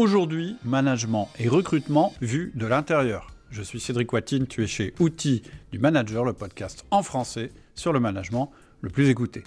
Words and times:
Aujourd'hui, 0.00 0.56
management 0.64 1.28
et 1.38 1.46
recrutement 1.46 2.14
vu 2.22 2.52
de 2.54 2.64
l'intérieur. 2.64 3.34
Je 3.50 3.60
suis 3.60 3.80
Cédric 3.80 4.10
Watine, 4.10 4.46
tu 4.46 4.64
es 4.64 4.66
chez 4.66 4.94
Outils 4.98 5.42
du 5.72 5.78
Manager, 5.78 6.24
le 6.24 6.32
podcast 6.32 6.86
en 6.90 7.02
français 7.02 7.52
sur 7.74 7.92
le 7.92 8.00
management 8.00 8.50
le 8.80 8.88
plus 8.88 9.10
écouté. 9.10 9.44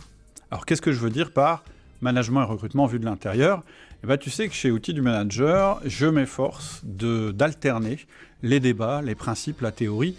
Alors 0.52 0.68
qu'est-ce 0.68 0.84
que 0.84 0.92
je 0.92 1.00
veux 1.00 1.10
dire 1.10 1.32
par 1.32 1.64
management 2.02 2.44
et 2.44 2.46
recrutement 2.46 2.86
vu 2.86 3.00
de 3.00 3.06
l'intérieur? 3.06 3.64
Eh 4.04 4.08
ben, 4.08 4.16
Tu 4.20 4.30
sais 4.30 4.48
que 4.48 4.54
chez 4.54 4.70
Outils 4.70 4.94
du 4.94 5.02
Manager, 5.02 5.82
je 5.86 6.06
m'efforce 6.06 6.82
d'alterner 6.84 7.98
les 8.44 8.60
débats, 8.60 9.02
les 9.02 9.16
principes, 9.16 9.62
la 9.62 9.72
théorie 9.72 10.16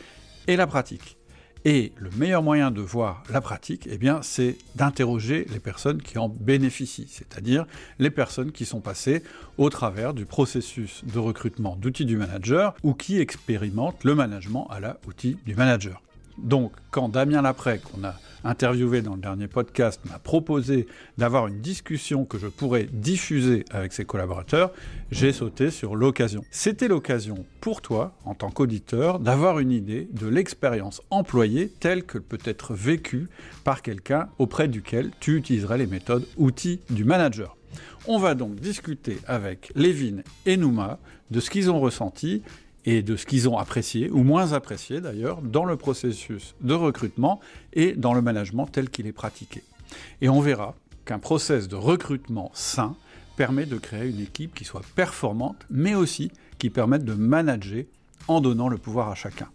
et 0.48 0.56
la 0.56 0.66
pratique. 0.66 1.16
Et 1.66 1.92
le 1.96 2.10
meilleur 2.18 2.42
moyen 2.42 2.70
de 2.70 2.82
voir 2.82 3.22
la 3.30 3.40
pratique, 3.40 3.88
eh 3.90 3.98
c'est 4.20 4.58
d'interroger 4.74 5.46
les 5.50 5.60
personnes 5.60 6.02
qui 6.02 6.18
en 6.18 6.28
bénéficient, 6.28 7.08
c'est-à-dire 7.08 7.64
les 7.98 8.10
personnes 8.10 8.52
qui 8.52 8.66
sont 8.66 8.80
passées 8.80 9.22
au 9.56 9.70
travers 9.70 10.12
du 10.12 10.26
processus 10.26 11.02
de 11.10 11.18
recrutement 11.18 11.76
d'outils 11.76 12.04
du 12.04 12.18
manager 12.18 12.74
ou 12.82 12.92
qui 12.92 13.18
expérimentent 13.18 14.04
le 14.04 14.14
management 14.14 14.66
à 14.70 14.78
la 14.78 14.98
outil 15.06 15.38
du 15.46 15.54
manager. 15.54 16.02
Donc, 16.38 16.72
quand 16.90 17.08
Damien 17.08 17.42
Lapré, 17.42 17.78
qu'on 17.78 18.04
a 18.04 18.14
interviewé 18.44 19.00
dans 19.02 19.14
le 19.14 19.20
dernier 19.20 19.48
podcast, 19.48 20.00
m'a 20.04 20.18
proposé 20.18 20.86
d'avoir 21.16 21.46
une 21.46 21.60
discussion 21.60 22.24
que 22.24 22.38
je 22.38 22.46
pourrais 22.46 22.84
diffuser 22.84 23.64
avec 23.70 23.92
ses 23.92 24.04
collaborateurs, 24.04 24.70
j'ai 25.10 25.32
sauté 25.32 25.70
sur 25.70 25.96
l'occasion. 25.96 26.44
C'était 26.50 26.88
l'occasion 26.88 27.46
pour 27.60 27.80
toi, 27.80 28.14
en 28.24 28.34
tant 28.34 28.50
qu'auditeur, 28.50 29.18
d'avoir 29.18 29.58
une 29.58 29.72
idée 29.72 30.08
de 30.12 30.26
l'expérience 30.26 31.00
employée 31.10 31.72
telle 31.80 32.04
que 32.04 32.18
peut 32.18 32.38
être 32.44 32.74
vécue 32.74 33.28
par 33.64 33.82
quelqu'un 33.82 34.28
auprès 34.38 34.68
duquel 34.68 35.10
tu 35.20 35.36
utiliserais 35.36 35.78
les 35.78 35.86
méthodes 35.86 36.26
outils 36.36 36.80
du 36.90 37.04
manager. 37.04 37.56
On 38.06 38.18
va 38.18 38.34
donc 38.34 38.56
discuter 38.56 39.18
avec 39.26 39.72
Lévin 39.74 40.18
et 40.44 40.56
Nouma 40.56 40.98
de 41.30 41.40
ce 41.40 41.50
qu'ils 41.50 41.70
ont 41.70 41.80
ressenti 41.80 42.42
et 42.84 43.02
de 43.02 43.16
ce 43.16 43.26
qu'ils 43.26 43.48
ont 43.48 43.58
apprécié, 43.58 44.10
ou 44.10 44.22
moins 44.22 44.52
apprécié 44.52 45.00
d'ailleurs, 45.00 45.40
dans 45.42 45.64
le 45.64 45.76
processus 45.76 46.54
de 46.60 46.74
recrutement 46.74 47.40
et 47.72 47.92
dans 47.92 48.14
le 48.14 48.22
management 48.22 48.66
tel 48.66 48.90
qu'il 48.90 49.06
est 49.06 49.12
pratiqué. 49.12 49.62
Et 50.20 50.28
on 50.28 50.40
verra 50.40 50.74
qu'un 51.04 51.18
process 51.18 51.68
de 51.68 51.76
recrutement 51.76 52.50
sain 52.54 52.96
permet 53.36 53.66
de 53.66 53.76
créer 53.76 54.08
une 54.08 54.20
équipe 54.20 54.54
qui 54.54 54.64
soit 54.64 54.84
performante, 54.94 55.66
mais 55.70 55.94
aussi 55.94 56.30
qui 56.58 56.70
permette 56.70 57.04
de 57.04 57.14
manager 57.14 57.84
en 58.28 58.40
donnant 58.40 58.68
le 58.68 58.78
pouvoir 58.78 59.10
à 59.10 59.14
chacun. 59.14 59.48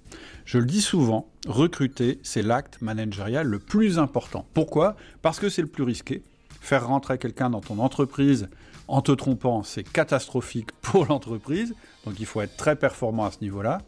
Je 0.46 0.58
le 0.58 0.66
dis 0.66 0.82
souvent, 0.82 1.30
recruter, 1.48 2.20
c'est 2.24 2.42
l'acte 2.42 2.82
managérial 2.82 3.48
le 3.48 3.60
plus 3.60 4.00
important. 4.00 4.46
Pourquoi? 4.54 4.96
Parce 5.22 5.40
que 5.40 5.50
c'est 5.50 5.62
le 5.62 5.68
plus 5.68 5.84
risqué. 5.84 6.24
Faire 6.62 6.88
rentrer 6.88 7.18
quelqu'un 7.18 7.50
dans 7.50 7.62
ton 7.62 7.80
entreprise 7.80 8.50
en 8.90 9.02
te 9.02 9.12
trompant, 9.12 9.64
c'est 9.64 9.84
catastrophique 9.84 10.72
pour 10.82 11.06
l'entreprise, 11.06 11.76
donc 12.06 12.20
il 12.20 12.26
faut 12.26 12.42
être 12.42 12.58
très 12.58 12.76
performant 12.76 13.26
à 13.26 13.32
ce 13.32 13.38
niveau-là. 13.42 13.80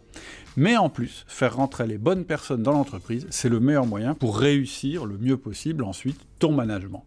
Mais 0.56 0.78
en 0.78 0.90
plus, 0.90 1.26
faire 1.28 1.56
rentrer 1.56 1.88
les 1.88 1.98
bonnes 1.98 2.26
personnes 2.26 2.64
dans 2.64 2.74
l'entreprise, 2.74 3.26
c'est 3.30 3.50
le 3.50 3.60
meilleur 3.60 3.86
moyen 3.86 4.14
pour 4.14 4.38
réussir 4.38 5.06
le 5.06 5.18
mieux 5.18 5.38
possible 5.38 5.84
ensuite 5.84 6.20
ton 6.40 6.52
management. 6.52 7.04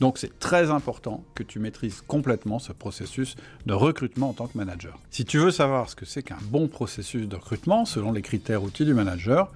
Donc 0.00 0.18
c'est 0.18 0.38
très 0.38 0.70
important 0.70 1.24
que 1.34 1.42
tu 1.42 1.58
maîtrises 1.58 2.02
complètement 2.06 2.58
ce 2.58 2.72
processus 2.72 3.34
de 3.66 3.72
recrutement 3.72 4.30
en 4.30 4.32
tant 4.32 4.46
que 4.46 4.56
manager. 4.56 5.00
Si 5.10 5.24
tu 5.24 5.38
veux 5.38 5.50
savoir 5.50 5.90
ce 5.90 5.96
que 5.96 6.04
c'est 6.04 6.22
qu'un 6.22 6.38
bon 6.42 6.68
processus 6.68 7.26
de 7.26 7.34
recrutement 7.34 7.84
selon 7.84 8.12
les 8.12 8.22
critères 8.22 8.62
outils 8.62 8.84
du 8.84 8.94
manager, 8.94 9.50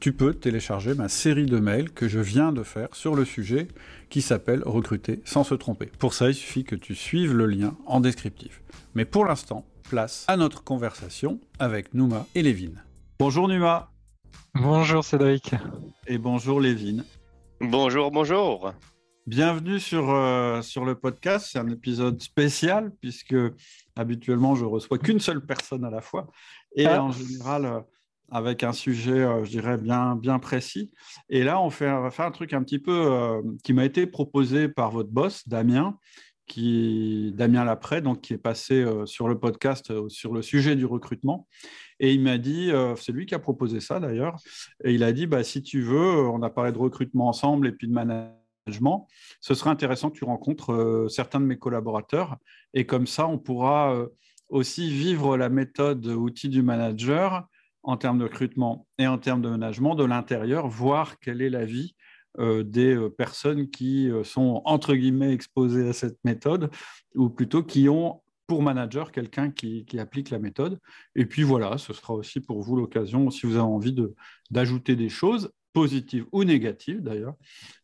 tu 0.00 0.12
peux 0.12 0.34
télécharger 0.34 0.94
ma 0.94 1.08
série 1.08 1.46
de 1.46 1.58
mails 1.58 1.90
que 1.90 2.08
je 2.08 2.20
viens 2.20 2.52
de 2.52 2.62
faire 2.62 2.88
sur 2.92 3.14
le 3.14 3.24
sujet 3.24 3.68
qui 4.10 4.22
s'appelle 4.22 4.62
Recruter 4.64 5.20
sans 5.24 5.44
se 5.44 5.54
tromper. 5.54 5.86
Pour 5.98 6.14
ça, 6.14 6.28
il 6.28 6.34
suffit 6.34 6.64
que 6.64 6.76
tu 6.76 6.94
suives 6.94 7.34
le 7.34 7.46
lien 7.46 7.76
en 7.86 8.00
descriptif. 8.00 8.62
Mais 8.94 9.04
pour 9.04 9.24
l'instant, 9.24 9.64
place 9.88 10.24
à 10.28 10.36
notre 10.36 10.62
conversation 10.62 11.40
avec 11.58 11.94
Nouma 11.94 12.26
et 12.34 12.42
Lévin. 12.42 12.72
Bonjour 13.18 13.48
Numa. 13.48 13.90
Bonjour 14.54 15.04
Cédric. 15.04 15.54
Et 16.06 16.18
bonjour 16.18 16.60
Lévin. 16.60 17.02
Bonjour, 17.60 18.10
bonjour. 18.12 18.72
Bienvenue 19.26 19.80
sur, 19.80 20.10
euh, 20.10 20.62
sur 20.62 20.84
le 20.84 20.94
podcast. 20.94 21.48
C'est 21.50 21.58
un 21.58 21.68
épisode 21.68 22.22
spécial 22.22 22.92
puisque 23.00 23.36
habituellement 23.96 24.54
je 24.54 24.64
reçois 24.64 24.98
qu'une 24.98 25.20
seule 25.20 25.44
personne 25.44 25.84
à 25.84 25.90
la 25.90 26.00
fois. 26.00 26.28
Et 26.76 26.86
ah. 26.86 27.02
en 27.02 27.10
général, 27.10 27.64
euh, 27.66 27.80
avec 28.30 28.62
un 28.62 28.72
sujet, 28.72 29.20
euh, 29.20 29.44
je 29.44 29.50
dirais, 29.50 29.78
bien, 29.78 30.16
bien 30.16 30.38
précis. 30.38 30.90
Et 31.28 31.44
là, 31.44 31.60
on, 31.60 31.68
va 31.68 32.10
faire 32.10 32.26
un 32.26 32.30
truc 32.30 32.52
un 32.52 32.62
petit 32.62 32.78
peu 32.78 33.42
qui 33.64 33.72
m'a 33.72 33.84
été 33.84 34.06
proposé 34.06 34.68
par 34.68 34.90
votre 34.90 35.10
boss, 35.10 35.46
Damien, 35.48 35.98
qui, 36.48 37.32
Damien 37.36 37.64
Lapré, 37.64 38.00
donc, 38.00 38.22
qui 38.22 38.32
est 38.32 38.38
passé 38.38 38.82
euh, 38.82 39.06
sur 39.06 39.28
le 39.28 39.38
podcast 39.38 39.92
euh, 39.92 40.08
sur 40.08 40.32
le 40.32 40.42
sujet 40.42 40.74
du 40.74 40.86
recrutement. 40.86 41.46
Et 42.00 42.12
il 42.12 42.22
m'a 42.22 42.38
dit, 42.38 42.72
euh, 42.72 42.96
c'est 42.96 43.12
lui 43.12 43.26
qui 43.26 43.34
a 43.34 43.38
proposé 43.38 43.80
ça 43.80 44.00
d'ailleurs, 44.00 44.36
et 44.82 44.94
il 44.94 45.04
a 45.04 45.12
dit, 45.12 45.26
bah, 45.26 45.44
si 45.44 45.62
tu 45.62 45.82
veux, 45.82 46.28
on 46.28 46.42
a 46.42 46.50
parlé 46.50 46.72
de 46.72 46.78
recrutement 46.78 47.28
ensemble 47.28 47.68
et 47.68 47.72
puis 47.72 47.86
de 47.86 47.92
management, 47.92 49.06
ce 49.40 49.54
serait 49.54 49.70
intéressant 49.70 50.10
que 50.10 50.18
tu 50.18 50.24
rencontres 50.24 51.06
certains 51.08 51.40
de 51.40 51.44
mes 51.44 51.58
collaborateurs, 51.58 52.36
et 52.74 52.86
comme 52.86 53.06
ça, 53.06 53.26
on 53.26 53.38
pourra 53.38 54.06
aussi 54.48 54.90
vivre 54.90 55.36
la 55.36 55.48
méthode 55.48 56.06
outil 56.06 56.48
du 56.48 56.62
manager 56.62 57.46
en 57.82 57.96
termes 57.96 58.18
de 58.18 58.24
recrutement 58.24 58.86
et 58.98 59.06
en 59.06 59.18
termes 59.18 59.42
de 59.42 59.48
management 59.48 59.94
de 59.94 60.04
l'intérieur, 60.04 60.68
voir 60.68 61.18
quelle 61.18 61.42
est 61.42 61.50
la 61.50 61.64
vie 61.64 61.94
euh, 62.38 62.62
des 62.62 62.94
euh, 62.94 63.10
personnes 63.10 63.68
qui 63.68 64.08
euh, 64.08 64.22
sont 64.22 64.62
entre 64.64 64.94
guillemets 64.94 65.32
exposées 65.32 65.88
à 65.88 65.92
cette 65.92 66.18
méthode, 66.24 66.70
ou 67.16 67.30
plutôt 67.30 67.64
qui 67.64 67.88
ont 67.88 68.22
pour 68.46 68.62
manager 68.62 69.10
quelqu'un 69.10 69.50
qui, 69.50 69.84
applique 69.98 70.30
la 70.30 70.38
méthode. 70.38 70.78
Et 71.16 71.26
puis 71.26 71.42
voilà, 71.42 71.78
ce 71.78 71.92
sera 71.92 72.14
aussi 72.14 72.40
pour 72.40 72.62
vous 72.62 72.76
l'occasion, 72.76 73.30
si 73.30 73.44
vous 73.44 73.54
avez 73.54 73.62
envie 73.62 73.94
d'ajouter 74.50 74.94
des 74.94 75.08
choses, 75.08 75.50
positives 75.72 76.26
ou 76.32 76.44
négatives 76.44 77.02
d'ailleurs, 77.02 77.34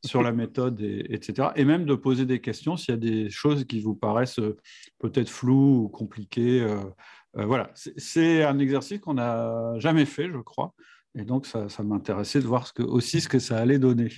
sur 0.05 0.22
la 0.22 0.32
méthode, 0.32 0.81
et, 0.81 1.05
etc. 1.12 1.49
Et 1.56 1.65
même 1.65 1.84
de 1.84 1.94
poser 1.94 2.25
des 2.25 2.41
questions 2.41 2.76
s'il 2.76 2.94
y 2.94 2.97
a 2.97 3.00
des 3.00 3.31
choses 3.31 3.65
qui 3.65 3.81
vous 3.81 3.94
paraissent 3.94 4.41
peut-être 5.00 5.28
floues 5.28 5.84
ou 5.84 5.88
compliquées. 5.88 6.65
Voilà, 7.34 7.71
c'est 7.75 8.45
un 8.45 8.59
exercice 8.59 9.00
qu'on 9.00 9.15
n'a 9.15 9.78
jamais 9.78 10.05
fait, 10.05 10.31
je 10.31 10.39
crois. 10.39 10.75
Et 11.17 11.25
donc, 11.25 11.47
ça, 11.47 11.69
m'intéressait 11.83 12.41
de 12.41 12.47
voir 12.47 12.72
aussi 12.78 13.21
ce 13.21 13.28
que 13.28 13.39
ça 13.39 13.59
allait 13.59 13.78
donner. 13.78 14.11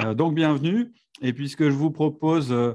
Euh, 0.00 0.14
donc, 0.14 0.34
bienvenue. 0.34 0.92
Et 1.22 1.32
puis, 1.32 1.48
ce 1.48 1.56
que 1.56 1.70
je 1.70 1.76
vous 1.76 1.92
propose, 1.92 2.50
euh, 2.50 2.72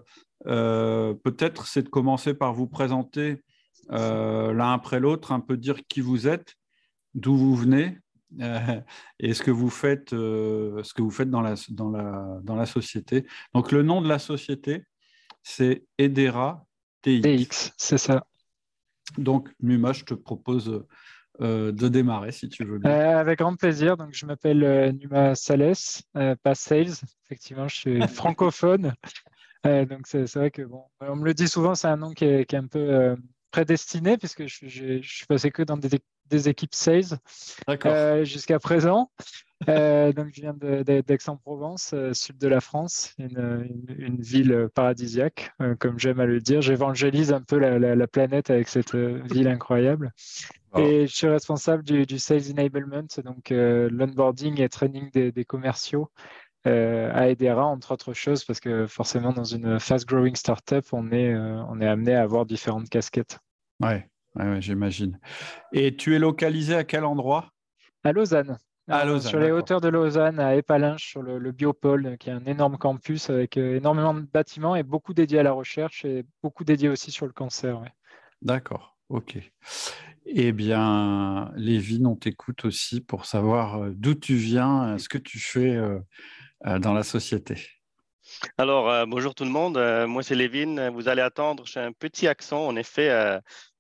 euh, 0.48 1.14
peut-être, 1.14 1.68
c'est 1.68 1.84
de 1.84 1.90
commencer 1.90 2.34
par 2.34 2.54
vous 2.54 2.68
présenter 2.68 3.44
l'un 3.90 4.74
après 4.74 5.00
l'autre, 5.00 5.32
un 5.32 5.40
peu 5.40 5.58
dire 5.58 5.80
qui 5.88 6.00
vous 6.00 6.28
êtes, 6.28 6.54
d'où 7.16 7.36
vous 7.36 7.56
venez 7.56 7.98
et 9.20 9.34
ce 9.34 9.42
que 9.42 9.50
vous 9.50 9.72
faites, 9.72 10.12
ce 10.12 10.94
que 10.94 11.02
vous 11.02 11.10
faites 11.10 11.32
dans, 11.32 11.42
la, 11.42 11.56
dans, 11.70 11.90
la, 11.90 12.38
dans 12.44 12.56
la 12.56 12.68
société. 12.68 13.26
Donc, 13.56 13.72
le 13.72 13.82
nom 13.82 14.04
de 14.04 14.08
la 14.08 14.20
société, 14.20 14.84
c'est 15.42 15.88
Edera 15.98 16.68
TX. 17.02 17.22
TX, 17.22 17.74
c'est 17.78 17.98
ça. 17.98 18.29
Donc, 19.18 19.50
Numa, 19.62 19.94
je 19.94 20.04
te 20.04 20.14
propose 20.14 20.84
euh, 21.42 21.72
de 21.72 21.88
démarrer 21.88 22.32
si 22.34 22.50
tu 22.50 22.66
veux 22.66 22.80
bien. 22.80 22.92
Euh, 22.92 23.18
avec 23.18 23.40
grand 23.40 23.56
plaisir. 23.56 23.96
Donc, 23.96 24.10
je 24.14 24.26
m'appelle 24.26 24.64
euh, 24.64 24.92
Numa 24.92 25.36
Sales, 25.36 25.74
pas 26.14 26.56
Sales. 26.56 26.94
Effectivement, 27.26 27.68
je 27.68 27.76
suis 27.76 28.02
francophone. 28.08 28.94
donc, 29.64 30.02
c'est 30.06 30.34
vrai 30.36 30.52
que, 30.52 30.64
bon, 30.64 30.84
on 31.00 31.16
me 31.16 31.26
le 31.26 31.34
dit 31.34 31.48
souvent, 31.48 31.76
c'est 31.76 31.88
un 31.88 31.98
nom 31.98 32.12
qui 32.12 32.26
est, 32.26 32.54
un 32.54 32.68
peu 32.68 33.16
prédestiné 33.52 34.18
puisque 34.18 34.46
je, 34.48 34.68
je, 34.68 35.02
suis 35.02 35.26
passé 35.26 35.50
que 35.50 35.64
dans 35.64 35.78
des, 35.78 35.90
équipes 36.38 36.76
sales 36.76 37.20
jusqu'à 38.24 38.60
présent. 38.60 39.12
donc, 39.68 40.28
je 40.34 40.42
viens 40.42 40.54
d'Aix-en-Provence, 40.54 41.96
sud 42.14 42.38
de 42.38 42.48
la 42.48 42.62
France, 42.62 43.16
une, 43.18 44.18
ville 44.20 44.70
paradisiaque, 44.74 45.52
comme 45.80 46.00
j'aime 46.00 46.20
à 46.20 46.26
le 46.26 46.40
dire. 46.40 46.62
J'évangélise 46.62 47.34
un 47.34 47.42
peu 47.42 47.58
la, 47.58 48.08
planète 48.08 48.50
avec 48.50 48.68
cette 48.70 48.96
ville 48.96 49.48
incroyable. 49.48 50.14
Et 50.78 51.08
je 51.08 51.16
suis 51.16 51.28
responsable 51.28 51.84
du, 51.84 52.20
Sales 52.20 52.52
Enablement, 52.52 53.08
donc 53.24 53.52
euh, 53.52 53.90
l'onboarding 53.92 54.62
et 54.62 54.70
training 54.70 55.10
des, 55.12 55.46
commerciaux 55.46 56.10
euh, 56.68 57.10
à 57.14 57.30
Edera, 57.30 57.66
entre 57.66 57.94
autres 57.94 58.14
choses, 58.14 58.44
parce 58.44 58.60
que 58.60 58.86
forcément, 58.86 59.34
dans 59.34 59.44
une 59.44 59.80
fast-growing 59.80 60.36
startup, 60.36 60.86
on 60.92 61.12
est, 61.12 61.34
euh, 61.34 61.64
on 61.70 61.82
est 61.82 61.88
amené 61.88 62.14
à 62.14 62.22
avoir 62.22 62.46
différentes 62.46 62.90
casquettes. 62.90 63.40
Ouais, 63.82 64.08
ouais, 64.36 64.62
j'imagine. 64.62 65.20
Et 65.74 65.96
tu 65.96 66.16
es 66.16 66.20
localisé 66.20 66.76
à 66.76 66.84
quel 66.84 67.06
endroit? 67.06 67.52
À 68.04 68.12
Lausanne. 68.12 68.58
À 68.88 69.06
Lausanne, 69.06 69.30
sur 69.30 69.40
les 69.40 69.52
hauteurs 69.52 69.82
de 69.82 69.88
Lausanne, 69.88 70.40
à 70.40 70.56
Épalinges, 70.56 71.04
sur 71.04 71.22
le, 71.22 71.52
Biopôle, 71.52 72.18
qui 72.18 72.30
est 72.30 72.34
un 72.34 72.46
énorme 72.46 72.78
campus 72.78 73.30
avec 73.30 73.56
énormément 73.56 74.16
de 74.16 74.22
bâtiments 74.22 74.76
et 74.76 74.82
beaucoup 74.82 75.14
dédiés 75.14 75.40
à 75.40 75.44
la 75.44 75.52
recherche 75.52 76.06
et 76.06 76.26
beaucoup 76.42 76.64
dédiés 76.64 76.90
aussi 76.90 77.12
sur 77.12 77.28
le 77.28 77.32
cancer. 77.32 77.80
D'accord, 78.42 78.98
ok. 79.10 79.38
Eh 80.26 80.52
bien, 80.52 81.52
Lévin, 81.56 82.06
on 82.06 82.16
t'écoute 82.16 82.66
aussi 82.66 83.02
pour 83.02 83.26
savoir 83.26 83.82
euh, 83.82 83.90
d'où 83.96 84.14
tu 84.14 84.36
viens, 84.36 84.98
ce 85.00 85.10
que 85.10 85.18
tu 85.18 85.40
fais 85.40 85.76
euh, 85.76 86.00
euh, 86.68 86.78
dans 86.78 86.94
la 86.94 87.02
société. 87.02 87.68
Alors, 88.60 89.08
bonjour 89.08 89.34
tout 89.34 89.44
le 89.44 89.50
monde. 89.50 89.80
moi, 90.08 90.22
c'est 90.22 90.36
Lévin. 90.36 90.92
Vous 90.92 91.10
allez 91.10 91.24
attendre, 91.24 91.66
j'ai 91.66 91.80
un 91.80 91.92
petit 91.92 92.28
accent. 92.28 92.68
En 92.68 92.76
effet, 92.76 93.10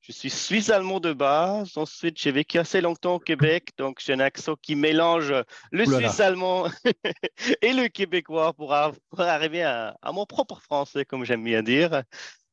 Je 0.10 0.14
suis 0.16 0.32
suisse-allemand 0.32 1.00
de 1.00 1.14
base. 1.14 1.78
Ensuite, 1.78 2.20
j'ai 2.20 2.32
vécu 2.32 2.58
assez 2.58 2.82
longtemps 2.82 3.16
au 3.16 3.20
Québec, 3.20 3.70
donc 3.78 4.02
j'ai 4.04 4.14
un 4.14 4.20
accent 4.20 4.56
qui 4.60 4.76
mélange 4.76 5.32
le 5.72 5.86
suisse-allemand 5.86 6.66
et 7.62 7.74
le 7.74 7.90
québécois 7.90 8.54
pour, 8.54 8.74
arriver 8.74 9.62
à, 9.62 9.96
mon 10.12 10.26
propre 10.26 10.60
français, 10.62 11.06
comme 11.06 11.26
j'aime 11.26 11.44
bien 11.44 11.62
dire. 11.62 12.02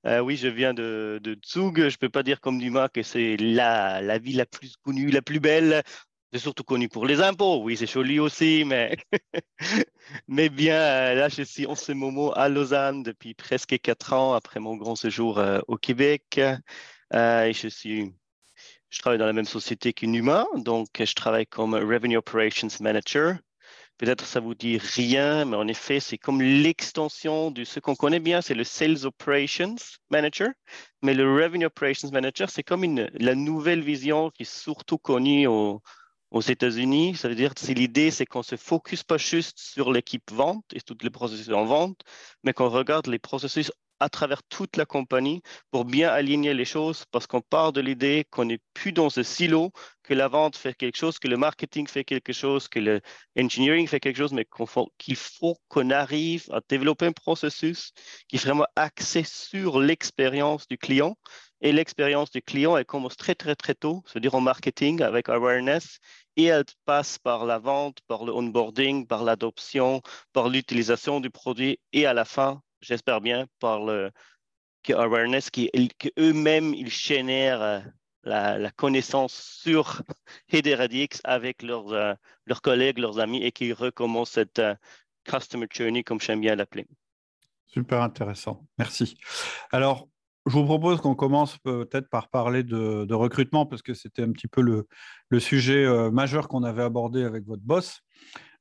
Euh, 0.04 0.20
oui, 0.20 0.36
je 0.36 0.48
viens 0.48 0.74
de, 0.74 1.18
de 1.22 1.38
Zug. 1.46 1.78
Je 1.78 1.84
ne 1.84 1.98
peux 1.98 2.10
pas 2.10 2.22
dire 2.22 2.42
comme 2.42 2.58
Dumas 2.58 2.90
que 2.90 3.02
c'est 3.02 3.38
la, 3.38 4.02
la 4.02 4.18
ville 4.18 4.36
la 4.36 4.46
plus 4.46 4.76
connue, 4.76 5.10
la 5.10 5.22
plus 5.22 5.40
belle. 5.40 5.82
C'est 6.34 6.40
surtout 6.40 6.62
connu 6.62 6.90
pour 6.90 7.06
les 7.06 7.22
impôts. 7.22 7.62
Oui, 7.62 7.78
c'est 7.78 7.90
joli 7.90 8.20
aussi, 8.20 8.64
mais, 8.66 8.98
mais 10.28 10.50
bien, 10.50 10.76
euh, 10.76 11.14
là, 11.14 11.28
je 11.30 11.40
suis 11.40 11.64
en 11.64 11.74
ce 11.74 11.92
moment 11.92 12.34
à 12.34 12.50
Lausanne 12.50 13.02
depuis 13.02 13.32
presque 13.32 13.78
quatre 13.80 14.12
ans 14.12 14.34
après 14.34 14.60
mon 14.60 14.76
grand 14.76 14.94
séjour 14.94 15.38
euh, 15.38 15.60
au 15.68 15.78
Québec. 15.78 16.38
Et 17.12 17.52
je 17.52 17.68
suis 17.68 18.12
je 18.88 19.00
travaille 19.00 19.18
dans 19.18 19.26
la 19.26 19.32
même 19.32 19.44
société 19.44 19.92
qu'Inuma, 19.92 20.46
donc 20.54 20.88
je 20.98 21.14
travaille 21.14 21.46
comme 21.46 21.74
Revenue 21.74 22.16
Operations 22.16 22.68
Manager 22.80 23.36
Peut-être 23.98 24.26
ça 24.26 24.40
vous 24.40 24.54
dit 24.54 24.76
rien, 24.76 25.46
mais 25.46 25.56
en 25.56 25.66
effet, 25.68 26.00
c'est 26.00 26.18
comme 26.18 26.42
l'extension 26.42 27.50
de 27.50 27.64
ce 27.64 27.80
qu'on 27.80 27.94
connaît 27.94 28.20
bien, 28.20 28.42
c'est 28.42 28.54
le 28.54 28.64
Sales 28.64 29.06
Operations 29.06 29.76
Manager. 30.10 30.50
Mais 31.02 31.14
le 31.14 31.24
Revenue 31.24 31.64
Operations 31.64 32.10
Manager, 32.10 32.50
c'est 32.50 32.62
comme 32.62 32.84
une, 32.84 33.10
la 33.14 33.34
nouvelle 33.34 33.80
vision 33.82 34.30
qui 34.30 34.42
est 34.42 34.44
surtout 34.44 34.98
connue 34.98 35.46
aux 35.46 35.80
États-Unis. 36.46 37.16
Ça 37.16 37.28
veut 37.30 37.34
dire 37.34 37.54
que 37.54 37.72
l'idée, 37.72 38.10
c'est 38.10 38.26
qu'on 38.26 38.40
ne 38.40 38.44
se 38.44 38.56
focus 38.56 39.02
pas 39.02 39.16
juste 39.16 39.58
sur 39.58 39.90
l'équipe 39.90 40.30
vente 40.30 40.66
et 40.74 40.80
tous 40.82 40.98
les 41.02 41.10
processus 41.10 41.48
en 41.48 41.64
vente, 41.64 42.02
mais 42.42 42.52
qu'on 42.52 42.68
regarde 42.68 43.06
les 43.06 43.18
processus 43.18 43.72
à 44.00 44.08
travers 44.08 44.42
toute 44.44 44.76
la 44.76 44.86
compagnie 44.86 45.42
pour 45.70 45.84
bien 45.84 46.08
aligner 46.10 46.54
les 46.54 46.64
choses 46.64 47.04
parce 47.10 47.26
qu'on 47.26 47.40
part 47.40 47.72
de 47.72 47.80
l'idée 47.80 48.26
qu'on 48.30 48.44
n'est 48.46 48.60
plus 48.74 48.92
dans 48.92 49.10
ce 49.10 49.22
silo, 49.22 49.72
que 50.02 50.14
la 50.14 50.28
vente 50.28 50.56
fait 50.56 50.74
quelque 50.74 50.96
chose, 50.96 51.18
que 51.18 51.28
le 51.28 51.36
marketing 51.36 51.86
fait 51.88 52.04
quelque 52.04 52.32
chose, 52.32 52.68
que 52.68 52.78
le 52.78 53.00
engineering 53.38 53.88
fait 53.88 54.00
quelque 54.00 54.18
chose, 54.18 54.32
mais 54.32 54.46
qu'il 54.98 55.16
faut 55.16 55.56
qu'on 55.68 55.90
arrive 55.90 56.46
à 56.52 56.60
développer 56.68 57.06
un 57.06 57.12
processus 57.12 57.92
qui 58.28 58.36
est 58.36 58.44
vraiment 58.44 58.66
axé 58.76 59.24
sur 59.24 59.80
l'expérience 59.80 60.68
du 60.68 60.78
client. 60.78 61.16
Et 61.62 61.72
l'expérience 61.72 62.30
du 62.30 62.42
client, 62.42 62.76
elle 62.76 62.84
commence 62.84 63.16
très, 63.16 63.34
très, 63.34 63.56
très 63.56 63.74
tôt, 63.74 64.02
c'est-à-dire 64.06 64.34
en 64.34 64.42
marketing 64.42 65.00
avec 65.00 65.30
awareness, 65.30 65.98
et 66.36 66.44
elle 66.44 66.64
passe 66.84 67.18
par 67.18 67.46
la 67.46 67.58
vente, 67.58 67.98
par 68.06 68.24
le 68.24 68.32
onboarding, 68.34 69.06
par 69.06 69.24
l'adoption, 69.24 70.02
par 70.34 70.50
l'utilisation 70.50 71.18
du 71.20 71.30
produit, 71.30 71.80
et 71.94 72.04
à 72.04 72.12
la 72.12 72.26
fin, 72.26 72.60
j'espère 72.80 73.20
bien, 73.20 73.46
par 73.58 73.84
le 73.84 74.10
awareness, 74.94 75.50
qu'eux-mêmes, 75.50 76.74
ils 76.74 76.90
génèrent 76.90 77.62
euh, 77.62 77.80
la, 78.24 78.70
connaissance 78.72 79.32
sur 79.32 80.02
Hederadix 80.48 81.20
avec 81.24 81.62
leurs, 81.62 81.92
euh, 81.92 82.14
leurs 82.46 82.62
collègues, 82.62 82.98
leurs 82.98 83.18
amis, 83.18 83.42
et 83.42 83.52
qu'ils 83.52 83.74
recommencent 83.74 84.32
cette 84.32 84.58
euh, 84.58 84.74
customer 85.24 85.66
journey, 85.70 86.04
comme 86.04 86.20
j'aime 86.20 86.40
bien 86.40 86.56
l'appeler. 86.56 86.86
Super 87.66 88.02
intéressant. 88.02 88.66
Merci. 88.78 89.18
Alors, 89.70 90.08
je 90.46 90.52
vous 90.52 90.64
propose 90.64 91.00
qu'on 91.00 91.16
commence 91.16 91.58
peut-être 91.58 92.08
par 92.08 92.28
parler 92.28 92.62
de, 92.62 93.12
recrutement, 93.14 93.66
parce 93.66 93.82
que 93.82 93.94
c'était 93.94 94.22
un 94.22 94.30
petit 94.30 94.46
peu 94.46 94.60
le, 94.62 94.86
le 95.28 95.40
sujet 95.40 95.84
majeur 96.10 96.46
qu'on 96.46 96.62
avait 96.62 96.84
abordé 96.84 97.24
avec 97.24 97.44
votre 97.44 97.62
boss. 97.62 98.02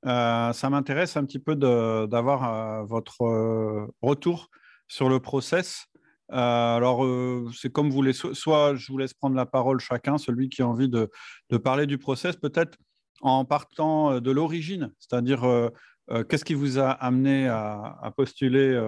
Euh, 0.06 0.54
ça 0.54 0.69
m'intéresse 0.69 1.18
un 1.18 1.25
petit 1.25 1.40
peu 1.40 1.56
d'avoir 1.56 2.44
euh, 2.44 2.84
votre 2.86 3.24
euh, 3.24 3.88
retour 4.02 4.50
sur 4.88 5.10
le 5.10 5.19
process. 5.19 5.88
alors, 6.30 7.06
c'est 7.54 7.72
comme 7.72 7.90
vous 7.90 7.96
voulez, 7.96 8.13
soit 8.13 8.75
je 8.75 8.92
vous 8.92 8.98
laisse 8.98 9.13
prendre 9.13 9.36
la 9.36 9.46
parole 9.46 9.80
chacun, 9.80 10.18
celui 10.18 10.50
qui 10.50 10.62
a 10.62 10.68
envie 10.68 10.90
de, 10.90 11.10
parler 11.57 11.88
du 11.88 11.98
process, 11.98 12.36
peut-être 12.36 12.78
en 13.22 13.46
partant 13.46 14.19
de 14.19 14.31
l'origine, 14.31 14.92
c'est-à-dire 15.00 15.72
qu'est-ce 16.30 16.46
qui 16.46 16.54
vous 16.54 16.80
a 16.80 16.92
amené 16.92 17.48
à, 17.48 18.13
postuler 18.16 18.80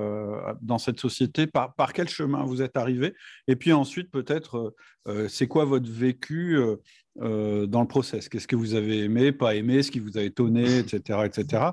dans 0.62 0.78
cette 0.78 1.00
société, 1.00 1.48
par, 1.48 1.74
par, 1.74 1.94
quel 1.94 2.08
chemin 2.08 2.44
vous 2.44 2.62
êtes 2.62 2.78
arrivé, 2.78 3.14
et 3.48 3.56
puis 3.56 3.74
ensuite 3.74 4.12
peut-être 4.12 4.76
c'est 5.28 5.48
quoi 5.48 5.66
votre 5.66 5.90
vécu 5.90 6.58
euh, 7.22 7.66
dans 7.66 7.82
le 7.82 7.88
process? 7.88 8.30
Qu'est-ce 8.30 8.48
que 8.48 8.56
vous 8.56 8.76
avez 8.76 9.04
aimé, 9.04 9.32
pas 9.32 9.56
aimé, 9.56 9.82
ce 9.82 9.90
qui 9.90 10.00
vous 10.00 10.18
a 10.18 10.22
étonné, 10.22 10.80
etc. 10.80 11.22
etc. 11.26 11.64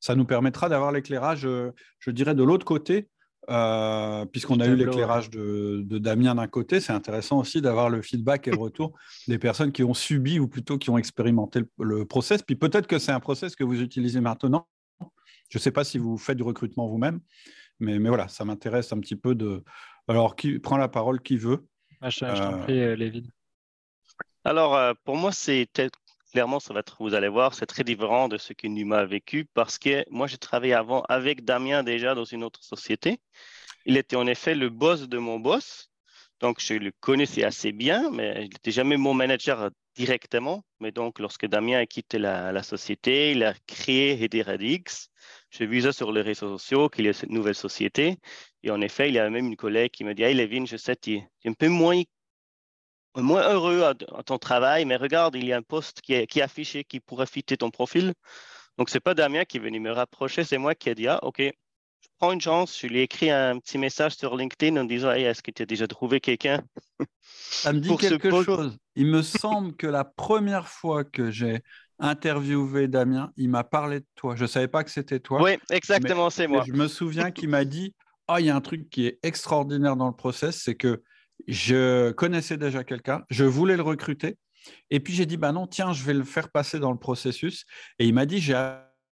Ça 0.00 0.14
nous 0.14 0.24
permettra 0.24 0.68
d'avoir 0.68 0.92
l'éclairage, 0.92 1.44
euh, 1.44 1.72
je 1.98 2.10
dirais, 2.10 2.34
de 2.34 2.42
l'autre 2.42 2.64
côté, 2.64 3.08
euh, 3.50 4.24
puisqu'on 4.24 4.60
a 4.60 4.66
eu 4.66 4.76
l'éclairage 4.76 5.28
de, 5.28 5.98
Damien 5.98 6.34
d'un 6.34 6.46
côté. 6.46 6.80
C'est 6.80 6.94
intéressant 6.94 7.38
aussi 7.38 7.60
d'avoir 7.60 7.90
le 7.90 8.00
feedback 8.00 8.48
et 8.48 8.52
le 8.52 8.56
retour 8.56 8.92
des 9.28 9.38
personnes 9.38 9.72
qui 9.72 9.84
ont 9.84 9.94
subi 9.94 10.38
ou 10.38 10.48
plutôt 10.48 10.78
qui 10.78 10.88
ont 10.88 10.96
expérimenté 10.96 11.60
le, 11.78 12.06
process. 12.06 12.42
Puis 12.42 12.56
peut-être 12.56 12.86
que 12.86 12.98
c'est 12.98 13.12
un 13.12 13.20
process 13.20 13.56
que 13.56 13.64
vous 13.64 13.82
utilisez 13.82 14.20
maintenant. 14.20 14.66
Je 15.48 15.58
ne 15.58 15.60
sais 15.60 15.70
pas 15.70 15.84
si 15.84 15.98
vous 15.98 16.16
faites 16.18 16.36
du 16.36 16.42
recrutement 16.42 16.88
vous-même, 16.88 17.20
mais, 17.78 17.98
mais 17.98 18.08
voilà, 18.08 18.28
ça 18.28 18.44
m'intéresse 18.44 18.92
un 18.92 19.00
petit 19.00 19.16
peu 19.16 19.34
de. 19.34 19.62
Alors, 20.08 20.36
qui 20.36 20.58
prend 20.58 20.76
la 20.76 20.88
parole, 20.88 21.20
qui 21.20 21.36
veut 21.36 21.66
ah, 22.00 22.10
Je, 22.10 22.20
t'en 22.20 22.58
prie, 22.60 22.96
Lévin. 22.96 23.22
Alors, 24.44 24.76
euh, 24.76 24.92
pour 25.04 25.16
moi, 25.16 25.32
c'est 25.32 25.66
clairement, 26.34 26.60
ça 26.60 26.74
va 26.74 26.80
être, 26.80 26.96
vous 27.00 27.14
allez 27.14 27.28
voir, 27.28 27.54
c'est 27.54 27.64
très 27.64 27.84
différent 27.84 28.28
de 28.28 28.36
ce 28.36 28.52
que 28.52 28.66
Numa 28.66 28.98
a 28.98 29.06
vécu 29.06 29.46
parce 29.54 29.78
que 29.78 30.04
moi, 30.10 30.26
j'ai 30.26 30.36
travaillé 30.36 30.74
avant 30.74 31.02
avec 31.02 31.44
Damien 31.44 31.82
déjà 31.82 32.14
dans 32.14 32.24
une 32.24 32.44
autre 32.44 32.62
société. 32.62 33.20
Il 33.86 33.96
était 33.96 34.16
en 34.16 34.26
effet 34.26 34.54
le 34.54 34.68
boss 34.68 35.08
de 35.08 35.18
mon 35.18 35.38
boss. 35.38 35.90
Donc, 36.40 36.60
je 36.60 36.74
le 36.74 36.92
connaissais 37.00 37.44
assez 37.44 37.72
bien, 37.72 38.10
mais 38.10 38.34
il 38.46 38.50
n'était 38.50 38.72
jamais 38.72 38.96
mon 38.96 39.14
manager 39.14 39.70
directement. 39.94 40.64
Mais 40.80 40.92
donc, 40.92 41.18
lorsque 41.18 41.46
Damien 41.46 41.78
a 41.78 41.86
quitté 41.86 42.18
la, 42.18 42.62
société, 42.62 43.32
il 43.32 43.44
a 43.44 43.54
créé 43.66 44.22
Hederadix. 44.22 45.08
J'ai 45.50 45.66
vu 45.66 45.82
ça 45.82 45.92
sur 45.92 46.12
les 46.12 46.22
réseaux 46.22 46.58
sociaux 46.58 46.88
qu'il 46.88 47.06
y 47.06 47.08
a 47.08 47.12
cette 47.12 47.30
nouvelle 47.30 47.54
société. 47.54 48.18
Et 48.62 48.70
en 48.70 48.80
effet, 48.80 49.08
il 49.08 49.14
y 49.14 49.18
a 49.18 49.28
même 49.30 49.46
une 49.46 49.56
collègue 49.56 49.90
qui 49.90 50.04
me 50.04 50.14
dit 50.14 50.22
Hey, 50.22 50.34
Levin, 50.34 50.66
je 50.66 50.76
sais, 50.76 50.96
tu 50.96 51.14
es 51.16 51.28
un 51.46 51.52
peu 51.52 51.68
moins 51.68 52.02
moins 53.16 53.48
heureux 53.48 53.82
à, 53.84 53.94
ton 54.24 54.38
travail, 54.38 54.84
mais 54.84 54.96
regarde, 54.96 55.36
il 55.36 55.46
y 55.46 55.52
a 55.52 55.56
un 55.56 55.62
poste 55.62 56.00
qui 56.00 56.14
est, 56.14 56.26
qui 56.26 56.42
affiché 56.42 56.84
qui 56.84 57.00
pourrait 57.00 57.26
fitter 57.26 57.56
ton 57.56 57.70
profil. 57.70 58.12
Donc, 58.78 58.90
ce 58.90 58.96
n'est 58.96 59.00
pas 59.00 59.14
Damien 59.14 59.44
qui 59.44 59.58
est 59.58 59.60
venu 59.60 59.80
me 59.80 59.92
rapprocher, 59.92 60.44
c'est 60.44 60.58
moi 60.58 60.74
qui 60.74 60.90
ai 60.90 60.94
dit, 60.94 61.06
ah, 61.08 61.20
OK, 61.22 61.42
je 62.04 62.08
prends 62.18 62.32
une 62.32 62.40
chance. 62.40 62.78
Je 62.80 62.86
lui 62.86 63.00
ai 63.00 63.02
écrit 63.02 63.30
un 63.30 63.58
petit 63.58 63.78
message 63.78 64.16
sur 64.16 64.36
LinkedIn 64.36 64.80
en 64.80 64.84
disant, 64.84 65.10
est-ce 65.12 65.42
que 65.42 65.50
tu 65.50 65.62
as 65.62 65.66
déjà 65.66 65.86
trouvé 65.86 66.20
quelqu'un? 66.20 66.62
Ça 67.24 67.72
me 67.72 67.80
dit 67.80 67.96
quelque 67.96 68.30
chose. 68.42 68.76
Il 68.94 69.06
me 69.06 69.22
semble 69.22 69.74
que 69.74 69.86
la 69.86 70.04
première 70.04 70.68
fois 70.68 71.04
que 71.04 71.30
j'ai 71.30 71.62
interviewé 71.98 72.88
Damien, 72.88 73.32
il 73.36 73.48
m'a 73.48 73.64
parlé 73.64 74.00
de 74.00 74.06
toi. 74.16 74.36
Je 74.36 74.42
ne 74.42 74.48
savais 74.48 74.68
pas 74.68 74.84
que 74.84 74.90
c'était 74.90 75.20
toi. 75.20 75.42
Oui, 75.42 75.56
exactement, 75.70 76.30
c'est 76.30 76.46
moi. 76.46 76.64
Je 76.66 76.72
me 76.72 76.88
souviens 76.88 77.30
qu'il 77.30 77.48
m'a 77.48 77.64
dit, 77.64 77.94
ah, 78.28 78.40
il 78.40 78.46
y 78.46 78.50
a 78.50 78.56
un 78.56 78.60
truc 78.60 78.90
qui 78.90 79.06
est 79.06 79.18
extraordinaire 79.22 79.96
dans 79.96 80.08
le 80.08 80.14
process, 80.14 80.62
c'est 80.62 80.74
que 80.74 81.02
je 81.48 82.10
connaissais 82.12 82.56
déjà 82.56 82.84
quelqu'un, 82.84 83.22
je 83.30 83.44
voulais 83.44 83.76
le 83.76 83.82
recruter. 83.82 84.36
Et 84.90 85.00
puis 85.00 85.12
j'ai 85.12 85.26
dit, 85.26 85.36
bah 85.36 85.52
non, 85.52 85.66
tiens, 85.66 85.92
je 85.92 86.04
vais 86.04 86.14
le 86.14 86.24
faire 86.24 86.50
passer 86.50 86.78
dans 86.78 86.90
le 86.90 86.98
processus. 86.98 87.64
Et 87.98 88.06
il 88.06 88.14
m'a 88.14 88.24
dit, 88.24 88.40
j'ai 88.40 88.54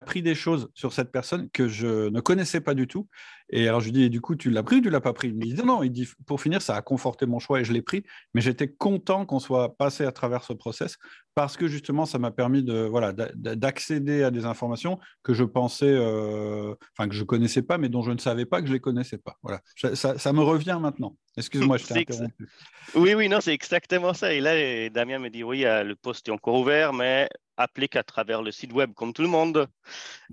appris 0.02 0.22
des 0.22 0.36
choses 0.36 0.70
sur 0.74 0.94
cette 0.94 1.12
personne 1.12 1.50
que 1.50 1.68
je 1.68 2.10
ne 2.10 2.22
connaissais 2.22 2.62
pas 2.62 2.74
du 2.74 2.88
tout. 2.88 3.08
Et 3.52 3.68
alors 3.68 3.82
je 3.82 3.86
lui 3.86 3.94
dis, 3.94 4.10
du 4.10 4.22
coup, 4.22 4.36
tu 4.36 4.50
l'as 4.52 4.64
pris 4.64 4.78
ou 4.78 4.82
tu 4.82 4.90
l'as 4.90 5.02
pas 5.02 5.14
pris? 5.14 5.30
Il 5.30 5.36
me 5.36 5.44
dit, 5.44 5.54
non, 5.56 5.66
non, 5.66 5.84
il 5.84 5.92
dit, 5.92 6.08
pour 6.26 6.42
finir, 6.42 6.62
ça 6.62 6.76
a 6.76 6.82
conforté 6.82 7.26
mon 7.26 7.40
choix 7.40 7.60
et 7.60 7.64
je 7.64 7.74
l'ai 7.74 7.82
pris. 7.82 8.04
Mais 8.34 8.42
j'étais 8.42 8.68
content 8.68 9.26
qu'on 9.26 9.40
soit 9.40 9.76
passé 9.76 10.06
à 10.06 10.12
travers 10.12 10.44
ce 10.44 10.54
process 10.54 10.98
parce 11.36 11.56
que 11.58 11.68
justement, 11.68 12.06
ça 12.06 12.20
m'a 12.20 12.32
permis 12.32 12.64
de 12.64 12.86
voilà 12.86 13.14
d'accéder 13.14 14.24
à 14.24 14.32
des 14.32 14.46
informations 14.46 15.00
que 15.24 15.34
je 15.34 15.44
pensais, 15.44 15.86
euh, 15.88 16.76
enfin 16.98 17.08
que 17.08 17.16
je 17.16 17.24
connaissais 17.24 17.62
pas, 17.62 17.78
mais 17.78 17.90
dont 17.90 18.02
je 18.02 18.12
ne 18.12 18.18
savais 18.18 18.46
pas 18.46 18.62
que 18.62 18.68
je 18.68 18.74
les 18.74 18.80
connaissais 18.80 19.18
pas. 19.18 19.38
Voilà, 19.42 19.62
ça, 19.96 20.34
me 20.34 20.42
revient 20.42 20.78
maintenant. 20.82 21.16
Excuse-moi, 21.38 21.78
je 21.78 21.86
t'ai 21.86 22.00
interrompu. 22.00 22.50
Oui, 22.96 23.14
oui, 23.14 23.30
non, 23.30 23.40
c'est 23.40 23.54
exactement 23.54 24.14
ça. 24.14 24.34
Et 24.34 24.42
là, 24.42 24.90
Damien 24.90 25.20
me 25.20 25.30
dit, 25.30 25.44
oui, 25.44 25.66
euh, 25.66 25.84
le 25.84 25.96
poste 25.96 26.28
est 26.28 26.32
encore 26.32 26.56
ouvert, 26.56 26.92
mais 26.92 27.30
applique 27.60 27.96
à 27.96 28.04
travers 28.04 28.42
le 28.42 28.52
site 28.52 28.74
web 28.74 28.94
comme 28.94 29.14
tout 29.14 29.22
le 29.22 29.28
monde. 29.28 29.68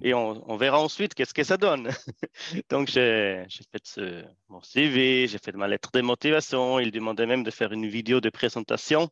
Et 0.02 0.14
on, 0.14 0.56
verra 0.56 0.80
ensuite 0.80 1.14
qu'est-ce 1.14 1.34
que 1.34 1.44
ça 1.44 1.56
donne. 1.56 1.90
Donc, 2.70 2.88
j'ai 3.48 3.64
fait 3.70 3.84
ce, 3.84 4.24
mon 4.48 4.60
CV, 4.60 5.26
j'ai 5.28 5.38
fait 5.38 5.52
ma 5.52 5.68
lettre 5.68 5.90
de 5.92 6.00
motivation. 6.00 6.78
Il 6.78 6.90
demandait 6.90 7.26
même 7.26 7.42
de 7.42 7.50
faire 7.50 7.72
une 7.72 7.86
vidéo 7.86 8.20
de 8.20 8.30
présentation. 8.30 9.08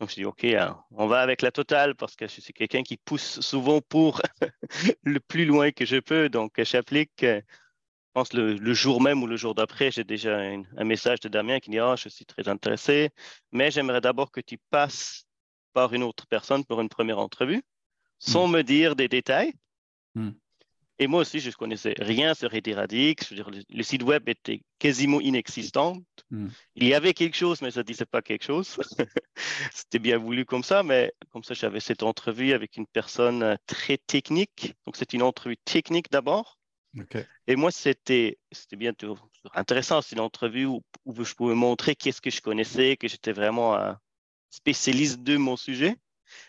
Donc, 0.00 0.10
je 0.10 0.16
dis, 0.16 0.24
OK, 0.24 0.44
hein, 0.44 0.82
on 0.92 1.06
va 1.06 1.20
avec 1.20 1.42
la 1.42 1.50
totale 1.50 1.94
parce 1.94 2.16
que 2.16 2.26
je 2.26 2.40
suis 2.40 2.52
quelqu'un 2.52 2.82
qui 2.82 2.96
pousse 2.96 3.40
souvent 3.40 3.80
pour 3.80 4.22
le 5.02 5.20
plus 5.20 5.44
loin 5.44 5.70
que 5.72 5.84
je 5.84 5.98
peux. 5.98 6.28
Donc, 6.28 6.62
j'applique. 6.62 7.20
Je 7.22 7.40
pense 8.14 8.32
le, 8.34 8.54
le, 8.54 8.74
jour 8.74 9.00
même 9.00 9.22
ou 9.22 9.26
le 9.26 9.36
jour 9.36 9.54
d'après, 9.54 9.90
j'ai 9.90 10.04
déjà 10.04 10.38
un 10.38 10.84
message 10.84 11.20
de 11.20 11.28
Damien 11.28 11.60
qui 11.60 11.70
dit 11.70 11.80
oh, 11.80 11.96
Je 11.96 12.10
suis 12.10 12.26
très 12.26 12.46
intéressé, 12.48 13.10
mais 13.52 13.70
j'aimerais 13.70 14.02
d'abord 14.02 14.30
que 14.30 14.40
tu 14.42 14.58
passes 14.70 15.24
par 15.72 15.94
une 15.94 16.02
autre 16.02 16.26
personne 16.26 16.64
pour 16.64 16.80
une 16.80 16.88
première 16.88 17.18
entrevue, 17.18 17.62
sans 18.18 18.48
hmm. 18.48 18.52
me 18.52 18.62
dire 18.62 18.96
des 18.96 19.08
détails. 19.08 19.54
Hmm. 20.14 20.32
Et 21.02 21.08
moi 21.08 21.22
aussi, 21.22 21.40
je 21.40 21.48
ne 21.48 21.54
connaissais 21.54 21.94
rien 21.98 22.32
sur 22.32 22.54
Heteradix. 22.54 23.16
Je 23.24 23.30
veux 23.30 23.34
dire, 23.34 23.64
le, 23.68 23.82
site 23.82 24.04
web 24.04 24.28
était 24.28 24.62
quasiment 24.78 25.20
inexistant. 25.20 25.96
Hmm. 26.30 26.46
Il 26.76 26.86
y 26.86 26.94
avait 26.94 27.12
quelque 27.12 27.36
chose, 27.36 27.60
mais 27.60 27.72
ça 27.72 27.80
ne 27.80 27.86
disait 27.86 28.06
pas 28.06 28.22
quelque 28.22 28.44
chose. 28.44 28.78
C'était 29.74 29.98
bien 29.98 30.16
voulu 30.16 30.44
comme 30.44 30.62
ça, 30.62 30.84
mais 30.84 31.12
comme 31.30 31.42
ça, 31.42 31.54
j'avais 31.54 31.80
cette 31.80 32.04
entrevue 32.04 32.52
avec 32.52 32.76
une 32.76 32.86
personne 32.86 33.58
très 33.66 33.98
technique. 33.98 34.76
Donc, 34.86 34.94
c'est 34.96 35.12
une 35.12 35.22
entrevue 35.22 35.56
technique 35.56 36.08
d'abord. 36.12 36.60
Et 37.48 37.56
moi, 37.56 37.72
c'était 37.72 38.38
bien 38.70 38.92
intéressant. 39.54 40.02
C'est 40.02 40.14
une 40.14 40.20
entrevue 40.20 40.66
où, 40.66 40.84
où, 41.04 41.24
je 41.24 41.34
pouvais 41.34 41.56
montrer 41.56 41.96
qu'est-ce 41.96 42.20
que 42.20 42.30
je 42.30 42.40
connaissais, 42.40 42.96
que 42.96 43.08
j'étais 43.08 43.32
vraiment 43.32 43.74
un 43.74 43.98
spécialiste 44.50 45.20
de 45.24 45.36
mon 45.36 45.56
sujet. 45.56 45.96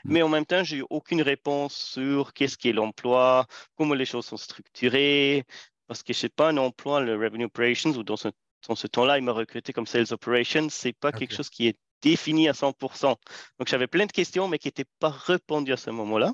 Mm. 0.03 0.13
Mais 0.13 0.21
en 0.21 0.29
même 0.29 0.45
temps, 0.45 0.63
j'ai 0.63 0.77
eu 0.77 0.85
aucune 0.89 1.21
réponse 1.21 1.75
sur 1.75 2.33
qu'est-ce 2.33 2.57
qui 2.57 2.69
est 2.69 2.73
l'emploi, 2.73 3.47
comment 3.75 3.93
les 3.93 4.05
choses 4.05 4.25
sont 4.25 4.37
structurées, 4.37 5.45
parce 5.87 6.03
que 6.03 6.13
je 6.13 6.19
sais 6.19 6.29
pas 6.29 6.49
un 6.49 6.57
emploi, 6.57 7.01
le 7.01 7.15
Revenue 7.15 7.45
Operations, 7.45 7.91
ou 7.91 8.03
dans 8.03 8.17
ce, 8.17 8.29
ce 8.75 8.87
temps-là, 8.87 9.17
il 9.17 9.23
m'a 9.23 9.31
recruté 9.31 9.73
comme 9.73 9.85
Sales 9.85 10.11
Operations, 10.11 10.69
c'est 10.69 10.93
pas 10.93 11.11
quelque 11.11 11.35
chose 11.35 11.49
qui 11.49 11.67
est 11.67 11.77
défini 12.01 12.49
à 12.49 12.53
100%. 12.53 13.15
Donc, 13.59 13.67
j'avais 13.67 13.87
plein 13.87 14.05
de 14.05 14.11
questions, 14.11 14.47
mais 14.47 14.59
qui 14.59 14.67
n'étaient 14.67 14.89
pas 14.99 15.09
répondues 15.09 15.73
à 15.73 15.77
ce 15.77 15.89
moment-là. 15.89 16.33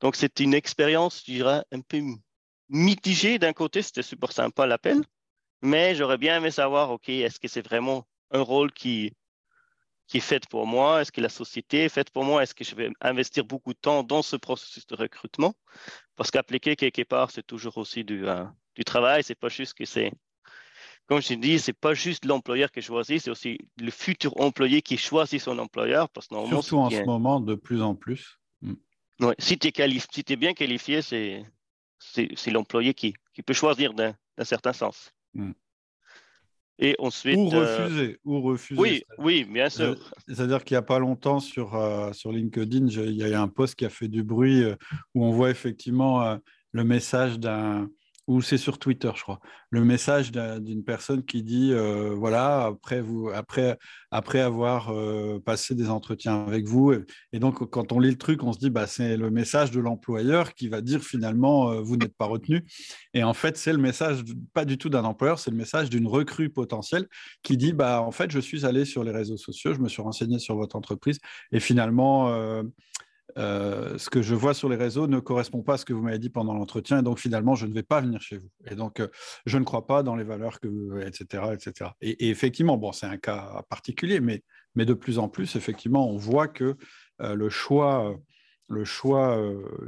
Donc, 0.00 0.16
c'était 0.16 0.44
une 0.44 0.54
expérience, 0.54 1.20
je 1.20 1.32
dirais, 1.32 1.62
un 1.72 1.80
peu 1.80 2.00
mitigée. 2.68 3.38
D'un 3.38 3.52
côté, 3.52 3.82
c'était 3.82 4.02
super 4.02 4.32
sympa 4.32 4.66
l'appel, 4.66 5.02
mais 5.62 5.94
j'aurais 5.94 6.18
bien 6.18 6.38
aimé 6.38 6.50
savoir, 6.50 6.90
OK, 6.90 7.08
est-ce 7.08 7.38
que 7.38 7.48
c'est 7.48 7.64
vraiment 7.64 8.06
un 8.30 8.40
rôle 8.40 8.72
qui, 8.72 9.12
qui 10.10 10.16
est 10.16 10.20
faite 10.20 10.48
pour 10.48 10.66
moi? 10.66 11.00
Est-ce 11.00 11.12
que 11.12 11.20
la 11.20 11.28
société 11.28 11.84
est 11.84 11.88
faite 11.88 12.10
pour 12.10 12.24
moi? 12.24 12.42
Est-ce 12.42 12.54
que 12.54 12.64
je 12.64 12.74
vais 12.74 12.90
investir 13.00 13.44
beaucoup 13.44 13.72
de 13.72 13.78
temps 13.78 14.02
dans 14.02 14.22
ce 14.22 14.34
processus 14.34 14.84
de 14.88 14.96
recrutement? 14.96 15.54
Parce 16.16 16.32
qu'appliquer 16.32 16.74
quelque 16.74 17.02
part, 17.02 17.30
c'est 17.30 17.46
toujours 17.46 17.78
aussi 17.78 18.02
du, 18.02 18.26
euh, 18.26 18.44
du 18.74 18.82
travail. 18.84 19.22
C'est 19.22 19.36
pas 19.36 19.48
juste 19.48 19.74
que 19.74 19.84
c'est, 19.84 20.12
comme 21.06 21.22
je 21.22 21.34
dis, 21.34 21.60
c'est 21.60 21.72
pas 21.72 21.94
juste 21.94 22.24
l'employeur 22.24 22.72
qui 22.72 22.82
choisit, 22.82 23.22
c'est 23.22 23.30
aussi 23.30 23.58
le 23.78 23.92
futur 23.92 24.38
employé 24.40 24.82
qui 24.82 24.96
choisit 24.96 25.40
son 25.40 25.56
employeur. 25.60 26.08
Parce 26.08 26.26
que 26.26 26.34
Surtout 26.48 26.78
en 26.78 26.90
ce 26.90 27.04
moment, 27.04 27.40
de 27.40 27.54
plus 27.54 27.80
en 27.80 27.94
plus. 27.94 28.40
Mm. 28.62 28.74
Ouais, 29.20 29.36
si 29.38 29.58
tu 29.60 29.68
es, 29.68 29.98
si 30.12 30.24
es, 30.28 30.36
bien 30.36 30.54
qualifié, 30.54 31.02
c'est, 31.02 31.44
c'est, 32.00 32.50
l'employé 32.50 32.94
qui, 32.94 33.14
qui, 33.32 33.42
peut 33.42 33.54
choisir 33.54 33.94
d'un, 33.94 34.16
certain 34.42 34.72
sens. 34.72 35.12
Mm. 35.34 35.52
Et 36.82 36.96
ensuite, 36.98 37.36
ou 37.36 37.52
euh, 37.52 37.84
refuser, 37.84 38.18
ou 38.24 38.40
refuser. 38.40 38.80
Oui, 38.80 39.04
oui, 39.18 39.44
bien 39.44 39.68
sûr. 39.68 39.96
C'est-à-dire 40.26 40.64
qu'il 40.64 40.74
n'y 40.74 40.78
a 40.78 40.82
pas 40.82 40.98
longtemps 40.98 41.38
sur, 41.38 41.74
euh, 41.74 42.12
sur 42.12 42.32
LinkedIn, 42.32 42.86
il 42.86 43.16
y 43.16 43.34
a 43.34 43.40
un 43.40 43.48
post 43.48 43.74
qui 43.74 43.84
a 43.84 43.90
fait 43.90 44.08
du 44.08 44.22
bruit 44.22 44.64
euh, 44.64 44.76
où 45.14 45.24
on 45.24 45.30
voit 45.30 45.50
effectivement 45.50 46.38
le 46.72 46.84
message 46.84 47.38
d'un 47.38 47.90
ou 48.30 48.40
c'est 48.42 48.58
sur 48.58 48.78
Twitter, 48.78 49.10
je 49.16 49.22
crois, 49.22 49.40
le 49.70 49.84
message 49.84 50.30
d'une 50.30 50.84
personne 50.84 51.24
qui 51.24 51.42
dit 51.42 51.72
euh, 51.72 52.14
voilà, 52.16 52.66
après, 52.66 53.00
vous, 53.00 53.28
après, 53.28 53.76
après 54.12 54.38
avoir 54.38 54.90
euh, 54.90 55.40
passé 55.44 55.74
des 55.74 55.90
entretiens 55.90 56.46
avec 56.46 56.68
vous, 56.68 56.92
et, 57.32 57.40
donc 57.40 57.68
quand 57.70 57.90
on 57.90 57.98
lit 57.98 58.10
le 58.10 58.18
truc, 58.18 58.44
on 58.44 58.52
se 58.52 58.60
dit 58.60 58.70
bah, 58.70 58.86
c'est 58.86 59.16
le 59.16 59.32
message 59.32 59.72
de 59.72 59.80
l'employeur 59.80 60.54
qui 60.54 60.68
va 60.68 60.80
dire 60.80 61.02
finalement 61.02 61.72
euh, 61.72 61.80
vous 61.80 61.96
n'êtes 61.96 62.16
pas 62.16 62.26
retenu. 62.26 62.64
Et 63.14 63.24
en 63.24 63.34
fait, 63.34 63.56
c'est 63.56 63.72
le 63.72 63.80
message 63.80 64.22
pas 64.54 64.64
du 64.64 64.78
tout 64.78 64.90
d'un 64.90 65.02
employeur, 65.02 65.40
c'est 65.40 65.50
le 65.50 65.56
message 65.56 65.90
d'une 65.90 66.06
recrue 66.06 66.50
potentielle 66.50 67.08
qui 67.42 67.56
dit 67.56 67.72
bah, 67.72 68.00
en 68.00 68.12
fait, 68.12 68.30
je 68.30 68.38
suis 68.38 68.64
allé 68.64 68.84
sur 68.84 69.02
les 69.02 69.10
réseaux 69.10 69.38
sociaux, 69.38 69.74
je 69.74 69.80
me 69.80 69.88
suis 69.88 70.02
renseigné 70.02 70.38
sur 70.38 70.54
votre 70.54 70.76
entreprise, 70.76 71.18
et 71.50 71.58
finalement, 71.58 72.30
euh, 73.38 73.98
ce 73.98 74.10
que 74.10 74.22
je 74.22 74.34
vois 74.34 74.54
sur 74.54 74.68
les 74.68 74.76
réseaux 74.76 75.06
ne 75.06 75.18
correspond 75.18 75.62
pas 75.62 75.74
à 75.74 75.76
ce 75.76 75.84
que 75.84 75.92
vous 75.92 76.02
m'avez 76.02 76.18
dit 76.18 76.30
pendant 76.30 76.54
l'entretien, 76.54 77.00
et 77.00 77.02
donc 77.02 77.18
finalement, 77.18 77.54
je 77.54 77.66
ne 77.66 77.72
vais 77.72 77.82
pas 77.82 78.00
venir 78.00 78.20
chez 78.20 78.38
vous. 78.38 78.48
Et 78.66 78.74
donc, 78.74 79.00
euh, 79.00 79.08
je 79.46 79.58
ne 79.58 79.64
crois 79.64 79.86
pas 79.86 80.02
dans 80.02 80.16
les 80.16 80.24
valeurs 80.24 80.60
que, 80.60 81.06
etc., 81.06 81.44
etc. 81.52 81.90
Et, 82.00 82.30
effectivement, 82.30 82.76
bon, 82.76 82.92
c'est 82.92 83.06
un 83.06 83.16
cas 83.16 83.62
particulier, 83.68 84.20
mais, 84.20 84.42
mais 84.74 84.84
de 84.84 84.94
plus 84.94 85.18
en 85.18 85.28
plus, 85.28 85.56
effectivement, 85.56 86.08
on 86.10 86.16
voit 86.16 86.48
que 86.48 86.76
euh, 87.20 87.34
le 87.34 87.48
choix, 87.50 88.16
le 88.68 88.84
choix, 88.84 89.36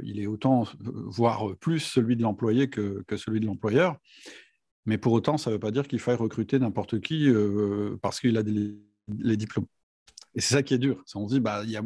il 0.03 0.19
est 0.19 0.27
autant, 0.27 0.65
voire 0.81 1.55
plus 1.57 1.79
celui 1.79 2.15
de 2.17 2.21
l'employé 2.21 2.69
que, 2.69 3.03
que, 3.07 3.15
celui 3.15 3.39
de 3.39 3.45
l'employeur. 3.45 3.97
Mais 4.85 4.97
pour 4.97 5.13
autant, 5.13 5.37
ça 5.37 5.49
ne 5.49 5.55
veut 5.55 5.59
pas 5.59 5.71
dire 5.71 5.87
qu'il 5.87 5.99
faille 5.99 6.17
recruter 6.17 6.59
n'importe 6.59 6.99
qui 6.99 7.31
parce 8.01 8.19
qu'il 8.19 8.37
a 8.37 8.43
les 8.43 9.37
diplômes. 9.37 9.67
Et 10.35 10.41
c'est 10.41 10.55
ça 10.55 10.63
qui 10.63 10.73
est 10.73 10.79
dur. 10.79 11.03
On 11.15 11.27
se 11.27 11.35
dit, 11.35 11.39
bah, 11.39 11.61
il 11.63 11.71
y 11.71 11.77
a 11.77 11.83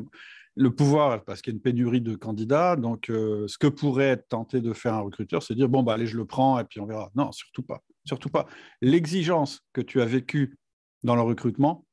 le 0.57 0.71
pouvoir, 0.71 1.23
parce 1.23 1.41
qu'il 1.41 1.53
y 1.53 1.55
a 1.55 1.57
une 1.57 1.61
pénurie 1.61 2.01
de 2.01 2.15
candidats. 2.15 2.75
Donc, 2.75 3.09
euh, 3.09 3.47
ce 3.47 3.57
que 3.57 3.67
pourrait 3.67 4.07
être 4.07 4.27
tenté 4.27 4.59
de 4.59 4.73
faire 4.73 4.95
un 4.95 5.01
recruteur, 5.01 5.43
c'est 5.43 5.53
dire 5.53 5.69
bon, 5.69 5.83
bah, 5.83 5.93
allez, 5.93 6.07
je 6.07 6.17
le 6.17 6.25
prends 6.25 6.59
et 6.59 6.63
puis 6.63 6.79
on 6.79 6.85
verra. 6.85 7.11
Non, 7.15 7.31
surtout 7.31 7.61
pas. 7.61 7.83
Surtout 8.05 8.29
pas. 8.29 8.47
L'exigence 8.81 9.61
que 9.73 9.81
tu 9.81 10.01
as 10.01 10.05
vécue 10.05 10.57
dans 11.03 11.15
le 11.15 11.21
recrutement, 11.21 11.85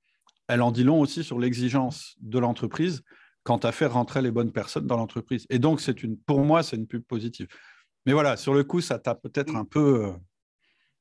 elle 0.48 0.62
en 0.62 0.72
dit 0.72 0.84
long 0.84 1.00
aussi 1.00 1.22
sur 1.22 1.38
l'exigence 1.38 2.16
de 2.20 2.38
l'entreprise 2.38 3.02
quant 3.42 3.58
à 3.58 3.72
faire 3.72 3.92
rentrer 3.92 4.22
les 4.22 4.30
bonnes 4.30 4.52
personnes 4.52 4.86
dans 4.86 4.96
l'entreprise. 4.96 5.46
Et 5.50 5.58
donc, 5.58 5.82
c'est 5.82 6.02
une, 6.02 6.16
pour 6.16 6.40
moi, 6.40 6.62
c'est 6.62 6.76
une 6.76 6.86
pub 6.86 7.02
positive. 7.04 7.46
Mais 8.06 8.14
voilà, 8.14 8.36
sur 8.38 8.54
le 8.54 8.64
coup, 8.64 8.80
ça 8.80 8.98
t'a 8.98 9.14
peut-être 9.14 9.54
un 9.56 9.64
peu. 9.64 10.12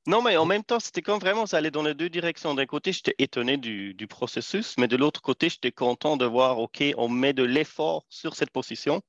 Non, 0.05 0.22
mais 0.22 0.36
en 0.36 0.45
même 0.45 0.63
temps, 0.63 0.81
c'était 0.81 1.01
comme 1.01 1.19
vraiment, 1.19 1.45
ça 1.45 1.57
allait 1.57 1.72
dans 1.72 1.83
les 1.83 1.93
deux 1.93 2.10
directions. 2.10 2.53
D'un 2.53 2.65
côté, 2.65 2.91
j'étais 2.91 3.15
étonné 3.19 3.55
du, 3.55 4.07
processus, 4.10 4.75
mais 4.77 4.88
de 4.89 4.98
l'autre 4.98 5.22
côté, 5.22 5.50
j'étais 5.50 5.72
content 5.72 6.17
de 6.17 6.25
voir, 6.25 6.60
OK, 6.60 6.83
on 6.98 7.07
met 7.07 7.31
de 7.33 7.43
l'effort 7.43 8.05
sur 8.10 8.36
cette 8.36 8.51
position. 8.51 9.01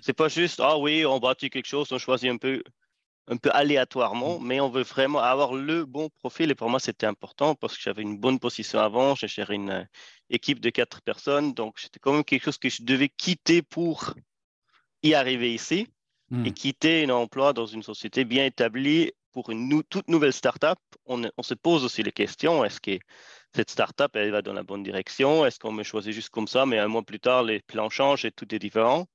C'est 0.00 0.12
pas 0.12 0.28
juste, 0.28 0.60
ah 0.60 0.78
oui, 0.78 1.04
on 1.04 1.18
bâtit 1.18 1.50
quelque 1.50 1.66
chose, 1.66 1.90
on 1.90 1.98
choisit 1.98 2.30
un 2.30 2.36
peu, 2.36 2.62
un 3.26 3.36
peu 3.36 3.50
aléatoirement, 3.52 4.38
mais 4.38 4.60
on 4.60 4.70
veut 4.70 4.84
vraiment 4.84 5.18
avoir 5.18 5.54
le 5.54 5.84
bon 5.84 6.08
profil. 6.20 6.50
Et 6.52 6.54
pour 6.54 6.70
moi, 6.70 6.78
c'était 6.78 7.06
important 7.06 7.56
parce 7.56 7.76
que 7.76 7.82
j'avais 7.82 8.02
une 8.02 8.16
bonne 8.16 8.38
position 8.38 8.78
avant. 8.78 9.16
J'ai 9.16 9.28
géré 9.28 9.56
une 9.56 9.70
euh, 9.70 9.84
équipe 10.30 10.60
de 10.60 10.70
quatre 10.70 11.02
personnes. 11.02 11.52
Donc, 11.52 11.80
c'était 11.80 11.98
quand 11.98 12.12
même 12.12 12.24
quelque 12.24 12.44
chose 12.44 12.58
que 12.58 12.68
je 12.68 12.82
devais 12.82 13.08
quitter 13.08 13.60
pour 13.60 14.14
y 15.02 15.14
arriver 15.14 15.52
ici 15.52 15.88
et 16.30 16.34
hmm. 16.34 16.52
quitter 16.52 17.04
un 17.04 17.10
emploi 17.10 17.52
dans 17.52 17.66
une 17.66 17.82
société 17.82 18.24
bien 18.24 18.44
établie 18.44 19.12
pour 19.32 19.50
une 19.50 19.82
toute 19.84 20.08
nouvelle 20.08 20.32
startup, 20.32 20.78
on, 21.06 21.22
on 21.36 21.42
se 21.42 21.54
pose 21.54 21.84
aussi 21.84 22.02
les 22.02 22.12
questions. 22.12 22.64
Est-ce 22.64 22.80
que 22.80 22.98
cette 23.54 23.70
startup, 23.70 24.14
elle 24.14 24.30
va 24.30 24.42
dans 24.42 24.52
la 24.52 24.62
bonne 24.62 24.82
direction? 24.82 25.44
Est-ce 25.46 25.58
qu'on 25.58 25.72
me 25.72 25.82
choisit 25.82 26.12
juste 26.12 26.30
comme 26.30 26.48
ça, 26.48 26.66
mais 26.66 26.78
un 26.78 26.88
mois 26.88 27.02
plus 27.02 27.20
tard, 27.20 27.42
les 27.42 27.60
plans 27.60 27.90
changent 27.90 28.24
et 28.24 28.32
tout 28.32 28.54
est 28.54 28.58
différent? 28.58 29.06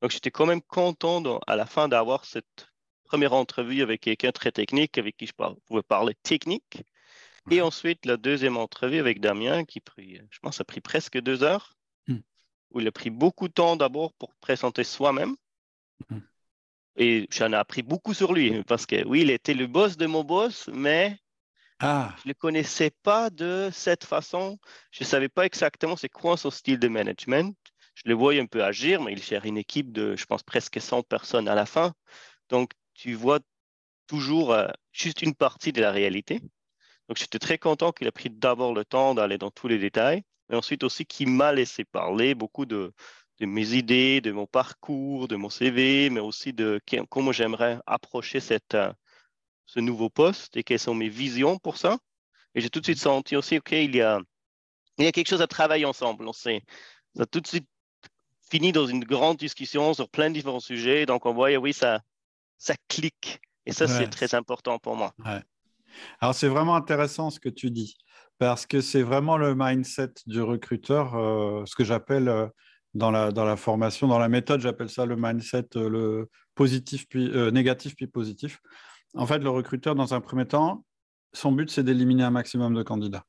Donc, 0.00 0.10
j'étais 0.10 0.30
quand 0.30 0.46
même 0.46 0.62
content 0.62 1.40
à 1.46 1.56
la 1.56 1.66
fin 1.66 1.88
d'avoir 1.88 2.24
cette 2.24 2.68
première 3.04 3.32
entrevue 3.32 3.82
avec 3.82 4.02
quelqu'un 4.02 4.32
très 4.32 4.52
technique, 4.52 4.96
avec 4.96 5.16
qui 5.16 5.26
je 5.26 5.32
pouvais 5.66 5.82
parler 5.82 6.14
technique. 6.22 6.84
Et 7.50 7.60
ensuite, 7.60 8.06
la 8.06 8.16
deuxième 8.16 8.56
entrevue 8.56 8.98
avec 8.98 9.20
Damien, 9.20 9.64
qui 9.64 9.80
pris, 9.80 10.20
je 10.30 10.38
pense, 10.40 10.60
a 10.60 10.64
pris 10.64 10.80
presque 10.80 11.18
deux 11.20 11.42
heures, 11.42 11.74
hmm. 12.06 12.18
où 12.70 12.80
il 12.80 12.86
a 12.86 12.92
pris 12.92 13.10
beaucoup 13.10 13.48
de 13.48 13.52
temps 13.52 13.76
d'abord 13.76 14.12
pour 14.14 14.34
présenter 14.36 14.84
soi-même. 14.84 15.34
Hmm. 16.08 16.20
Et 17.00 17.26
j'en 17.32 17.52
ai 17.52 17.56
appris 17.56 17.82
beaucoup 17.82 18.12
sur 18.12 18.34
lui 18.34 18.62
parce 18.68 18.84
que 18.84 19.04
oui, 19.06 19.22
il 19.22 19.30
était 19.30 19.54
le 19.54 19.66
boss 19.66 19.96
de 19.96 20.06
mon 20.06 20.22
boss, 20.22 20.68
mais 20.72 21.18
ah. 21.80 22.14
je 22.18 22.28
ne 22.28 22.30
le 22.30 22.34
connaissais 22.34 22.90
pas 23.02 23.30
de 23.30 23.70
cette 23.72 24.04
façon. 24.04 24.58
Je 24.92 25.02
ne 25.02 25.06
savais 25.06 25.30
pas 25.30 25.46
exactement 25.46 25.96
c'est 25.96 26.10
quoi 26.10 26.36
son 26.36 26.50
style 26.50 26.78
de 26.78 26.88
management. 26.88 27.56
Je 27.94 28.02
le 28.04 28.14
voyais 28.14 28.40
un 28.40 28.46
peu 28.46 28.62
agir, 28.62 29.00
mais 29.02 29.12
il 29.12 29.22
gère 29.22 29.46
une 29.46 29.56
équipe 29.56 29.92
de, 29.92 30.14
je 30.14 30.26
pense, 30.26 30.42
presque 30.42 30.78
100 30.78 31.02
personnes 31.02 31.48
à 31.48 31.54
la 31.54 31.64
fin. 31.64 31.94
Donc, 32.50 32.72
tu 32.92 33.14
vois 33.14 33.40
toujours 34.06 34.52
euh, 34.52 34.68
juste 34.92 35.22
une 35.22 35.34
partie 35.34 35.72
de 35.72 35.80
la 35.80 35.90
réalité. 35.90 36.40
Donc, 37.08 37.16
j'étais 37.16 37.38
très 37.38 37.56
content 37.56 37.92
qu'il 37.92 38.08
a 38.08 38.12
pris 38.12 38.28
d'abord 38.28 38.74
le 38.74 38.84
temps 38.84 39.14
d'aller 39.14 39.38
dans 39.38 39.50
tous 39.50 39.68
les 39.68 39.78
détails, 39.78 40.22
mais 40.50 40.56
ensuite 40.56 40.84
aussi 40.84 41.06
qu'il 41.06 41.28
m'a 41.28 41.52
laissé 41.52 41.84
parler 41.84 42.34
beaucoup 42.34 42.66
de, 42.66 42.92
de 43.40 43.46
mes 43.46 43.72
idées, 43.72 44.20
de 44.20 44.32
mon 44.32 44.46
parcours, 44.46 45.26
de 45.26 45.36
mon 45.36 45.48
CV, 45.48 46.10
mais 46.10 46.20
aussi 46.20 46.52
de 46.52 46.80
comment 47.08 47.32
j'aimerais 47.32 47.78
approcher 47.86 48.38
cette, 48.38 48.74
euh, 48.74 48.92
ce 49.66 49.80
nouveau 49.80 50.10
poste 50.10 50.56
et 50.56 50.62
quelles 50.62 50.78
sont 50.78 50.94
mes 50.94 51.08
visions 51.08 51.58
pour 51.58 51.78
ça. 51.78 51.98
Et 52.54 52.60
j'ai 52.60 52.68
tout 52.68 52.80
de 52.80 52.84
suite 52.84 52.98
senti 52.98 53.36
aussi, 53.36 53.56
OK, 53.56 53.72
il 53.72 53.96
y 53.96 54.02
a, 54.02 54.20
il 54.98 55.04
y 55.04 55.08
a 55.08 55.12
quelque 55.12 55.28
chose 55.28 55.42
à 55.42 55.46
travailler 55.46 55.86
ensemble. 55.86 56.28
On 56.28 56.32
sait, 56.32 56.62
ça 57.16 57.22
a 57.22 57.26
tout 57.26 57.40
de 57.40 57.46
suite 57.46 57.66
fini 58.50 58.72
dans 58.72 58.86
une 58.86 59.04
grande 59.04 59.38
discussion 59.38 59.94
sur 59.94 60.08
plein 60.10 60.28
de 60.28 60.34
différents 60.34 60.60
sujets. 60.60 61.06
Donc, 61.06 61.24
on 61.24 61.32
voit, 61.32 61.54
oui, 61.56 61.72
ça, 61.72 62.00
ça 62.58 62.74
clique. 62.88 63.40
Et 63.64 63.72
ça, 63.72 63.86
c'est 63.86 64.08
très 64.08 64.34
important 64.34 64.78
pour 64.78 64.96
moi. 64.96 65.14
Alors, 66.20 66.34
c'est 66.34 66.48
vraiment 66.48 66.74
intéressant 66.74 67.30
ce 67.30 67.38
que 67.38 67.48
tu 67.48 67.70
dis, 67.70 67.96
parce 68.38 68.66
que 68.66 68.80
c'est 68.80 69.02
vraiment 69.02 69.36
le 69.36 69.54
mindset 69.54 70.12
du 70.26 70.42
recruteur, 70.42 71.14
euh, 71.14 71.64
ce 71.66 71.76
que 71.76 71.84
j'appelle 71.84 72.28
euh, 72.28 72.48
dans 72.94 73.10
la, 73.10 73.30
dans 73.30 73.44
la 73.44 73.56
formation, 73.56 74.08
dans 74.08 74.18
la 74.18 74.28
méthode, 74.28 74.60
j'appelle 74.60 74.90
ça 74.90 75.06
le 75.06 75.16
mindset, 75.16 75.76
euh, 75.76 75.88
le 75.88 76.30
positif 76.54 77.06
puis 77.08 77.30
euh, 77.30 77.50
négatif 77.50 77.94
puis 77.94 78.06
positif. 78.06 78.60
En 79.14 79.26
fait, 79.26 79.38
le 79.38 79.50
recruteur, 79.50 79.94
dans 79.94 80.14
un 80.14 80.20
premier 80.20 80.46
temps, 80.46 80.84
son 81.32 81.52
but, 81.52 81.70
c'est 81.70 81.84
d'éliminer 81.84 82.24
un 82.24 82.30
maximum 82.30 82.74
de 82.74 82.82
candidats. 82.82 83.24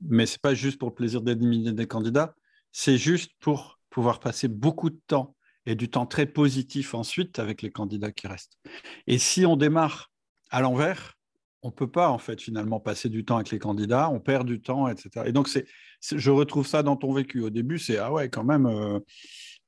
Mais 0.00 0.26
ce 0.26 0.34
n'est 0.34 0.40
pas 0.40 0.54
juste 0.54 0.78
pour 0.78 0.88
le 0.88 0.94
plaisir 0.94 1.22
d'éliminer 1.22 1.72
des 1.72 1.86
candidats, 1.86 2.34
c'est 2.72 2.98
juste 2.98 3.32
pour 3.40 3.78
pouvoir 3.90 4.20
passer 4.20 4.48
beaucoup 4.48 4.90
de 4.90 5.00
temps 5.06 5.36
et 5.66 5.74
du 5.74 5.88
temps 5.88 6.06
très 6.06 6.26
positif 6.26 6.94
ensuite 6.94 7.38
avec 7.38 7.62
les 7.62 7.70
candidats 7.70 8.12
qui 8.12 8.26
restent. 8.26 8.58
Et 9.06 9.18
si 9.18 9.46
on 9.46 9.56
démarre 9.56 10.10
à 10.50 10.60
l'envers, 10.60 11.16
on 11.64 11.68
ne 11.68 11.72
peut 11.72 11.90
pas 11.90 12.10
en 12.10 12.18
fait 12.18 12.40
finalement 12.40 12.78
passer 12.78 13.08
du 13.08 13.24
temps 13.24 13.36
avec 13.36 13.50
les 13.50 13.58
candidats, 13.58 14.10
on 14.10 14.20
perd 14.20 14.46
du 14.46 14.60
temps, 14.60 14.86
etc. 14.86 15.24
Et 15.26 15.32
donc 15.32 15.48
c'est, 15.48 15.66
je 16.14 16.30
retrouve 16.30 16.66
ça 16.66 16.82
dans 16.82 16.94
ton 16.94 17.12
vécu. 17.12 17.40
Au 17.40 17.48
début, 17.48 17.78
c'est 17.78 17.96
ah 17.96 18.12
ouais 18.12 18.28
quand 18.28 18.44
même, 18.44 18.66
euh, 18.66 19.00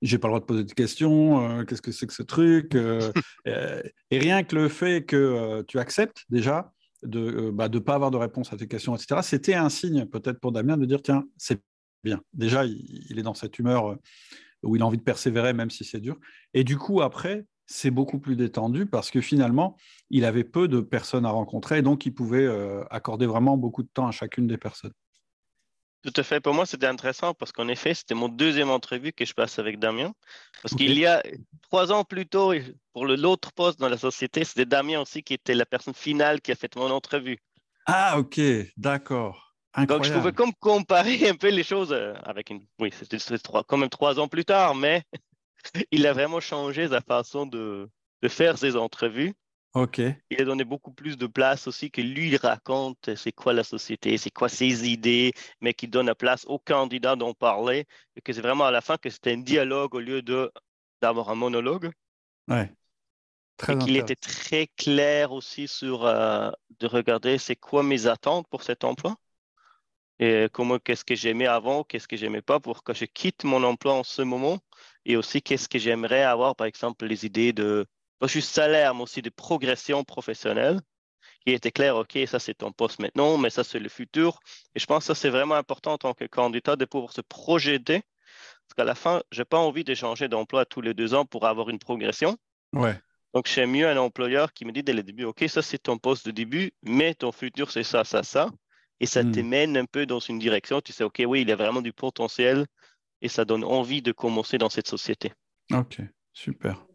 j'ai 0.03 0.19
pas 0.19 0.29
le 0.29 0.33
droit 0.33 0.41
de 0.41 0.45
poser 0.45 0.65
de 0.65 0.73
questions, 0.73 1.49
euh, 1.49 1.65
qu'est-ce 1.65 1.81
que 1.81 1.93
c'est 1.93 2.07
que 2.07 2.13
ce 2.13 2.23
truc 2.23 2.75
euh, 2.75 3.11
Et 4.11 4.19
rien 4.19 4.45
que 4.45 4.55
le 4.55 4.69
fait 4.69 5.07
que 5.07 5.65
tu 5.69 5.79
acceptes 5.79 6.25
déjà 6.29 6.71
de 7.03 7.47
ne 7.47 7.51
bah, 7.51 7.71
pas 7.71 7.95
avoir 7.95 8.11
de 8.11 8.19
réponse 8.19 8.53
à 8.53 8.59
tes 8.59 8.69
questions, 8.69 8.95
etc. 8.95 9.21
C'était 9.23 9.55
un 9.55 9.71
signe 9.71 10.05
peut-être 10.05 10.39
pour 10.39 10.53
Damien 10.53 10.77
de 10.77 10.85
dire 10.85 11.01
tiens 11.01 11.25
c'est 11.39 11.63
bien. 12.05 12.21
Déjà 12.35 12.67
il, 12.67 13.07
il 13.09 13.19
est 13.19 13.23
dans 13.23 13.35
cette 13.35 13.59
humeur 13.59 13.97
où 14.63 14.77
il 14.77 14.83
a 14.83 14.87
envie 14.87 14.99
de 14.99 15.03
persévérer 15.03 15.55
même 15.55 15.71
si 15.71 15.83
c'est 15.85 16.01
dur. 16.01 16.19
Et 16.53 16.63
du 16.63 16.77
coup 16.77 17.01
après 17.01 17.47
c'est 17.67 17.91
beaucoup 17.91 18.19
plus 18.19 18.37
détendu 18.37 18.87
parce 18.87 19.11
que 19.11 19.21
finalement, 19.21 19.77
il 20.11 20.25
avait 20.25 20.45
peu 20.45 20.69
de 20.69 20.81
personnes 20.81 21.27
à 21.27 21.31
rencontrer 21.31 21.79
et 21.79 21.83
donc 21.83 22.07
il 22.07 22.15
pouvait 22.15 22.47
euh, 22.47 22.85
accorder 22.91 23.27
vraiment 23.27 23.57
beaucoup 23.57 23.83
de 23.83 23.89
temps 23.89 24.07
à 24.07 24.13
chacune 24.13 24.47
des 24.47 24.59
personnes. 24.59 24.93
Tout 26.03 26.13
à 26.21 26.23
fait. 26.23 26.41
Pour 26.41 26.55
moi, 26.55 26.67
c'était 26.67 26.87
intéressant 26.87 27.35
parce 27.35 27.51
qu'en 27.51 27.67
effet, 27.67 27.93
c'était 27.93 28.15
mon 28.15 28.29
deuxième 28.29 28.71
entrevue 28.71 29.13
que 29.13 29.25
je 29.25 29.35
passe 29.35 29.59
avec 29.59 29.81
Damien. 29.81 30.13
Parce 30.63 30.75
qu'il 30.75 30.97
y 30.97 31.05
a 31.05 31.21
trois 31.63 31.91
ans 31.91 32.05
plus 32.05 32.27
tôt, 32.27 32.53
pour 32.93 33.07
l'autre 33.07 33.51
poste 33.53 33.81
dans 33.81 33.89
la 33.89 33.99
société, 33.99 34.45
c'était 34.45 34.67
Damien 34.67 35.01
aussi 35.01 35.25
qui 35.25 35.35
était 35.35 35.55
la 35.55 35.67
personne 35.67 35.95
finale 35.95 36.41
qui 36.41 36.53
a 36.53 36.55
fait 36.55 36.77
mon 36.77 36.91
entrevue. 36.91 37.39
Ah, 37.87 38.19
ok, 38.21 38.41
d'accord. 38.77 39.47
Donc, 39.85 40.05
je 40.05 40.13
pouvais 40.13 40.33
comme 40.33 40.55
comparer 40.55 41.29
un 41.29 41.35
peu 41.35 41.51
les 41.51 41.63
choses 41.63 41.93
euh, 41.93 42.15
avec 42.23 42.51
une. 42.51 42.65
Oui, 42.79 42.91
c'était 42.93 43.19
quand 43.67 43.77
même 43.77 43.91
trois 43.91 44.19
ans 44.19 44.29
plus 44.29 44.45
tard, 44.45 44.75
mais 44.75 45.03
il 45.91 46.07
a 46.07 46.13
vraiment 46.13 46.41
changé 46.41 46.89
sa 46.89 47.01
façon 47.01 47.47
de, 47.47 47.89
faire 48.29 48.59
ses 48.59 48.77
entrevues. 48.77 49.35
OK. 49.75 50.01
Il 50.31 50.41
a 50.41 50.45
donné 50.45 50.65
beaucoup 50.65 50.91
plus 50.91 51.17
de 51.17 51.27
place 51.27 51.67
aussi 51.67 51.91
que 51.91 52.01
lui, 52.01 52.29
il 52.29 52.37
raconte 52.37 53.15
c'est 53.15 53.33
quoi 53.33 53.53
la 53.53 53.63
société, 53.63 54.17
c'est 54.17 54.31
quoi 54.31 54.49
ses 54.49 54.89
idées, 54.89 55.33
mais 55.61 55.75
qui 55.75 55.87
donne 55.87 56.07
la 56.07 56.15
place 56.15 56.45
au 56.47 56.59
candidat 56.59 57.15
d'en 57.15 57.35
parler 57.35 57.85
et 58.17 58.21
que 58.23 58.33
c'est 58.33 58.41
vraiment 58.41 58.65
à 58.65 58.71
la 58.71 58.81
fin 58.81 58.97
que 58.97 59.11
c'était 59.11 59.33
un 59.33 59.39
dialogue 59.39 59.95
au 59.95 60.01
lieu 60.01 60.23
de 60.23 60.51
d'avoir 61.03 61.29
un 61.29 61.35
monologue. 61.35 61.91
Ouais. 62.49 62.73
Très 63.59 63.75
et 63.75 63.79
qu'il 63.79 63.97
était 63.97 64.17
très 64.17 64.67
clair 64.77 65.33
aussi 65.33 65.69
sur 65.69 66.07
euh, 66.07 66.51
de 66.81 66.87
regarder 66.87 67.39
c'est 67.39 67.57
quoi 67.57 67.83
mes 67.83 68.07
attentes 68.07 68.49
pour 68.49 68.63
cet 68.63 68.83
emploi 68.83 69.17
et 70.19 70.49
comment 70.53 70.79
qu'est-ce 70.79 71.05
que 71.05 71.15
j'aimais 71.15 71.47
avant, 71.47 71.85
qu'est-ce 71.85 72.09
que 72.09 72.17
j'aimais 72.17 72.43
pas 72.43 72.61
pour 72.61 72.83
que 72.83 72.95
je 72.95 73.05
quitte 73.05 73.45
mon 73.45 73.63
emploi 73.63 73.93
en 73.95 74.05
ce 74.05 74.23
moment 74.23 74.59
et 75.07 75.17
aussi 75.17 75.41
qu'est-ce 75.41 75.69
que 75.69 75.79
j'aimerais 75.79 76.25
avoir, 76.25 76.57
par 76.57 76.67
exemple, 76.67 77.07
les 77.07 77.25
idées 77.25 77.53
de, 77.53 77.87
pas 78.19 78.27
juste 78.27 78.53
salaire, 78.53 78.95
mais 78.95 79.03
aussi 79.03 79.23
de 79.23 79.31
progression 79.31 80.03
professionnelle, 80.03 80.81
qui 81.47 81.53
était 81.53 81.71
clair, 81.71 81.97
OK, 81.97 82.19
ça 82.27 82.41
c'est 82.41 82.55
ton 82.55 82.73
poste 82.73 82.99
maintenant, 82.99 83.39
mais 83.39 83.51
ça 83.51 83.63
c'est 83.63 83.79
le 83.79 83.89
futur. 83.89 84.41
Et 84.75 84.81
je 84.81 84.87
pense 84.87 85.05
que 85.05 85.07
ça 85.07 85.15
c'est 85.15 85.31
vraiment 85.31 85.55
important 85.55 85.93
en 85.93 85.99
tant 85.99 86.13
que 86.13 86.25
candidat 86.25 86.75
de 86.75 86.85
pouvoir 86.85 87.13
se 87.13 87.21
projeter, 87.21 88.03
parce 88.03 88.75
qu'à 88.77 88.85
la 88.85 88.97
fin, 88.97 89.23
je 89.31 89.41
n'ai 89.41 89.45
pas 89.45 89.59
envie 89.59 89.85
de 89.85 89.95
changer 89.95 90.27
d'emploi 90.27 90.65
tous 90.65 90.81
les 90.81 90.93
deux 90.93 91.15
ans 91.15 91.25
pour 91.25 91.47
avoir 91.47 91.71
une 91.71 91.79
progression. 91.79 92.37
Ouais. 92.73 92.99
Donc, 93.33 93.47
j'aime 93.47 93.71
mieux 93.71 93.87
un 93.87 93.97
employeur 93.99 94.53
qui 94.53 94.65
me 94.65 94.73
dit 94.73 94.83
dès 94.83 94.93
le 94.93 95.05
début, 95.05 95.23
OK, 95.23 95.45
ça 95.47 95.63
c'est 95.63 95.79
ton 95.79 95.99
poste 95.99 96.27
de 96.27 96.33
début, 96.33 96.73
mais 96.83 97.15
ton 97.15 97.31
futur 97.31 97.71
c'est 97.71 97.85
ça, 97.85 98.03
ça, 98.03 98.25
ça. 98.25 98.51
Et 98.99 99.07
ça 99.07 99.23
te 99.23 99.39
hmm. 99.39 99.47
mène 99.47 99.77
un 99.77 99.85
peu 99.85 100.05
dans 100.05 100.21
une 100.21 100.39
direction. 100.41 100.81
Tu 100.81 100.93
sais, 100.93 101.05
OK, 101.05 101.23
oui, 101.25 101.43
il 101.43 101.49
y 101.49 101.53
a 101.53 101.57
vraiment 101.57 101.83
du 101.83 101.93
potentiel 101.93 102.67
et 103.23 103.29
ça 103.29 103.45
donne 103.45 103.65
envie 103.65 104.03
de 104.03 104.13
commencer 104.13 104.59
dans 104.59 104.69
cette 104.69 104.89
société. 104.89 105.33
Ok, 105.73 106.01
super. 106.33 106.87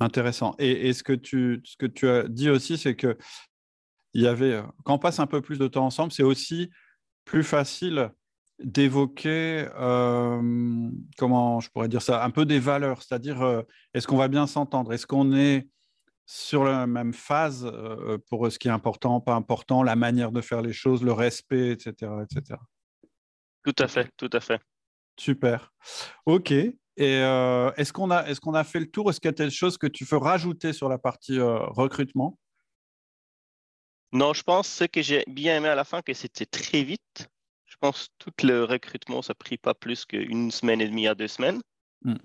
Intéressant. 0.00 0.54
Et, 0.58 0.92
ce, 0.92 1.02
que 1.02 1.12
tu, 1.12 1.60
ce 1.64 1.76
que 1.76 1.86
tu 1.86 2.08
as 2.08 2.26
dit 2.28 2.50
aussi, 2.50 2.76
c'est 2.76 2.96
que 2.96 3.16
il 4.14 4.22
y 4.22 4.26
avait, 4.26 4.54
euh, 4.54 4.62
quand 4.84 4.94
on 4.94 4.98
passe 4.98 5.20
un 5.20 5.26
peu 5.26 5.40
plus 5.40 5.58
de 5.58 5.68
temps 5.68 5.86
ensemble, 5.86 6.12
c'est 6.12 6.22
aussi 6.22 6.70
plus 7.24 7.44
facile 7.44 8.10
d'évoquer, 8.58 9.68
euh, 9.76 10.90
comment 11.16 11.60
je 11.60 11.70
pourrais 11.70 11.88
dire 11.88 12.02
ça, 12.02 12.24
un 12.24 12.30
peu 12.30 12.44
des 12.44 12.58
valeurs, 12.58 13.02
c'est-à-dire 13.02 13.42
euh, 13.42 13.62
est-ce 13.94 14.06
qu'on 14.06 14.16
va 14.16 14.28
bien 14.28 14.46
s'entendre, 14.46 14.92
est-ce 14.92 15.06
qu'on 15.06 15.34
est 15.34 15.68
sur 16.26 16.64
la 16.64 16.86
même 16.86 17.12
phase 17.12 17.70
pour 18.28 18.50
ce 18.50 18.58
qui 18.58 18.68
est 18.68 18.70
important, 18.70 19.20
pas 19.20 19.34
important, 19.34 19.82
la 19.82 19.96
manière 19.96 20.30
de 20.30 20.40
faire 20.40 20.62
les 20.62 20.72
choses, 20.72 21.02
le 21.02 21.12
respect, 21.12 21.72
etc. 21.72 22.12
etc. 22.22 22.60
Tout 23.64 23.74
à 23.78 23.88
fait, 23.88 24.08
tout 24.16 24.30
à 24.32 24.40
fait. 24.40 24.60
Super. 25.16 25.72
OK. 26.26 26.50
Et 26.50 26.76
euh, 26.98 27.72
est-ce 27.76 27.92
qu'on 27.92 28.10
a, 28.10 28.26
est 28.28 28.46
a 28.46 28.64
fait 28.64 28.80
le 28.80 28.90
tour? 28.90 29.10
Est-ce 29.10 29.20
qu'il 29.20 29.28
y 29.28 29.34
a 29.34 29.34
quelque 29.34 29.50
chose 29.50 29.78
que 29.78 29.86
tu 29.86 30.04
veux 30.04 30.18
rajouter 30.18 30.72
sur 30.72 30.88
la 30.88 30.98
partie 30.98 31.38
euh, 31.38 31.58
recrutement? 31.68 32.38
Non, 34.12 34.34
je 34.34 34.42
pense 34.42 34.68
ce 34.68 34.84
que 34.84 35.00
j'ai 35.00 35.24
bien 35.26 35.56
aimé 35.56 35.68
à 35.68 35.74
la 35.74 35.84
fin, 35.84 36.02
que 36.02 36.12
c'était 36.12 36.44
très 36.44 36.82
vite. 36.82 37.28
Je 37.64 37.76
pense 37.80 38.08
que 38.08 38.30
tout 38.30 38.46
le 38.46 38.64
recrutement, 38.64 39.22
ça 39.22 39.30
n'a 39.30 39.36
pris 39.36 39.56
pas 39.56 39.72
plus 39.72 40.04
qu'une 40.04 40.50
semaine 40.50 40.82
et 40.82 40.88
demie 40.88 41.08
à 41.08 41.14
deux 41.14 41.28
semaines. 41.28 41.62
Hmm. 42.02 42.16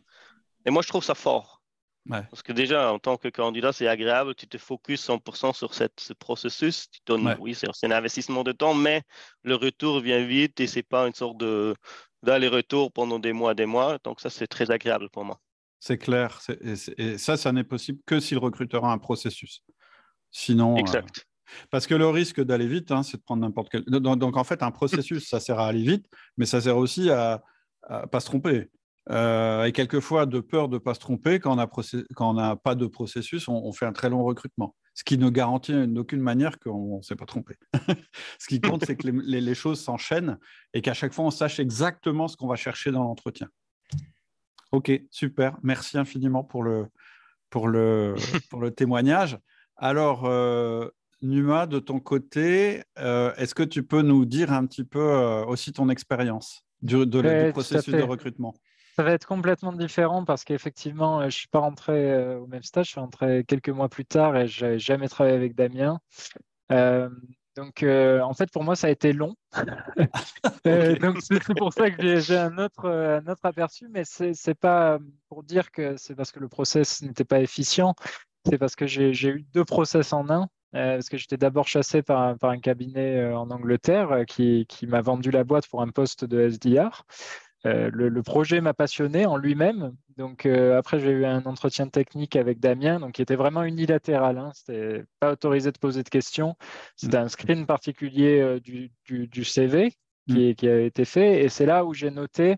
Et 0.65 0.69
moi, 0.69 0.81
je 0.81 0.89
trouve 0.89 1.03
ça 1.03 1.15
fort. 1.15 1.57
Parce 2.09 2.41
que 2.41 2.53
déjà, 2.53 2.91
en 2.91 2.99
tant 2.99 3.17
que 3.17 3.27
candidat, 3.27 3.73
c'est 3.73 3.87
agréable, 3.87 4.33
tu 4.35 4.47
te 4.47 4.57
focuses 4.57 5.01
100% 5.01 5.53
sur 5.53 5.73
cette, 5.73 5.99
ce 5.99 6.13
processus. 6.13 6.89
Tu 6.89 6.99
donnes, 7.05 7.35
Oui, 7.39 7.53
c'est 7.53 7.67
un 7.85 7.91
investissement 7.91 8.43
de 8.43 8.53
temps, 8.53 8.73
mais 8.73 9.01
le 9.43 9.55
retour 9.55 9.99
vient 9.99 10.23
vite 10.25 10.59
et 10.59 10.67
ce 10.67 10.77
n'est 10.77 10.83
pas 10.83 11.05
une 11.07 11.13
sorte 11.13 11.37
de, 11.37 11.75
d'aller-retour 12.27 12.91
pendant 12.91 13.19
des 13.19 13.33
mois, 13.33 13.55
des 13.55 13.65
mois. 13.65 13.97
Donc 14.03 14.19
ça, 14.19 14.29
c'est 14.29 14.47
très 14.47 14.69
agréable 14.69 15.09
pour 15.09 15.23
moi. 15.23 15.39
C'est 15.79 15.97
clair. 15.97 16.39
et, 16.97 17.17
ça, 17.17 17.37
ça 17.37 17.51
n'est 17.51 17.63
possible 17.63 17.99
que 18.05 18.19
si 18.19 18.33
le 18.33 18.39
recruteur 18.39 18.85
a 18.85 18.91
un 18.91 18.97
processus. 18.97 19.63
Sinon. 20.29 20.75
Euh, 20.75 20.79
exact. 20.79 21.25
parce 21.71 21.87
que 21.87 21.95
le 21.95 22.07
risque 22.07 22.41
d'aller 22.43 22.67
vite, 22.67 22.91
hein, 22.91 23.01
c'est 23.03 23.17
de 23.17 23.23
prendre 23.23 23.41
n'importe 23.41 23.69
quel. 23.71 23.83
Donc, 23.85 24.35
en 24.35 24.43
fait, 24.43 24.61
un 24.61 24.71
processus, 24.71 25.29
ça 25.29 25.39
sert 25.39 25.59
à 25.59 25.67
aller 25.67 25.83
vite, 25.83 26.05
mais 26.35 26.45
ça 26.45 26.59
sert 26.59 26.77
aussi 26.77 27.09
à 27.09 27.41
ne 27.89 28.05
pas 28.07 28.19
se 28.19 28.25
tromper. 28.25 28.69
Euh, 29.09 29.63
et 29.63 29.71
quelquefois, 29.71 30.25
de 30.25 30.39
peur 30.39 30.67
de 30.67 30.75
ne 30.75 30.79
pas 30.79 30.93
se 30.93 30.99
tromper, 30.99 31.39
quand 31.39 31.53
on 32.19 32.33
n'a 32.33 32.55
pas 32.55 32.75
de 32.75 32.87
processus, 32.87 33.47
on, 33.47 33.71
fait 33.71 33.85
un 33.85 33.93
très 33.93 34.09
long 34.09 34.23
recrutement. 34.23 34.75
Ce 34.93 35.03
qui 35.03 35.17
ne 35.17 35.29
garantit 35.29 35.87
d'aucune 35.87 36.21
manière 36.21 36.59
qu'on 36.59 36.97
ne 36.97 37.01
s'est 37.01 37.15
pas 37.15 37.25
trompé. 37.25 37.55
ce 38.39 38.47
qui 38.47 38.59
compte, 38.59 38.85
c'est 38.85 38.95
que 38.95 39.07
les, 39.07 39.55
choses 39.55 39.79
s'enchaînent 39.79 40.37
et 40.73 40.81
qu'à 40.81 40.93
chaque 40.93 41.13
fois, 41.13 41.25
on 41.25 41.31
sache 41.31 41.59
exactement 41.59 42.27
ce 42.27 42.35
qu'on 42.35 42.47
va 42.47 42.55
chercher 42.55 42.91
dans 42.91 43.03
l'entretien. 43.03 43.47
Ok, 44.71 44.91
super. 45.11 45.57
Merci 45.63 45.97
infiniment 45.97 46.43
pour 46.43 46.63
le, 46.63 46.87
pour 47.49 47.67
le, 47.67 48.15
pour 48.49 48.59
le 48.59 48.71
témoignage. 48.71 49.37
Alors, 49.77 50.25
euh, 50.25 50.89
Numa, 51.21 51.67
de 51.67 51.79
ton 51.79 51.99
côté, 51.99 52.83
euh, 52.97 53.33
est-ce 53.35 53.55
que 53.55 53.63
tu 53.63 53.83
peux 53.83 54.01
nous 54.01 54.25
dire 54.25 54.51
un 54.51 54.65
petit 54.65 54.83
peu 54.83 54.99
aussi 55.47 55.71
ton 55.71 55.87
expérience 55.89 56.63
du, 56.81 57.05
du 57.05 57.51
processus 57.51 57.93
de 57.93 58.01
recrutement? 58.01 58.53
Ça 58.97 59.03
va 59.03 59.11
être 59.11 59.27
complètement 59.27 59.73
différent 59.73 60.25
parce 60.25 60.43
qu'effectivement, 60.43 61.19
euh, 61.19 61.21
je 61.21 61.25
ne 61.25 61.31
suis 61.31 61.47
pas 61.47 61.59
rentré 61.59 62.11
euh, 62.11 62.39
au 62.39 62.47
même 62.47 62.63
stage, 62.63 62.87
je 62.87 62.91
suis 62.91 62.99
rentré 62.99 63.43
quelques 63.47 63.69
mois 63.69 63.89
plus 63.89 64.05
tard 64.05 64.35
et 64.35 64.47
je 64.47 64.65
n'avais 64.65 64.79
jamais 64.79 65.07
travaillé 65.07 65.35
avec 65.35 65.53
Damien. 65.53 65.99
Euh, 66.71 67.07
donc, 67.55 67.83
en 67.83 68.33
fait, 68.33 68.51
pour 68.51 68.63
moi, 68.63 68.75
ça 68.75 68.85
a 68.85 68.89
été 68.91 69.13
long. 69.13 69.35
donc, 71.01 71.17
c'est 71.21 71.55
pour 71.55 71.73
ça 71.73 71.89
que 71.89 72.19
j'ai 72.19 72.37
un 72.37 72.57
autre, 72.59 72.87
un 72.87 73.25
autre 73.27 73.45
aperçu, 73.45 73.87
mais 73.89 74.03
ce 74.05 74.25
n'est 74.25 74.55
pas 74.55 74.99
pour 75.27 75.43
dire 75.43 75.71
que 75.71 75.95
c'est 75.97 76.13
parce 76.13 76.31
que 76.31 76.39
le 76.39 76.49
process 76.49 77.01
n'était 77.01 77.23
pas 77.23 77.39
efficient, 77.39 77.95
c'est 78.45 78.59
parce 78.59 78.75
que 78.75 78.85
j'ai 78.85 79.29
eu 79.29 79.43
deux 79.53 79.65
process 79.65 80.13
en 80.13 80.29
un. 80.29 80.47
parce 80.71 81.09
que 81.09 81.17
j'étais 81.17 81.37
d'abord 81.37 81.67
chassé 81.67 82.03
par, 82.03 82.37
par, 82.37 82.51
un 82.51 82.59
cabinet 82.59 83.25
en 83.33 83.49
Angleterre 83.49 84.25
qui, 84.27 84.67
qui 84.67 84.85
m'a 84.85 85.01
vendu 85.01 85.31
la 85.31 85.43
boîte 85.43 85.67
pour 85.67 85.81
un 85.81 85.89
poste 85.89 86.25
de 86.25 86.49
SDR. 86.49 87.05
Euh, 87.65 87.89
le, 87.91 88.23
projet 88.23 88.61
m'a 88.61 88.73
passionné 88.73 89.25
en 89.25 89.35
lui-même. 89.35 89.95
Donc 90.15 90.45
euh, 90.45 90.77
après, 90.77 90.99
j'ai 90.99 91.09
eu 91.09 91.25
un 91.25 91.43
entretien 91.45 91.87
technique 91.87 92.35
avec 92.35 92.59
Damien, 92.59 92.99
donc 92.99 93.13
qui 93.13 93.21
était 93.21 93.35
vraiment 93.35 93.63
unilatéral. 93.63 94.37
Hein. 94.37 94.51
C'était 94.53 95.03
pas 95.19 95.31
autorisé 95.31 95.71
de 95.71 95.77
poser 95.77 96.03
de 96.03 96.09
questions. 96.09 96.55
C'était 96.95 97.17
mm. 97.19 97.23
un 97.23 97.29
screen 97.29 97.65
particulier 97.65 98.39
euh, 98.39 98.59
du, 98.59 99.43
CV 99.43 99.93
mm. 100.27 100.53
qui, 100.53 100.67
a 100.67 100.79
été 100.79 101.03
fait, 101.03 101.43
et 101.43 101.49
c'est 101.49 101.65
là 101.65 101.83
où 101.85 101.93
j'ai 101.93 102.11
noté 102.11 102.57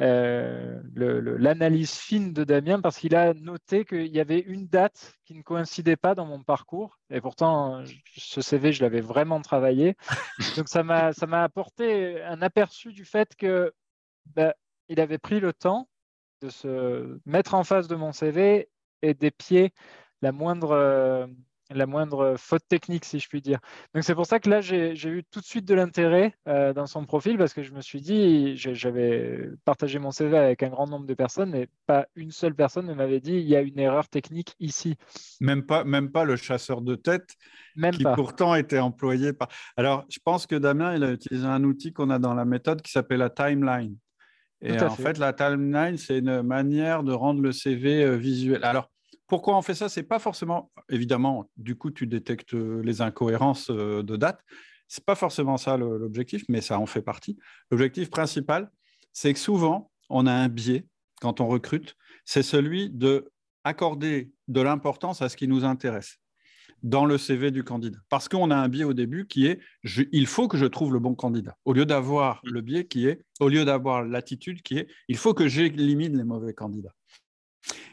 l'analyse 0.00 1.90
fine 1.90 2.32
de 2.32 2.44
Damien 2.44 2.80
parce 2.80 2.98
qu'il 2.98 3.16
a 3.16 3.34
noté 3.34 3.84
qu'il 3.84 4.06
y 4.06 4.20
avait 4.20 4.38
une 4.38 4.68
date 4.68 5.14
qui 5.24 5.34
ne 5.34 5.42
coïncidait 5.42 5.96
pas 5.96 6.14
dans 6.14 6.24
mon 6.24 6.44
parcours. 6.44 7.00
Et 7.10 7.20
pourtant, 7.20 7.82
ce 8.16 8.40
CV, 8.40 8.72
je 8.72 8.84
l'avais 8.84 9.00
vraiment 9.00 9.40
travaillé. 9.40 9.96
Donc 10.56 10.68
ça 10.68 10.84
m'a 10.84 11.42
apporté 11.42 12.22
un 12.22 12.42
aperçu 12.42 12.92
du 12.92 13.04
fait 13.04 13.34
que 13.34 13.72
bah, 14.34 14.54
il 14.88 15.00
avait 15.00 15.18
pris 15.18 15.40
le 15.40 15.52
temps 15.52 15.88
de 16.40 16.48
se 16.48 17.20
mettre 17.26 17.54
en 17.54 17.64
face 17.64 17.88
de 17.88 17.96
mon 17.96 18.12
CV 18.12 18.68
et 19.02 19.14
d'épier 19.14 19.72
la 20.22 20.32
moindre, 20.32 20.70
euh, 20.72 21.26
la 21.70 21.86
moindre 21.86 22.36
faute 22.38 22.66
technique, 22.68 23.04
si 23.04 23.18
je 23.18 23.28
puis 23.28 23.42
dire. 23.42 23.58
Donc 23.94 24.04
c'est 24.04 24.14
pour 24.14 24.26
ça 24.26 24.40
que 24.40 24.48
là, 24.48 24.60
j'ai 24.60 24.92
eu 24.92 25.24
tout 25.30 25.40
de 25.40 25.44
suite 25.44 25.64
de 25.64 25.74
l'intérêt 25.74 26.34
euh, 26.48 26.72
dans 26.72 26.86
son 26.86 27.04
profil 27.04 27.36
parce 27.38 27.52
que 27.52 27.62
je 27.62 27.72
me 27.72 27.80
suis 27.80 28.00
dit, 28.00 28.56
j'avais 28.56 29.48
partagé 29.64 29.98
mon 29.98 30.10
CV 30.10 30.36
avec 30.36 30.62
un 30.62 30.70
grand 30.70 30.86
nombre 30.86 31.06
de 31.06 31.14
personnes, 31.14 31.50
mais 31.50 31.68
pas 31.86 32.06
une 32.14 32.30
seule 32.30 32.54
personne 32.54 32.86
ne 32.86 32.94
m'avait 32.94 33.20
dit, 33.20 33.34
il 33.34 33.48
y 33.48 33.56
a 33.56 33.60
une 33.60 33.78
erreur 33.78 34.08
technique 34.08 34.54
ici. 34.60 34.96
Même 35.40 35.66
pas, 35.66 35.84
même 35.84 36.10
pas 36.10 36.24
le 36.24 36.36
chasseur 36.36 36.80
de 36.80 36.94
tête 36.94 37.36
même 37.76 37.94
qui 37.94 38.04
pourtant 38.14 38.54
était 38.54 38.80
employé 38.80 39.32
par... 39.32 39.48
Alors, 39.76 40.04
je 40.08 40.18
pense 40.22 40.46
que 40.46 40.56
Damien, 40.56 40.94
il 40.96 41.04
a 41.04 41.12
utilisé 41.12 41.46
un 41.46 41.62
outil 41.64 41.92
qu'on 41.92 42.10
a 42.10 42.18
dans 42.18 42.34
la 42.34 42.44
méthode 42.44 42.82
qui 42.82 42.90
s'appelle 42.90 43.18
la 43.18 43.30
timeline. 43.30 43.96
Et 44.60 44.80
en 44.80 44.90
fait. 44.90 45.18
la 45.18 45.32
timeline, 45.32 45.96
c'est 45.96 46.18
une 46.18 46.42
manière 46.42 47.02
de 47.04 47.12
rendre 47.12 47.40
le 47.40 47.52
CV 47.52 48.02
euh, 48.02 48.16
visuel. 48.16 48.64
Alors, 48.64 48.90
pourquoi 49.26 49.56
on 49.56 49.62
fait 49.62 49.74
ça? 49.74 49.88
C'est 49.88 50.02
pas 50.02 50.18
forcément, 50.18 50.70
évidemment, 50.88 51.48
du 51.56 51.76
coup, 51.76 51.90
tu 51.90 52.06
détectes 52.06 52.54
euh, 52.54 52.82
les 52.82 53.00
incohérences 53.00 53.70
euh, 53.70 54.02
de 54.02 54.16
date. 54.16 54.40
C'est 54.88 55.04
pas 55.04 55.14
forcément 55.14 55.58
ça 55.58 55.76
l'objectif, 55.76 56.44
mais 56.48 56.60
ça 56.60 56.78
en 56.78 56.86
fait 56.86 57.02
partie. 57.02 57.38
L'objectif 57.70 58.08
principal, 58.08 58.70
c'est 59.12 59.32
que 59.34 59.38
souvent, 59.38 59.90
on 60.08 60.26
a 60.26 60.32
un 60.32 60.48
biais 60.48 60.86
quand 61.20 61.40
on 61.40 61.46
recrute, 61.46 61.94
c'est 62.24 62.42
celui 62.42 62.88
de 62.90 63.30
accorder 63.64 64.30
de 64.48 64.60
l'importance 64.62 65.20
à 65.20 65.28
ce 65.28 65.36
qui 65.36 65.46
nous 65.46 65.64
intéresse 65.64 66.18
dans 66.82 67.04
le 67.04 67.18
CV 67.18 67.50
du 67.50 67.64
candidat. 67.64 67.98
Parce 68.08 68.28
qu'on 68.28 68.50
a 68.50 68.56
un 68.56 68.68
biais 68.68 68.84
au 68.84 68.94
début 68.94 69.26
qui 69.26 69.46
est 69.46 69.60
il 70.12 70.26
faut 70.26 70.48
que 70.48 70.56
je 70.56 70.66
trouve 70.66 70.92
le 70.92 70.98
bon 70.98 71.14
candidat. 71.14 71.56
Au 71.64 71.72
lieu 71.72 71.86
d'avoir 71.86 72.40
le 72.44 72.60
biais 72.60 72.86
qui 72.86 73.06
est, 73.06 73.24
au 73.40 73.48
lieu 73.48 73.64
d'avoir 73.64 74.04
l'attitude 74.04 74.62
qui 74.62 74.78
est 74.78 74.88
il 75.08 75.16
faut 75.16 75.34
que 75.34 75.48
j'élimine 75.48 76.16
les 76.16 76.24
mauvais 76.24 76.54
candidats. 76.54 76.94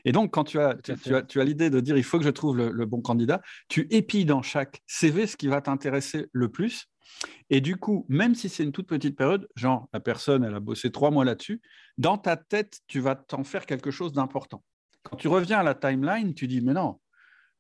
Et 0.06 0.12
donc, 0.12 0.32
quand 0.32 0.44
tu 0.44 0.60
as, 0.60 0.76
tu, 0.76 1.16
as, 1.16 1.24
tu 1.24 1.42
as 1.42 1.44
l'idée 1.44 1.70
de 1.70 1.80
dire 1.80 1.98
il 1.98 2.04
faut 2.04 2.20
que 2.20 2.24
je 2.24 2.30
trouve 2.30 2.58
le, 2.58 2.86
bon 2.86 3.02
candidat, 3.02 3.42
tu 3.68 3.88
épilles 3.90 4.26
dans 4.26 4.44
chaque 4.44 4.82
CV 4.86 5.28
ce 5.28 5.36
qui 5.36 5.48
va 5.48 5.62
t'intéresser 5.62 6.28
le 6.32 6.50
plus. 6.50 6.88
Et 7.50 7.60
du 7.60 7.78
coup, 7.78 8.06
même 8.08 8.36
si 8.36 8.50
c'est 8.50 8.64
une 8.64 8.72
toute 8.72 8.88
petite 8.88 9.18
période, 9.18 9.48
genre 9.56 9.88
la 9.94 10.00
personne, 10.00 10.44
elle 10.44 10.54
a 10.54 10.60
bossé 10.60 10.92
trois 10.92 11.12
mois 11.12 11.26
là-dessus, 11.26 11.62
dans 11.98 12.18
ta 12.18 12.38
tête, 12.38 12.80
tu 12.88 13.00
vas 13.00 13.16
t'en 13.16 13.44
faire 13.44 13.66
quelque 13.66 13.92
chose 13.92 14.14
d'important. 14.14 14.64
Quand 15.04 15.18
tu 15.18 15.28
reviens 15.28 15.60
à 15.60 15.64
la 15.64 15.76
timeline, 15.76 16.34
tu 16.34 16.48
dis, 16.48 16.62
mais 16.62 16.74
non, 16.74 17.00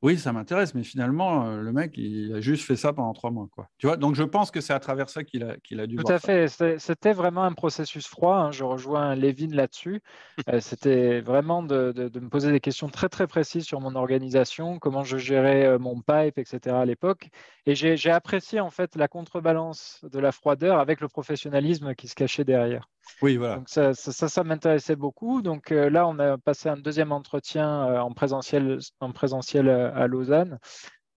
oui, 0.01 0.17
ça 0.19 0.33
m'intéresse, 0.33 0.75
mais 0.75 0.83
finalement, 0.83 1.47
euh, 1.47 1.61
le 1.61 1.71
mec, 1.71 1.93
il 1.97 2.33
a 2.35 2.41
juste 2.41 2.63
fait 2.63 2.75
ça 2.75 2.93
pendant 2.93 3.13
trois 3.13 3.31
mois. 3.31 3.47
Quoi. 3.51 3.67
Tu 3.77 3.87
vois 3.87 3.97
Donc, 3.97 4.15
je 4.15 4.23
pense 4.23 4.51
que 4.51 4.61
c'est 4.61 4.73
à 4.73 4.79
travers 4.79 5.09
ça 5.09 5.23
qu'il 5.23 5.43
a, 5.43 5.57
qu'il 5.63 5.79
a 5.79 5.87
dû 5.87 5.95
Tout 5.95 6.11
à 6.11 6.19
fait. 6.19 6.47
C'était 6.77 7.13
vraiment 7.13 7.43
un 7.43 7.53
processus 7.53 8.05
froid. 8.05 8.35
Hein. 8.35 8.51
Je 8.51 8.63
rejoins 8.63 9.15
Lévin 9.15 9.49
là-dessus. 9.51 10.01
Euh, 10.49 10.59
c'était 10.59 11.21
vraiment 11.21 11.63
de, 11.63 11.91
de, 11.91 12.19
me 12.19 12.29
poser 12.29 12.51
des 12.51 12.59
questions 12.59 12.87
très, 12.87 13.09
très 13.09 13.25
précises 13.25 13.65
sur 13.65 13.81
mon 13.81 13.95
organisation, 13.95 14.77
comment 14.77 15.03
je 15.03 15.17
gérais 15.17 15.65
euh, 15.65 15.79
mon 15.79 16.01
pipe, 16.01 16.37
etc. 16.37 16.75
à 16.75 16.85
l'époque. 16.85 17.29
Et 17.65 17.73
j'ai 17.73 18.11
apprécié, 18.11 18.59
en 18.59 18.69
fait, 18.69 18.95
la 18.95 19.07
contrebalance 19.07 20.05
de 20.11 20.19
la 20.19 20.31
froideur 20.31 20.77
avec 20.77 21.01
le 21.01 21.07
professionnalisme 21.07 21.95
qui 21.95 22.07
se 22.07 22.15
cachait 22.15 22.43
derrière. 22.43 22.89
Oui, 23.21 23.37
voilà. 23.37 23.57
Donc 23.57 23.69
ça, 23.69 23.93
ça, 23.93 24.43
m'intéressait 24.43 24.95
beaucoup. 24.95 25.41
Donc 25.41 25.71
euh, 25.71 25.89
là, 25.89 26.07
on 26.07 26.19
a 26.19 26.37
passé 26.37 26.69
un 26.69 26.77
deuxième 26.77 27.11
entretien 27.11 27.87
euh, 27.87 27.99
en 27.99 28.11
présentiel, 28.11 28.79
en 28.99 29.11
présentiel 29.11 29.67
euh, 29.67 29.93
à 29.93 30.07
Lausanne 30.07 30.59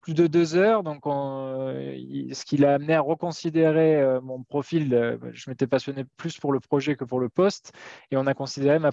plus 0.01 0.15
de 0.15 0.27
deux 0.27 0.55
heures. 0.55 0.85
Donc, 0.85 1.03
ce 1.05 2.45
qui 2.47 2.57
l'a 2.57 2.75
amené 2.75 2.95
à 2.95 3.01
reconsidérer 3.01 4.21
mon 4.23 4.43
profil. 4.43 5.19
je 5.35 5.51
m'étais 5.51 5.67
passionné 5.67 6.05
plus 6.17 6.39
pour 6.39 6.53
le 6.53 6.61
projet 6.61 6.97
que 6.97 7.05
pour 7.05 7.21
le 7.21 7.29
poste. 7.29 7.73
Et 8.11 8.17
on 8.17 8.27
a 8.27 8.33
considéré 8.33 8.79
ma, 8.79 8.91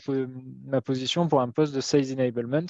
ma 0.66 0.82
position 0.82 1.28
pour 1.30 1.40
un 1.40 1.52
poste 1.52 1.74
de 1.74 1.80
Sales 1.80 2.12
Enablement. 2.12 2.66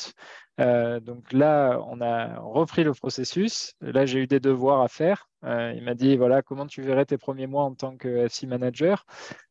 donc 0.60 1.34
là, 1.34 1.80
on 1.88 2.02
a 2.02 2.38
repris 2.40 2.84
le 2.84 2.94
processus. 2.94 3.74
Là, 3.82 4.06
j'ai 4.06 4.20
eu 4.20 4.28
des 4.28 4.42
devoirs 4.42 4.82
à 4.82 4.90
faire. 4.90 5.28
Il 5.46 5.84
m'a 5.84 5.94
dit, 5.94 6.18
voilà, 6.18 6.42
comment 6.42 6.66
tu 6.66 6.82
verrais 6.82 7.06
tes 7.06 7.18
premiers 7.18 7.48
mois 7.48 7.64
en 7.64 7.74
tant 7.76 7.98
que 7.98 8.26
FC 8.26 8.48
manager? 8.48 9.06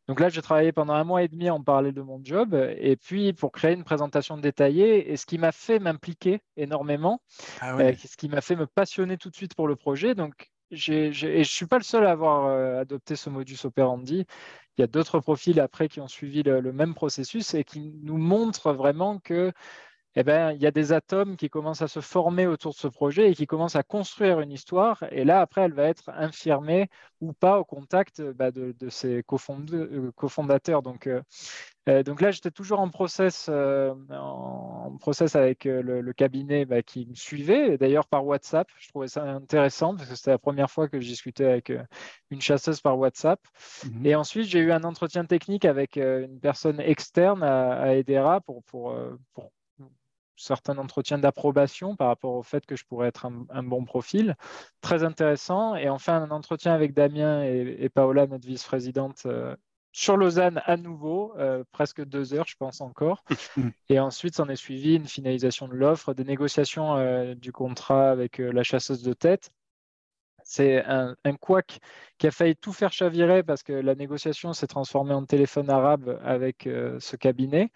Donc 0.08 0.20
là, 0.20 0.28
j'ai 0.28 0.42
travaillé 0.42 0.72
pendant 0.72 0.94
un 0.94 1.04
mois 1.04 1.22
et 1.22 1.28
demi 1.28 1.48
en 1.48 1.62
parler 1.62 1.92
de 1.92 2.02
mon 2.02 2.20
job 2.22 2.54
et 2.54 2.96
puis 2.96 3.32
pour 3.32 3.52
créer 3.52 3.72
une 3.72 3.84
présentation 3.84 4.36
détaillée 4.36 5.10
et 5.10 5.16
ce 5.16 5.24
qui 5.24 5.38
m'a 5.38 5.52
fait 5.52 5.78
m'impliquer 5.78 6.40
énormément, 6.56 7.20
ah 7.60 7.76
euh, 7.78 7.92
ce 7.96 8.16
qui 8.16 8.28
m'a 8.28 8.40
fait 8.40 8.56
me 8.56 8.66
passionner 8.66 9.16
tout 9.16 9.30
de 9.30 9.36
suite 9.36 9.54
pour 9.54 9.66
le 9.66 9.76
projet. 9.76 10.14
Donc, 10.14 10.50
et 10.70 11.12
je 11.12 11.38
ne 11.38 11.42
suis 11.42 11.66
pas 11.66 11.78
le 11.78 11.84
seul 11.84 12.06
à 12.06 12.10
avoir 12.10 12.46
euh, 12.46 12.80
adopté 12.80 13.16
ce 13.16 13.30
modus 13.30 13.58
operandi. 13.64 14.26
Il 14.76 14.80
y 14.80 14.84
a 14.84 14.86
d'autres 14.86 15.20
profils 15.20 15.60
après 15.60 15.88
qui 15.88 16.00
ont 16.00 16.08
suivi 16.08 16.42
le, 16.42 16.72
même 16.72 16.94
processus 16.94 17.54
et 17.54 17.64
qui 17.64 17.92
nous 18.02 18.18
montrent 18.18 18.72
vraiment 18.72 19.18
que 19.20 19.52
eh 20.16 20.22
ben, 20.22 20.52
il 20.52 20.62
y 20.62 20.66
a 20.66 20.70
des 20.70 20.92
atomes 20.92 21.36
qui 21.36 21.48
commencent 21.50 21.82
à 21.82 21.88
se 21.88 22.00
former 22.00 22.46
autour 22.46 22.72
de 22.72 22.76
ce 22.76 22.86
projet 22.86 23.30
et 23.30 23.34
qui 23.34 23.46
commencent 23.46 23.74
à 23.74 23.82
construire 23.82 24.40
une 24.40 24.52
histoire. 24.52 25.02
Et 25.10 25.24
là, 25.24 25.40
après, 25.40 25.62
elle 25.62 25.72
va 25.72 25.84
être 25.88 26.08
infirmée 26.10 26.88
ou 27.20 27.32
pas 27.32 27.58
au 27.58 27.64
contact 27.64 28.22
bah, 28.22 28.52
de, 28.52 28.74
de, 28.78 28.88
ses 28.88 29.18
euh, 29.18 30.12
cofondateurs. 30.14 30.82
Donc, 30.82 31.08
euh, 31.08 31.20
euh, 31.88 32.04
donc 32.04 32.20
là, 32.20 32.30
j'étais 32.30 32.52
toujours 32.52 32.78
en 32.78 32.90
process, 32.90 33.48
en 33.48 34.96
process 35.00 35.34
avec 35.34 35.64
le, 35.64 36.12
cabinet 36.12 36.64
bah, 36.64 36.82
qui 36.82 37.06
me 37.06 37.14
suivait, 37.14 37.76
d'ailleurs 37.76 38.06
par 38.06 38.24
WhatsApp. 38.24 38.68
Je 38.78 38.88
trouvais 38.90 39.08
ça 39.08 39.24
intéressant 39.24 39.96
parce 39.96 40.08
que 40.08 40.14
c'était 40.14 40.30
la 40.30 40.38
première 40.38 40.70
fois 40.70 40.88
que 40.88 41.00
je 41.00 41.08
discutais 41.08 41.44
avec 41.44 41.72
une 42.30 42.40
chasseuse 42.40 42.80
par 42.80 42.96
WhatsApp. 42.98 43.40
Mhm. 43.84 44.06
Et 44.06 44.14
ensuite, 44.14 44.46
j'ai 44.46 44.60
eu 44.60 44.70
un 44.70 44.84
entretien 44.84 45.24
technique 45.24 45.64
avec 45.64 45.96
une 45.96 46.38
personne 46.40 46.78
externe 46.78 47.42
à, 47.42 47.72
à 47.80 47.94
Edera 47.94 48.40
pour, 48.40 48.62
pour, 48.64 48.96
pour 49.32 49.50
certains 50.36 50.78
entretiens 50.78 51.18
d'approbation 51.18 51.96
par 51.96 52.08
rapport 52.08 52.34
au 52.34 52.42
fait 52.42 52.66
que 52.66 52.76
je 52.76 52.84
pourrais 52.84 53.08
être 53.08 53.26
un, 53.26 53.62
bon 53.62 53.84
profil. 53.84 54.36
Très 54.80 55.04
intéressant. 55.04 55.76
Et 55.76 55.88
enfin, 55.88 56.22
un 56.22 56.30
entretien 56.30 56.72
avec 56.72 56.94
Damien 56.94 57.42
et, 57.44 57.88
Paola, 57.88 58.26
notre 58.26 58.46
vice-présidente, 58.46 59.22
euh, 59.26 59.54
sur 59.92 60.16
Lausanne 60.16 60.60
à 60.64 60.76
nouveau, 60.76 61.34
euh, 61.38 61.62
presque 61.70 62.04
deux 62.04 62.34
heures, 62.34 62.48
je 62.48 62.56
pense 62.56 62.80
encore. 62.80 63.24
Et 63.88 64.00
ensuite, 64.00 64.34
s'en 64.34 64.48
est 64.48 64.56
suivi 64.56 64.96
une 64.96 65.06
finalisation 65.06 65.68
de 65.68 65.74
l'offre, 65.74 66.14
des 66.14 66.24
négociations 66.24 66.96
euh, 66.96 67.34
du 67.34 67.52
contrat 67.52 68.10
avec 68.10 68.38
la 68.38 68.62
chasseuse 68.62 69.02
de 69.02 69.12
tête. 69.12 69.50
C'est 70.46 70.84
un, 70.84 71.16
un 71.24 71.34
couac 71.36 71.80
qui 72.18 72.26
a 72.26 72.30
failli 72.30 72.54
tout 72.54 72.74
faire 72.74 72.92
chavirer 72.92 73.42
parce 73.42 73.62
que 73.62 73.72
la 73.72 73.94
négociation 73.94 74.52
s'est 74.52 74.66
transformée 74.66 75.14
en 75.14 75.24
téléphone 75.24 75.70
arabe 75.70 76.20
avec 76.22 76.64
ce 76.64 77.16
cabinet. 77.16 77.70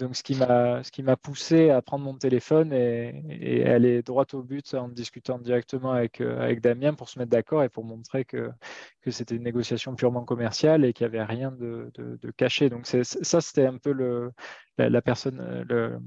Donc, 0.00 0.16
ce 0.16 0.22
qui 0.22 0.34
m'a, 0.34 1.16
poussé 1.16 1.68
à 1.68 1.82
prendre 1.82 2.04
mon 2.04 2.14
téléphone 2.14 2.72
et, 2.72 3.64
aller 3.66 4.02
droit 4.02 4.24
au 4.32 4.42
but 4.42 4.72
en 4.72 4.88
discutant 4.88 5.38
directement 5.38 5.92
avec, 5.92 6.22
euh, 6.22 6.40
avec 6.40 6.62
Damien 6.62 6.94
pour 6.94 7.10
se 7.10 7.18
mettre 7.18 7.30
d'accord 7.30 7.62
et 7.62 7.68
pour 7.68 7.84
montrer 7.84 8.24
que, 8.24 8.50
que 9.02 9.10
c'était 9.10 9.36
une 9.36 9.42
négociation 9.42 9.94
purement 9.94 10.24
commerciale 10.24 10.86
et 10.86 10.94
qu'il 10.94 11.06
n'y 11.06 11.14
avait 11.14 11.24
rien 11.24 11.52
de, 11.52 11.92
de, 11.94 12.30
caché. 12.30 12.70
Donc, 12.70 12.86
ça, 12.86 13.40
c'était 13.40 13.66
un 13.66 13.76
peu 13.76 13.92
le, 13.92 14.32
la, 14.78 15.02
personne, 15.02 15.66
le, 15.68 16.00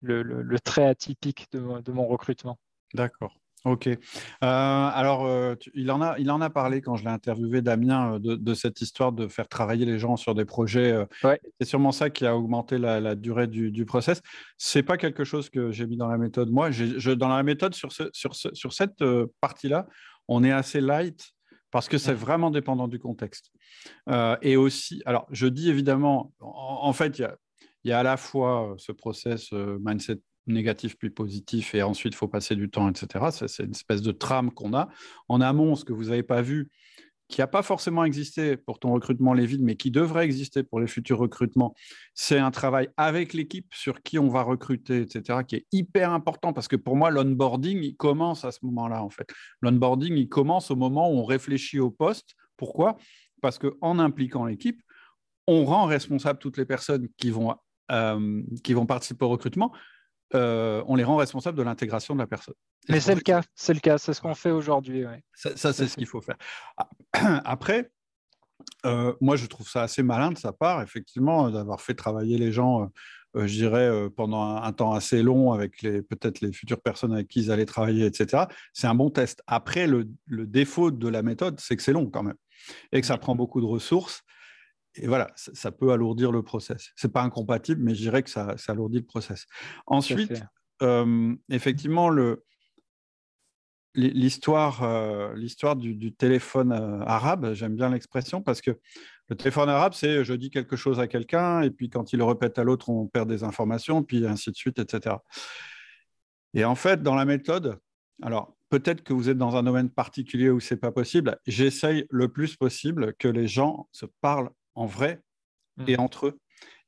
le, 0.00 0.22
le, 0.22 0.60
trait 0.60 0.86
atypique 0.86 1.52
de, 1.52 1.80
de 1.82 1.92
mon 1.92 2.06
recrutement. 2.06 2.58
D'accord. 2.94 3.41
Ok. 3.64 3.86
Euh, 3.86 3.96
alors, 4.42 5.24
euh, 5.24 5.54
il, 5.74 5.92
en 5.92 6.02
a, 6.02 6.18
il 6.18 6.30
en 6.32 6.40
a 6.40 6.50
parlé 6.50 6.80
quand 6.80 6.96
je 6.96 7.04
l'ai 7.04 7.10
interviewé, 7.10 7.62
Damien, 7.62 8.14
euh, 8.14 8.18
de, 8.18 8.54
cette 8.54 8.80
histoire 8.80 9.12
de 9.12 9.28
faire 9.28 9.46
travailler 9.46 9.86
les 9.86 10.00
gens 10.00 10.16
sur 10.16 10.34
des 10.34 10.44
projets. 10.44 11.06
C'est 11.22 11.68
sûrement 11.68 11.92
ça 11.92 12.10
qui 12.10 12.26
a 12.26 12.36
augmenté 12.36 12.78
la, 12.78 13.14
durée 13.14 13.46
du, 13.46 13.70
du 13.70 13.84
process. 13.84 14.20
C'est 14.58 14.82
pas 14.82 14.96
quelque 14.96 15.22
chose 15.22 15.48
que 15.48 15.70
j'ai 15.70 15.86
mis 15.86 15.96
dans 15.96 16.08
la 16.08 16.18
méthode. 16.18 16.50
Moi, 16.50 16.72
je, 16.72 17.12
dans 17.12 17.28
la 17.28 17.42
méthode, 17.44 17.74
sur, 17.74 17.92
ce, 17.92 18.04
sur, 18.12 18.34
ce, 18.34 18.48
sur 18.52 18.72
cette 18.72 19.04
partie-là, 19.40 19.86
on 20.26 20.42
est 20.42 20.52
assez 20.52 20.80
light 20.80 21.32
parce 21.70 21.88
que 21.88 21.98
c'est 21.98 22.12
vraiment 22.12 22.50
dépendant 22.50 22.88
du 22.88 22.98
contexte. 22.98 23.52
et 24.42 24.56
aussi, 24.56 25.02
alors, 25.06 25.26
je 25.30 25.46
dis 25.46 25.70
évidemment, 25.70 26.32
en, 26.40 26.92
fait, 26.92 27.18
il 27.18 27.22
y 27.22 27.24
a, 27.24 27.36
y 27.84 27.92
a, 27.92 28.00
à 28.00 28.02
la 28.02 28.16
fois 28.16 28.74
ce 28.76 28.90
process 28.90 29.52
mindset 29.52 30.18
négatif 30.46 30.96
puis 30.96 31.10
positif, 31.10 31.74
et 31.74 31.82
ensuite 31.82 32.14
il 32.14 32.16
faut 32.16 32.28
passer 32.28 32.56
du 32.56 32.68
temps, 32.68 32.88
etc. 32.88 33.26
C'est 33.46 33.64
une 33.64 33.70
espèce 33.70 34.02
de 34.02 34.12
trame 34.12 34.50
qu'on 34.50 34.74
a. 34.74 34.88
En 35.28 35.40
amont, 35.40 35.74
ce 35.76 35.84
que 35.84 35.92
vous 35.92 36.04
n'avez 36.04 36.22
pas 36.22 36.42
vu, 36.42 36.70
qui 37.32 37.40
n'a 37.40 37.46
pas 37.46 37.62
forcément 37.62 38.04
existé 38.04 38.56
pour 38.56 38.78
ton 38.78 38.92
recrutement 38.92 39.32
Lévin, 39.32 39.58
mais 39.60 39.74
qui 39.74 39.90
devrait 39.90 40.24
exister 40.24 40.62
pour 40.62 40.80
les 40.80 40.86
futurs 40.86 41.18
recrutements, 41.18 41.74
c'est 42.14 42.38
un 42.38 42.50
travail 42.50 42.90
avec 42.98 43.32
l'équipe 43.32 43.66
sur 43.72 44.02
qui 44.02 44.18
on 44.18 44.28
va 44.28 44.42
recruter, 44.42 45.00
etc., 45.00 45.38
qui 45.46 45.56
est 45.56 45.66
hyper 45.72 46.12
important 46.12 46.52
parce 46.52 46.68
que 46.68 46.76
pour 46.76 46.94
moi, 46.94 47.10
l'onboarding, 47.10 47.82
il 47.82 47.96
commence 47.96 48.44
à 48.44 48.52
ce 48.52 48.58
moment-là, 48.64 49.02
en 49.02 49.08
fait. 49.08 49.28
L'onboarding, 49.62 50.14
il 50.14 50.28
commence 50.28 50.70
au 50.70 50.76
moment 50.76 51.10
où 51.10 51.20
on 51.20 51.24
réfléchit 51.24 51.78
au 51.78 51.90
poste. 51.90 52.34
Pourquoi? 52.58 52.98
Parce 53.40 53.58
qu'en 53.58 53.98
impliquant 53.98 54.44
l'équipe, 54.44 54.82
on 55.46 55.64
rend 55.64 55.86
responsable 55.86 56.38
toutes 56.38 56.58
les 56.58 56.66
personnes 56.66 57.08
qui 57.16 57.30
vont, 57.30 57.54
euh, 57.90 58.42
qui 58.62 58.74
vont 58.74 58.86
participer 58.86 59.24
au 59.24 59.30
recrutement, 59.30 59.72
euh, 60.34 60.82
on 60.86 60.96
les 60.96 61.04
rend 61.04 61.16
responsables 61.16 61.56
de 61.56 61.62
l'intégration 61.62 62.14
de 62.14 62.20
la 62.20 62.26
personne. 62.26 62.54
Mais 62.88 63.00
c'est 63.00 63.14
le 63.14 63.20
cas, 63.20 63.42
c'est 63.54 63.74
le 63.74 63.80
cas, 63.80 63.98
c'est 63.98 64.12
ce 64.12 64.20
qu'on 64.20 64.34
fait 64.34 64.50
aujourd'hui. 64.50 65.04
Ça, 65.34 65.72
c'est 65.72 65.86
ce 65.86 65.96
qu'il 65.96 66.06
faut 66.06 66.20
faire. 66.20 66.36
Ah, 66.76 66.88
après, 67.44 67.90
euh, 68.86 69.14
moi, 69.20 69.36
je 69.36 69.46
trouve 69.46 69.68
ça 69.68 69.82
assez 69.82 70.02
malin 70.02 70.32
de 70.32 70.38
sa 70.38 70.52
part, 70.52 70.82
effectivement, 70.82 71.50
d'avoir 71.50 71.80
fait 71.80 71.94
travailler 71.94 72.38
les 72.38 72.52
gens 72.52 72.90
je 73.34 73.46
dirais, 73.46 74.10
pendant 74.14 74.56
un, 74.56 74.72
temps 74.72 74.92
assez 74.92 75.22
long 75.22 75.52
avec 75.52 75.80
peut-être 75.80 76.42
les 76.42 76.52
futures 76.52 76.82
personnes 76.82 77.14
avec 77.14 77.28
qui 77.28 77.40
ils 77.40 77.50
allaient 77.50 77.64
travailler, 77.64 78.04
etc. 78.04 78.44
C'est 78.74 78.86
un 78.86 78.94
bon 78.94 79.08
test. 79.08 79.42
Après, 79.46 79.86
le, 79.86 80.06
défaut 80.28 80.90
de 80.90 81.08
la 81.08 81.22
méthode, 81.22 81.58
c'est 81.58 81.74
que 81.74 81.82
c'est 81.82 81.94
long 81.94 82.10
quand 82.10 82.22
même 82.22 82.36
et 82.92 83.00
que 83.00 83.06
ça 83.06 83.16
prend 83.16 83.34
beaucoup 83.34 83.62
de 83.62 83.66
ressources. 83.66 84.22
Et 84.96 85.06
voilà, 85.06 85.32
ça, 85.36 85.72
peut 85.72 85.92
alourdir 85.92 86.32
le 86.32 86.42
process. 86.42 86.90
Ce 86.96 87.06
n'est 87.06 87.12
pas 87.12 87.22
incompatible, 87.22 87.82
mais 87.82 87.94
je 87.94 88.02
dirais 88.02 88.22
que 88.22 88.30
ça, 88.30 88.56
ça 88.58 88.72
alourdit 88.72 88.98
le 88.98 89.06
process. 89.06 89.46
Ensuite, 89.86 90.42
effectivement, 91.48 92.08
le, 92.10 92.44
l'histoire, 93.94 94.82
euh, 94.82 95.34
l'histoire 95.34 95.76
du, 95.76 96.14
téléphone 96.14 96.72
euh, 96.72 97.00
arabe, 97.04 97.52
j'aime 97.54 97.74
bien 97.74 97.90
l'expression 97.90 98.42
parce 98.42 98.60
que 98.60 98.78
le 99.28 99.36
téléphone 99.36 99.68
arabe, 99.68 99.94
c'est 99.94 100.24
je 100.24 100.34
dis 100.34 100.50
quelque 100.50 100.76
chose 100.76 101.00
à 101.00 101.06
quelqu'un 101.06 101.62
et 101.62 101.70
puis 101.70 101.88
quand 101.88 102.12
il 102.12 102.18
le 102.18 102.24
répète 102.24 102.58
à 102.58 102.64
l'autre, 102.64 102.88
on 102.88 103.06
perd 103.06 103.28
des 103.28 103.44
informations, 103.44 104.02
puis 104.02 104.26
ainsi 104.26 104.50
de 104.50 104.56
suite, 104.56 104.78
etc. 104.78 105.16
Et 106.54 106.64
en 106.64 106.74
fait, 106.74 107.02
dans 107.02 107.14
la 107.14 107.24
méthode, 107.24 107.78
alors 108.22 108.56
peut-être 108.68 109.02
que 109.02 109.12
vous 109.12 109.28
êtes 109.28 109.38
dans 109.38 109.56
un 109.56 109.62
domaine 109.62 109.90
particulier 109.90 110.50
où 110.50 110.60
c'est 110.60 110.76
pas 110.76 110.92
possible, 110.92 111.38
j'essaye 111.46 112.06
le 112.10 112.28
plus 112.28 112.56
possible 112.56 113.14
que 113.18 113.28
les 113.28 113.46
gens 113.46 113.88
se 113.92 114.06
parlent 114.20 114.50
en 114.74 114.86
vrai 114.86 115.20
et 115.86 115.96
mmh. 115.96 116.00
entre 116.00 116.26
eux 116.26 116.38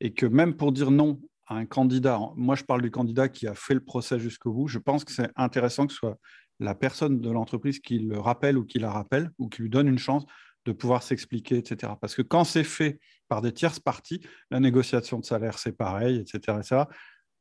et 0.01 0.13
que 0.13 0.27
même 0.27 0.57
pour 0.57 0.73
dire 0.73 0.91
non 0.91 1.21
à 1.47 1.57
un 1.57 1.67
candidat, 1.67 2.19
moi 2.37 2.55
je 2.55 2.65
parle 2.65 2.83
du 2.83 2.91
candidat 2.91 3.29
qui 3.29 3.47
a 3.47 3.55
fait 3.55 3.75
le 3.75 3.85
procès 3.85 4.19
jusqu'au 4.19 4.53
bout, 4.53 4.69
je 4.69 4.79
pense 4.79 5.05
que 5.05 5.13
c'est 5.13 5.31
intéressant 5.37 5.87
que 5.87 5.93
ce 5.93 5.99
soit 5.99 6.19
la 6.61 6.75
personne 6.75 7.21
de 7.21 7.31
l'entreprise 7.31 7.81
qui 7.81 7.99
le 7.99 8.19
rappelle 8.19 8.57
ou 8.57 8.65
qui 8.65 8.79
la 8.79 8.91
rappelle 8.91 9.31
ou 9.39 9.49
qui 9.49 9.63
lui 9.63 9.71
donne 9.71 9.89
une 9.89 9.99
chance 9.99 10.25
de 10.65 10.73
pouvoir 10.73 11.03
s'expliquer, 11.03 11.59
etc. 11.59 11.93
Parce 12.01 12.15
que 12.15 12.23
quand 12.23 12.45
c'est 12.45 12.65
fait 12.65 12.99
par 13.29 13.43
des 13.43 13.53
tierces 13.53 13.81
parties, 13.81 14.21
la 14.51 14.61
négociation 14.61 15.19
de 15.19 15.25
salaire, 15.25 15.59
c'est 15.59 15.77
pareil, 15.77 16.19
etc., 16.19 16.85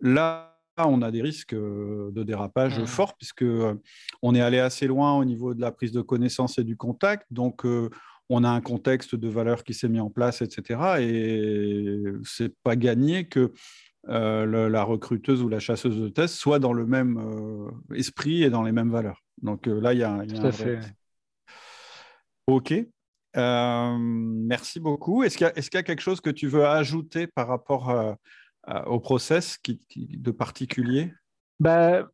Là, 0.01 0.59
on 0.77 1.01
a 1.01 1.11
des 1.11 1.21
risques 1.21 1.53
euh, 1.53 2.11
de 2.11 2.23
dérapage 2.23 2.79
mmh. 2.79 2.87
forts 2.87 3.15
puisque 3.15 3.43
euh, 3.43 3.75
on 4.21 4.35
est 4.35 4.41
allé 4.41 4.59
assez 4.59 4.87
loin 4.87 5.13
au 5.13 5.23
niveau 5.23 5.53
de 5.53 5.61
la 5.61 5.71
prise 5.71 5.91
de 5.91 6.01
connaissance 6.01 6.57
et 6.57 6.63
du 6.63 6.75
contact. 6.75 7.25
Donc, 7.31 7.65
euh, 7.65 7.89
on 8.29 8.43
a 8.43 8.49
un 8.49 8.61
contexte 8.61 9.15
de 9.15 9.27
valeur 9.27 9.63
qui 9.63 9.73
s'est 9.73 9.89
mis 9.89 9.99
en 9.99 10.09
place, 10.09 10.41
etc. 10.41 10.79
Et 10.99 12.03
c'est 12.23 12.53
pas 12.63 12.75
gagné 12.75 13.27
que 13.27 13.51
euh, 14.09 14.69
la 14.69 14.83
recruteuse 14.83 15.41
ou 15.41 15.47
la 15.47 15.59
chasseuse 15.59 15.97
de 15.97 16.09
test 16.09 16.35
soit 16.35 16.59
dans 16.59 16.73
le 16.73 16.85
même 16.85 17.17
euh, 17.17 17.95
esprit 17.95 18.43
et 18.43 18.49
dans 18.49 18.63
les 18.63 18.73
mêmes 18.73 18.91
valeurs. 18.91 19.23
Donc 19.41 19.67
euh, 19.67 19.79
là, 19.79 19.93
il 19.93 19.99
y 19.99 20.03
a, 20.03 20.11
un 20.11 20.51
fait. 20.51 20.79
Ok. 22.47 22.73
merci 23.35 24.81
beaucoup. 24.81 25.23
Est-ce 25.23 25.37
qu'il 25.37 25.47
y, 25.47 25.77
a 25.77 25.83
quelque 25.83 26.01
chose 26.01 26.19
que 26.19 26.29
tu 26.29 26.47
veux 26.47 26.65
ajouter 26.65 27.27
par 27.27 27.47
rapport 27.47 28.17
au 28.87 28.99
process 28.99 29.57
qui, 29.57 29.79
de 29.95 30.31
particulier? 30.31 31.13
Bah, 31.61 32.09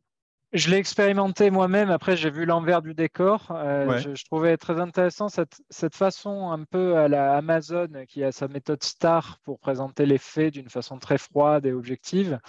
je 0.52 0.70
l'ai 0.70 0.78
expérimenté 0.78 1.50
moi-même. 1.50 1.90
Après, 1.90 2.16
j'ai 2.16 2.30
vu 2.30 2.44
l'envers 2.44 2.82
du 2.82 2.94
décor. 2.94 3.50
Euh, 3.50 3.98
je, 3.98 4.24
trouvais 4.24 4.56
très 4.56 4.80
intéressant 4.80 5.28
cette, 5.28 5.62
cette, 5.70 5.94
façon 5.94 6.50
un 6.50 6.64
peu 6.64 6.96
à 6.96 7.08
la 7.08 7.36
Amazon 7.36 7.88
qui 8.08 8.24
a 8.24 8.32
sa 8.32 8.48
méthode 8.48 8.82
STAR 8.82 9.38
pour 9.44 9.60
présenter 9.60 10.06
les 10.06 10.18
faits 10.18 10.54
d'une 10.54 10.68
façon 10.68 10.98
très 10.98 11.18
froide 11.18 11.66
et 11.66 11.72
objective. 11.72 12.40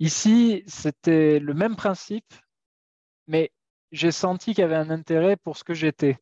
Ici, 0.00 0.64
c'était 0.66 1.38
le 1.38 1.54
même 1.54 1.76
principe, 1.76 2.32
mais 3.26 3.52
j'ai 3.92 4.12
senti 4.12 4.54
qu'il 4.54 4.62
y 4.62 4.64
avait 4.64 4.74
un 4.74 4.90
intérêt 4.90 5.36
pour 5.36 5.56
ce 5.56 5.64
que 5.64 5.74
j'étais. 5.74 6.18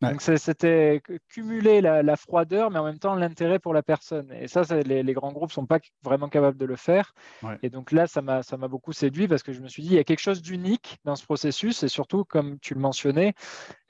Donc 0.00 0.20
c'était 0.20 1.00
cumuler 1.28 1.80
la, 1.80 2.16
froideur, 2.16 2.70
mais 2.70 2.78
en 2.78 2.84
même 2.84 2.98
temps 2.98 3.14
l'intérêt 3.14 3.58
pour 3.58 3.72
la 3.72 3.82
personne. 3.82 4.32
Et 4.32 4.48
ça, 4.48 4.62
les, 4.84 5.12
grands 5.14 5.32
groupes 5.32 5.50
ne 5.50 5.54
sont 5.54 5.66
pas 5.66 5.78
vraiment 6.02 6.28
capables 6.28 6.58
de 6.58 6.66
le 6.66 6.76
faire. 6.76 7.14
Et 7.62 7.70
donc 7.70 7.92
là, 7.92 8.06
ça 8.06 8.20
m'a 8.22 8.68
beaucoup 8.68 8.92
séduit 8.92 9.28
parce 9.28 9.42
que 9.42 9.52
je 9.52 9.60
me 9.60 9.68
suis 9.68 9.82
dit, 9.82 9.88
il 9.90 9.94
y 9.94 9.98
a 9.98 10.04
quelque 10.04 10.20
chose 10.20 10.42
d'unique 10.42 10.98
dans 11.04 11.16
ce 11.16 11.24
processus. 11.24 11.82
Et 11.82 11.88
surtout, 11.88 12.24
comme 12.24 12.58
tu 12.60 12.74
le 12.74 12.80
mentionnais, 12.80 13.34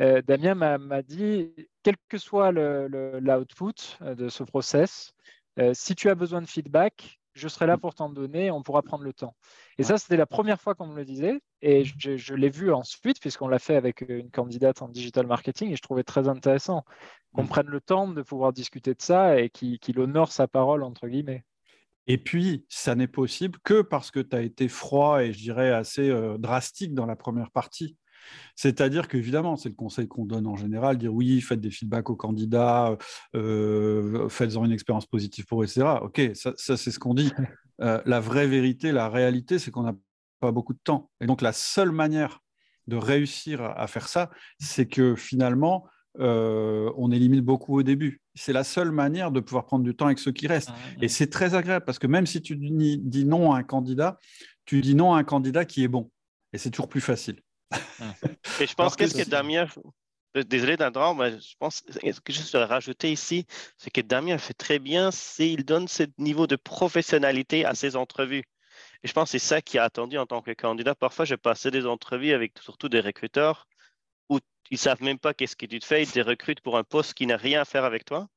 euh, 0.01 0.23
Damien 0.23 0.55
m'a 0.55 1.03
dit, 1.03 1.53
quel 1.83 1.97
que 2.09 2.19
soit 2.19 2.53
l'output 2.53 3.99
euh, 4.03 4.15
de 4.15 4.29
ce 4.29 4.43
process, 4.43 5.13
euh, 5.59 5.73
si 5.75 5.95
tu 5.95 6.09
as 6.09 6.15
besoin 6.15 6.43
de 6.43 6.47
feedback, 6.47 7.21
je 7.35 7.49
serai 7.49 7.67
là 7.67 7.77
pour 7.77 7.95
t'en 7.95 8.09
donner, 8.09 8.51
on 8.51 8.63
pourra 8.63 8.83
prendre 8.83 9.05
le 9.05 9.13
temps. 9.13 9.35
Et 9.79 9.83
ça, 9.83 9.99
c'était 9.99 10.17
la 10.17 10.27
première 10.27 10.61
fois 10.61 10.75
qu'on 10.75 10.87
me 10.87 10.97
le 10.97 11.05
disait. 11.05 11.41
Et 11.63 11.85
je, 11.85 12.35
l'ai 12.35 12.49
vu 12.49 12.73
ensuite, 12.73 13.21
puisqu'on 13.21 13.49
l'a 13.49 13.59
fait 13.59 13.77
avec 13.77 14.03
une 14.09 14.31
candidate 14.31 14.83
en 14.83 14.89
digital 14.89 15.27
marketing, 15.27 15.73
et 15.73 15.77
je 15.77 15.83
trouvais 15.83 16.05
très 16.05 16.29
intéressant 16.29 16.85
qu'on 17.35 17.45
mm. 17.45 17.49
prenne 17.49 17.67
le 17.67 17.81
temps 17.81 18.09
de 18.09 18.23
pouvoir 18.23 18.53
discuter 18.53 18.95
de 18.95 19.03
ça 19.03 19.41
et 19.41 19.51
qu'il 19.51 19.99
honore 19.99 20.31
sa 20.31 20.47
parole, 20.47 20.83
entre 20.83 21.09
guillemets. 21.09 21.45
Et 22.07 22.19
puis, 22.19 22.67
ça 22.69 22.95
n'est 22.95 23.09
possible 23.09 23.59
que 23.65 23.81
parce 23.81 24.11
que 24.11 24.21
tu 24.21 24.37
as 24.37 24.43
été 24.43 24.69
froid 24.69 25.23
et 25.23 25.33
je 25.33 25.39
dirais 25.39 25.71
assez 25.71 26.11
euh, 26.11 26.37
drastique 26.39 26.95
dans 26.95 27.07
la 27.07 27.17
première 27.17 27.51
partie. 27.51 27.97
C'est-à-dire 28.57 29.09
qu'évidemment, 29.09 29.57
c'est 29.57 29.69
le 29.69 29.75
conseil 29.75 30.09
qu'on 30.09 30.25
donne 30.25 30.47
en 30.47 30.57
général, 30.57 30.99
dire 30.99 31.13
oui, 31.13 31.41
faites 31.41 31.61
des 31.61 31.71
feedbacks 31.71 32.11
aux 32.11 32.17
candidats, 32.17 32.97
euh, 33.35 34.29
faites-en 34.29 34.65
une 34.65 34.73
expérience 34.73 35.07
positive 35.07 35.47
pour 35.47 35.63
eux, 35.63 35.67
etc. 35.67 36.01
Ok, 36.03 36.21
ça, 36.35 36.53
c'est 36.57 36.91
ce 36.91 36.99
qu'on 36.99 37.15
dit. 37.15 37.33
Euh, 37.81 38.01
la 38.07 38.21
vraie 38.21 38.47
vérité, 38.47 38.93
la 38.93 39.09
réalité, 39.09 39.59
c'est 39.59 39.73
qu'on 39.73 39.83
n'a 39.83 39.97
pas 40.39 40.53
beaucoup 40.53 40.75
de 40.75 40.79
temps. 40.85 41.11
Et 41.21 41.27
donc, 41.27 41.43
la 41.43 41.53
seule 41.53 41.91
manière 41.91 42.39
de 42.87 42.95
réussir 42.95 43.63
à 43.63 43.89
faire 43.89 44.07
ça, 44.07 44.31
c'est 44.61 44.87
que 44.87 45.17
finalement, 45.17 45.85
euh, 46.21 46.93
on 46.97 47.11
élimine 47.11 47.41
beaucoup 47.41 47.79
au 47.79 47.83
début. 47.83 48.21
C'est 48.35 48.53
la 48.53 48.65
seule 48.65 48.93
manière 48.93 49.31
de 49.31 49.41
pouvoir 49.41 49.65
prendre 49.65 49.85
du 49.85 49.95
temps 49.95 50.07
avec 50.07 50.19
ceux 50.19 50.33
qui 50.33 50.47
restent. 50.47 50.71
Ah, 50.73 51.03
Et 51.03 51.09
c'est 51.09 51.29
très 51.29 51.55
agréable 51.55 51.85
parce 51.85 51.99
que 51.99 52.07
même 52.07 52.27
si 52.27 52.41
tu 52.43 52.57
dis 52.57 53.25
non 53.25 53.53
à 53.53 53.59
un 53.59 53.63
candidat, 53.63 54.19
tu 54.65 54.81
dis 54.81 54.95
non 54.95 55.15
à 55.15 55.19
un 55.19 55.25
candidat 55.25 55.65
qui 55.65 55.83
est 55.83 55.89
bon. 55.89 56.11
Et 56.53 56.59
c'est 56.59 56.71
toujours 56.71 56.89
plus 56.89 57.01
facile. 57.01 57.41
Et 58.61 58.67
je 58.67 58.75
pense 58.75 58.97
qu'est-ce 58.97 59.17
que 59.17 59.29
Damien, 59.29 59.67
désolé 60.43 60.77
d'entendre, 60.77 61.21
mais 61.21 61.39
je 61.41 61.55
pense 61.59 61.83
que 61.83 62.33
je 62.33 62.41
serais 62.41 62.65
rajouter 62.65 63.13
ici, 63.13 63.47
c'est 63.77 63.91
que 63.91 64.01
Damien 64.01 64.39
fait 64.39 64.55
très 64.55 64.79
bien, 64.79 65.11
c'est 65.11 65.51
il 65.51 65.65
donne 65.65 65.89
ce 65.89 66.05
niveau 66.19 66.47
de 66.47 66.57
professionnalité 66.57 67.65
à 67.65 67.75
ses 67.75 67.97
entrevues. 67.97 68.45
Et 69.03 69.09
je 69.09 69.13
pense 69.13 69.31
que 69.31 69.39
c'est 69.39 69.47
ça 69.47 69.63
qui 69.63 69.79
a 69.79 69.85
attendu 69.85 70.19
en 70.19 70.27
tant 70.27 70.43
que 70.43 70.53
candidat. 70.53 70.95
Parfois, 70.95 71.25
j'ai 71.25 71.37
passé 71.37 71.71
des 71.71 71.87
entrevues 71.87 72.33
avec 72.33 72.59
surtout 72.59 72.89
des 72.89 73.01
recruteurs 73.01 73.69
où 74.29 74.39
ils 74.71 74.75
ne 74.75 74.79
savent 74.79 75.03
même 75.03 75.19
pas 75.19 75.35
qu'est-ce 75.35 75.57
que 75.57 75.67
tu 75.67 75.79
te 75.79 75.85
fais, 75.85 76.03
ils 76.03 76.11
te 76.11 76.21
recrutent 76.21 76.63
pour 76.63 76.79
un 76.79 76.85
poste 76.85 77.15
qui 77.15 77.27
n'a 77.27 77.37
rien 77.37 77.61
à 77.61 77.65
faire 77.65 77.85
avec 77.85 78.05
toi. 78.05 78.29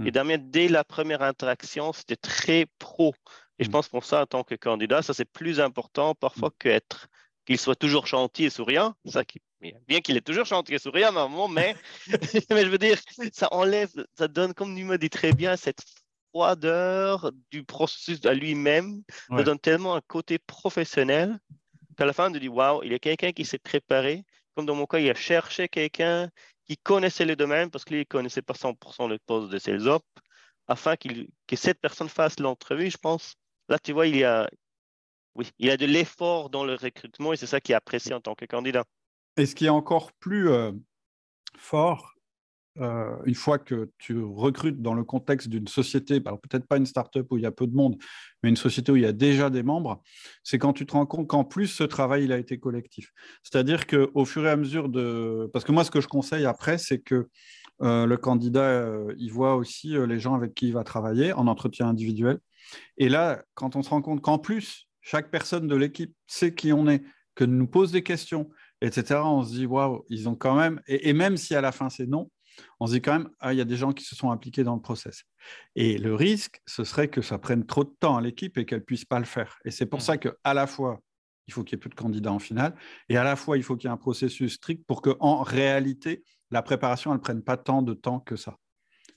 Et 0.00 0.08
hmm. 0.08 0.10
Damien, 0.10 0.38
dès 0.38 0.68
la 0.68 0.82
première 0.82 1.22
interaction, 1.22 1.92
c'était 1.92 2.16
très 2.16 2.66
pro. 2.78 3.14
Et 3.58 3.64
je 3.64 3.68
hmm. 3.68 3.72
pense 3.72 3.88
pour 3.88 4.04
ça, 4.04 4.22
en 4.22 4.26
tant 4.26 4.42
que 4.42 4.56
candidat, 4.56 5.02
ça 5.02 5.14
c'est 5.14 5.30
plus 5.30 5.60
important 5.60 6.14
parfois 6.14 6.48
hmm. 6.48 6.58
qu'être 6.58 7.08
qu'il 7.44 7.58
soit 7.58 7.76
toujours 7.76 8.06
gentil 8.06 8.44
et 8.44 8.50
souriant. 8.50 8.94
Ça, 9.04 9.22
bien 9.86 10.00
qu'il 10.00 10.16
est 10.16 10.26
toujours 10.26 10.44
gentil 10.44 10.74
et 10.74 10.78
souriant, 10.78 11.12
normalement, 11.12 11.48
mais, 11.48 11.76
mais 12.50 12.64
je 12.64 12.68
veux 12.68 12.78
dire, 12.78 12.98
ça 13.32 13.48
enlève, 13.52 13.90
ça 14.16 14.28
donne, 14.28 14.54
comme 14.54 14.74
Numa 14.74 14.98
dit 14.98 15.10
très 15.10 15.32
bien, 15.32 15.56
cette 15.56 15.82
froideur 16.30 17.30
du 17.50 17.62
processus 17.62 18.24
à 18.26 18.34
lui-même. 18.34 19.02
Ça 19.30 19.42
donne 19.44 19.58
tellement 19.58 19.94
un 19.94 20.00
côté 20.00 20.38
professionnel 20.38 21.38
qu'à 21.96 22.06
la 22.06 22.12
fin, 22.12 22.26
on 22.28 22.30
dit 22.36 22.48
waouh, 22.48 22.82
il 22.82 22.92
y 22.92 22.94
a 22.94 22.98
quelqu'un 22.98 23.32
qui 23.32 23.44
s'est 23.44 23.58
préparé. 23.58 24.24
Comme 24.54 24.66
dans 24.66 24.74
mon 24.74 24.86
cas, 24.86 24.98
il 24.98 25.08
a 25.10 25.14
cherché 25.14 25.68
quelqu'un 25.68 26.28
qui 26.64 26.76
connaissait 26.76 27.24
le 27.24 27.36
domaine 27.36 27.70
parce 27.70 27.84
qu'il 27.84 27.98
ne 27.98 28.04
connaissait 28.04 28.42
pas 28.42 28.54
100% 28.54 29.08
le 29.08 29.18
poste 29.18 29.50
de 29.50 29.58
sales 29.58 29.88
op 29.88 30.04
afin 30.66 30.96
que 30.96 31.56
cette 31.56 31.80
personne 31.80 32.08
fasse 32.08 32.40
l'entrevue, 32.40 32.90
je 32.90 32.96
pense. 32.96 33.34
Là, 33.68 33.78
tu 33.78 33.92
vois, 33.92 34.06
il 34.06 34.16
y 34.16 34.24
a, 34.24 34.48
oui, 35.36 35.50
il 35.58 35.70
a 35.70 35.76
de 35.76 35.86
l'effort 35.86 36.50
dans 36.50 36.64
le 36.64 36.74
recrutement 36.74 37.32
et 37.32 37.36
c'est 37.36 37.46
ça 37.46 37.60
qui 37.60 37.72
est 37.72 37.74
apprécié 37.74 38.14
en 38.14 38.20
tant 38.20 38.34
que 38.34 38.44
candidat. 38.44 38.84
Et 39.36 39.46
ce 39.46 39.54
qui 39.54 39.66
est 39.66 39.70
encore 39.70 40.12
plus 40.12 40.48
euh, 40.48 40.72
fort, 41.56 42.14
euh, 42.80 43.16
une 43.24 43.34
fois 43.34 43.58
que 43.58 43.90
tu 43.98 44.20
recrutes 44.20 44.80
dans 44.80 44.94
le 44.94 45.04
contexte 45.04 45.48
d'une 45.48 45.66
société, 45.66 46.20
peut-être 46.20 46.66
pas 46.66 46.76
une 46.76 46.86
start-up 46.86 47.26
où 47.30 47.36
il 47.36 47.42
y 47.42 47.46
a 47.46 47.50
peu 47.50 47.66
de 47.66 47.74
monde, 47.74 47.96
mais 48.42 48.48
une 48.48 48.56
société 48.56 48.92
où 48.92 48.96
il 48.96 49.02
y 49.02 49.06
a 49.06 49.12
déjà 49.12 49.50
des 49.50 49.62
membres, 49.62 50.02
c'est 50.44 50.58
quand 50.58 50.72
tu 50.72 50.86
te 50.86 50.92
rends 50.92 51.06
compte 51.06 51.28
qu'en 51.28 51.44
plus, 51.44 51.66
ce 51.66 51.84
travail, 51.84 52.24
il 52.24 52.32
a 52.32 52.38
été 52.38 52.58
collectif. 52.58 53.12
C'est-à-dire 53.42 53.86
qu'au 53.86 54.24
fur 54.24 54.46
et 54.46 54.50
à 54.50 54.56
mesure 54.56 54.88
de... 54.88 55.50
Parce 55.52 55.64
que 55.64 55.72
moi, 55.72 55.84
ce 55.84 55.90
que 55.90 56.00
je 56.00 56.08
conseille 56.08 56.46
après, 56.46 56.78
c'est 56.78 57.00
que 57.00 57.28
euh, 57.82 58.06
le 58.06 58.16
candidat, 58.16 58.88
il 59.18 59.30
voit 59.30 59.56
aussi 59.56 59.96
les 60.06 60.20
gens 60.20 60.34
avec 60.34 60.54
qui 60.54 60.68
il 60.68 60.72
va 60.72 60.84
travailler 60.84 61.32
en 61.32 61.48
entretien 61.48 61.88
individuel. 61.88 62.38
Et 62.98 63.08
là, 63.08 63.42
quand 63.54 63.74
on 63.74 63.82
se 63.82 63.90
rend 63.90 64.00
compte 64.00 64.20
qu'en 64.20 64.38
plus, 64.38 64.88
chaque 65.04 65.30
personne 65.30 65.68
de 65.68 65.76
l'équipe 65.76 66.14
sait 66.26 66.54
qui 66.54 66.72
on 66.72 66.88
est, 66.88 67.04
que 67.34 67.44
nous 67.44 67.66
pose 67.66 67.92
des 67.92 68.02
questions, 68.02 68.48
etc., 68.80 69.20
on 69.22 69.44
se 69.44 69.52
dit, 69.52 69.66
waouh, 69.66 70.04
ils 70.08 70.28
ont 70.28 70.34
quand 70.34 70.56
même, 70.56 70.80
et, 70.86 71.12
même 71.12 71.36
si 71.36 71.54
à 71.54 71.60
la 71.60 71.72
fin 71.72 71.90
c'est 71.90 72.06
non, 72.06 72.30
on 72.80 72.86
se 72.86 72.94
dit 72.94 73.02
quand 73.02 73.12
même, 73.12 73.30
ah, 73.40 73.52
il 73.52 73.58
y 73.58 73.60
a 73.60 73.66
des 73.66 73.76
gens 73.76 73.92
qui 73.92 74.04
se 74.04 74.16
sont 74.16 74.30
impliqués 74.30 74.64
dans 74.64 74.74
le 74.74 74.80
process. 74.80 75.24
Et 75.76 75.98
le 75.98 76.14
risque, 76.14 76.60
ce 76.66 76.84
serait 76.84 77.08
que 77.08 77.20
ça 77.20 77.38
prenne 77.38 77.66
trop 77.66 77.84
de 77.84 77.94
temps 78.00 78.16
à 78.16 78.20
l'équipe 78.20 78.56
et 78.56 78.64
qu'elle 78.64 78.78
ne 78.78 78.84
puisse 78.84 79.04
pas 79.04 79.18
le 79.18 79.24
faire. 79.24 79.58
Et 79.64 79.70
c'est 79.70 79.86
pour 79.86 79.98
mmh. 79.98 80.02
ça 80.02 80.16
qu'à 80.16 80.54
la 80.54 80.66
fois, 80.66 81.00
il 81.46 81.52
faut 81.52 81.64
qu'il 81.64 81.76
y 81.76 81.78
ait 81.78 81.80
plus 81.80 81.90
de 81.90 81.94
candidats 81.94 82.32
en 82.32 82.38
finale, 82.38 82.74
et 83.08 83.18
à 83.18 83.24
la 83.24 83.36
fois, 83.36 83.58
il 83.58 83.62
faut 83.62 83.76
qu'il 83.76 83.88
y 83.88 83.90
ait 83.90 83.94
un 83.94 83.98
processus 83.98 84.54
strict 84.54 84.86
pour 84.86 85.02
qu'en 85.02 85.42
réalité, 85.42 86.24
la 86.50 86.62
préparation, 86.62 87.10
elle 87.10 87.18
ne 87.18 87.22
prenne 87.22 87.42
pas 87.42 87.58
tant 87.58 87.82
de 87.82 87.92
temps 87.92 88.20
que 88.20 88.36
ça. 88.36 88.56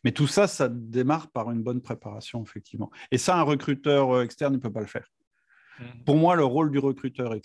Mais 0.03 0.11
tout 0.11 0.27
ça, 0.27 0.47
ça 0.47 0.67
démarre 0.69 1.31
par 1.31 1.49
une 1.51 1.63
bonne 1.63 1.81
préparation, 1.81 2.43
effectivement. 2.43 2.91
Et 3.11 3.17
ça, 3.17 3.37
un 3.37 3.43
recruteur 3.43 4.11
euh, 4.11 4.23
externe 4.23 4.53
ne 4.53 4.59
peut 4.59 4.71
pas 4.71 4.81
le 4.81 4.87
faire. 4.87 5.07
Mmh. 5.79 6.03
Pour 6.05 6.15
moi, 6.15 6.35
le 6.35 6.43
rôle 6.43 6.71
du 6.71 6.79
recruteur 6.79 7.35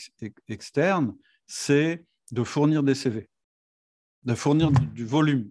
externe, 0.49 1.14
c'est 1.47 2.05
de 2.31 2.42
fournir 2.45 2.83
des 2.83 2.95
CV, 2.95 3.29
de 4.25 4.35
fournir 4.35 4.71
du, 4.71 5.05
volume. 5.05 5.51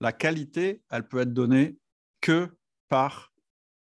La 0.00 0.12
qualité, 0.12 0.82
elle 0.90 1.06
peut 1.06 1.20
être 1.20 1.32
donnée 1.32 1.76
que 2.20 2.56
par 2.88 3.32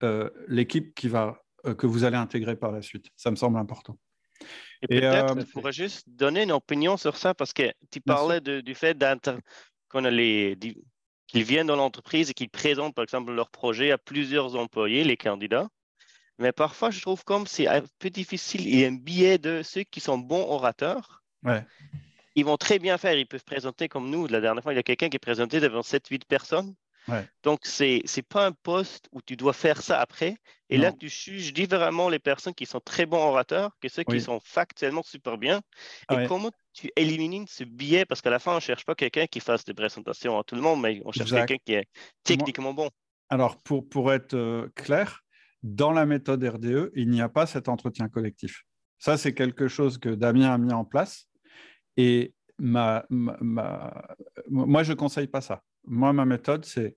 euh, 0.02 0.30
l'équipe 0.48 0.94
qui 0.94 1.08
va, 1.08 1.42
euh, 1.66 1.74
que 1.74 1.86
vous 1.86 2.04
allez 2.04 2.16
intégrer 2.16 2.56
par 2.56 2.72
la 2.72 2.82
suite. 2.82 3.08
Ça 3.16 3.30
me 3.30 3.36
semble 3.36 3.58
important. 3.58 3.98
Et, 4.82 5.00
peut-être, 5.00 5.38
tu 5.38 5.46
pourrais 5.46 5.72
juste 5.72 6.08
donner 6.08 6.42
une 6.42 6.52
opinion 6.52 6.96
sur 6.96 7.16
ça 7.16 7.34
parce 7.34 7.52
que 7.52 7.72
tu 7.90 8.00
parlais 8.00 8.40
du 8.40 8.74
fait 8.74 8.98
qu'on 9.88 10.04
a 10.04 10.10
les, 10.10 10.58
qu'ils 11.26 11.44
viennent 11.44 11.68
dans 11.68 11.76
l'entreprise 11.76 12.30
et 12.30 12.34
qu'ils 12.34 12.50
présentent, 12.50 12.94
par 12.94 13.04
exemple, 13.04 13.32
leur 13.32 13.50
projet 13.50 13.92
à 13.92 13.98
plusieurs 13.98 14.56
employés, 14.56 15.04
les 15.04 15.16
candidats. 15.16 15.68
Mais 16.38 16.52
parfois, 16.52 16.90
je 16.90 17.00
trouve 17.00 17.24
comme 17.24 17.46
c'est 17.46 17.68
un 17.68 17.82
peu 17.98 18.10
difficile. 18.10 18.66
Il 18.66 18.78
y 18.78 18.84
a 18.84 18.88
un 18.88 18.92
biais 18.92 19.38
de 19.38 19.62
ceux 19.62 19.82
qui 19.82 20.00
sont 20.00 20.18
bons 20.18 20.46
orateurs. 20.48 21.22
Ouais. 21.42 21.64
Ils 22.34 22.44
vont 22.44 22.56
très 22.56 22.78
bien 22.78 22.98
faire. 22.98 23.14
Ils 23.14 23.26
peuvent 23.26 23.44
présenter 23.44 23.88
comme 23.88 24.10
nous. 24.10 24.26
La 24.26 24.40
dernière 24.40 24.62
fois, 24.62 24.72
il 24.72 24.76
y 24.76 24.80
a 24.80 24.82
quelqu'un 24.82 25.08
qui 25.08 25.16
est 25.16 25.20
présenté 25.20 25.60
devant 25.60 25.82
7-8 25.82 26.24
personnes. 26.26 26.74
Donc, 27.42 27.66
ce 27.66 27.84
n'est 27.84 28.22
pas 28.22 28.46
un 28.46 28.52
poste 28.52 29.08
où 29.12 29.20
tu 29.20 29.36
dois 29.36 29.52
faire 29.52 29.82
ça 29.82 30.00
après. 30.00 30.36
Et 30.70 30.78
là, 30.78 30.92
tu 30.92 31.08
juges 31.08 31.52
différemment 31.52 32.08
les 32.08 32.18
personnes 32.18 32.54
qui 32.54 32.66
sont 32.66 32.80
très 32.80 33.06
bons 33.06 33.22
orateurs 33.22 33.76
que 33.80 33.88
ceux 33.88 34.04
qui 34.04 34.20
sont 34.20 34.40
factuellement 34.40 35.02
super 35.02 35.38
bien. 35.38 35.60
Et 36.10 36.26
comment 36.26 36.50
tu 36.72 36.90
élimines 36.96 37.46
ce 37.46 37.64
biais? 37.64 38.04
Parce 38.04 38.20
qu'à 38.22 38.30
la 38.30 38.38
fin, 38.38 38.52
on 38.52 38.56
ne 38.56 38.60
cherche 38.60 38.84
pas 38.84 38.94
quelqu'un 38.94 39.26
qui 39.26 39.40
fasse 39.40 39.64
des 39.64 39.74
présentations 39.74 40.38
à 40.38 40.44
tout 40.44 40.54
le 40.54 40.62
monde, 40.62 40.80
mais 40.80 41.00
on 41.04 41.12
cherche 41.12 41.30
quelqu'un 41.30 41.56
qui 41.64 41.74
est 41.74 41.88
techniquement 42.22 42.74
bon. 42.74 42.90
Alors, 43.30 43.56
pour, 43.62 43.88
pour 43.88 44.12
être 44.12 44.34
euh, 44.34 44.68
clair, 44.74 45.23
dans 45.64 45.92
la 45.92 46.04
méthode 46.04 46.44
RDE, 46.44 46.92
il 46.94 47.08
n'y 47.08 47.22
a 47.22 47.28
pas 47.30 47.46
cet 47.46 47.70
entretien 47.70 48.08
collectif. 48.10 48.64
Ça, 48.98 49.16
c'est 49.16 49.32
quelque 49.32 49.66
chose 49.66 49.96
que 49.96 50.10
Damien 50.10 50.52
a 50.52 50.58
mis 50.58 50.74
en 50.74 50.84
place. 50.84 51.26
Et 51.96 52.34
moi, 52.58 53.02
je 53.08 54.90
ne 54.90 54.94
conseille 54.94 55.26
pas 55.26 55.40
ça. 55.40 55.62
Moi, 55.86 56.12
ma 56.12 56.26
méthode, 56.26 56.66
c'est 56.66 56.96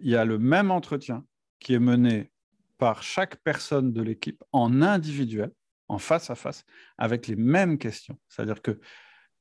il 0.00 0.08
y 0.08 0.16
a 0.16 0.24
le 0.24 0.38
même 0.38 0.70
entretien 0.70 1.26
qui 1.58 1.74
est 1.74 1.78
mené 1.78 2.32
par 2.78 3.02
chaque 3.02 3.36
personne 3.42 3.92
de 3.92 4.00
l'équipe 4.00 4.42
en 4.52 4.80
individuel, 4.80 5.52
en 5.88 5.98
face 5.98 6.30
à 6.30 6.34
face, 6.34 6.64
avec 6.96 7.26
les 7.26 7.36
mêmes 7.36 7.76
questions. 7.76 8.18
C'est-à-dire 8.28 8.62
que, 8.62 8.80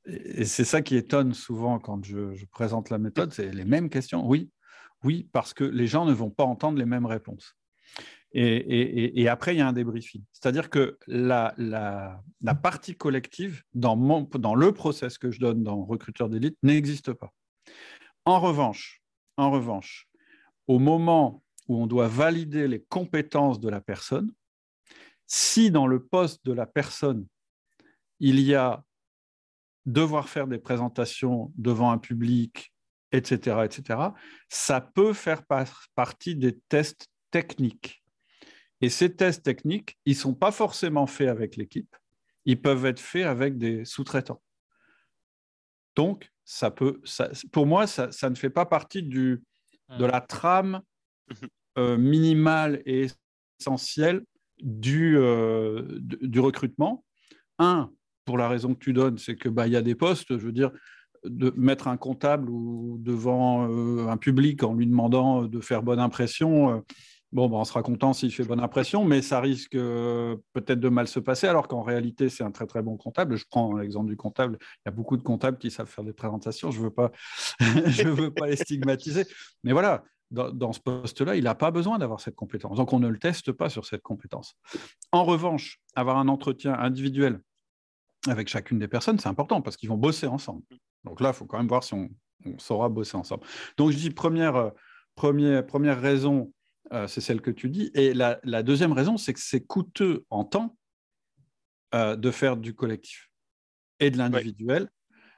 et 0.05 0.43
c'est 0.43 0.65
ça 0.65 0.81
qui 0.81 0.97
étonne 0.97 1.33
souvent 1.33 1.79
quand 1.79 2.03
je, 2.03 2.33
je 2.33 2.45
présente 2.45 2.89
la 2.89 2.97
méthode, 2.97 3.31
c'est 3.31 3.51
les 3.51 3.63
mêmes 3.63 3.89
questions. 3.89 4.27
Oui, 4.27 4.51
oui, 5.05 5.29
parce 5.31 5.53
que 5.53 5.63
les 5.63 5.87
gens 5.87 6.03
ne 6.03 6.11
vont 6.11 6.29
pas 6.29 6.43
entendre 6.43 6.77
les 6.77 6.85
mêmes 6.85 7.05
réponses. 7.05 7.55
Et, 8.33 9.27
après, 9.27 9.55
il 9.55 9.57
y 9.57 9.61
a 9.61 9.67
un 9.67 9.73
débriefing. 9.73 10.23
C'est-à-dire 10.31 10.69
que 10.69 10.97
la, 11.07 11.55
partie 12.61 12.95
collective 12.95 13.63
dans, 13.73 13.95
le 13.95 14.71
process 14.71 15.17
que 15.17 15.31
je 15.31 15.39
donne 15.39 15.63
dans 15.63 15.83
Recruteur 15.83 16.29
d'élite 16.29 16.57
n'existe 16.63 17.13
pas. 17.13 17.33
En 18.25 18.39
revanche, 18.39 19.01
en 19.37 19.49
revanche, 19.49 20.07
au 20.67 20.77
moment 20.77 21.43
où 21.67 21.81
on 21.81 21.87
doit 21.87 22.07
valider 22.07 22.67
les 22.67 22.81
compétences 22.81 23.59
de 23.59 23.69
la 23.69 23.81
personne, 23.81 24.31
si 25.25 25.71
dans 25.71 25.87
le 25.87 26.03
poste 26.03 26.45
de 26.45 26.53
la 26.53 26.65
personne, 26.65 27.25
il 28.19 28.39
y 28.39 28.55
a 28.55 28.83
devoir 29.85 30.29
faire 30.29 30.47
des 30.47 30.59
présentations 30.59 31.51
devant 31.55 31.91
un 31.91 31.97
public, 31.97 32.73
etc., 33.11 33.61
etc., 33.63 33.99
ça 34.49 34.81
peut 34.81 35.13
faire 35.13 35.43
partie 35.95 36.35
des 36.35 36.59
tests 36.69 37.07
techniques. 37.31 38.03
Et 38.81 38.89
ces 38.89 39.13
tests 39.15 39.43
techniques, 39.43 39.97
ils 40.05 40.13
ne 40.13 40.19
sont 40.19 40.33
pas 40.33 40.51
forcément 40.51 41.05
faits 41.05 41.29
avec 41.29 41.57
l'équipe, 41.57 41.95
ils 42.45 42.61
peuvent 42.61 42.85
être 42.85 42.99
faits 42.99 43.25
avec 43.25 43.57
des 43.57 43.85
sous-traitants. 43.85 44.41
Donc, 45.95 46.31
ça 46.45 46.71
peut, 46.71 47.01
pour 47.51 47.65
moi, 47.65 47.85
ça, 47.85 48.09
ne 48.29 48.35
fait 48.35 48.49
pas 48.49 48.65
partie 48.65 49.03
du, 49.03 49.43
de 49.97 50.05
la 50.05 50.21
trame 50.21 50.81
euh, 51.77 51.97
minimale 51.97 52.81
et 52.85 53.07
essentielle 53.59 54.23
du, 54.61 55.17
euh, 55.17 55.83
du 55.99 56.39
recrutement. 56.39 57.03
Un, 57.59 57.91
pour 58.25 58.37
la 58.37 58.47
raison 58.47 58.73
que 58.73 58.79
tu 58.79 58.93
donnes, 58.93 59.17
c'est 59.17 59.35
que 59.35 59.49
bah, 59.49 59.67
y 59.67 59.75
a 59.75 59.81
des 59.81 59.95
postes, 59.95 60.37
je 60.37 60.45
veux 60.45 60.51
dire, 60.51 60.71
de 61.25 61.53
mettre 61.57 61.87
un 61.87 61.97
comptable 61.97 62.49
ou 62.49 62.97
devant 62.99 63.69
euh, 63.69 64.07
un 64.07 64.17
public 64.17 64.63
en 64.63 64.73
lui 64.73 64.87
demandant 64.87 65.43
de 65.43 65.59
faire 65.59 65.83
bonne 65.83 65.99
impression, 65.99 66.83
Bon, 67.31 67.47
ben, 67.47 67.57
on 67.57 67.63
sera 67.63 67.83
content 67.83 68.13
s'il 68.13 68.33
fait 68.33 68.43
bonne 68.43 68.59
impression, 68.59 69.05
mais 69.05 69.21
ça 69.21 69.39
risque 69.39 69.75
euh, 69.75 70.35
peut-être 70.53 70.79
de 70.79 70.89
mal 70.89 71.07
se 71.07 71.19
passer, 71.19 71.45
alors 71.45 71.67
qu'en 71.67 71.83
réalité, 71.83 72.27
c'est 72.27 72.43
un 72.43 72.49
très 72.49 72.65
très 72.65 72.81
bon 72.81 72.97
comptable. 72.97 73.35
Je 73.35 73.45
prends 73.47 73.75
l'exemple 73.75 74.09
du 74.09 74.17
comptable. 74.17 74.57
Il 74.61 74.81
y 74.87 74.89
a 74.89 74.91
beaucoup 74.91 75.15
de 75.15 75.21
comptables 75.21 75.59
qui 75.59 75.69
savent 75.69 75.87
faire 75.87 76.03
des 76.03 76.13
présentations. 76.13 76.71
Je 76.71 76.79
ne 76.79 76.85
veux, 76.85 76.89
pas, 76.89 77.11
veux 77.59 78.33
pas 78.33 78.47
les 78.47 78.55
stigmatiser. 78.55 79.25
Mais 79.63 79.73
voilà, 79.73 80.03
dans, 80.31 80.73
ce 80.73 80.79
poste-là, 80.79 81.35
il 81.35 81.43
n'a 81.43 81.55
pas 81.55 81.71
besoin 81.71 81.97
d'avoir 81.97 82.19
cette 82.19 82.35
compétence. 82.35 82.77
Donc, 82.77 82.93
on 82.93 82.99
ne 82.99 83.07
le 83.07 83.17
teste 83.17 83.51
pas 83.51 83.69
sur 83.69 83.85
cette 83.85 84.01
compétence. 84.01 84.55
En 85.11 85.23
revanche, 85.23 85.79
avoir 85.95 86.17
un 86.17 86.27
entretien 86.27 86.73
individuel 86.73 87.41
avec 88.27 88.47
chacune 88.47 88.79
des 88.79 88.87
personnes, 88.87 89.17
c'est 89.19 89.29
important 89.29 89.61
parce 89.61 89.77
qu'ils 89.77 89.89
vont 89.89 89.97
bosser 89.97 90.27
ensemble. 90.27 90.63
Donc 91.03 91.21
là, 91.21 91.29
il 91.29 91.33
faut 91.33 91.45
quand 91.45 91.57
même 91.57 91.67
voir 91.67 91.83
si 91.83 91.93
on, 91.93 92.09
saura 92.57 92.89
bosser 92.89 93.17
ensemble. 93.17 93.45
Donc, 93.77 93.91
je 93.91 93.97
dis 93.97 94.11
première, 94.11 94.55
euh, 94.55 94.69
première, 95.15 95.65
première 95.65 95.99
raison 95.99 96.53
euh, 96.93 97.07
c'est 97.07 97.21
celle 97.21 97.41
que 97.41 97.51
tu 97.51 97.69
dis. 97.69 97.91
Et 97.93 98.13
la, 98.13 98.63
deuxième 98.63 98.91
raison, 98.91 99.17
c'est 99.17 99.33
que 99.33 99.39
c'est 99.39 99.61
coûteux 99.61 100.25
en 100.29 100.43
temps 100.43 100.77
euh, 101.93 102.15
de 102.15 102.31
faire 102.31 102.57
du 102.57 102.73
collectif 102.73 103.29
et 103.99 104.11
de 104.11 104.17
l'individuel. 104.17 104.89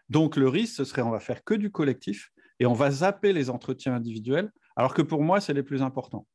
Donc 0.10 0.36
le 0.36 0.48
risque, 0.48 0.76
ce 0.76 0.84
serait 0.84 1.02
on 1.02 1.10
va 1.10 1.20
faire 1.20 1.44
que 1.44 1.54
du 1.54 1.72
collectif 1.72 2.32
et 2.60 2.66
on 2.66 2.74
va 2.74 2.92
zapper 2.92 3.34
les 3.34 3.50
entretiens 3.50 3.96
individuels, 3.96 4.52
alors 4.76 4.94
que 4.94 5.02
pour 5.02 5.24
moi, 5.24 5.42
c'est 5.42 5.54
les 5.54 5.64
plus 5.64 5.82
importants. 5.82 6.28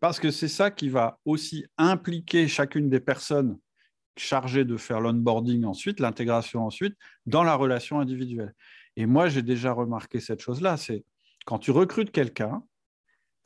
Parce 0.00 0.18
que 0.18 0.30
c'est 0.30 0.48
ça 0.48 0.70
qui 0.70 0.88
va 0.88 1.18
aussi 1.24 1.64
impliquer 1.76 2.48
chacune 2.48 2.90
des 2.90 3.00
personnes 3.00 3.58
chargées 4.16 4.64
de 4.64 4.76
faire 4.76 5.00
l'onboarding 5.00 5.64
ensuite, 5.64 6.00
l'intégration 6.00 6.66
ensuite, 6.66 6.96
dans 7.26 7.44
la 7.44 7.54
relation 7.54 8.00
individuelle. 8.00 8.52
Et 8.96 9.06
moi, 9.06 9.28
j'ai 9.28 9.42
déjà 9.42 9.72
remarqué 9.72 10.18
cette 10.18 10.40
chose-là, 10.40 10.76
c'est 10.76 11.04
quand 11.46 11.58
tu 11.58 11.70
recrutes 11.70 12.10
quelqu'un, 12.10 12.64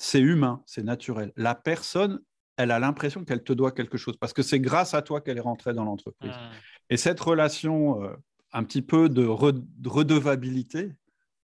c'est 0.03 0.21
humain, 0.21 0.61
c'est 0.67 0.83
naturel. 0.83 1.33
La 1.37 1.55
personne, 1.55 2.21
elle 2.57 2.73
a 2.73 2.81
l'impression 2.81 3.25
qu'elle 3.25 3.45
te 3.45 3.53
doit 3.53 3.71
quelque 3.71 3.97
chose 3.97 4.17
parce 4.17 4.33
que 4.33 4.43
c'est 4.43 4.59
grâce 4.59 4.95
à 4.95 5.03
toi 5.03 5.21
qu'elle 5.21 5.39
est 5.39 5.43
rentrée 5.43 5.75
dans 5.75 5.85
l'entreprise. 5.85 6.33
Mmh. 6.33 6.51
Et 6.91 6.97
cette 6.97 7.21
relation, 7.21 8.03
euh, 8.03 8.09
un 8.53 8.65
petit 8.65 8.83
peu 8.83 9.09
de, 9.09 9.25
redevabilité, 9.25 10.91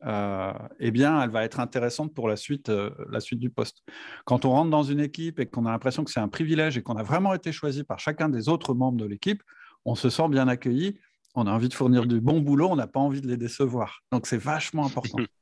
euh, 0.06 0.54
eh 0.80 0.90
bien, 0.90 1.22
elle 1.22 1.30
va 1.30 1.44
être 1.44 1.60
intéressante 1.60 2.16
pour 2.16 2.28
la 2.28 2.36
suite, 2.36 2.70
euh, 2.70 2.90
la 3.12 3.20
suite 3.20 3.40
du 3.40 3.52
poste. 3.52 3.84
Quand 4.26 4.44
on 4.44 4.50
rentre 4.50 4.72
dans 4.72 4.84
une 4.84 5.02
équipe 5.02 5.40
et 5.40 5.46
qu'on 5.46 5.68
a 5.68 5.72
l'impression 5.72 6.04
que 6.04 6.10
c'est 6.10 6.20
un 6.20 6.28
privilège 6.28 6.80
et 6.80 6.82
qu'on 6.82 6.98
a 6.98 7.04
vraiment 7.04 7.36
été 7.36 7.52
choisi 7.52 7.84
par 7.84 8.00
chacun 8.00 8.28
des 8.28 8.50
autres 8.50 8.74
membres 8.74 8.98
de 8.98 9.06
l'équipe, 9.06 9.44
on 9.86 9.94
se 9.94 10.10
sent 10.10 10.30
bien 10.30 10.48
accueilli, 10.48 11.00
on 11.36 11.46
a 11.46 11.52
envie 11.52 11.70
de 11.70 11.76
fournir 11.76 12.08
du 12.08 12.20
bon 12.22 12.42
boulot, 12.42 12.70
on 12.72 12.76
n'a 12.76 12.88
pas 12.88 13.00
envie 13.00 13.22
de 13.22 13.28
les 13.28 13.38
décevoir. 13.38 14.02
Donc, 14.12 14.26
c'est 14.26 14.38
vachement 14.38 14.88
important. 14.88 15.20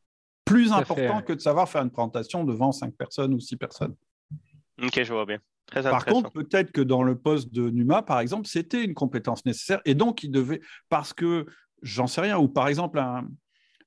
plus 0.45 0.71
important 0.71 1.21
que 1.21 1.33
de 1.33 1.39
savoir 1.39 1.67
faire 1.67 1.81
une 1.81 1.91
présentation 1.91 2.43
devant 2.43 2.71
cinq 2.71 2.93
personnes 2.95 3.33
ou 3.33 3.39
six 3.39 3.57
personnes. 3.57 3.95
Ok, 4.81 5.03
je 5.03 5.13
vois 5.13 5.25
bien. 5.25 5.39
Très 5.65 5.81
par 5.81 6.05
contre, 6.05 6.31
peut-être 6.31 6.71
que 6.71 6.81
dans 6.81 7.01
le 7.01 7.17
poste 7.17 7.51
de 7.51 7.69
Numa, 7.69 8.03
par 8.03 8.19
exemple, 8.19 8.47
c'était 8.47 8.83
une 8.83 8.93
compétence 8.93 9.45
nécessaire 9.45 9.81
et 9.85 9.95
donc 9.95 10.23
il 10.23 10.29
devait, 10.29 10.61
parce 10.89 11.11
que 11.11 11.47
j'en 11.81 12.05
sais 12.05 12.21
rien, 12.21 12.37
ou 12.37 12.47
par 12.47 12.67
exemple, 12.67 13.01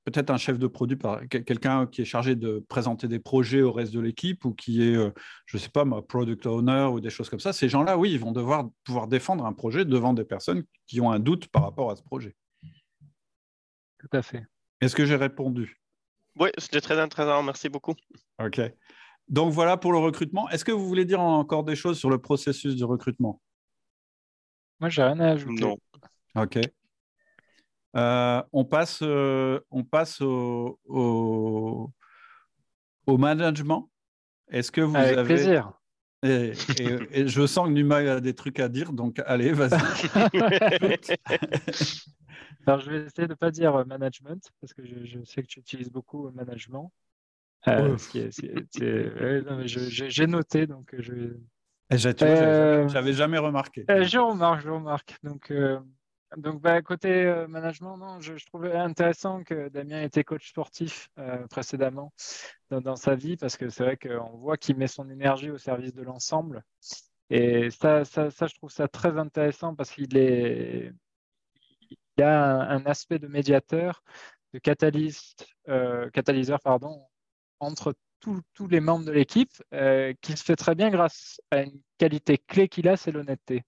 peut-être 0.05 0.31
un 0.31 0.38
chef 0.38 0.59
de 0.59 0.66
produit, 0.66 0.99
quelqu'un 1.29 1.87
qui 1.87 2.03
est 2.03 2.05
chargé 2.05 2.35
de 2.35 2.64
présenter 2.68 3.07
des 3.07 3.21
projets 3.21 3.62
au 3.62 3.73
reste 3.73 3.92
de 3.92 4.01
l'équipe 4.01 4.44
ou 4.44 4.55
qui 4.55 4.83
est, 4.83 4.97
euh, 4.97 5.11
je 5.47 5.57
ne 5.57 5.61
sais 5.61 5.68
pas, 5.68 5.85
product 6.03 6.47
owner 6.47 6.88
ou 6.92 7.01
des 7.01 7.11
choses 7.11 7.29
comme 7.29 7.40
ça, 7.40 7.53
ces 7.53 7.68
gens-là, 7.68 7.97
oui, 7.97 8.11
ils 8.11 8.18
vont 8.18 8.33
devoir 8.33 8.68
pouvoir 8.85 9.07
défendre 9.07 9.47
un 9.47 9.53
projet 9.53 9.85
devant 9.85 10.14
des 10.14 10.25
personnes 10.25 10.64
qui 10.87 11.01
ont 11.01 11.12
un 11.12 11.21
doute 11.21 11.47
par 11.49 11.62
rapport 11.62 11.90
à 11.90 11.97
ce 11.97 12.03
projet. 12.03 12.35
Tout 13.99 14.09
à 14.12 14.23
fait. 14.23 14.44
Est-ce 14.81 14.97
que 14.97 15.05
j'ai 15.05 15.16
répondu? 15.16 15.81
Oui, 16.38 16.51
c'était 16.59 16.81
très 16.81 16.98
intéressant. 16.98 17.42
Merci 17.42 17.68
beaucoup. 17.68 17.94
OK. 18.42 18.61
Donc 19.29 19.53
voilà 19.53 19.77
pour 19.77 19.92
le 19.92 19.98
recrutement. 19.98 20.48
Est-ce 20.51 20.64
que 20.64 20.72
vous 20.72 20.87
voulez 20.87 21.05
dire 21.05 21.20
encore 21.20 21.64
des 21.64 21.77
choses 21.77 21.98
sur 21.98 22.11
le 22.11 22.18
processus 22.18 22.77
du 22.77 22.85
recrutement? 22.85 23.40
Moi, 24.81 24.88
j'ai 24.88 25.03
rien 25.03 25.18
à 25.20 25.31
ajouter. 25.31 25.61
Non. 25.61 25.77
OK. 26.37 26.59
Euh, 27.96 28.42
on 28.53 28.65
passe, 28.65 29.00
euh, 29.02 29.60
on 29.71 29.83
passe 29.83 30.21
au, 30.21 30.79
au, 30.87 31.90
management. 33.06 33.90
Est-ce 34.48 34.71
que 34.71 34.81
vous 34.81 34.96
Avec 34.96 35.19
avez. 35.19 35.27
plaisir. 35.27 35.73
Et, 36.25 36.52
et, 37.12 37.29
je 37.29 37.46
sens 37.46 37.69
que 37.69 37.73
Numa 37.73 37.98
a 37.98 38.21
des 38.21 38.35
trucs 38.35 38.58
à 38.58 38.69
dire, 38.69 38.92
donc 38.92 39.23
allez, 39.25 39.52
vas-y. 39.52 39.71
Alors, 42.66 42.81
je 42.81 42.90
vais 42.90 43.04
essayer 43.04 43.29
de 43.29 43.33
ne 43.33 43.35
pas 43.35 43.52
dire 43.52 43.77
euh, 43.77 43.85
management, 43.85 44.50
parce 44.60 44.75
que 44.75 44.83
je, 44.85 45.23
sais 45.25 45.42
que 45.42 45.46
tu 45.46 45.60
utilises 45.60 45.90
beaucoup 45.90 46.29
management. 46.31 46.90
J'ai 49.64 50.27
noté, 50.27 50.66
donc 50.66 50.92
je. 50.98 51.37
J'avais 52.88 53.12
jamais 53.12 53.38
remarqué. 53.38 53.85
je 53.88 54.19
remarque, 54.19 54.62
je 54.62 54.71
remarque. 54.71 55.16
Donc, 55.23 55.52
donc, 56.37 56.60
bah, 56.60 56.83
côté 56.83 57.24
euh, 57.24 57.48
management, 57.48 57.96
non, 57.96 58.20
je, 58.20 58.35
trouvais 58.46 58.74
intéressant 58.74 59.42
que 59.44 59.68
Damien 59.70 60.02
était 60.02 60.24
coach 60.24 60.50
sportif 60.50 61.08
euh, 61.18 61.46
précédemment 61.48 62.12
dans, 62.70 62.96
sa 62.96 63.14
vie 63.14 63.37
parce 63.37 63.56
que 63.56 63.70
c'est 63.70 63.83
vrai 63.83 63.96
qu'on 63.96 64.37
voit 64.37 64.58
qu'il 64.58 64.76
met 64.76 64.88
son 64.88 65.08
énergie 65.08 65.50
au 65.50 65.56
service 65.56 65.94
de 65.94 66.02
l'ensemble. 66.02 66.62
Et 67.31 67.70
ça, 67.70 68.04
ça, 68.04 68.29
je 68.29 68.54
trouve 68.54 68.70
ça 68.70 68.88
très 68.88 69.16
intéressant 69.18 69.74
parce 69.74 69.90
qu'il 69.90 70.16
est, 70.18 70.92
il 71.90 72.22
a 72.22 72.70
un, 72.70 72.85
aspect 72.85 73.18
de 73.18 73.26
médiateur, 73.26 74.02
de 74.52 74.60
euh, 75.68 76.10
catalyseur 76.10 76.60
pardon, 76.60 77.06
entre 77.58 77.94
tous 78.20 78.66
les 78.68 78.81
membres 78.81 79.04
de 79.04 79.12
l'équipe, 79.12 79.52
qui 80.20 80.37
se 80.37 80.44
fait 80.44 80.56
très 80.56 80.74
bien 80.74 80.90
grâce 80.90 81.40
à 81.50 81.62
une 81.62 81.81
qualité 81.98 82.37
clé 82.37 82.68
qu'il 82.68 82.88
a, 82.88 82.96
c'est 82.96 83.12
l'honnêteté. 83.12 83.62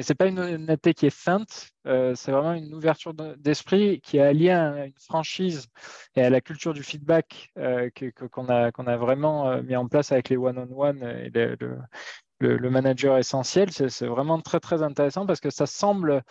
Mais 0.00 0.04
ce 0.04 0.14
n'est 0.14 0.16
pas 0.16 0.28
une 0.28 0.38
honnêteté 0.38 0.94
qui 0.94 1.04
est 1.04 1.14
feinte, 1.14 1.72
euh, 1.86 2.14
c'est 2.14 2.32
vraiment 2.32 2.54
une 2.54 2.72
ouverture 2.72 3.12
d'esprit 3.12 4.00
qui 4.00 4.16
est 4.16 4.22
alliée 4.22 4.48
à 4.48 4.86
une 4.86 4.98
franchise 4.98 5.66
et 6.16 6.22
à 6.22 6.30
la 6.30 6.40
culture 6.40 6.72
du 6.72 6.82
feedback 6.82 7.50
euh, 7.58 7.90
qu'on 8.30 8.48
a, 8.48 8.72
qu'on 8.72 8.86
a 8.86 8.96
vraiment 8.96 9.60
mis 9.62 9.76
en 9.76 9.88
place 9.88 10.10
avec 10.10 10.30
les 10.30 10.38
one-on-one 10.38 11.02
et 11.02 11.28
le, 11.28 11.58
le, 12.38 12.70
manager 12.70 13.18
essentiel. 13.18 13.70
C'est 13.72 14.06
vraiment 14.06 14.40
très, 14.40 14.58
très 14.58 14.82
intéressant 14.82 15.26
parce 15.26 15.40
que 15.40 15.50
ça 15.50 15.66
semble 15.66 16.22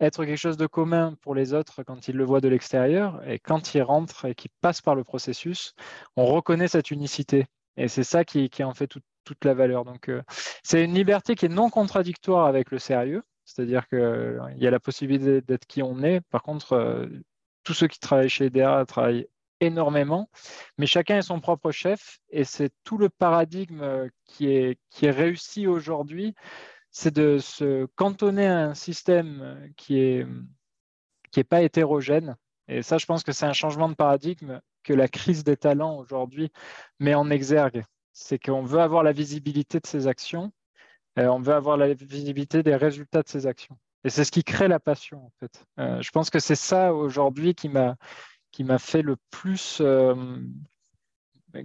être 0.00 0.24
quelque 0.24 0.38
chose 0.38 0.56
de 0.56 0.66
commun 0.66 1.14
pour 1.20 1.34
les 1.34 1.52
autres 1.52 1.82
quand 1.82 2.08
ils 2.08 2.16
le 2.16 2.24
voient 2.24 2.40
de 2.40 2.48
l'extérieur. 2.48 3.20
Et 3.28 3.38
quand 3.38 3.74
ils 3.74 3.82
rentrent 3.82 4.24
et 4.24 4.34
qu'ils 4.34 4.52
passent 4.62 4.80
par 4.80 4.94
le 4.94 5.04
processus, 5.04 5.74
on 6.16 6.24
reconnaît 6.24 6.68
cette 6.68 6.90
unicité. 6.90 7.44
Et 7.76 7.88
c'est 7.88 8.04
ça 8.04 8.24
qui, 8.24 8.48
en 8.64 8.72
fait 8.72 8.96
toute 9.28 9.44
la 9.44 9.54
valeur. 9.54 9.84
Donc, 9.84 10.08
euh, 10.08 10.22
c'est 10.62 10.84
une 10.84 10.94
liberté 10.94 11.34
qui 11.34 11.46
est 11.46 11.50
non 11.50 11.70
contradictoire 11.70 12.46
avec 12.46 12.70
le 12.70 12.78
sérieux. 12.78 13.22
C'est-à-dire 13.44 13.88
qu'il 13.88 13.98
euh, 13.98 14.40
y 14.56 14.66
a 14.66 14.70
la 14.70 14.80
possibilité 14.80 15.40
d'être 15.40 15.66
qui 15.66 15.82
on 15.82 16.02
est. 16.02 16.20
Par 16.30 16.42
contre, 16.42 16.72
euh, 16.72 17.06
tous 17.64 17.74
ceux 17.74 17.88
qui 17.88 17.98
travaillent 18.00 18.28
chez 18.28 18.46
EDA 18.46 18.84
travaillent 18.86 19.28
énormément, 19.60 20.30
mais 20.78 20.86
chacun 20.86 21.18
est 21.18 21.22
son 21.22 21.40
propre 21.40 21.72
chef 21.72 22.18
et 22.30 22.44
c'est 22.44 22.70
tout 22.84 22.96
le 22.96 23.08
paradigme 23.08 24.08
qui 24.24 24.48
est, 24.48 24.78
qui 24.90 25.06
est 25.06 25.10
réussi 25.10 25.66
aujourd'hui 25.66 26.34
c'est 26.90 27.14
de 27.14 27.38
se 27.38 27.86
cantonner 27.96 28.46
à 28.46 28.60
un 28.60 28.74
système 28.74 29.72
qui 29.76 29.98
est 29.98 30.26
qui 31.30 31.40
est 31.40 31.44
pas 31.44 31.62
hétérogène. 31.62 32.36
Et 32.68 32.82
ça, 32.82 32.98
je 32.98 33.06
pense 33.06 33.22
que 33.22 33.32
c'est 33.32 33.46
un 33.46 33.52
changement 33.52 33.88
de 33.88 33.94
paradigme 33.94 34.60
que 34.82 34.92
la 34.92 35.08
crise 35.08 35.44
des 35.44 35.56
talents 35.56 35.96
aujourd'hui 35.98 36.50
met 36.98 37.14
en 37.14 37.30
exergue. 37.30 37.84
C'est 38.20 38.38
qu'on 38.38 38.62
veut 38.62 38.80
avoir 38.80 39.02
la 39.02 39.12
visibilité 39.12 39.80
de 39.80 39.86
ses 39.86 40.06
actions, 40.06 40.52
et 41.16 41.26
on 41.26 41.40
veut 41.40 41.54
avoir 41.54 41.76
la 41.76 41.92
visibilité 41.94 42.62
des 42.62 42.76
résultats 42.76 43.22
de 43.22 43.28
ses 43.28 43.46
actions. 43.46 43.78
Et 44.04 44.10
c'est 44.10 44.24
ce 44.24 44.32
qui 44.32 44.44
crée 44.44 44.68
la 44.68 44.80
passion, 44.80 45.26
en 45.26 45.32
fait. 45.40 45.64
Euh, 45.78 46.02
je 46.02 46.10
pense 46.10 46.30
que 46.30 46.38
c'est 46.38 46.54
ça 46.54 46.94
aujourd'hui 46.94 47.54
qui 47.54 47.68
m'a 47.68 47.96
qui 48.50 48.64
m'a 48.64 48.78
fait 48.78 49.02
le 49.02 49.16
plus, 49.30 49.78
euh, 49.80 50.40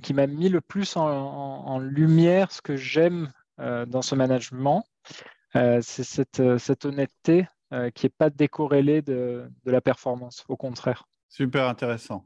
qui 0.02 0.14
m'a 0.14 0.28
mis 0.28 0.50
le 0.50 0.62
plus 0.62 0.98
en, 0.98 1.80
lumière 1.80 2.52
ce 2.52 2.62
que 2.62 2.76
j'aime 2.76 3.32
euh, 3.60 3.86
dans 3.86 4.02
ce 4.02 4.16
management, 4.16 4.84
euh, 5.56 5.80
c'est 5.82 6.04
cette, 6.04 6.40
euh, 6.40 6.58
honnêteté 6.84 7.48
euh, 7.74 7.90
qui 7.92 8.06
n'est 8.06 8.14
pas 8.18 8.30
décorrélée 8.30 9.02
de, 9.02 9.50
la 9.66 9.82
performance, 9.82 10.44
au 10.48 10.58
contraire. 10.58 11.08
Super 11.30 11.68
intéressant. 11.68 12.26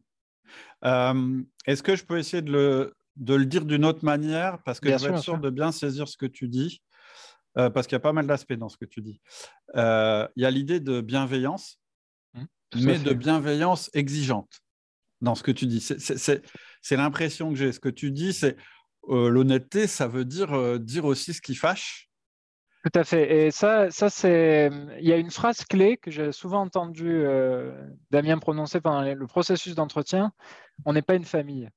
Est-ce 0.83 1.83
que 1.83 1.95
je 1.95 2.05
peux 2.05 2.17
essayer 2.17 2.41
de 2.41 2.51
le, 2.51 2.95
de 3.17 3.35
le 3.35 3.45
dire 3.45 3.65
d'une 3.65 3.85
autre 3.85 4.05
manière 4.05 4.61
Parce 4.63 4.79
que 4.79 4.89
je 4.89 4.97
veux 4.97 5.11
être 5.11 5.19
sûr, 5.19 5.37
de 5.39 5.49
bien 5.49 5.71
saisir 5.71 6.07
ce 6.07 6.17
que 6.17 6.25
tu 6.25 6.47
dis, 6.47 6.81
parce 7.55 7.87
qu'il 7.87 7.95
y 7.95 7.97
a 7.97 8.01
pas 8.01 8.13
mal 8.13 8.27
d'aspects 8.27 8.53
dans 8.53 8.69
ce 8.69 8.77
que 8.77 8.85
tu 8.85 9.01
dis. 9.01 9.19
Il 9.75 10.29
y 10.35 10.45
a 10.45 10.51
l'idée 10.51 10.79
de 10.79 11.01
bienveillance, 11.01 11.79
mmh, 12.33 12.43
mais 12.81 12.99
de 12.99 13.13
bienveillance 13.13 13.89
exigeante 13.93 14.61
dans 15.21 15.35
ce 15.35 15.43
que 15.43 15.51
tu 15.51 15.65
dis. 15.65 15.81
C'est 15.81 16.95
l'impression 16.95 17.49
que 17.49 17.55
j'ai. 17.55 17.71
Ce 17.71 17.79
que 17.79 17.89
tu 17.89 18.11
dis, 18.11 18.33
c'est 18.33 18.57
l'honnêteté, 19.07 19.87
ça 19.87 20.07
veut 20.07 20.25
dire 20.25 20.79
dire 20.79 21.05
aussi 21.05 21.33
ce 21.33 21.41
qui 21.41 21.55
fâche 21.55 22.07
tout 22.87 22.99
à 22.99 23.03
fait. 23.03 23.47
Et 23.47 23.51
ça, 23.51 23.89
ça 23.91 24.09
c'est. 24.09 24.69
Il 24.99 25.05
y 25.05 25.11
a 25.11 25.17
une 25.17 25.31
phrase 25.31 25.65
clé 25.65 25.97
que 25.97 26.09
j'ai 26.09 26.31
souvent 26.31 26.61
entendu 26.61 27.09
euh, 27.09 27.71
Damien 28.11 28.37
prononcer 28.37 28.79
pendant 28.79 29.01
le 29.01 29.27
processus 29.27 29.75
d'entretien. 29.75 30.31
On 30.85 30.93
n'est 30.93 31.01
pas 31.01 31.15
une 31.15 31.25
famille. 31.25 31.69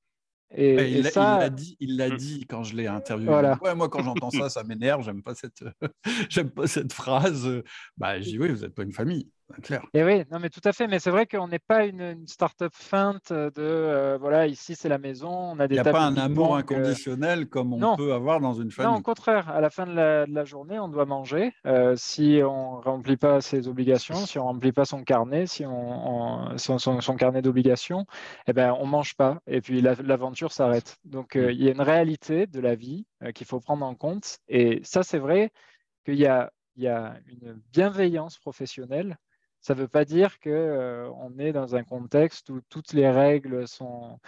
Et, 0.52 0.98
il 0.98 1.10
l'a 1.14 1.48
dit, 1.48 1.76
il 1.78 1.96
l'a 1.96 2.08
mmh. 2.08 2.16
dit 2.16 2.46
quand 2.48 2.64
je 2.64 2.74
l'ai 2.74 2.86
interviewé. 2.88 3.32
Ouais, 3.62 3.74
moi, 3.74 3.88
quand 3.88 4.02
j'entends 4.02 4.30
ça, 4.30 4.48
ça 4.48 4.64
m'énerve. 4.64 5.04
J'aime 5.04 5.22
pas 5.22 5.34
cette, 5.34 5.64
j'aime 6.28 6.50
pas 6.50 6.66
cette 6.66 6.92
phrase. 6.92 7.62
Bah, 7.96 8.20
je 8.20 8.30
dis 8.30 8.38
oui, 8.38 8.50
vous 8.50 8.62
n'êtes 8.62 8.74
pas 8.74 8.82
une 8.82 8.92
famille. 8.92 9.30
Clair. 9.62 9.82
Et 9.94 10.04
oui, 10.04 10.22
non, 10.30 10.38
mais 10.38 10.48
tout 10.48 10.60
à 10.64 10.72
fait. 10.72 10.86
Mais 10.86 10.98
c'est 10.98 11.10
vrai 11.10 11.26
qu'on 11.26 11.48
n'est 11.48 11.58
pas 11.58 11.84
une, 11.84 12.26
start-up 12.26 12.72
feinte 12.74 13.32
de 13.32 13.50
euh, 13.58 14.18
voilà, 14.18 14.46
ici 14.46 14.74
c'est 14.74 14.88
la 14.88 14.98
maison, 14.98 15.30
on 15.30 15.58
a 15.58 15.66
des. 15.66 15.76
Il 15.76 15.82
n'y 15.82 15.88
a 15.88 15.92
pas 15.92 16.04
un 16.04 16.16
amour 16.16 16.54
euh, 16.54 16.58
inconditionnel 16.58 17.48
comme 17.48 17.72
on 17.72 17.96
peut 17.96 18.12
avoir 18.12 18.40
dans 18.40 18.54
une 18.54 18.70
famille. 18.70 18.90
Non, 18.90 18.98
au 18.98 19.02
contraire. 19.02 19.48
À 19.50 19.60
la 19.60 19.70
fin 19.70 19.86
de 19.86 19.92
la, 19.92 20.44
journée, 20.44 20.78
on 20.78 20.88
doit 20.88 21.04
manger. 21.04 21.52
Euh, 21.66 21.94
si 21.96 22.40
on 22.42 22.78
ne 22.78 22.82
remplit 22.82 23.16
pas 23.16 23.40
ses 23.40 23.68
obligations, 23.68 24.14
si 24.14 24.38
on 24.38 24.42
ne 24.42 24.48
remplit 24.48 24.72
pas 24.72 24.84
son 24.84 25.02
carnet, 25.02 25.46
si 25.46 25.64
on, 25.66 26.56
son, 26.56 26.78
son, 26.78 27.16
carnet 27.16 27.42
d'obligations, 27.42 28.06
eh 28.46 28.52
ben, 28.52 28.74
on 28.78 28.86
ne 28.86 28.90
mange 28.90 29.14
pas. 29.14 29.40
Et 29.46 29.60
puis 29.60 29.80
l'aventure 29.80 30.52
s'arrête. 30.52 30.96
Donc 31.04 31.36
mm. 31.36 31.50
il 31.50 31.62
y 31.62 31.68
a 31.68 31.72
une 31.72 31.80
réalité 31.80 32.46
de 32.46 32.60
la 32.60 32.74
vie 32.74 33.06
qu'il 33.34 33.46
faut 33.46 33.60
prendre 33.60 33.84
en 33.84 33.94
compte. 33.94 34.38
Et 34.48 34.80
ça, 34.84 35.02
c'est 35.02 35.18
vrai 35.18 35.50
qu'il 36.04 36.16
y 36.16 36.26
a, 36.26 36.52
il 36.76 36.84
y 36.84 36.88
a 36.88 37.16
une 37.26 37.60
bienveillance 37.72 38.38
professionnelle 38.38 39.18
ça 39.60 39.74
ne 39.74 39.80
veut 39.80 39.88
pas 39.88 40.04
dire 40.04 40.40
qu'on 40.40 40.50
euh, 40.50 41.38
est 41.38 41.52
dans 41.52 41.76
un 41.76 41.84
contexte 41.84 42.48
où 42.50 42.60
toutes 42.68 42.92
les 42.92 43.10
règles 43.10 43.68
sont, 43.68 44.18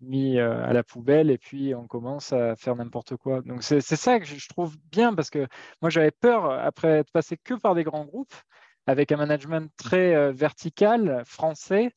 mises 0.00 0.38
euh, 0.38 0.64
à 0.64 0.72
la 0.72 0.84
poubelle 0.84 1.30
et 1.30 1.38
puis 1.38 1.74
on 1.74 1.86
commence 1.86 2.32
à 2.32 2.54
faire 2.56 2.76
n'importe 2.76 3.16
quoi. 3.16 3.42
Donc 3.42 3.62
c'est 3.62 3.80
ça 3.80 4.20
que 4.20 4.26
je 4.26 4.48
trouve 4.48 4.76
bien 4.90 5.14
parce 5.14 5.30
que 5.30 5.46
moi 5.80 5.90
j'avais 5.90 6.12
peur, 6.12 6.50
après 6.50 6.98
être 7.00 7.10
passé 7.10 7.36
que 7.36 7.54
par 7.54 7.74
des 7.74 7.84
grands 7.84 8.04
groupes, 8.04 8.34
avec 8.86 9.12
un 9.12 9.16
management 9.16 9.70
très 9.76 10.14
euh, 10.14 10.32
vertical, 10.32 11.22
français, 11.24 11.92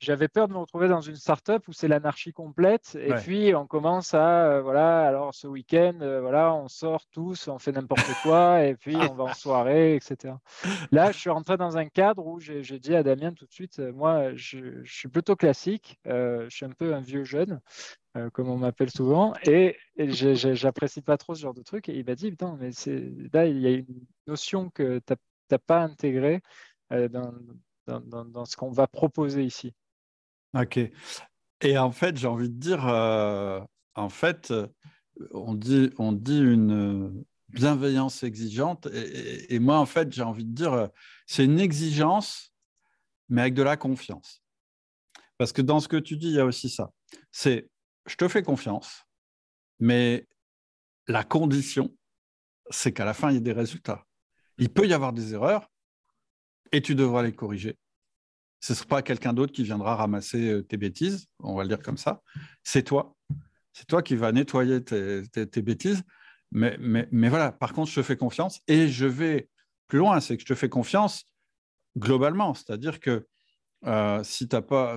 j'avais 0.00 0.28
peur 0.28 0.46
de 0.46 0.52
me 0.52 0.58
retrouver 0.58 0.86
dans 0.86 1.00
une 1.00 1.16
startup 1.16 1.66
où 1.66 1.72
c'est 1.72 1.88
l'anarchie 1.88 2.32
complète. 2.32 2.96
Et 3.00 3.12
puis, 3.14 3.54
on 3.54 3.66
commence 3.66 4.14
à, 4.14 4.44
euh, 4.44 4.62
voilà, 4.62 5.06
alors 5.06 5.34
ce 5.34 5.48
week-end, 5.48 5.98
euh, 6.02 6.20
voilà, 6.20 6.54
on 6.54 6.68
sort 6.68 7.04
tous, 7.10 7.48
on 7.48 7.58
fait 7.58 7.72
n'importe 7.72 8.08
quoi, 8.22 8.62
et 8.64 8.76
puis 8.76 8.94
on 8.96 9.14
va 9.14 9.24
en 9.24 9.34
soirée, 9.34 9.96
etc. 9.96 10.34
Là, 10.92 11.10
je 11.10 11.18
suis 11.18 11.30
rentré 11.30 11.56
dans 11.56 11.76
un 11.76 11.86
cadre 11.86 12.24
où 12.26 12.38
j'ai 12.38 12.78
dit 12.78 12.94
à 12.94 13.02
Damien 13.02 13.32
tout 13.32 13.46
de 13.46 13.52
suite, 13.52 13.80
euh, 13.80 13.92
moi, 13.92 14.34
je, 14.34 14.84
suis 14.84 15.08
plutôt 15.08 15.34
classique, 15.34 15.98
je 16.04 16.46
suis 16.48 16.64
un 16.64 16.70
peu 16.70 16.94
un 16.94 17.00
vieux 17.00 17.24
jeune, 17.24 17.60
comme 18.32 18.48
on 18.48 18.56
m'appelle 18.56 18.90
souvent, 18.90 19.34
et, 19.44 19.76
j'apprécie 19.96 21.02
pas 21.02 21.16
trop 21.16 21.34
ce 21.34 21.40
genre 21.42 21.54
de 21.54 21.62
truc. 21.62 21.88
Et 21.88 21.96
il 21.96 22.04
m'a 22.04 22.14
dit, 22.14 22.30
putain, 22.30 22.56
mais 22.60 22.70
là, 23.32 23.46
il 23.46 23.58
y 23.58 23.66
a 23.66 23.70
une 23.70 24.06
notion 24.26 24.70
que 24.70 25.00
tu 25.06 25.14
n'as 25.50 25.58
pas 25.58 25.80
intégrée 25.80 26.40
dans, 26.90 27.32
dans 27.86 28.44
ce 28.44 28.56
qu'on 28.56 28.70
va 28.70 28.86
proposer 28.86 29.44
ici. 29.44 29.74
Ok. 30.54 30.78
Et 31.60 31.78
en 31.78 31.90
fait, 31.90 32.16
j'ai 32.16 32.26
envie 32.26 32.48
de 32.48 32.58
dire, 32.58 32.86
euh, 32.88 33.60
en 33.94 34.08
fait, 34.08 34.52
on 35.32 35.54
dit, 35.54 35.90
on 35.98 36.12
dit 36.12 36.38
une 36.38 37.24
bienveillance 37.48 38.22
exigeante. 38.22 38.86
Et, 38.86 39.58
moi, 39.58 39.78
en 39.78 39.86
fait, 39.86 40.12
j'ai 40.12 40.22
envie 40.22 40.44
de 40.44 40.54
dire, 40.54 40.88
c'est 41.26 41.44
une 41.44 41.58
exigence, 41.58 42.52
mais 43.28 43.42
avec 43.42 43.54
de 43.54 43.62
la 43.62 43.76
confiance. 43.76 44.42
Parce 45.36 45.52
que 45.52 45.62
dans 45.62 45.80
ce 45.80 45.88
que 45.88 45.96
tu 45.96 46.16
dis, 46.16 46.28
il 46.28 46.34
y 46.34 46.40
a 46.40 46.44
aussi 46.44 46.68
ça. 46.68 46.90
C'est, 47.30 47.68
je 48.06 48.16
te 48.16 48.28
fais 48.28 48.42
confiance, 48.42 49.04
mais 49.78 50.26
la 51.06 51.24
condition, 51.24 51.94
c'est 52.70 52.92
qu'à 52.92 53.04
la 53.04 53.14
fin, 53.14 53.30
il 53.30 53.34
y 53.34 53.36
ait 53.38 53.40
des 53.40 53.52
résultats. 53.52 54.04
Il 54.58 54.68
peut 54.68 54.86
y 54.86 54.92
avoir 54.92 55.12
des 55.12 55.34
erreurs 55.34 55.70
et 56.72 56.82
tu 56.82 56.94
devras 56.94 57.22
les 57.22 57.32
corriger 57.32 57.78
ce 58.60 58.72
ne 58.72 58.76
sera 58.76 58.88
pas 58.88 59.02
quelqu'un 59.02 59.32
d'autre 59.32 59.52
qui 59.52 59.62
viendra 59.62 59.96
ramasser 59.96 60.50
euh, 60.50 60.62
tes 60.62 60.76
bêtises, 60.76 61.26
on 61.40 61.54
va 61.54 61.62
le 61.62 61.68
dire 61.68 61.80
comme 61.80 61.96
ça. 61.96 62.22
C'est 62.64 62.82
toi. 62.82 63.14
C'est 63.72 63.86
toi 63.86 64.02
qui 64.02 64.16
vas 64.16 64.32
nettoyer 64.32 64.82
tes, 64.82 65.62
bêtises. 65.62 66.02
Mais, 66.50 66.76
voilà, 67.28 67.52
par 67.52 67.72
contre, 67.72 67.90
je 67.90 67.96
te 67.96 68.02
fais 68.02 68.16
confiance 68.16 68.60
et 68.66 68.88
je 68.88 69.06
vais 69.06 69.48
plus 69.86 69.98
loin, 69.98 70.18
c'est 70.20 70.36
que 70.36 70.42
je 70.42 70.46
te 70.46 70.54
fais 70.54 70.68
confiance 70.68 71.24
globalement. 71.96 72.54
C'est-à-dire 72.54 72.98
que 72.98 73.26
euh, 73.86 74.24
si, 74.24 74.48
as 74.50 74.62
pas, 74.62 74.96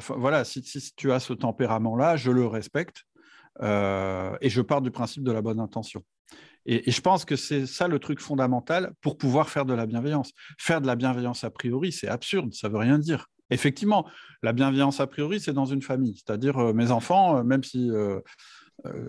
tu 0.97 1.11
as 1.11 1.19
ce 1.19 1.33
tempérament-là, 1.33 2.15
je 2.15 2.31
le 2.31 2.47
respecte 2.47 3.03
euh, 3.61 4.35
et 4.41 4.49
je 4.49 4.61
pars 4.61 4.81
du 4.81 4.89
principe 4.89 5.23
de 5.23 5.31
la 5.31 5.41
bonne 5.41 5.59
intention. 5.59 6.03
Et 6.65 6.91
je 6.91 7.01
pense 7.01 7.25
que 7.25 7.35
c'est 7.35 7.65
ça 7.65 7.87
le 7.87 7.97
truc 7.99 8.19
fondamental 8.19 8.93
pour 9.01 9.17
pouvoir 9.17 9.49
faire 9.49 9.65
de 9.65 9.73
la 9.73 9.87
bienveillance. 9.87 10.31
Faire 10.59 10.79
de 10.79 10.87
la 10.87 10.95
bienveillance 10.95 11.43
a 11.43 11.49
priori, 11.49 11.91
c'est 11.91 12.07
absurde, 12.07 12.53
ça 12.53 12.67
ne 12.67 12.73
veut 12.73 12.79
rien 12.79 12.99
dire. 12.99 13.27
Effectivement, 13.51 14.07
la 14.41 14.53
bienveillance 14.53 14.99
a 14.99 15.07
priori, 15.07 15.39
c'est 15.39 15.53
dans 15.53 15.65
une 15.65 15.81
famille. 15.81 16.15
C'est-à-dire, 16.15 16.57
euh, 16.57 16.73
mes 16.73 16.91
enfants, 16.91 17.37
euh, 17.37 17.43
même 17.43 17.63
si 17.63 17.91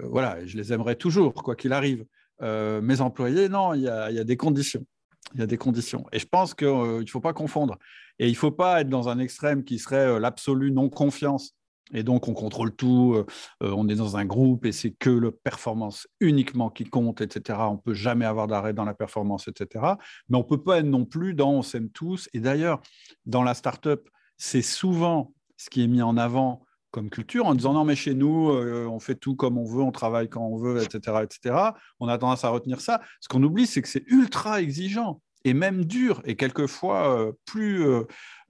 voilà, 0.05 0.45
je 0.45 0.59
les 0.59 0.73
aimerais 0.75 0.97
toujours, 0.97 1.33
quoi 1.33 1.57
qu'il 1.57 1.73
arrive. 1.73 2.05
mes 2.41 3.01
employés, 3.01 3.49
non, 3.49 3.73
il 3.73 3.81
y, 3.83 3.89
a, 3.89 4.25
des 4.25 4.37
conditions. 4.37 4.85
Il 5.33 5.41
y 5.41 5.43
a 5.43 5.47
des 5.47 5.57
conditions. 5.57 6.05
Et 6.13 6.19
je 6.19 6.27
pense 6.27 6.53
qu'il 6.53 6.69
ne 6.69 7.07
faut 7.09 7.21
pas 7.21 7.33
confondre. 7.33 7.79
Et 8.19 8.27
il 8.27 8.33
ne 8.33 8.37
faut 8.37 8.51
pas 8.51 8.83
être 8.83 8.91
dans 8.91 9.09
un 9.09 9.19
extrême 9.19 9.65
qui 9.65 9.79
serait 9.79 10.21
l'absolue 10.21 10.73
non-confiance 10.73 11.55
et 11.93 12.03
donc, 12.03 12.29
on 12.29 12.35
contrôle 12.35 12.75
tout, 12.75 13.15
euh, 13.15 13.27
euh, 13.63 13.75
on 13.77 13.89
est 13.89 13.95
dans 13.95 14.17
un 14.17 14.25
groupe 14.25 14.65
et 14.65 14.73
c'est 14.73 14.93
que 14.93 15.11
la 15.11 15.31
performance 15.31 16.07
uniquement 16.21 16.71
qui 16.71 16.85
compte, 16.85 17.21
etc. 17.21 17.59
On 17.63 17.75
ne 17.75 17.79
peut 17.79 17.95
jamais 17.95 18.25
avoir 18.25 18.47
d'arrêt 18.47 18.73
dans 18.73 18.85
la 18.85 18.95
performance, 18.95 19.49
etc. 19.49 19.85
Mais 20.29 20.37
on 20.37 20.43
ne 20.43 20.47
peut 20.47 20.63
pas 20.63 20.79
être 20.79 20.87
non 20.87 21.05
plus 21.05 21.35
dans 21.35 21.53
on 21.53 21.63
s'aime 21.63 21.91
tous. 21.91 22.29
Et 22.33 22.41
d'ailleurs, 22.41 22.81
dans 23.27 23.43
la 23.43 23.55
startup, 23.55 24.09
c'est 24.37 24.63
souvent 24.63 25.33
ce 25.57 25.71
qui 25.71 25.83
est 25.83 25.87
mis 25.87 26.03
en 26.03 26.17
avant 26.17 26.65
comme 26.91 27.09
culture 27.09 27.47
en 27.47 27.55
disant 27.55 27.73
non 27.73 27.85
mais 27.85 27.97
chez 27.97 28.15
nous 28.15 28.51
euh, 28.51 28.87
on 28.87 29.01
fait 29.01 29.15
tout 29.15 29.35
comme 29.35 29.57
on 29.57 29.65
veut, 29.65 29.83
on 29.83 29.93
travaille 29.93 30.29
quand 30.29 30.45
on 30.45 30.57
veut, 30.57 30.83
etc., 30.83 31.19
etc. 31.23 31.57
On 32.01 32.09
a 32.09 32.19
tendance 32.19 32.45
à 32.45 32.51
retenir 32.51 32.81
ça. 32.81 33.01
Ce 33.21 33.29
qu'on 33.29 33.43
oublie, 33.43 33.67
c'est 33.67 33.83
que 33.83 33.89
c'est 33.89 34.05
ultra 34.07 34.61
exigeant 34.61 35.23
et 35.45 35.55
même 35.55 35.85
dur 35.85 36.23
et 36.25 36.37
quelquefois 36.37 37.33
plus 37.47 37.85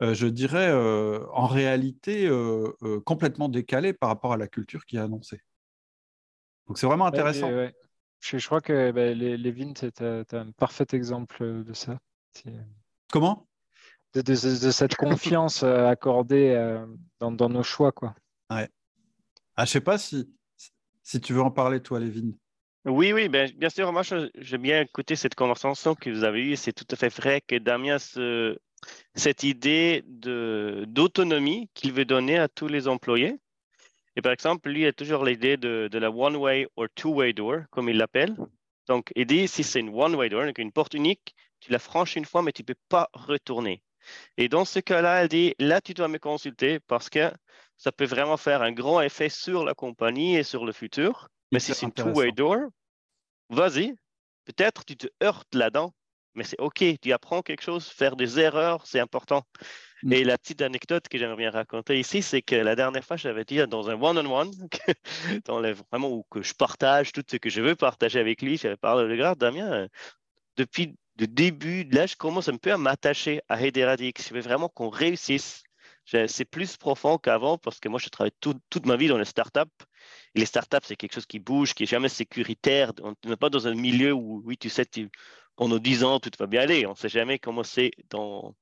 euh, 0.03 0.15
je 0.15 0.27
dirais, 0.27 0.69
euh, 0.69 1.25
en 1.33 1.47
réalité 1.47 2.27
euh, 2.27 2.73
complètement 3.05 3.49
décalé 3.49 3.93
par 3.93 4.09
rapport 4.09 4.33
à 4.33 4.37
la 4.37 4.49
culture 4.49 4.85
qui 4.85 4.97
est 4.97 5.01
annoncée. 5.01 5.41
Donc 6.67 6.79
c'est 6.79 6.87
vraiment 6.87 7.07
intéressant. 7.07 7.49
Je, 8.21 8.45
crois 8.45 8.61
que 8.61 8.91
bah, 8.91 9.13
Lévin, 9.13 9.73
tu 9.73 9.87
as 10.03 10.25
un 10.33 10.51
parfait 10.53 10.87
exemple 10.93 11.65
de 11.65 11.73
ça. 11.73 11.99
Comment? 13.13 13.47
De, 14.15 14.35
cette 14.35 14.97
confiance 14.97 15.63
accordée 15.63 16.79
dans, 17.21 17.49
nos 17.49 17.63
choix. 17.63 17.93
Quoi. 17.93 18.15
Ouais. 18.51 18.69
Ah, 19.57 19.65
je 19.65 19.71
sais 19.71 19.81
pas 19.81 19.99
si, 19.99 20.29
si 21.03 21.21
tu 21.21 21.33
veux 21.33 21.43
en 21.43 21.51
parler, 21.51 21.81
toi, 21.81 22.01
Lévin. 22.01 22.33
Oui, 22.85 23.13
oui, 23.13 23.29
bien, 23.29 23.47
bien 23.57 23.69
sûr. 23.69 23.93
Moi, 23.93 24.03
j'ai 24.35 24.59
bien 24.59 24.81
écouté 24.81 25.15
cette 25.15 25.35
conversation 25.35 25.95
que 25.95 26.11
vous 26.11 26.25
avez 26.25 26.43
eue. 26.43 26.57
C'est 26.57 26.73
tout 26.73 26.87
à 26.91 26.97
fait 26.97 27.15
vrai 27.15 27.41
que 27.41 27.57
Damien 27.57 27.99
se, 27.99 28.59
cette 29.15 29.43
idée 29.43 30.03
d'autonomie 30.07 31.71
qu'il 31.75 31.93
veut 31.93 32.05
donner 32.05 32.39
à 32.39 32.49
tous 32.49 32.69
les 32.69 32.89
employés. 32.89 33.39
Et 34.17 34.23
par 34.23 34.33
exemple, 34.33 34.69
lui 34.69 34.87
a 34.87 34.93
toujours 34.93 35.25
l'idée 35.25 35.57
de, 35.57 35.89
la 35.93 36.11
one-way 36.11 36.67
or 36.77 36.87
two-way 36.95 37.33
door, 37.33 37.61
comme 37.71 37.89
il 37.89 37.97
l'appelle. 37.97 38.37
Donc, 38.89 39.11
il 39.17 39.27
dit 39.27 39.49
si 39.49 39.63
c'est 39.63 39.81
une 39.81 39.95
one-way 39.95 40.29
door, 40.29 40.45
donc 40.45 40.59
une 40.59 40.73
porte 40.73 40.95
unique, 40.95 41.35
tu 41.61 41.71
la 41.71 41.79
franchis 41.79 42.19
une 42.19 42.25
fois, 42.25 42.43
mais 42.43 42.53
tu 42.53 42.63
ne 42.63 42.67
peux 42.67 42.81
pas 42.89 43.09
retourner. 43.13 43.83
Et 44.37 44.49
dans 44.49 44.65
ce 44.65 44.79
cas-là, 44.81 45.23
elle 45.23 45.29
dit 45.29 45.55
là, 45.59 45.81
tu 45.81 45.95
dois 45.95 46.09
me 46.09 46.19
consulter 46.19 46.81
parce 46.81 47.09
que 47.09 47.31
ça 47.77 47.93
peut 47.93 48.05
vraiment 48.05 48.37
faire 48.37 48.63
un 48.63 48.73
grand 48.73 49.01
effet 49.01 49.29
sur 49.29 49.65
la 49.65 49.75
compagnie 49.75 50.37
et 50.37 50.43
sur 50.43 50.65
le 50.65 50.73
futur. 50.73 51.29
Mais 51.51 51.61
si 51.61 51.75
c'est 51.75 51.87
une 51.87 51.93
two-way 51.93 52.33
door, 52.33 52.61
vas-y, 53.51 53.95
peut-être 54.45 54.85
tu 54.85 54.97
te 54.97 55.09
heurtes 55.23 55.55
là-dedans, 55.55 55.93
mais 56.35 56.45
c'est 56.45 56.61
OK, 56.61 56.83
tu 57.01 57.13
apprends 57.13 57.43
quelque 57.43 57.63
chose, 57.63 57.87
faire 57.89 58.17
des 58.17 58.39
erreurs, 58.39 58.87
c'est 58.87 59.01
important. 59.01 59.43
Mm. 60.03 60.13
Et 60.13 60.25
la 60.25 60.39
petite 60.39 60.63
anecdote 60.63 61.09
que 61.09 61.19
j'aimerais 61.19 61.37
bien 61.37 61.51
raconter 61.51 61.99
ici, 61.99 62.23
c'est 62.23 62.43
que 62.43 62.55
la 62.55 62.75
dernière 62.75 63.05
fois, 63.05 63.17
j'avais 63.17 63.45
dit 63.45 63.59
dans 63.67 63.91
un 63.91 64.01
one-on-one, 64.01 64.51
dans 65.45 65.61
vraiment 65.91 66.11
où 66.11 66.25
que 66.31 66.43
je 66.43 66.55
partage 66.55 67.13
tout 67.13 67.23
ce 67.29 67.37
que 67.37 67.51
je 67.51 67.61
veux 67.61 67.77
partager 67.77 68.19
avec 68.19 68.43
lui, 68.43 68.57
j'avais 68.57 68.77
parlé 68.77 69.09
de 69.09 69.17
grave, 69.17 69.37
Damien, 69.37 69.73
euh, 69.73 69.89
depuis 70.57 70.97
le 71.19 71.27
début, 71.27 71.85
là, 71.85 72.07
je 72.07 72.17
commence 72.17 72.49
un 72.49 72.57
peu 72.57 72.73
à 72.73 72.79
m'attacher 72.79 73.43
à 73.49 73.61
Hederadix. 73.61 74.29
Je 74.29 74.35
veux 74.35 74.41
vraiment 74.41 74.69
qu'on 74.69 74.89
réussisse. 74.89 75.63
C'est 76.05 76.45
plus 76.45 76.77
profond 76.77 77.17
qu'avant 77.17 77.59
parce 77.59 77.79
que 77.79 77.89
moi, 77.89 78.01
je 78.01 78.09
travaille 78.09 78.33
toute 78.41 78.87
ma 78.87 78.97
vie 78.97 79.09
dans 79.09 79.19
les 79.19 79.25
startups. 79.25 79.61
Et 80.35 80.41
les 80.41 80.47
startups, 80.47 80.79
c'est 80.83 80.97
quelque 80.97 81.15
chose 81.15 81.27
qui 81.27 81.39
bouge, 81.39 81.75
qui 81.75 81.83
n'est 81.83 81.89
jamais 81.89 82.09
sécuritaire. 82.09 82.93
On 83.03 83.15
n'est 83.25 83.37
pas 83.37 83.51
dans 83.51 83.69
un 83.69 83.75
milieu 83.75 84.13
où, 84.13 84.43
oui, 84.45 84.57
tu 84.57 84.69
sais, 84.69 84.87
tu, 84.87 85.11
pendant 85.57 85.79
10 85.79 86.05
ans, 86.05 86.19
tout 86.19 86.31
va 86.39 86.47
bien 86.47 86.63
aller. 86.63 86.87
On 86.87 86.91
ne 86.91 86.97
sait 86.97 87.09
jamais 87.09 87.39
comment 87.39 87.63
c'est 87.63 87.93
dans, 88.11 88.55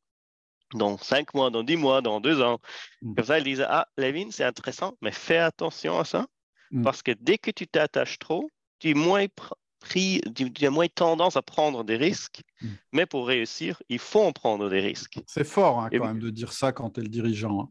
dans 0.75 0.99
5 0.99 1.35
mois, 1.35 1.51
dans 1.51 1.63
10 1.63 1.77
mois, 1.77 2.03
dans 2.03 2.21
2 2.21 2.43
ans. 2.43 2.59
Mm. 3.03 3.15
Comme 3.15 3.25
ça, 3.25 3.39
ils 3.39 3.45
disent 3.45 3.65
Ah, 3.69 3.89
Levin, 3.97 4.31
c'est 4.31 4.45
intéressant, 4.45 4.97
mais 5.01 5.13
fais 5.13 5.39
attention 5.39 5.99
à 5.99 6.05
ça, 6.05 6.27
mm. 6.73 6.83
parce 6.83 7.03
que 7.03 7.13
dès 7.13 7.39
que 7.39 7.51
tu 7.51 7.67
t'attaches 7.67 8.19
trop, 8.19 8.51
tu 8.79 8.91
es 8.91 8.95
moins 8.95 9.27
pris, 9.81 10.21
tu 10.35 10.67
as 10.67 10.71
moins 10.71 10.89
tendance 10.89 11.37
à 11.37 11.43
prendre 11.43 11.85
des 11.85 11.97
risques, 11.97 12.43
mm. 12.63 12.69
mais 12.93 13.07
pour 13.07 13.27
réussir, 13.27 13.83
il 13.89 13.99
faut 13.99 14.23
en 14.23 14.33
prendre 14.33 14.69
des 14.71 14.81
risques. 14.81 15.19
C'est 15.27 15.45
fort 15.45 15.81
hein, 15.81 15.89
quand 15.91 16.07
même 16.07 16.21
de 16.21 16.31
dire 16.31 16.53
ça 16.53 16.73
quand 16.73 16.91
tu 16.91 17.01
es 17.01 17.03
le 17.03 17.09
dirigeant. 17.09 17.63
Hein. 17.63 17.69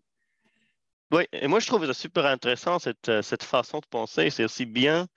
Oui, 1.12 1.24
et 1.32 1.48
moi 1.48 1.60
je 1.60 1.68
trouve 1.68 1.86
ça 1.86 1.94
super 1.94 2.26
intéressant, 2.26 2.78
cette, 2.80 3.10
euh, 3.10 3.22
cette 3.22 3.44
façon 3.44 3.80
de 3.80 3.86
penser. 3.90 4.30
C'est 4.30 4.44
aussi 4.44 4.66
bien 4.66 5.08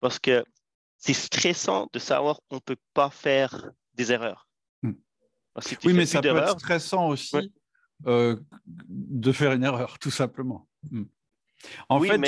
parce 0.00 0.18
que 0.18 0.44
c'est 0.98 1.12
stressant 1.12 1.88
de 1.92 1.98
savoir 1.98 2.38
qu'on 2.48 2.56
ne 2.56 2.60
peut 2.60 2.76
pas 2.94 3.10
faire 3.10 3.70
des 3.94 4.12
erreurs. 4.12 4.48
Hmm. 4.82 4.92
oui, 5.84 5.92
mais 5.92 6.06
ça 6.06 6.22
peut 6.22 6.36
être 6.36 6.58
stressant 6.58 7.08
aussi 7.08 7.52
euh, 8.06 8.36
de 8.66 9.32
faire 9.32 9.52
une 9.52 9.64
erreur, 9.64 9.98
tout 10.00 10.10
simplement. 10.10 10.68
Hmm. 10.90 11.04
En 11.88 12.00
fait, 12.00 12.18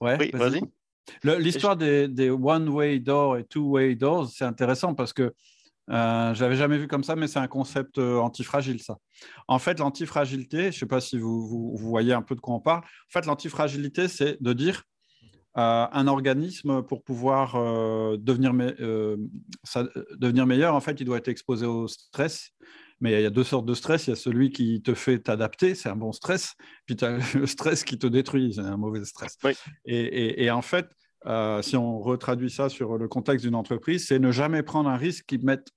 oui, 0.00 0.30
vas-y. 0.32 0.62
L'histoire 1.24 1.76
des, 1.76 2.30
one-way 2.30 3.00
doors 3.00 3.36
et 3.36 3.44
two-way 3.44 3.94
doors, 3.94 4.28
c'est 4.28 4.44
intéressant 4.44 4.94
parce 4.94 5.12
que 5.12 5.32
euh, 5.90 6.34
j'avais 6.34 6.54
jamais 6.54 6.78
vu 6.78 6.86
comme 6.86 7.02
ça, 7.02 7.16
mais 7.16 7.26
c'est 7.26 7.40
un 7.40 7.48
concept 7.48 7.98
euh, 7.98 8.18
antifragile, 8.18 8.80
ça. 8.80 8.98
En 9.48 9.58
fait, 9.58 9.80
l'antifragilité, 9.80 10.62
je 10.62 10.66
ne 10.66 10.72
sais 10.72 10.86
pas 10.86 11.00
si 11.00 11.18
vous, 11.18 11.48
vous, 11.48 11.76
voyez 11.76 12.12
un 12.12 12.22
peu 12.22 12.36
de 12.36 12.40
quoi 12.40 12.54
on 12.54 12.60
parle. 12.60 12.80
En 12.80 13.10
fait, 13.10 13.26
l'antifragilité, 13.26 14.06
c'est 14.06 14.40
de 14.40 14.52
dire 14.52 14.84
un 15.54 16.06
organisme 16.06 16.82
pour 16.82 17.02
pouvoir 17.02 17.56
euh, 17.56 18.16
devenir, 18.18 18.52
euh, 18.80 19.16
devenir 20.16 20.46
meilleur, 20.46 20.74
en 20.74 20.80
fait, 20.80 21.00
il 21.00 21.04
doit 21.04 21.18
être 21.18 21.28
exposé 21.28 21.66
au 21.66 21.88
stress. 21.88 22.50
Mais 23.00 23.12
il 23.12 23.22
y 23.22 23.26
a 23.26 23.30
deux 23.30 23.44
sortes 23.44 23.66
de 23.66 23.74
stress. 23.74 24.06
Il 24.06 24.10
y 24.10 24.12
a 24.12 24.16
celui 24.16 24.50
qui 24.50 24.82
te 24.82 24.94
fait 24.94 25.18
t'adapter, 25.18 25.74
c'est 25.74 25.88
un 25.88 25.96
bon 25.96 26.12
stress. 26.12 26.54
Puis 26.86 26.96
tu 26.96 27.04
as 27.04 27.18
le 27.34 27.46
stress 27.46 27.84
qui 27.84 27.98
te 27.98 28.06
détruit, 28.06 28.54
c'est 28.54 28.60
un 28.60 28.76
mauvais 28.76 29.04
stress. 29.04 29.38
Et, 29.84 30.50
en 30.50 30.62
fait, 30.62 30.86
euh, 31.26 31.62
si 31.62 31.76
on 31.76 31.98
retraduit 32.00 32.50
ça 32.50 32.68
sur 32.68 32.98
le 32.98 33.08
contexte 33.08 33.44
d'une 33.44 33.54
entreprise, 33.54 34.06
c'est 34.06 34.18
ne 34.18 34.30
jamais 34.30 34.62
prendre 34.62 34.88
un 34.88 34.96
risque 34.96 35.26
qui 35.26 35.38
mette 35.38 35.68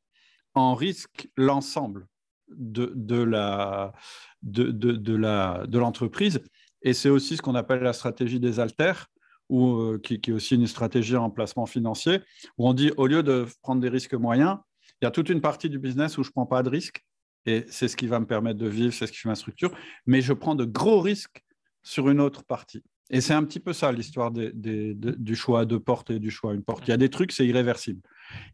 en 0.54 0.76
risque 0.76 1.30
l'ensemble 1.38 2.08
de, 2.50 2.92
de, 2.96 3.22
la, 3.22 3.94
de, 4.42 4.72
de, 4.72 4.96
de 4.96 5.78
l'entreprise. 5.80 6.40
Et 6.84 6.94
c'est 6.94 7.10
aussi 7.10 7.38
ce 7.38 7.42
qu'on 7.42 7.56
appelle 7.56 7.82
la 7.82 7.94
stratégie 7.94 8.40
des 8.40 8.60
altères 8.60 9.08
ou 9.50 9.78
euh, 9.80 10.00
qui, 10.00 10.16
est 10.16 10.32
aussi 10.32 10.56
une 10.56 10.68
stratégie 10.68 11.16
en 11.16 11.30
placement 11.30 11.66
financier, 11.66 12.22
où 12.58 12.68
on 12.68 12.74
dit 12.74 12.92
au 12.98 13.08
lieu 13.08 13.24
de 13.24 13.46
prendre 13.62 13.82
des 13.82 13.90
risques 13.90 14.14
moyens, 14.14 14.58
il 15.02 15.06
y 15.06 15.08
a 15.08 15.12
toute 15.12 15.30
une 15.30 15.42
partie 15.42 15.70
du 15.70 15.80
business 15.80 16.18
où 16.18 16.24
je 16.24 16.30
ne 16.30 16.32
prends 16.32 16.46
pas 16.46 16.64
de 16.64 16.70
risques, 16.70 17.04
et 17.46 17.66
c'est 17.68 17.88
ce 17.88 17.96
qui 17.96 18.08
va 18.08 18.20
me 18.20 18.26
permettre 18.26 18.60
de 18.60 18.68
vivre, 18.68 18.94
c'est 18.94 19.08
ce 19.08 19.12
qui 19.12 19.20
fait 19.20 19.30
ma 19.30 19.36
structure, 19.36 19.76
mais 20.06 20.22
je 20.22 20.34
prends 20.34 20.56
de 20.56 20.66
gros 20.66 21.02
risques 21.02 21.44
sur 21.82 22.10
une 22.10 22.22
autre 22.22 22.44
partie. 22.44 22.84
Et 23.10 23.22
c'est 23.22 23.34
un 23.34 23.44
petit 23.44 23.60
peu 23.60 23.74
ça 23.74 23.92
l'histoire 23.92 24.32
du 24.32 25.36
choix 25.36 25.62
à 25.62 25.66
deux 25.66 25.80
portes 25.80 26.10
et 26.10 26.20
du 26.20 26.32
choix 26.32 26.52
à 26.52 26.54
une 26.54 26.64
porte. 26.64 26.88
Il 26.88 26.92
y 26.92 26.94
a 26.94 26.98
des 26.98 27.10
trucs, 27.10 27.32
c'est 27.32 27.46
irréversible. 27.46 28.02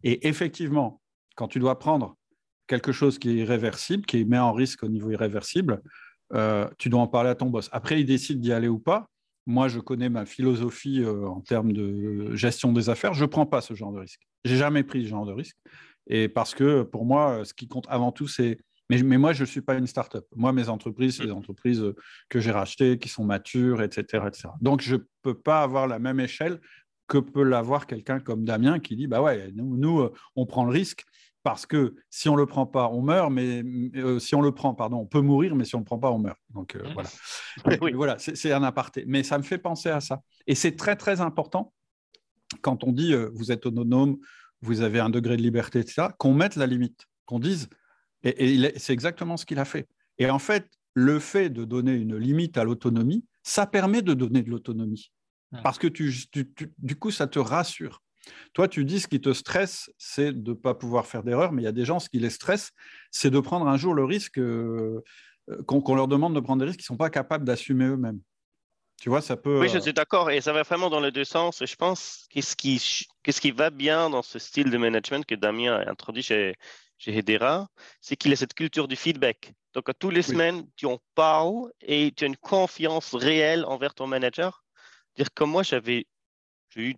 Et 0.03 0.27
effectivement, 0.27 1.01
quand 1.35 1.47
tu 1.47 1.59
dois 1.59 1.77
prendre 1.77 2.17
quelque 2.67 2.91
chose 2.91 3.19
qui 3.19 3.29
est 3.29 3.35
irréversible, 3.35 4.05
qui 4.05 4.25
met 4.25 4.39
en 4.39 4.53
risque 4.53 4.83
au 4.83 4.87
niveau 4.87 5.11
irréversible, 5.11 5.81
euh, 6.33 6.69
tu 6.77 6.89
dois 6.89 7.01
en 7.01 7.07
parler 7.07 7.29
à 7.29 7.35
ton 7.35 7.47
boss. 7.47 7.69
Après, 7.71 7.99
il 7.99 8.05
décide 8.05 8.39
d'y 8.39 8.51
aller 8.51 8.67
ou 8.67 8.79
pas. 8.79 9.07
Moi, 9.45 9.67
je 9.67 9.79
connais 9.79 10.09
ma 10.09 10.25
philosophie 10.25 11.01
euh, 11.01 11.27
en 11.27 11.41
termes 11.41 11.73
de 11.73 12.35
gestion 12.35 12.71
des 12.71 12.89
affaires. 12.89 13.13
Je 13.13 13.23
ne 13.23 13.29
prends 13.29 13.45
pas 13.45 13.61
ce 13.61 13.73
genre 13.73 13.91
de 13.91 13.99
risque. 13.99 14.21
J'ai 14.45 14.57
jamais 14.57 14.83
pris 14.83 15.03
ce 15.03 15.09
genre 15.09 15.25
de 15.25 15.33
risque. 15.33 15.57
Et 16.07 16.27
parce 16.27 16.53
que 16.53 16.83
pour 16.83 17.05
moi, 17.05 17.43
ce 17.45 17.53
qui 17.53 17.67
compte 17.67 17.85
avant 17.89 18.11
tout, 18.11 18.27
c'est. 18.27 18.59
Mais, 18.89 19.01
moi, 19.17 19.33
je 19.33 19.43
ne 19.43 19.47
suis 19.47 19.61
pas 19.61 19.75
une 19.75 19.87
start-up. 19.87 20.25
Moi, 20.35 20.51
mes 20.51 20.67
entreprises, 20.67 21.17
c'est 21.17 21.25
des 21.25 21.31
entreprises 21.31 21.83
que 22.27 22.39
j'ai 22.39 22.51
rachetées, 22.51 22.97
qui 22.97 23.07
sont 23.07 23.23
matures, 23.23 23.81
etc. 23.81 24.23
etc. 24.27 24.49
Donc, 24.61 24.81
je 24.81 24.95
ne 24.95 25.01
peux 25.21 25.35
pas 25.35 25.61
avoir 25.61 25.87
la 25.87 25.99
même 25.99 26.19
échelle 26.19 26.59
que 27.07 27.17
peut 27.17 27.43
l'avoir 27.43 27.87
quelqu'un 27.87 28.19
comme 28.19 28.45
Damien 28.45 28.79
qui 28.79 28.95
dit 28.95 29.07
bah 29.07 29.21
ouais, 29.21 29.51
nous, 29.55 29.77
nous, 29.77 30.09
on 30.35 30.45
prend 30.45 30.63
le 30.63 30.71
risque 30.71 31.05
parce 31.43 31.65
que 31.65 31.95
si 32.09 32.29
on 32.29 32.33
ne 32.33 32.39
le 32.39 32.45
prend 32.45 32.65
pas, 32.65 32.89
on 32.89 33.01
meurt, 33.01 33.31
mais 33.31 33.63
euh, 33.95 34.19
si 34.19 34.35
on 34.35 34.41
le 34.41 34.51
prend, 34.51 34.73
pardon, 34.73 34.97
on 34.97 35.05
peut 35.05 35.21
mourir, 35.21 35.55
mais 35.55 35.65
si 35.65 35.75
on 35.75 35.79
ne 35.79 35.83
le 35.83 35.85
prend 35.85 35.97
pas, 35.97 36.11
on 36.11 36.19
meurt. 36.19 36.37
Donc 36.49 36.75
euh, 36.75 36.83
voilà, 36.93 37.09
voilà 37.93 38.17
c'est 38.19 38.51
un 38.51 38.63
aparté. 38.63 39.05
Mais 39.07 39.23
ça 39.23 39.37
me 39.37 39.43
fait 39.43 39.57
penser 39.57 39.89
à 39.89 40.01
ça. 40.01 40.21
Et 40.47 40.55
c'est 40.55 40.75
très, 40.75 40.95
très 40.95 41.21
important 41.21 41.73
quand 42.61 42.83
on 42.83 42.91
dit 42.91 43.13
euh, 43.13 43.29
vous 43.33 43.51
êtes 43.51 43.65
autonome, 43.65 44.17
vous 44.61 44.81
avez 44.81 44.99
un 44.99 45.09
degré 45.09 45.37
de 45.37 45.41
liberté, 45.41 45.79
etc., 45.79 46.09
qu'on 46.17 46.33
mette 46.33 46.55
la 46.55 46.67
limite, 46.67 47.05
qu'on 47.25 47.39
dise, 47.39 47.69
et, 48.23 48.73
c'est 48.77 48.93
exactement 48.93 49.37
ce 49.37 49.45
qu'il 49.45 49.59
a 49.59 49.65
fait. 49.65 49.87
Et 50.17 50.29
en 50.29 50.39
fait, 50.39 50.69
le 50.93 51.19
fait 51.19 51.49
de 51.49 51.63
donner 51.63 51.93
une 51.93 52.17
limite 52.17 52.57
à 52.57 52.63
l'autonomie, 52.63 53.25
ça 53.43 53.65
permet 53.65 54.01
de 54.01 54.13
donner 54.13 54.41
de 54.41 54.49
l'autonomie. 54.49 55.11
Parce 55.63 55.79
que 55.79 55.87
du 55.87 56.95
coup, 56.95 57.11
ça 57.11 57.27
te 57.27 57.39
rassure. 57.39 58.03
Toi, 58.53 58.67
tu 58.67 58.85
dis 58.85 58.99
ce 58.99 59.07
qui 59.07 59.19
te 59.19 59.33
stresse, 59.33 59.89
c'est 59.97 60.31
de 60.31 60.51
ne 60.51 60.55
pas 60.55 60.75
pouvoir 60.75 61.07
faire 61.07 61.23
d'erreur, 61.23 61.51
mais 61.51 61.63
il 61.63 61.65
y 61.65 61.69
a 61.69 61.71
des 61.71 61.85
gens, 61.85 61.99
ce 61.99 62.09
qui 62.09 62.19
les 62.19 62.29
stresse, 62.29 62.71
c'est 63.09 63.31
de 63.31 63.39
prendre 63.39 63.67
un 63.67 63.77
jour 63.77 63.93
le 63.93 64.03
risque 64.03 64.37
euh, 64.37 65.01
qu'on 65.65 65.95
leur 65.95 66.07
demande 66.07 66.35
de 66.35 66.39
prendre 66.39 66.59
des 66.59 66.65
risques 66.65 66.79
qu'ils 66.79 66.83
ne 66.83 66.95
sont 66.95 66.97
pas 66.97 67.09
capables 67.09 67.45
d'assumer 67.45 67.85
eux-mêmes. 67.85 68.19
Tu 69.01 69.09
vois, 69.09 69.21
ça 69.21 69.37
peut. 69.37 69.59
Oui, 69.59 69.69
je 69.69 69.79
suis 69.79 69.93
d'accord. 69.93 70.29
Et 70.29 70.41
ça 70.41 70.51
va 70.51 70.63
vraiment 70.63 70.89
dans 70.89 70.99
les 70.99 71.11
deux 71.11 71.23
sens. 71.23 71.61
Et 71.61 71.67
je 71.67 71.75
pense 71.75 72.27
qu'est-ce 72.29 72.55
qui, 72.55 73.07
qu'est-ce 73.23 73.39
qui 73.39 73.51
va 73.51 73.69
bien 73.69 74.09
dans 74.09 74.21
ce 74.21 74.39
style 74.39 74.69
de 74.69 74.77
management 74.77 75.25
que 75.25 75.35
Damien 75.35 75.73
a 75.73 75.89
introduit 75.89 76.21
chez, 76.21 76.55
chez 76.99 77.17
Hedera, 77.17 77.67
c'est 78.01 78.15
qu'il 78.15 78.31
a 78.33 78.35
cette 78.35 78.53
culture 78.53 78.87
du 78.87 78.95
feedback. 78.95 79.53
Donc, 79.73 79.89
à 79.89 79.93
tous 79.93 80.09
les 80.09 80.21
semaines, 80.21 80.67
tu 80.75 80.85
en 80.85 80.99
parles 81.15 81.71
et 81.81 82.11
tu 82.15 82.25
as 82.25 82.27
une 82.27 82.37
confiance 82.37 83.15
réelle 83.15 83.65
envers 83.65 83.95
ton 83.95 84.05
manager. 84.05 84.63
Dire 85.15 85.33
comme 85.33 85.51
moi, 85.51 85.63
j'avais 85.63 86.05
j'ai 86.69 86.81
eu 86.81 86.95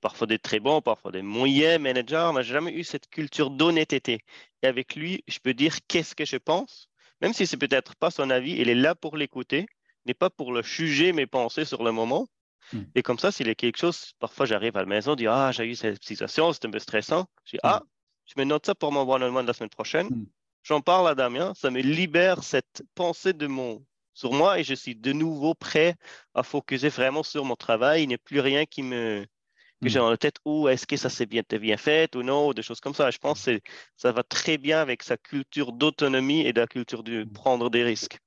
parfois 0.00 0.26
des 0.26 0.38
très 0.38 0.60
bons, 0.60 0.80
parfois 0.80 1.10
des 1.10 1.22
moyens 1.22 1.80
managers, 1.80 2.30
mais 2.34 2.42
j'ai 2.44 2.52
jamais 2.52 2.72
eu 2.72 2.84
cette 2.84 3.08
culture 3.08 3.50
d'honnêteté. 3.50 4.20
Et 4.62 4.66
avec 4.66 4.94
lui, 4.94 5.24
je 5.26 5.38
peux 5.40 5.54
dire 5.54 5.78
qu'est-ce 5.88 6.14
que 6.14 6.24
je 6.24 6.36
pense, 6.36 6.88
même 7.20 7.32
si 7.32 7.46
c'est 7.46 7.56
peut-être 7.56 7.96
pas 7.96 8.10
son 8.10 8.30
avis, 8.30 8.52
il 8.52 8.68
est 8.68 8.74
là 8.76 8.94
pour 8.94 9.16
l'écouter, 9.16 9.66
n'est 10.06 10.14
pas 10.14 10.30
pour 10.30 10.52
le 10.52 10.62
juger 10.62 11.12
mes 11.12 11.26
pensées 11.26 11.64
sur 11.64 11.82
le 11.82 11.90
moment. 11.90 12.28
Hmm. 12.72 12.82
Et 12.94 13.02
comme 13.02 13.18
ça, 13.18 13.32
s'il 13.32 13.48
y 13.48 13.50
a 13.50 13.54
quelque 13.54 13.78
chose, 13.78 14.12
parfois 14.18 14.46
j'arrive 14.46 14.76
à 14.76 14.80
la 14.80 14.86
maison, 14.86 15.14
dire 15.16 15.32
ah 15.32 15.52
j'ai 15.52 15.64
eu 15.64 15.74
cette 15.74 16.04
situation, 16.04 16.52
c'est 16.52 16.64
un 16.66 16.70
peu 16.70 16.78
stressant. 16.78 17.26
Je 17.44 17.52
dis 17.52 17.56
hmm. 17.56 17.60
ah 17.64 17.82
je 18.28 18.34
me 18.36 18.44
note 18.44 18.66
ça 18.66 18.74
pour 18.74 18.92
mon 18.92 19.02
one-on-one 19.02 19.42
de 19.42 19.48
la 19.48 19.54
semaine 19.54 19.70
prochaine. 19.70 20.06
Hmm. 20.08 20.26
J'en 20.62 20.80
parle 20.80 21.08
à 21.08 21.14
Damien, 21.14 21.54
ça 21.54 21.70
me 21.70 21.80
libère 21.80 22.44
cette 22.44 22.82
pensée 22.94 23.32
de 23.32 23.46
mon 23.46 23.84
sur 24.12 24.32
moi 24.32 24.58
et 24.58 24.64
je 24.64 24.74
suis 24.74 24.96
de 24.96 25.12
nouveau 25.12 25.54
prêt 25.54 25.94
à 26.34 26.42
focuser 26.42 26.88
vraiment 26.88 27.22
sur 27.22 27.44
mon 27.44 27.56
travail. 27.56 28.02
Il 28.02 28.08
n'y 28.08 28.14
a 28.14 28.18
plus 28.18 28.40
rien 28.40 28.66
qui 28.66 28.82
me 28.82 29.24
que 29.80 29.88
j'ai 29.88 30.00
hmm. 30.00 30.02
dans 30.02 30.10
la 30.10 30.16
tête 30.16 30.36
ou 30.44 30.68
est-ce 30.68 30.86
que 30.86 30.96
ça 30.96 31.08
s'est 31.08 31.26
bien, 31.26 31.42
bien 31.48 31.76
fait 31.76 32.14
ou 32.16 32.22
non, 32.22 32.52
des 32.52 32.62
choses 32.62 32.80
comme 32.80 32.94
ça. 32.94 33.10
Je 33.12 33.18
pense 33.18 33.44
que 33.44 33.60
ça 33.96 34.10
va 34.10 34.24
très 34.24 34.58
bien 34.58 34.80
avec 34.80 35.04
sa 35.04 35.16
culture 35.16 35.72
d'autonomie 35.72 36.40
et 36.40 36.52
de 36.52 36.60
la 36.60 36.66
culture 36.66 37.02
de 37.02 37.24
hmm. 37.24 37.32
prendre 37.32 37.70
des 37.70 37.84
risques. 37.84 38.18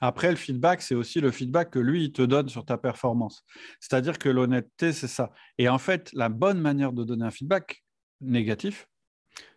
Après, 0.00 0.30
le 0.30 0.36
feedback, 0.36 0.82
c'est 0.82 0.94
aussi 0.94 1.20
le 1.20 1.30
feedback 1.30 1.70
que 1.70 1.78
lui, 1.78 2.04
il 2.04 2.12
te 2.12 2.22
donne 2.22 2.48
sur 2.48 2.64
ta 2.64 2.78
performance. 2.78 3.44
C'est-à-dire 3.80 4.18
que 4.18 4.28
l'honnêteté, 4.28 4.92
c'est 4.92 5.08
ça. 5.08 5.32
Et 5.58 5.68
en 5.68 5.78
fait, 5.78 6.10
la 6.12 6.28
bonne 6.28 6.60
manière 6.60 6.92
de 6.92 7.04
donner 7.04 7.24
un 7.24 7.30
feedback 7.30 7.84
négatif, 8.20 8.86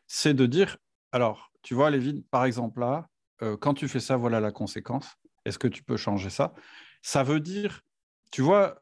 c'est 0.07 0.33
de 0.33 0.45
dire, 0.45 0.77
alors, 1.11 1.51
tu 1.61 1.73
vois, 1.73 1.89
Lévin, 1.89 2.21
par 2.31 2.45
exemple, 2.45 2.79
là, 2.79 3.07
euh, 3.43 3.57
quand 3.57 3.73
tu 3.73 3.87
fais 3.87 3.99
ça, 3.99 4.17
voilà 4.17 4.39
la 4.39 4.51
conséquence. 4.51 5.15
Est-ce 5.45 5.59
que 5.59 5.67
tu 5.67 5.83
peux 5.83 5.97
changer 5.97 6.29
ça? 6.29 6.53
Ça 7.01 7.23
veut 7.23 7.39
dire, 7.39 7.81
tu 8.31 8.41
vois, 8.41 8.81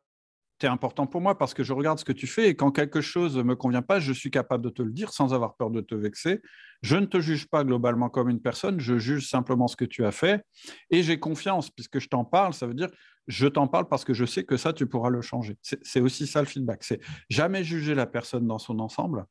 tu 0.59 0.65
es 0.65 0.69
important 0.69 1.05
pour 1.05 1.21
moi 1.21 1.37
parce 1.37 1.53
que 1.53 1.63
je 1.63 1.73
regarde 1.73 1.99
ce 1.99 2.05
que 2.05 2.13
tu 2.13 2.27
fais 2.27 2.47
et 2.47 2.55
quand 2.55 2.71
quelque 2.71 3.01
chose 3.01 3.37
ne 3.37 3.43
me 3.43 3.55
convient 3.55 3.81
pas, 3.81 3.99
je 3.99 4.13
suis 4.13 4.31
capable 4.31 4.63
de 4.63 4.69
te 4.69 4.81
le 4.81 4.91
dire 4.91 5.11
sans 5.11 5.33
avoir 5.33 5.55
peur 5.55 5.69
de 5.69 5.81
te 5.81 5.95
vexer. 5.95 6.41
Je 6.81 6.95
ne 6.95 7.05
te 7.05 7.19
juge 7.19 7.47
pas 7.47 7.63
globalement 7.63 8.09
comme 8.09 8.29
une 8.29 8.41
personne, 8.41 8.79
je 8.79 8.97
juge 8.97 9.29
simplement 9.29 9.67
ce 9.67 9.75
que 9.75 9.85
tu 9.85 10.05
as 10.05 10.11
fait 10.11 10.45
et 10.89 11.03
j'ai 11.03 11.19
confiance 11.19 11.69
puisque 11.69 11.99
je 11.99 12.07
t'en 12.07 12.23
parle. 12.23 12.53
Ça 12.53 12.67
veut 12.67 12.73
dire, 12.73 12.89
je 13.27 13.47
t'en 13.47 13.67
parle 13.67 13.87
parce 13.87 14.05
que 14.05 14.13
je 14.13 14.25
sais 14.25 14.45
que 14.45 14.55
ça, 14.55 14.71
tu 14.71 14.87
pourras 14.87 15.09
le 15.09 15.21
changer. 15.21 15.57
C'est 15.61 15.99
aussi 15.99 16.25
ça 16.25 16.39
le 16.39 16.47
feedback. 16.47 16.83
C'est 16.83 17.01
jamais 17.29 17.63
juger 17.63 17.95
la 17.95 18.05
personne 18.05 18.47
dans 18.47 18.59
son 18.59 18.79
ensemble, 18.79 19.25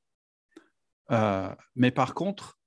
euh, 1.10 1.48
mais 1.76 1.90
par 1.90 2.14
contre, 2.14 2.58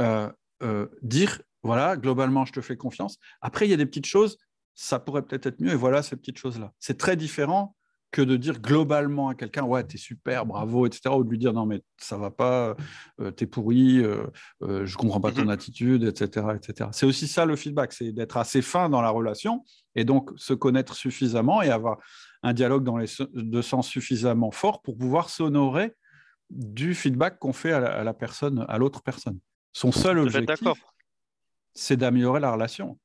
euh, 0.00 0.30
euh, 0.62 0.86
dire, 1.02 1.40
voilà, 1.62 1.96
globalement, 1.96 2.44
je 2.44 2.52
te 2.52 2.60
fais 2.60 2.76
confiance. 2.76 3.18
Après, 3.40 3.66
il 3.66 3.70
y 3.70 3.74
a 3.74 3.76
des 3.76 3.86
petites 3.86 4.06
choses, 4.06 4.38
ça 4.74 4.98
pourrait 4.98 5.22
peut-être 5.22 5.46
être 5.46 5.60
mieux, 5.60 5.72
et 5.72 5.76
voilà 5.76 6.02
ces 6.02 6.16
petites 6.16 6.38
choses-là. 6.38 6.72
C'est 6.78 6.98
très 6.98 7.16
différent 7.16 7.76
que 8.10 8.20
de 8.20 8.36
dire 8.36 8.60
globalement 8.60 9.28
à 9.28 9.34
quelqu'un, 9.34 9.62
ouais, 9.62 9.82
t'es 9.84 9.96
super, 9.96 10.44
bravo, 10.44 10.86
etc., 10.86 11.14
ou 11.16 11.24
de 11.24 11.30
lui 11.30 11.38
dire, 11.38 11.54
non, 11.54 11.64
mais 11.64 11.82
ça 11.96 12.18
va 12.18 12.30
pas, 12.30 12.76
t'es 13.36 13.46
pourri, 13.46 14.02
je 14.60 14.96
comprends 14.96 15.20
pas 15.20 15.32
ton 15.32 15.44
mhm. 15.44 15.48
attitude, 15.48 16.04
etc., 16.04 16.48
etc. 16.54 16.90
C'est 16.92 17.06
aussi 17.06 17.26
ça 17.26 17.46
le 17.46 17.56
feedback, 17.56 17.94
c'est 17.94 18.12
d'être 18.12 18.36
assez 18.36 18.60
fin 18.60 18.90
dans 18.90 19.00
la 19.00 19.08
relation, 19.08 19.64
et 19.94 20.04
donc 20.04 20.30
se 20.36 20.52
connaître 20.52 20.94
suffisamment 20.94 21.62
et 21.62 21.70
avoir 21.70 21.96
un 22.42 22.52
dialogue 22.52 22.84
dans 22.84 22.98
les 22.98 23.06
deux 23.32 23.62
sens 23.62 23.88
suffisamment 23.88 24.50
fort 24.50 24.82
pour 24.82 24.98
pouvoir 24.98 25.30
s'honorer 25.30 25.94
du 26.52 26.94
feedback 26.94 27.38
qu'on 27.38 27.52
fait 27.52 27.72
à 27.72 28.04
la, 28.04 28.14
personne, 28.14 28.64
à 28.68 28.78
l'autre 28.78 29.02
personne. 29.02 29.38
Son 29.72 29.90
seul 29.90 30.18
objectif, 30.18 30.68
c'est 31.72 31.96
d'améliorer 31.96 32.40
la 32.40 32.52
relation. 32.52 32.98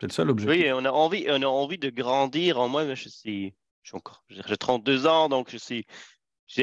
C'est 0.00 0.06
le 0.06 0.12
seul 0.12 0.30
objectif. 0.30 0.64
Oui, 0.64 0.72
on 0.72 0.84
a 0.84 0.90
envie, 0.90 1.26
on 1.28 1.42
a 1.42 1.46
envie 1.46 1.78
de 1.78 1.90
grandir. 1.90 2.60
En 2.60 2.68
moi, 2.68 2.94
je 2.94 3.08
suis, 3.08 3.54
encore, 3.92 4.24
j'ai 4.28 4.56
32 4.56 5.06
ans, 5.06 5.28
donc 5.28 5.50
je 5.50 5.56
suis, 5.56 5.84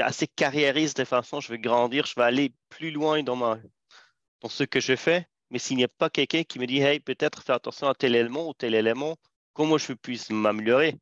assez 0.02 0.28
carriériste 0.28 0.98
de 0.98 1.04
façon. 1.04 1.42
Je 1.42 1.52
veux 1.52 1.58
grandir, 1.58 2.06
je 2.06 2.14
veux 2.16 2.26
aller 2.26 2.54
plus 2.70 2.92
loin 2.92 3.22
dans 3.22 3.36
ma, 3.36 3.58
dans 4.42 4.50
ce 4.50 4.64
que 4.64 4.80
je 4.80 4.96
fais. 4.96 5.28
Mais 5.50 5.60
s'il 5.60 5.78
n'y 5.78 5.84
a 5.84 5.90
pas 5.90 6.10
quelqu'un 6.10 6.44
qui 6.44 6.60
me 6.60 6.66
dit, 6.66 6.80
hey, 6.80 7.00
peut-être 7.00 7.44
fais 7.44 7.54
attention 7.54 7.88
à 7.88 7.94
tel 7.94 8.16
élément 8.16 8.50
ou 8.50 8.54
tel 8.54 8.74
élément, 8.74 9.18
comment 9.54 9.78
je 9.78 9.94
puisse 9.94 10.30
m'améliorer. 10.30 10.98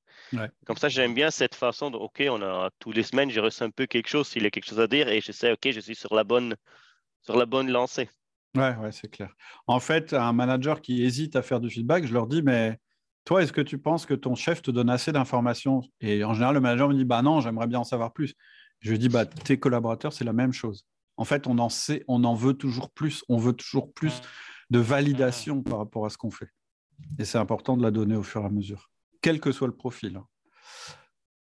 Comme 0.66 0.78
ça, 0.78 0.88
j'aime 0.89 1.14
bien 1.14 1.32
cette 1.32 1.56
façon 1.56 1.91
de, 1.91 1.97
OK, 1.97 2.24
on 2.30 2.41
a 2.41 2.70
tous 2.80 2.91
les 2.91 3.04
semaines, 3.04 3.30
je 3.30 3.39
reçois 3.39 3.68
un 3.68 3.72
peu 3.72 3.86
quelque 3.86 4.08
chose, 4.08 4.28
s'il 4.28 4.43
y 4.43 4.45
a 4.45 4.49
quelque 4.49 4.68
chose 4.68 4.80
à 4.80 4.88
dire, 4.88 5.08
et 5.10 5.20
je 5.22 5.32
sais, 5.32 5.52
OK, 5.52 5.70
je 5.72 5.80
suis 5.80 5.95
sur 5.95 6.16
la 6.16 6.24
bonne, 6.24 6.56
sur 7.22 7.36
la 7.38 7.45
bonne 7.45 7.70
lancée. 7.70 8.10
Ouais, 8.56 8.76
ouais, 8.78 8.91
c'est 8.91 9.10
clair. 9.10 9.34
En 9.68 9.80
fait, 9.80 10.14
un 10.14 10.34
manager 10.34 10.82
qui 10.82 11.04
hésite 11.04 11.36
à 11.36 11.41
faire 11.41 11.60
du 11.60 11.70
feedback, 11.70 12.06
je 12.06 12.14
leur 12.14 12.28
dis, 12.28 12.41
mais 12.41 12.78
toi, 13.24 13.43
est-ce 13.43 13.54
que 13.54 13.62
tu 13.62 13.78
penses 13.78 14.06
que 14.06 14.14
ton 14.14 14.36
chef 14.36 14.62
te 14.62 14.72
donne 14.72 14.89
assez 14.89 15.12
d'informations? 15.12 15.82
Et 15.99 16.24
en 16.24 16.34
général, 16.34 16.56
le 16.56 16.62
manager 16.62 16.89
me 16.89 16.95
dit, 16.95 17.06
bah 17.06 17.22
non, 17.22 17.39
j'aimerais 17.39 17.68
bien 17.68 17.80
en 17.80 17.84
savoir 17.84 18.14
plus. 18.14 18.34
Je 18.80 18.91
lui 18.91 18.99
dis, 18.99 19.10
bah 19.10 19.26
tes 19.26 19.60
collaborateurs, 19.60 20.12
c'est 20.12 20.26
la 20.26 20.34
même 20.34 20.54
chose. 20.54 20.86
En 21.18 21.24
fait, 21.24 21.45
on 21.45 21.60
en 21.60 21.70
sait, 21.70 22.04
on 22.08 22.24
en 22.24 22.34
veut 22.34 22.56
toujours 22.56 22.89
plus, 22.89 23.24
on 23.30 23.38
veut 23.38 23.54
toujours 23.54 23.93
plus 23.93 24.22
de 24.70 24.80
validation 24.80 25.62
par 25.62 25.78
rapport 25.78 26.06
à 26.06 26.10
ce 26.10 26.18
qu'on 26.18 26.32
fait. 26.32 26.47
Et 27.20 27.26
c'est 27.26 27.38
important 27.38 27.78
de 27.78 27.84
la 27.84 27.91
donner 27.91 28.16
au 28.16 28.24
fur 28.24 28.41
et 28.41 28.45
à 28.45 28.49
mesure, 28.49 28.89
quel 29.22 29.39
que 29.39 29.52
soit 29.52 29.68
le 29.68 29.76
profil. 29.76 30.18
Hein. 30.18 30.26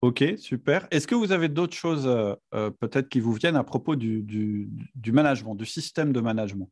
Ok, 0.02 0.24
super. 0.38 0.88
Est-ce 0.90 1.06
que 1.06 1.14
vous 1.14 1.30
avez 1.30 1.48
d'autres 1.48 1.76
choses 1.76 2.06
euh, 2.06 2.34
euh, 2.54 2.70
peut-être 2.70 3.08
qui 3.08 3.20
vous 3.20 3.34
viennent 3.34 3.56
à 3.56 3.64
propos 3.64 3.96
du, 3.96 4.22
du, 4.22 5.12
management, 5.12 5.54
du 5.54 5.66
système 5.66 6.12
de 6.12 6.20
management? 6.20 6.70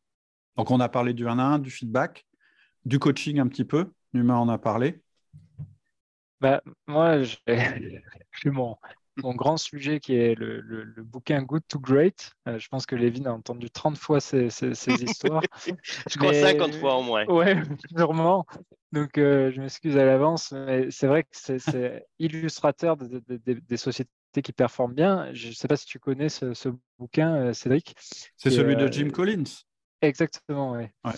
Donc, 0.56 0.70
on 0.70 0.80
a 0.80 0.88
parlé 0.88 1.12
du 1.12 1.28
1 1.28 1.38
à 1.38 1.42
1, 1.42 1.58
du 1.58 1.70
feedback, 1.70 2.26
du 2.86 2.98
coaching 2.98 3.38
un 3.38 3.46
petit 3.46 3.64
peu. 3.64 3.92
Numa 4.14 4.38
en 4.38 4.48
a 4.48 4.56
parlé. 4.56 5.02
Bah, 6.40 6.62
moi, 6.86 7.22
j'ai 7.22 7.36
mon, 8.46 8.76
mon 9.22 9.34
grand 9.34 9.56
sujet 9.56 10.00
qui 10.00 10.14
est 10.14 10.34
le, 10.34 10.60
le, 10.60 11.02
bouquin 11.02 11.42
Good 11.42 11.62
to 11.68 11.78
Great. 11.78 12.32
Euh, 12.46 12.58
je 12.58 12.68
pense 12.68 12.86
que 12.86 12.96
Lévin 12.96 13.26
a 13.26 13.32
entendu 13.32 13.70
30 13.70 13.96
fois 13.96 14.20
ces, 14.20 14.50
ces, 14.50 14.68
histoires. 15.02 15.42
je 16.08 16.18
crois 16.18 16.34
50 16.34 16.74
fois 16.76 16.96
au 16.96 17.02
moins. 17.02 17.24
Oui, 17.28 17.46
sûrement. 17.96 18.46
Donc, 18.92 19.18
euh, 19.18 19.50
je 19.52 19.60
m'excuse 19.60 19.96
à 19.96 20.04
l'avance, 20.04 20.52
mais 20.52 20.90
c'est 20.90 21.06
vrai 21.06 21.24
que 21.24 21.28
c'est 21.32 22.06
illustrateur 22.18 22.96
des 22.96 23.76
sociétés 23.76 24.10
qui 24.42 24.52
performent 24.52 24.94
bien. 24.94 25.32
Je 25.32 25.48
ne 25.48 25.52
sais 25.52 25.68
pas 25.68 25.76
si 25.76 25.86
tu 25.86 25.98
connais 25.98 26.28
ce, 26.28 26.54
ce 26.54 26.70
bouquin, 26.98 27.34
euh, 27.34 27.52
Cédric. 27.52 27.94
C'est 28.36 28.50
celui 28.50 28.76
de 28.76 28.90
Jim 28.90 29.10
Collins. 29.10 29.64
Exactement, 30.00 30.72
oui. 30.72 30.84
Ouais. 31.04 31.12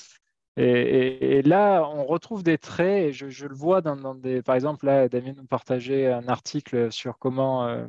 Et, 0.57 1.43
là, 1.43 1.83
on 1.89 2.05
retrouve 2.05 2.43
des 2.43 2.59
traits, 2.59 3.05
et 3.09 3.13
je, 3.13 3.47
le 3.47 3.55
vois 3.55 3.81
dans, 3.81 4.15
des. 4.15 4.43
Par 4.43 4.55
exemple, 4.55 4.87
là, 4.87 5.09
Damien 5.09 5.33
nous 5.37 5.47
partageait 5.47 6.13
un 6.13 6.29
article 6.29 6.91
sur 6.93 7.19
comment 7.19 7.67
euh, 7.67 7.87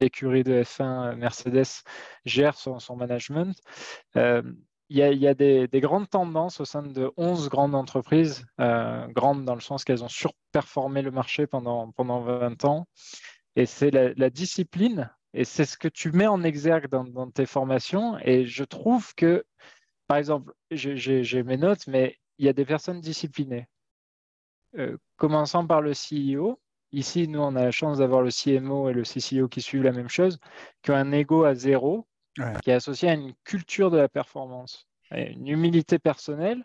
l'écurie 0.00 0.44
de 0.44 0.62
F1 0.62 1.16
Mercedes 1.16 1.84
gère 2.24 2.56
son, 2.56 2.96
management. 2.96 3.56
Euh, 4.16 4.42
il 4.90 4.96
y, 4.96 5.26
a, 5.28 5.34
des, 5.34 5.68
grandes 5.74 6.08
tendances 6.08 6.60
au 6.60 6.64
sein 6.64 6.82
de 6.82 7.12
11 7.18 7.50
grandes 7.50 7.74
entreprises, 7.74 8.46
euh, 8.58 9.06
grandes 9.08 9.44
dans 9.44 9.54
le 9.54 9.60
sens 9.60 9.84
qu'elles 9.84 10.02
ont 10.02 10.08
surperformé 10.08 11.02
le 11.02 11.10
marché 11.10 11.46
pendant, 11.46 11.90
pendant 11.92 12.20
20 12.20 12.64
ans. 12.64 12.88
Et 13.54 13.66
c'est 13.66 13.90
la, 13.90 14.30
discipline, 14.30 15.10
et 15.34 15.44
c'est 15.44 15.66
ce 15.66 15.76
que 15.76 15.88
tu 15.88 16.10
mets 16.10 16.26
en 16.26 16.42
exergue 16.42 16.88
dans 16.88 17.30
tes 17.30 17.44
formations. 17.44 18.18
Et 18.24 18.46
je 18.46 18.64
trouve 18.64 19.14
que 19.14 19.44
par 20.08 20.16
exemple, 20.16 20.52
j'ai 20.70 21.42
mes 21.42 21.58
notes, 21.58 21.86
mais 21.86 22.16
il 22.38 22.46
y 22.46 22.48
a 22.48 22.52
des 22.52 22.64
personnes 22.64 23.00
disciplinées. 23.00 23.68
Euh, 24.76 24.96
commençant 25.16 25.66
par 25.66 25.80
le 25.80 25.92
CEO. 25.92 26.60
Ici, 26.92 27.28
nous, 27.28 27.40
on 27.40 27.56
a 27.56 27.64
la 27.64 27.70
chance 27.70 27.98
d'avoir 27.98 28.22
le 28.22 28.30
CMO 28.30 28.88
et 28.88 28.94
le 28.94 29.02
CCO 29.02 29.48
qui 29.48 29.60
suivent 29.60 29.82
la 29.82 29.92
même 29.92 30.08
chose, 30.08 30.38
qui 30.82 30.90
ont 30.90 30.94
un 30.94 31.12
ego 31.12 31.44
à 31.44 31.54
zéro, 31.54 32.06
qui 32.62 32.70
est 32.70 32.74
associé 32.74 33.10
à 33.10 33.14
une 33.14 33.34
culture 33.44 33.90
de 33.90 33.98
la 33.98 34.08
performance, 34.08 34.88
une 35.10 35.48
humilité 35.48 35.98
personnelle, 35.98 36.64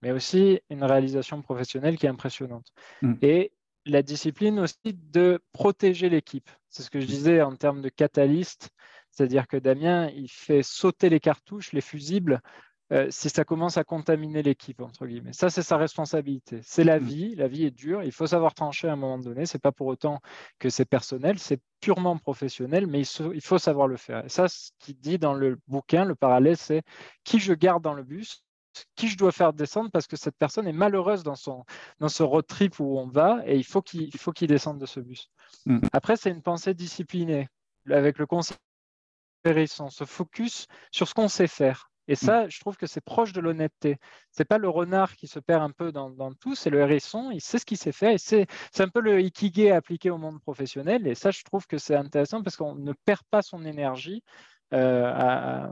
mais 0.00 0.12
aussi 0.12 0.60
une 0.70 0.84
réalisation 0.84 1.42
professionnelle 1.42 1.98
qui 1.98 2.06
est 2.06 2.10
impressionnante. 2.10 2.72
Mm. 3.02 3.14
Et 3.20 3.52
la 3.84 4.02
discipline 4.02 4.60
aussi 4.60 4.94
de 4.94 5.42
protéger 5.52 6.08
l'équipe. 6.08 6.50
C'est 6.70 6.82
ce 6.82 6.90
que 6.90 7.00
je 7.00 7.06
disais 7.06 7.42
en 7.42 7.56
termes 7.56 7.82
de 7.82 7.88
catalyste, 7.88 8.70
c'est-à-dire 9.10 9.48
que 9.48 9.56
Damien, 9.56 10.08
il 10.14 10.28
fait 10.28 10.62
sauter 10.62 11.08
les 11.08 11.20
cartouches, 11.20 11.72
les 11.72 11.80
fusibles, 11.80 12.40
euh, 12.92 13.06
si 13.10 13.28
ça 13.28 13.44
commence 13.44 13.76
à 13.76 13.84
contaminer 13.84 14.42
l'équipe, 14.42 14.80
entre 14.80 15.06
guillemets. 15.06 15.32
Ça, 15.32 15.50
c'est 15.50 15.62
sa 15.62 15.76
responsabilité. 15.76 16.60
C'est 16.62 16.84
la 16.84 16.98
mm. 16.98 17.04
vie, 17.04 17.34
la 17.34 17.48
vie 17.48 17.64
est 17.64 17.70
dure, 17.70 18.02
il 18.02 18.12
faut 18.12 18.26
savoir 18.26 18.54
trancher 18.54 18.88
à 18.88 18.92
un 18.92 18.96
moment 18.96 19.18
donné. 19.18 19.46
Ce 19.46 19.56
n'est 19.56 19.60
pas 19.60 19.72
pour 19.72 19.86
autant 19.88 20.20
que 20.58 20.70
c'est 20.70 20.84
personnel, 20.84 21.38
c'est 21.38 21.60
purement 21.80 22.16
professionnel, 22.16 22.86
mais 22.86 23.00
il, 23.00 23.40
faut 23.42 23.58
savoir 23.58 23.88
le 23.88 23.96
faire. 23.96 24.24
Et 24.24 24.28
ça, 24.28 24.48
ce 24.48 24.70
qu'il 24.78 24.98
dit 24.98 25.18
dans 25.18 25.34
le 25.34 25.58
bouquin, 25.68 26.04
le 26.04 26.14
parallèle, 26.14 26.56
c'est 26.56 26.82
qui 27.24 27.38
je 27.38 27.52
garde 27.52 27.82
dans 27.82 27.94
le 27.94 28.02
bus 28.02 28.42
qui 28.94 29.08
je 29.08 29.16
dois 29.16 29.32
faire 29.32 29.52
descendre 29.52 29.90
parce 29.90 30.06
que 30.06 30.16
cette 30.16 30.36
personne 30.36 30.68
est 30.68 30.72
malheureuse 30.72 31.24
dans, 31.24 31.34
son, 31.34 31.64
dans 31.98 32.08
ce 32.08 32.22
road 32.22 32.46
trip 32.46 32.78
où 32.78 32.96
on 32.98 33.08
va 33.08 33.42
et 33.44 33.56
il 33.56 33.64
faut 33.64 33.82
qu'il 33.82 34.16
faut 34.16 34.30
qu'il 34.30 34.46
descende 34.46 34.78
de 34.78 34.86
ce 34.86 35.00
bus. 35.00 35.30
Mm. 35.66 35.80
Après, 35.92 36.16
c'est 36.16 36.30
une 36.30 36.42
pensée 36.42 36.74
disciplinée. 36.74 37.48
Avec 37.90 38.18
le 38.18 38.26
conseil 38.26 38.56
on 39.80 39.90
se 39.90 40.04
focus 40.04 40.66
sur 40.90 41.08
ce 41.08 41.14
qu'on 41.14 41.28
sait 41.28 41.46
faire. 41.46 41.90
Et 42.08 42.14
ça, 42.14 42.46
mm. 42.46 42.50
je 42.50 42.60
trouve 42.60 42.76
que 42.76 42.86
c'est 42.86 43.02
proche 43.02 43.32
de 43.32 43.40
l'honnêteté. 43.40 43.98
C'est 44.32 44.46
pas 44.46 44.58
le 44.58 44.68
renard 44.68 45.14
qui 45.14 45.28
se 45.28 45.38
perd 45.38 45.62
un 45.62 45.70
peu 45.70 45.92
dans, 45.92 46.32
tout, 46.34 46.54
c'est 46.54 46.70
le 46.70 46.80
hérisson, 46.80 47.30
il 47.30 47.40
sait 47.40 47.58
ce 47.58 47.66
qu'il 47.66 47.76
sait 47.76 47.92
faire. 47.92 48.12
Et 48.12 48.18
c'est 48.18 48.46
un 48.78 48.88
peu 48.88 49.00
le 49.00 49.20
ikigai 49.20 49.70
appliqué 49.70 50.10
au 50.10 50.18
monde 50.18 50.40
professionnel. 50.40 51.06
Et 51.06 51.14
ça, 51.14 51.30
je 51.30 51.42
trouve 51.44 51.66
que 51.66 51.78
c'est 51.78 51.94
intéressant 51.94 52.42
parce 52.42 52.56
qu'on 52.56 52.74
ne 52.74 52.92
perd 53.04 53.20
pas 53.30 53.42
son 53.42 53.64
énergie 53.64 54.22
euh, 54.74 55.12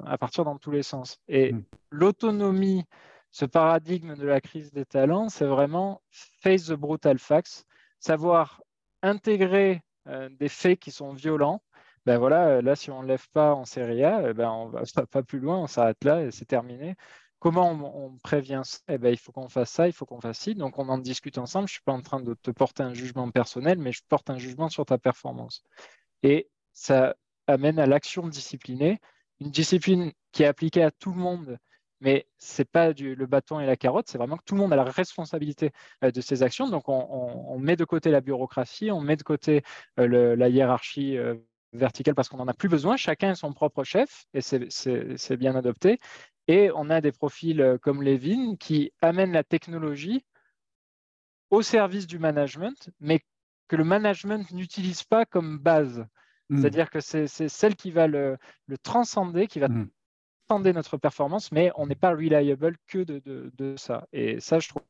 à, 0.05 0.17
partir 0.19 0.45
dans 0.45 0.59
tous 0.59 0.71
les 0.71 0.83
sens. 0.83 1.19
Et 1.29 1.53
mm. 1.53 1.65
l'autonomie, 1.91 2.85
ce 3.31 3.47
paradigme 3.47 4.15
de 4.15 4.27
la 4.27 4.41
crise 4.41 4.73
des 4.73 4.85
talents, 4.85 5.29
c'est 5.29 5.47
vraiment 5.47 6.03
face 6.43 6.67
the 6.67 6.73
brutal 6.73 7.19
facts, 7.19 7.65
savoir 7.99 8.63
intégrer 9.03 9.83
euh, 10.07 10.29
des 10.31 10.49
faits 10.49 10.79
qui 10.79 10.91
sont 10.91 11.13
violents 11.13 11.63
ben 12.07 12.19
voilà, 12.19 12.49
euh, 12.49 12.63
là, 12.63 12.77
si 12.77 12.91
on 12.91 13.03
ne 13.03 13.09
lève 13.09 13.29
pas 13.33 13.55
en 13.55 13.65
Serie 13.65 14.05
A, 14.05 14.31
eh 14.31 14.33
ben 14.35 14.49
on 14.51 14.69
va 14.69 14.83
pas 15.11 15.23
plus 15.23 15.41
loin, 15.41 15.59
on 15.59 15.67
s'arrête 15.67 16.05
là 16.05 16.23
et 16.23 16.31
c'est 16.31 16.45
terminé. 16.47 16.95
Comment 17.39 17.71
on, 17.71 18.17
prévient 18.19 18.63
ça? 18.65 18.79
Eh 18.89 18.99
ben, 18.99 19.11
Il 19.11 19.19
faut 19.19 19.33
qu'on 19.33 19.49
fasse 19.49 19.71
ça, 19.71 19.87
il 19.89 19.93
faut 19.93 20.07
qu'on 20.07 20.21
fasse 20.21 20.39
ci. 20.39 20.55
Donc, 20.55 20.79
on 20.79 20.89
en 20.89 20.99
discute 20.99 21.39
ensemble. 21.39 21.69
Je 21.69 21.73
ne 21.73 21.75
suis 21.75 21.83
pas 21.83 21.93
en 21.93 22.01
train 22.03 22.21
de 22.21 22.35
te 22.35 22.51
porter 22.51 22.83
un 22.83 22.95
jugement 22.95 23.31
personnel, 23.31 23.79
mais 23.79 23.93
je 23.93 24.03
porte 24.09 24.31
un 24.31 24.39
jugement 24.39 24.69
sur 24.69 24.87
ta 24.87 24.99
performance. 24.99 25.63
Et 26.23 26.49
ça 26.73 27.15
amène 27.47 27.79
à 27.79 27.87
l'action 27.87 28.29
disciplinée, 28.29 29.01
une 29.41 29.51
discipline 29.51 30.13
qui 30.33 30.43
est 30.45 30.47
appliquée 30.47 30.83
à 30.83 30.91
tout 30.91 31.13
le 31.13 31.19
monde, 31.19 31.59
mais 32.01 32.27
ce 32.39 32.63
n'est 32.63 32.67
pas 32.67 32.93
du, 32.93 33.15
le 33.15 33.27
bâton 33.27 33.61
et 33.61 33.67
la 33.67 33.77
carotte, 33.77 34.09
c'est 34.09 34.19
vraiment 34.19 34.37
que 34.37 34.45
tout 34.45 34.55
le 34.55 34.61
monde 34.61 34.73
a 34.73 34.77
la 34.77 34.85
responsabilité 34.85 35.73
euh, 36.05 36.11
de 36.11 36.21
ses 36.21 36.43
actions. 36.43 36.69
Donc, 36.69 36.89
on, 36.89 37.59
met 37.59 37.77
de 37.77 37.85
côté 37.85 38.11
la 38.11 38.21
bureaucratie, 38.21 38.91
on 38.91 39.01
met 39.01 39.17
de 39.17 39.23
côté 39.23 39.63
euh, 40.01 40.37
la 40.37 40.49
hiérarchie 40.49 41.19
verticale 41.73 42.15
parce 42.15 42.29
qu'on 42.29 42.39
n'en 42.39 42.49
a 42.49 42.55
plus 42.55 42.69
besoin. 42.69 42.97
Chacun 42.97 43.33
est 43.33 43.37
son 43.37 43.53
propre 43.53 43.85
chef 43.85 44.27
et 44.35 44.41
c'est 44.41 45.37
bien 45.37 45.55
adopté. 45.57 45.99
Et 46.49 46.71
on 46.75 46.91
a 46.91 47.01
des 47.01 47.13
profils 47.13 47.61
euh, 47.61 47.79
comme 47.79 48.03
Levin 48.03 48.57
qui 48.57 48.93
amènent 49.03 49.33
la 49.33 49.43
technologie 49.43 50.25
au 51.51 51.63
service 51.63 52.07
du 52.07 52.19
management, 52.19 52.91
mais 53.01 53.21
que 53.69 53.77
le 53.77 53.85
management 53.85 54.51
n'utilise 54.53 55.03
pas 55.03 55.25
comme 55.25 55.59
base. 55.59 56.07
Hmm. 56.49 56.61
C'est-à-dire 56.61 56.91
que 56.91 57.01
c'est 57.01 57.27
celle 57.27 57.75
qui 57.75 57.91
va 57.91 58.07
le, 58.07 58.39
transcender, 58.83 59.47
qui 59.49 59.59
va 59.59 59.69
hmm. 59.69 59.89
transcender 60.47 60.73
notre 60.73 60.97
performance, 60.97 61.51
mais 61.51 61.73
on 61.75 61.87
n'est 61.87 61.97
pas 61.97 62.11
reliable 62.11 62.77
que 62.87 62.99
de, 62.99 63.21
de, 63.53 63.77
ça. 63.77 64.07
Et 64.13 64.39
ça, 64.41 64.61
je 64.61 64.69
trouve 64.69 64.83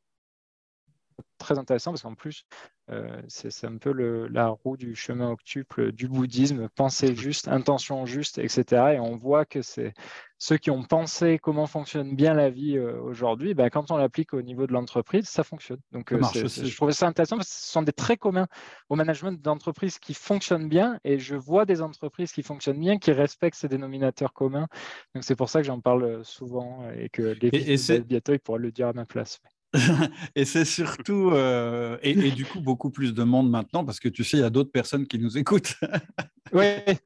très 1.39 1.59
intéressant 1.59 1.93
parce 1.93 2.03
qu'en 2.03 2.14
plus, 2.14 2.45
euh, 2.91 3.20
c'est 3.26 3.66
un 3.66 3.78
peu 3.78 3.93
le, 3.93 4.28
la 4.28 4.49
roue 4.49 4.76
du 4.76 4.95
chemin 4.95 5.30
octuple 5.30 5.91
du 5.91 6.07
bouddhisme, 6.07 6.68
penser 6.68 7.16
juste, 7.16 7.49
intention 7.49 8.07
juste, 8.07 8.39
etc. 8.39 8.95
Et 8.95 9.01
on 9.01 9.16
voit 9.16 9.45
que 9.45 9.61
c'est 9.61 9.93
ceux 10.39 10.57
qui 10.57 10.70
ont 10.70 10.84
pensé 10.84 11.39
comment 11.41 11.66
fonctionne 11.66 12.14
bien 12.14 12.34
la 12.34 12.49
vie 12.49 12.76
euh, 12.76 13.01
aujourd'hui, 13.01 13.55
ben, 13.55 13.70
quand 13.70 13.91
on 13.91 13.97
l'applique 13.97 14.34
au 14.34 14.43
niveau 14.43 14.68
de 14.68 14.72
l'entreprise, 14.72 15.28
ça 15.28 15.43
fonctionne. 15.43 15.80
Donc, 15.91 16.12
euh, 16.12 16.20
je 16.34 16.76
trouvais 16.76 16.93
ça 16.93 17.09
intéressant 17.09 17.37
parce 17.37 17.49
que 17.49 17.55
ce 17.55 17.72
sont 17.72 17.82
des 17.82 17.93
traits 17.93 18.20
communs 18.20 18.47
au 18.89 18.95
management 18.95 19.41
d'entreprises 19.41 19.99
qui 19.99 20.14
fonctionnent 20.14 20.68
bien 20.68 21.01
et 21.03 21.18
je 21.18 21.34
vois 21.34 21.64
des 21.64 21.82
entreprises 21.82 22.32
qui 22.32 22.45
fonctionnent 22.45 22.80
bien, 22.80 22.99
qui 22.99 23.11
respectent 23.11 23.59
ces 23.59 23.68
dénominateurs 23.68 24.32
communs. 24.32 24.68
Donc, 25.14 25.24
c'est 25.24 25.37
pour 25.37 25.49
ça 25.49 25.61
que 25.61 25.66
j'en 25.66 25.80
parle 25.80 26.24
souvent 26.24 26.89
et 26.91 27.09
que 27.09 27.37
les 27.41 27.49
et, 27.53 28.01
bientôt, 28.01 28.32
ils 28.32 28.39
pourraient 28.39 28.61
le 28.61 28.70
dire 28.70 28.89
à 28.89 28.93
ma 28.93 29.07
place. 29.07 29.41
et 30.35 30.45
c'est 30.45 30.64
surtout, 30.64 31.31
euh, 31.33 31.99
et, 32.03 32.31
du 32.31 32.45
coup, 32.45 32.61
beaucoup 32.61 32.91
plus 32.91 33.14
de 33.14 33.23
monde 33.23 33.51
maintenant, 33.51 33.85
parce 33.85 34.01
que 34.01 34.09
tu 34.09 34.25
sais, 34.25 34.39
il 34.39 34.41
y 34.41 34.45
a 34.45 34.51
d'autres 34.51 34.71
personnes 34.71 35.07
qui 35.07 35.19
nous 35.19 35.37
écoutent. 35.39 35.75
oui, 36.53 36.64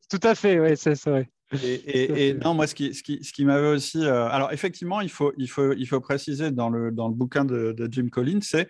tout 0.08 0.20
à 0.22 0.34
fait, 0.34 0.60
oui, 0.60 0.76
c'est 0.76 0.98
vrai. 1.04 1.30
Et, 1.62 2.34
non, 2.34 2.54
moi, 2.54 2.66
ce 2.66 2.74
qui, 2.74 2.94
ce 2.94 3.02
qui, 3.02 3.24
ce 3.24 3.32
qui 3.32 3.44
m'avait 3.44 3.68
aussi. 3.68 4.04
Euh, 4.04 4.28
alors, 4.28 4.52
effectivement, 4.52 5.00
il 5.00 5.10
faut, 5.10 5.32
il, 5.36 5.48
faut, 5.48 5.72
il 5.72 5.86
faut 5.86 6.00
préciser 6.00 6.52
dans 6.52 6.70
le, 6.70 6.92
dans 6.92 7.08
le 7.08 7.14
bouquin 7.14 7.44
de, 7.44 7.74
Jim 7.90 8.08
Collins, 8.08 8.40
c'est 8.42 8.68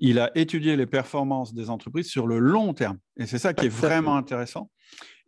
il 0.00 0.18
a 0.18 0.36
étudié 0.36 0.74
les 0.74 0.86
performances 0.86 1.54
des 1.54 1.70
entreprises 1.70 2.08
sur 2.08 2.26
le 2.26 2.38
long 2.38 2.74
terme. 2.74 2.98
Et 3.16 3.26
c'est 3.26 3.38
ça 3.38 3.54
qui 3.54 3.66
est 3.66 3.68
vraiment 3.68 4.16
intéressant. 4.16 4.70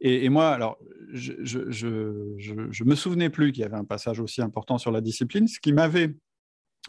Et, 0.00 0.28
moi, 0.28 0.50
alors, 0.50 0.76
je 1.12 1.32
ne 1.32 1.44
je, 1.44 1.70
je, 1.70 2.66
je, 2.70 2.84
me 2.84 2.94
souvenais 2.94 3.30
plus 3.30 3.52
qu'il 3.52 3.62
y 3.62 3.64
avait 3.64 3.76
un 3.76 3.84
passage 3.84 4.20
aussi 4.20 4.42
important 4.42 4.76
sur 4.76 4.90
la 4.90 5.00
discipline. 5.00 5.46
Ce 5.46 5.60
qui 5.60 5.72
m'avait 5.72 6.14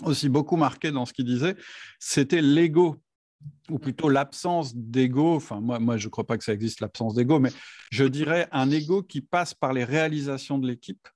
aussi 0.04 0.30
beaucoup 0.30 0.56
marqué 0.58 0.92
dans 0.92 1.06
ce 1.06 1.14
qu'il 1.14 1.26
disait, 1.26 1.56
c'était 2.00 2.42
l'ego 2.42 2.98
ou 3.70 3.80
plutôt 3.80 4.10
l'absence 4.10 4.76
d'ego. 4.76 5.36
Enfin, 5.36 5.60
moi, 5.60 5.98
je 5.98 6.08
ne 6.08 6.12
crois 6.12 6.26
pas 6.26 6.38
que 6.38 6.44
ça 6.44 6.54
existe, 6.54 6.82
l'absence 6.82 7.14
d'ego, 7.14 7.40
mais 7.40 7.52
je 7.92 8.04
dirais 8.04 8.48
un 8.52 8.72
ego 8.72 9.04
qui 9.04 9.22
passe 9.22 9.54
par 9.54 9.74
les 9.74 9.84
réalisations 9.84 10.58
de 10.58 10.68
l'équipe 10.68 11.08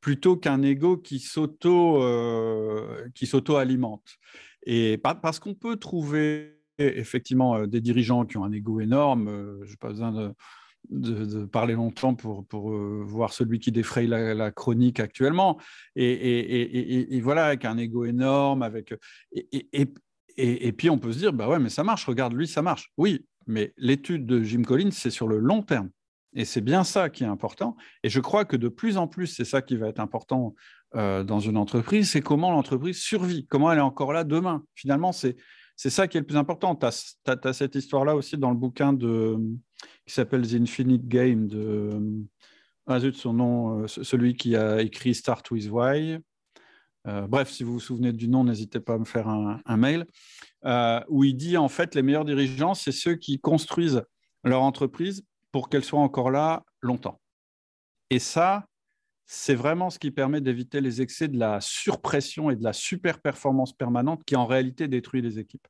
plutôt 0.00 0.36
qu'un 0.36 0.62
ego 0.62 0.96
qui 0.96 1.24
euh, 1.66 3.08
s'auto-alimente. 3.24 4.16
Et 4.64 4.98
parce 4.98 5.38
qu'on 5.38 5.54
peut 5.54 5.76
trouver 5.76 6.58
effectivement 6.78 7.56
euh, 7.56 7.66
des 7.66 7.80
dirigeants 7.80 8.24
qui 8.24 8.36
ont 8.36 8.44
un 8.44 8.52
ego 8.52 8.80
énorme, 8.80 9.28
euh, 9.28 9.60
je 9.64 9.70
n'ai 9.70 9.76
pas 9.76 9.88
besoin 9.88 10.12
de 10.12 10.32
de, 10.90 11.44
parler 11.44 11.74
longtemps 11.74 12.14
pour, 12.14 12.46
pour 12.46 12.72
euh, 12.72 13.02
voir 13.04 13.32
celui 13.32 13.58
qui 13.58 13.72
défraye 13.72 14.06
la, 14.06 14.50
chronique 14.50 15.00
actuellement. 15.00 15.58
Et, 15.96 17.16
et, 17.16 17.20
voilà, 17.20 17.46
avec 17.46 17.64
un 17.64 17.76
ego 17.78 18.04
énorme, 18.04 18.62
avec 18.62 18.94
et, 20.38 20.72
puis 20.72 20.88
on 20.88 20.98
peut 20.98 21.12
se 21.12 21.18
dire, 21.18 21.32
bah 21.32 21.48
ouais, 21.48 21.58
mais 21.58 21.68
ça 21.68 21.82
marche, 21.82 22.06
regarde 22.06 22.32
lui, 22.32 22.46
ça 22.46 22.62
marche. 22.62 22.92
Oui, 22.96 23.26
mais 23.46 23.72
l'étude 23.76 24.24
de 24.24 24.42
Jim 24.42 24.62
Collins, 24.62 24.92
c'est 24.92 25.10
sur 25.10 25.26
le 25.26 25.38
long 25.38 25.62
terme. 25.62 25.90
Et 26.34 26.44
c'est 26.44 26.60
bien 26.60 26.84
ça 26.84 27.08
qui 27.10 27.24
est 27.24 27.28
important. 27.28 27.76
Et 28.04 28.08
je 28.08 28.20
crois 28.20 28.44
que 28.44 28.56
de 28.56 28.68
plus 28.68 28.96
en 28.96 29.08
plus, 29.08 29.26
c'est 29.26 29.44
ça 29.44 29.62
qui 29.62 29.76
va 29.76 29.88
être 29.88 29.98
important 29.98 30.54
euh, 30.94 31.24
dans 31.24 31.40
une 31.40 31.56
entreprise, 31.56 32.10
c'est 32.10 32.20
comment 32.20 32.50
l'entreprise 32.50 32.98
survit, 32.98 33.46
comment 33.46 33.72
elle 33.72 33.78
est 33.78 33.82
encore 33.82 34.12
là 34.12 34.24
demain. 34.24 34.64
Finalement, 34.74 35.12
c'est 35.12 35.36
c'est 35.78 35.90
ça 35.90 36.08
qui 36.08 36.16
est 36.16 36.20
le 36.20 36.26
plus 36.26 36.36
important. 36.36 36.74
Tu 36.74 36.86
as, 36.86 37.52
cette 37.52 37.76
histoire-là 37.76 38.16
aussi 38.16 38.36
dans 38.36 38.50
le 38.50 38.56
bouquin 38.56 38.92
de, 38.92 39.38
qui 40.04 40.12
s'appelle 40.12 40.44
The 40.44 40.54
Infinite 40.54 41.06
Game 41.06 41.46
de 41.46 42.26
ah 42.88 42.98
son 43.12 43.32
nom, 43.32 43.82
euh, 43.82 43.86
celui 43.86 44.34
qui 44.34 44.56
a 44.56 44.82
écrit 44.82 45.14
Start 45.14 45.48
with 45.52 45.70
Why. 45.70 46.18
Euh, 47.06 47.28
bref, 47.28 47.48
si 47.48 47.62
vous 47.62 47.74
vous 47.74 47.80
souvenez 47.80 48.12
du 48.12 48.26
nom, 48.26 48.42
n'hésitez 48.42 48.80
pas 48.80 48.94
à 48.94 48.98
me 48.98 49.04
faire 49.04 49.28
un, 49.28 49.76
mail. 49.76 50.04
Euh, 50.64 51.00
où 51.08 51.22
il 51.22 51.36
dit 51.36 51.56
en 51.56 51.68
fait 51.68 51.94
les 51.94 52.02
meilleurs 52.02 52.24
dirigeants, 52.24 52.74
c'est 52.74 52.90
ceux 52.90 53.14
qui 53.14 53.38
construisent 53.38 54.02
leur 54.42 54.62
entreprise 54.62 55.22
pour 55.52 55.68
qu'elle 55.68 55.84
soit 55.84 56.00
encore 56.00 56.32
là 56.32 56.64
longtemps. 56.80 57.20
Et 58.10 58.18
ça, 58.18 58.66
c'est 59.30 59.54
vraiment 59.54 59.90
ce 59.90 59.98
qui 59.98 60.10
permet 60.10 60.40
d'éviter 60.40 60.80
les 60.80 61.02
excès 61.02 61.28
de 61.28 61.38
la 61.38 61.60
surpression 61.60 62.48
et 62.48 62.56
de 62.56 62.64
la 62.64 62.72
super-performance 62.72 63.76
permanente 63.76 64.24
qui 64.24 64.36
en 64.36 64.46
réalité 64.46 64.88
détruit 64.88 65.20
les 65.20 65.38
équipes. 65.38 65.68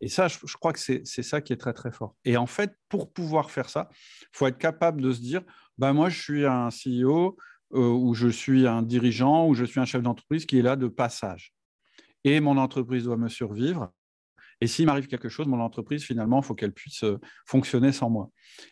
Et 0.00 0.08
ça, 0.08 0.28
je, 0.28 0.56
crois 0.56 0.72
que 0.72 0.78
c'est 0.78 1.04
ça 1.04 1.40
qui 1.40 1.52
est 1.52 1.56
très 1.56 1.72
très 1.72 1.90
fort. 1.90 2.14
Et 2.24 2.36
en 2.36 2.46
fait, 2.46 2.76
pour 2.88 3.12
pouvoir 3.12 3.50
faire 3.50 3.68
ça, 3.68 3.88
il 4.22 4.28
faut 4.32 4.46
être 4.46 4.58
capable 4.58 5.00
de 5.00 5.10
se 5.10 5.20
dire, 5.20 5.42
bah, 5.76 5.92
moi 5.92 6.08
je 6.08 6.22
suis 6.22 6.46
un 6.46 6.68
CEO 6.68 7.36
euh, 7.72 7.88
ou 7.88 8.14
je 8.14 8.28
suis 8.28 8.68
un 8.68 8.82
dirigeant 8.82 9.48
ou 9.48 9.54
je 9.54 9.64
suis 9.64 9.80
un 9.80 9.86
chef 9.86 10.02
d'entreprise 10.02 10.46
qui 10.46 10.60
est 10.60 10.62
là 10.62 10.76
de 10.76 10.86
passage. 10.86 11.52
Et 12.22 12.38
mon 12.38 12.58
entreprise 12.58 13.04
doit 13.04 13.16
me 13.16 13.28
survivre. 13.28 13.90
Et 14.60 14.68
s'il 14.68 14.86
m'arrive 14.86 15.08
quelque 15.08 15.28
chose, 15.28 15.48
mon 15.48 15.60
entreprise, 15.60 16.04
finalement, 16.04 16.42
il 16.42 16.44
faut 16.44 16.54
qu'elle 16.54 16.72
puisse 16.72 17.02
euh, 17.02 17.18
fonctionner 17.44 17.90
sans 17.90 18.08
moi. 18.08 18.30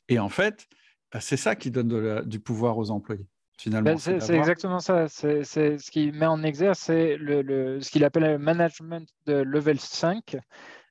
Et 0.08 0.20
en 0.20 0.28
fait, 0.28 0.68
bah, 1.10 1.20
c'est 1.20 1.36
ça 1.36 1.56
qui 1.56 1.72
donne 1.72 2.22
du 2.24 2.38
pouvoir 2.38 2.78
aux 2.78 2.92
employés. 2.92 3.26
Ben, 3.66 3.98
c'est 3.98 4.34
exactement 4.34 4.80
ça. 4.80 5.08
C'est 5.08 5.44
ce 5.44 5.90
qu'il 5.90 6.12
met 6.12 6.26
en 6.26 6.42
exergue, 6.42 6.74
c'est 6.74 7.16
le, 7.16 7.80
ce 7.80 7.90
qu'il 7.90 8.04
appelle 8.04 8.24
le 8.24 8.38
management 8.38 9.08
de 9.26 9.34
level 9.34 9.78
5. 9.78 10.36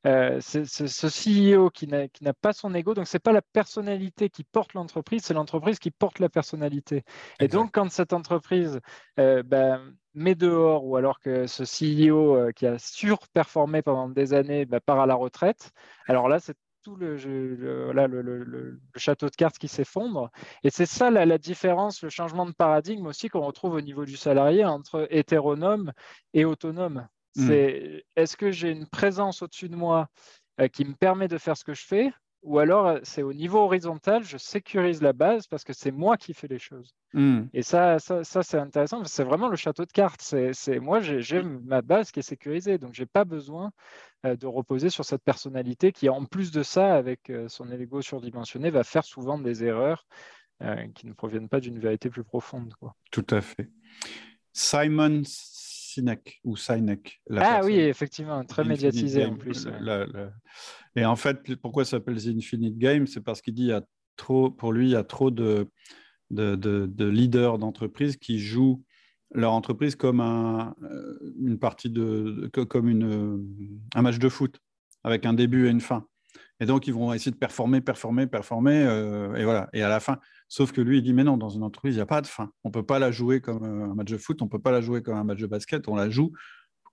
Euh, 0.07 0.39
c'est 0.41 0.65
ce 0.65 1.07
CEO 1.07 1.69
qui 1.69 1.87
n'a 1.87 2.33
pas 2.33 2.53
son 2.53 2.73
ego, 2.73 2.93
donc 2.95 3.07
c'est 3.07 3.19
pas 3.19 3.31
la 3.31 3.43
personnalité 3.43 4.29
qui 4.29 4.43
porte 4.43 4.73
l'entreprise, 4.73 5.21
c'est 5.23 5.35
l'entreprise 5.35 5.77
qui 5.77 5.91
porte 5.91 6.17
la 6.17 6.29
personnalité. 6.29 7.03
Et 7.39 7.47
donc 7.47 7.71
quand 7.73 7.89
cette 7.91 8.13
entreprise 8.13 8.79
euh, 9.19 9.43
ben, 9.43 9.93
met 10.15 10.33
dehors, 10.33 10.85
ou 10.85 10.95
alors 10.95 11.19
que 11.19 11.45
ce 11.45 11.63
CEO 11.63 12.35
euh, 12.35 12.51
qui 12.51 12.65
a 12.65 12.79
surperformé 12.79 13.83
pendant 13.83 14.09
des 14.09 14.33
années 14.33 14.65
ben, 14.65 14.79
part 14.79 14.99
à 14.99 15.05
la 15.05 15.15
retraite, 15.15 15.71
alors 16.07 16.29
là 16.29 16.39
c'est 16.39 16.57
tout 16.83 16.95
le, 16.95 17.15
le, 17.15 18.79
château 18.95 19.27
de 19.27 19.35
cartes 19.35 19.57
qui 19.57 19.67
s'effondre. 19.67 20.29
Et 20.63 20.69
c'est 20.69 20.85
ça 20.85 21.11
la, 21.11 21.37
différence, 21.37 22.01
le 22.01 22.09
changement 22.09 22.45
de 22.45 22.51
paradigme 22.51 23.05
aussi 23.05 23.29
qu'on 23.29 23.41
retrouve 23.41 23.73
au 23.73 23.81
niveau 23.81 24.05
du 24.05 24.17
salarié 24.17 24.65
entre 24.65 25.07
hétéronome 25.09 25.91
et 26.33 26.45
autonome. 26.45 27.07
Hmm. 27.35 27.47
C'est 27.47 28.05
est-ce 28.15 28.35
que 28.35 28.51
j'ai 28.51 28.71
une 28.71 28.87
présence 28.87 29.41
au-dessus 29.41 29.69
de 29.69 29.75
moi 29.75 30.07
euh, 30.59 30.67
qui 30.67 30.85
me 30.85 30.93
permet 30.93 31.27
de 31.27 31.37
faire 31.37 31.55
ce 31.55 31.63
que 31.63 31.73
je 31.73 31.85
fais 31.85 32.11
ou 32.43 32.59
alors 32.59 32.99
c'est 33.03 33.21
au 33.21 33.33
niveau 33.33 33.59
horizontal, 33.59 34.23
je 34.23 34.37
sécurise 34.37 35.01
la 35.01 35.13
base 35.13 35.47
parce 35.47 35.63
que 35.63 35.73
c'est 35.73 35.91
moi 35.91 36.17
qui 36.17 36.33
fais 36.33 36.47
les 36.47 36.59
choses. 36.59 36.95
Hmm. 37.13 37.43
Et 37.53 37.61
ça, 37.61 37.99
ça, 37.99 38.23
c'est 38.23 38.57
intéressant. 38.57 39.03
C'est 39.05 39.23
vraiment 39.23 39.47
le 39.47 39.55
château 39.55 39.85
de 39.85 39.91
cartes. 39.91 40.21
C'est, 40.21 40.79
moi, 40.79 41.01
j'ai, 41.01 41.43
ma 41.43 41.81
base 41.81 42.11
qui 42.11 42.19
est 42.19 42.23
sécurisée, 42.23 42.77
donc 42.77 42.93
j'ai 42.93 43.05
pas 43.05 43.25
besoin 43.25 43.71
de 44.23 44.47
reposer 44.47 44.89
sur 44.89 45.03
cette 45.03 45.23
personnalité 45.23 45.91
qui, 45.91 46.09
en 46.09 46.25
plus 46.25 46.51
de 46.51 46.63
ça, 46.63 46.95
avec 46.95 47.31
son 47.47 47.69
ego 47.71 48.01
surdimensionné, 48.01 48.69
va 48.69 48.83
faire 48.83 49.03
souvent 49.03 49.37
des 49.37 49.63
erreurs 49.63 50.05
qui 50.95 51.07
ne 51.07 51.13
proviennent 51.13 51.49
pas 51.49 51.59
d'une 51.59 51.79
vérité 51.79 52.09
plus 52.09 52.23
profonde. 52.23 52.73
Quoi. 52.79 52.95
Tout 53.11 53.27
à 53.29 53.41
fait. 53.41 53.69
Simon 54.53 55.23
Sinek 55.91 56.39
ou 56.43 56.55
Sinek. 56.55 57.21
ah 57.35 57.61
oui, 57.63 57.79
effectivement, 57.79 58.43
très 58.45 58.63
médiatisé 58.63 59.25
en 59.25 59.35
plus. 59.35 59.67
Et 60.95 61.05
en 61.05 61.15
fait, 61.15 61.55
pourquoi 61.57 61.85
ça 61.85 61.91
s'appelle 61.91 62.21
The 62.21 62.27
Infinite 62.27 62.77
Game? 62.77 63.07
C'est 63.07 63.21
parce 63.21 63.41
qu'il 63.41 63.53
dit 63.53 63.65
y 63.65 63.71
a 63.71 63.81
trop, 64.15 64.49
pour 64.49 64.71
lui, 64.71 64.87
il 64.87 64.91
y 64.91 64.95
a 64.95 65.03
trop 65.03 65.31
de, 65.31 65.69
de, 66.29 66.55
de, 66.55 67.05
leaders 67.05 67.57
d'entreprise 67.57 68.17
qui 68.17 68.39
jouent 68.39 68.83
leur 69.33 69.53
entreprise 69.53 69.95
comme 69.95 70.19
un, 70.19 70.75
euh, 70.83 71.33
une 71.39 71.57
partie 71.57 71.89
de, 71.89 72.49
comme 72.69 72.89
une, 72.89 73.45
un 73.95 74.01
match 74.01 74.19
de 74.19 74.29
foot 74.29 74.59
avec 75.03 75.25
un 75.25 75.33
début 75.33 75.67
et 75.67 75.71
une 75.71 75.81
fin. 75.81 76.05
Et 76.61 76.67
donc, 76.67 76.85
ils 76.85 76.93
vont 76.93 77.11
essayer 77.11 77.31
de 77.31 77.37
performer, 77.37 77.81
performer, 77.81 78.27
performer, 78.27 78.83
euh, 78.83 79.33
et 79.33 79.43
voilà. 79.43 79.67
Et 79.73 79.81
à 79.81 79.89
la 79.89 79.99
fin, 79.99 80.19
sauf 80.47 80.71
que 80.71 80.79
lui, 80.79 80.99
il 80.99 81.01
dit, 81.01 81.11
mais 81.11 81.23
non, 81.23 81.35
dans 81.35 81.49
une 81.49 81.63
entreprise, 81.63 81.95
il 81.95 81.97
n'y 81.97 82.03
a 82.03 82.05
pas 82.05 82.21
de 82.21 82.27
fin. 82.27 82.51
On 82.63 82.69
ne 82.69 82.71
peut 82.71 82.85
pas 82.85 82.99
la 82.99 83.11
jouer 83.11 83.41
comme 83.41 83.63
euh, 83.63 83.91
un 83.91 83.95
match 83.95 84.11
de 84.11 84.17
foot, 84.17 84.43
on 84.43 84.45
ne 84.45 84.49
peut 84.49 84.59
pas 84.59 84.71
la 84.71 84.79
jouer 84.79 85.01
comme 85.01 85.17
un 85.17 85.23
match 85.23 85.39
de 85.39 85.47
basket, 85.47 85.87
on 85.87 85.95
la 85.95 86.11
joue 86.11 86.31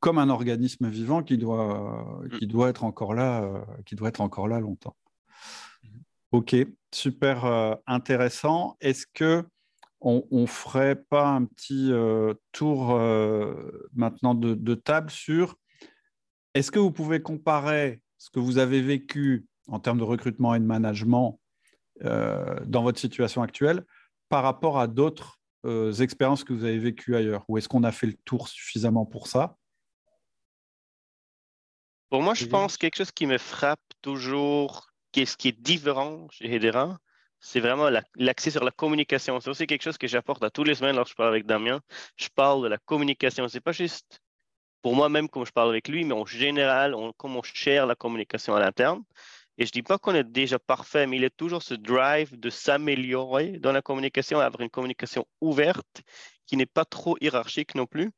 comme 0.01 0.17
un 0.17 0.31
organisme 0.31 0.89
vivant 0.89 1.23
qui 1.23 1.37
doit, 1.37 2.23
qui 2.39 2.47
doit, 2.47 2.71
être, 2.71 2.85
encore 2.85 3.13
là, 3.15 3.43
euh, 3.43 3.61
qui 3.85 3.95
doit 3.95 4.09
être 4.09 4.23
encore 4.23 4.49
là 4.49 4.59
longtemps. 4.59 4.97
Ok, 6.33 6.55
super 6.95 7.77
intéressant. 7.87 8.77
Est-ce 8.81 9.07
que 9.13 9.45
on, 10.01 10.25
ne 10.31 10.47
ferait 10.47 10.95
pas 10.95 11.27
un 11.27 11.45
petit 11.45 11.91
tour 12.53 12.97
maintenant 13.93 14.35
de, 14.35 14.55
de, 14.55 14.75
table 14.75 15.11
sur 15.11 15.57
est-ce 16.55 16.71
que 16.71 16.79
vous 16.79 16.93
pouvez 16.93 17.21
comparer 17.21 18.01
ce 18.19 18.31
que 18.31 18.39
vous 18.39 18.59
avez 18.59 18.83
vécu 18.83 19.47
en 19.69 19.79
termes 19.81 19.99
de 19.99 20.05
recrutement 20.05 20.55
et 20.55 20.59
de 20.59 20.65
management 20.65 21.39
euh, 22.05 22.59
dans 22.65 22.83
votre 22.83 22.99
situation 22.99 23.43
actuelle 23.43 23.85
par 24.29 24.43
rapport 24.43 24.79
à 24.79 24.87
d'autres 24.87 25.39
euh, 25.65 25.93
expériences 25.93 26.45
que 26.45 26.53
vous 26.53 26.65
avez 26.65 26.79
vécues 26.79 27.17
ailleurs? 27.17 27.45
Ou 27.49 27.59
est-ce 27.59 27.69
qu'on 27.69 27.85
a 27.85 27.93
fait 27.93 28.07
le 28.07 28.17
tour 28.25 28.49
suffisamment 28.49 29.07
pour 29.07 29.27
ça? 29.27 29.57
Pour 32.11 32.23
moi, 32.23 32.35
je 32.35 32.47
pense 32.47 32.77
que 32.77 32.83
quelque 32.83 32.97
chose 32.97 33.13
qui 33.13 33.27
me 33.27 33.37
frappe 33.37 33.81
toujours, 34.01 34.91
qu'est-ce 35.13 35.37
qui 35.37 35.49
est 35.49 35.61
différent 35.61 36.27
chez 36.31 36.55
Hedera, 36.55 36.99
c'est 37.41 37.61
vraiment 37.61 37.91
l'accès 38.17 38.51
sur 38.51 38.65
la 38.65 38.71
communication. 38.71 39.39
C'est 39.41 39.51
aussi 39.51 39.67
quelque 39.67 39.83
chose 39.83 39.99
que 39.99 40.07
j'apporte 40.07 40.43
à 40.43 40.51
tous 40.51 40.65
les 40.65 40.75
semaines 40.75 40.97
lorsque 40.97 41.13
je 41.13 41.17
parle 41.17 41.29
avec 41.29 41.47
Damien. 41.47 41.81
Je 42.17 42.29
parle 42.35 42.63
de 42.63 42.69
la 42.69 42.79
communication. 42.79 43.47
C'est 43.49 43.61
pas 43.61 43.73
juste 43.73 44.21
pour 44.83 44.97
moi-même 44.97 45.29
comme 45.29 45.45
je 45.45 45.53
parle 45.53 45.69
avec 45.69 45.89
lui, 45.89 46.05
mais 46.05 46.15
en 46.15 46.27
général, 46.27 46.95
on, 46.95 47.13
comment 47.13 47.41
on 47.41 47.43
gère 47.43 47.87
la 47.87 47.95
communication 47.95 48.55
à 48.55 48.61
l'interne. 48.61 49.03
Et 49.59 49.67
je 49.67 49.71
ne 49.71 49.73
dis 49.73 49.83
pas 49.83 49.99
qu'on 49.99 50.15
est 50.15 50.25
déjà 50.25 50.59
parfait, 50.61 51.07
mais 51.09 51.17
il 51.17 51.25
est 51.25 51.37
toujours 51.37 51.63
ce 51.63 51.75
drive 51.75 52.39
de 52.39 52.49
s'améliorer 52.49 53.59
dans 53.59 53.73
la 53.73 53.83
communication, 53.83 54.39
avoir 54.39 54.61
une 54.61 54.71
communication 54.71 55.27
ouverte 55.41 56.03
qui 56.47 56.57
n'est 56.57 56.67
pas 56.67 56.85
trop 56.85 57.17
hiérarchique 57.21 57.75
non 57.75 57.87
plus. 57.87 58.13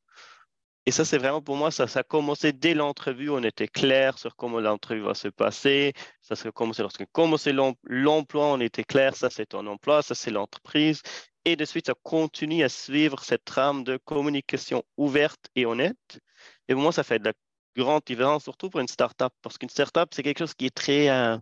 Et 0.86 0.92
ça, 0.92 1.04
c'est 1.04 1.18
vraiment 1.18 1.42
pour 1.42 1.56
moi, 1.56 1.70
ça, 1.70 1.84
a 1.94 2.02
commencé 2.02 2.52
dès 2.52 2.74
l'entrevue. 2.74 3.30
On 3.30 3.42
était 3.42 3.68
clair 3.68 4.18
sur 4.18 4.36
comment 4.36 4.60
l'entrevue 4.60 5.02
va 5.02 5.14
se 5.14 5.28
passer. 5.28 5.92
Ça 6.20 6.34
a 6.42 6.52
commencé 6.52 6.82
lorsque 6.82 7.04
commencé 7.12 7.52
l'emploi, 7.52 8.46
on 8.46 8.60
était 8.60 8.84
clair, 8.84 9.16
ça 9.16 9.30
c'est 9.30 9.46
ton 9.46 9.66
emploi, 9.66 10.02
ça 10.02 10.14
c'est 10.14 10.30
l'entreprise. 10.30 11.02
Et 11.44 11.56
de 11.56 11.64
suite, 11.64 11.86
ça 11.86 11.94
continue 12.02 12.64
à 12.64 12.68
suivre 12.68 13.22
cette 13.24 13.44
trame 13.44 13.82
de 13.84 13.98
communication 13.98 14.82
ouverte 14.98 15.48
et 15.54 15.64
honnête. 15.64 16.20
Et 16.68 16.74
pour 16.74 16.82
moi, 16.82 16.92
ça 16.92 17.02
fait 17.02 17.18
de 17.18 17.24
la 17.24 17.32
grande 17.76 18.02
différence, 18.06 18.44
surtout 18.44 18.70
pour 18.70 18.80
une 18.80 18.88
startup, 18.88 19.32
parce 19.42 19.58
qu'une 19.58 19.68
startup, 19.68 20.08
c'est 20.12 20.22
quelque 20.22 20.38
chose 20.38 20.54
qui 20.54 20.66
est 20.66 20.74
très. 20.74 21.08
Euh, 21.08 21.38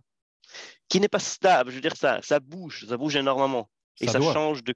qui 0.87 0.99
n'est 0.99 1.09
pas 1.09 1.19
stable. 1.19 1.69
Je 1.69 1.75
veux 1.75 1.81
dire, 1.81 1.95
ça, 1.95 2.19
ça 2.21 2.39
bouge, 2.39 2.85
ça 2.87 2.97
bouge 2.97 3.15
énormément. 3.15 3.69
Et 4.01 4.07
ça, 4.07 4.19
change 4.21 4.63
de. 4.63 4.73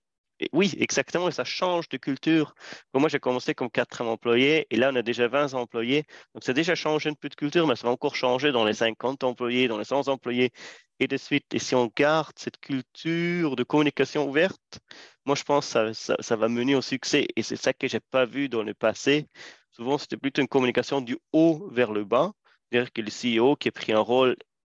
Oui, 0.51 0.73
exactement, 0.77 1.29
et 1.29 1.31
ça 1.31 1.45
change 1.45 1.87
de 1.89 1.97
culture. 1.97 2.53
moi, 2.93 3.07
j'ai 3.07 3.19
commencé 3.19 3.53
comme 3.53 3.69
4 3.69 4.01
employés, 4.01 4.67
et 4.71 4.75
là, 4.75 4.89
on 4.91 4.95
a 4.95 5.01
déjà 5.01 5.27
20 5.27 5.53
employés. 5.53 6.03
Donc, 6.33 6.43
ça 6.43 6.51
a 6.51 6.53
déjà 6.53 6.75
changé 6.75 7.09
un 7.09 7.13
peu 7.13 7.29
de 7.29 7.35
culture, 7.35 7.65
mais 7.67 7.75
ça 7.75 7.87
va 7.87 7.93
encore 7.93 8.15
changer 8.15 8.51
dans 8.51 8.65
les 8.65 8.73
50 8.73 9.23
employés, 9.23 9.67
dans 9.67 9.77
les 9.77 9.85
100 9.85 10.09
employés, 10.09 10.51
et 10.99 11.07
de 11.07 11.17
suite. 11.17 11.45
Et 11.53 11.59
si 11.59 11.75
on 11.75 11.89
garde 11.95 12.33
cette 12.35 12.59
culture 12.59 13.55
de 13.55 13.63
communication 13.63 14.27
ouverte, 14.27 14.79
moi, 15.25 15.35
je 15.35 15.43
pense 15.43 15.71
que 15.73 15.93
ça, 15.93 16.15
ça 16.19 16.35
va 16.35 16.49
mener 16.49 16.75
au 16.75 16.81
succès. 16.81 17.27
Et 17.35 17.43
c'est 17.43 17.55
ça 17.55 17.71
que 17.71 17.87
je 17.87 17.97
n'ai 17.97 18.01
pas 18.11 18.25
vu 18.25 18.49
dans 18.49 18.63
le 18.63 18.73
passé. 18.73 19.27
Souvent, 19.73 19.97
c'était 19.97 20.17
plutôt 20.17 20.41
une 20.41 20.47
communication 20.47 21.01
du 21.01 21.17
haut 21.31 21.67
vers 21.71 21.91
le 21.91 22.05
bas, 22.05 22.31
c'est-à-dire 22.71 22.91
que 22.93 23.01
le 23.01 23.09
CEO 23.09 23.55
qui 23.55 23.69
a 23.69 23.71
pris 23.71 23.91
un 23.91 23.99
rôle 23.99 24.35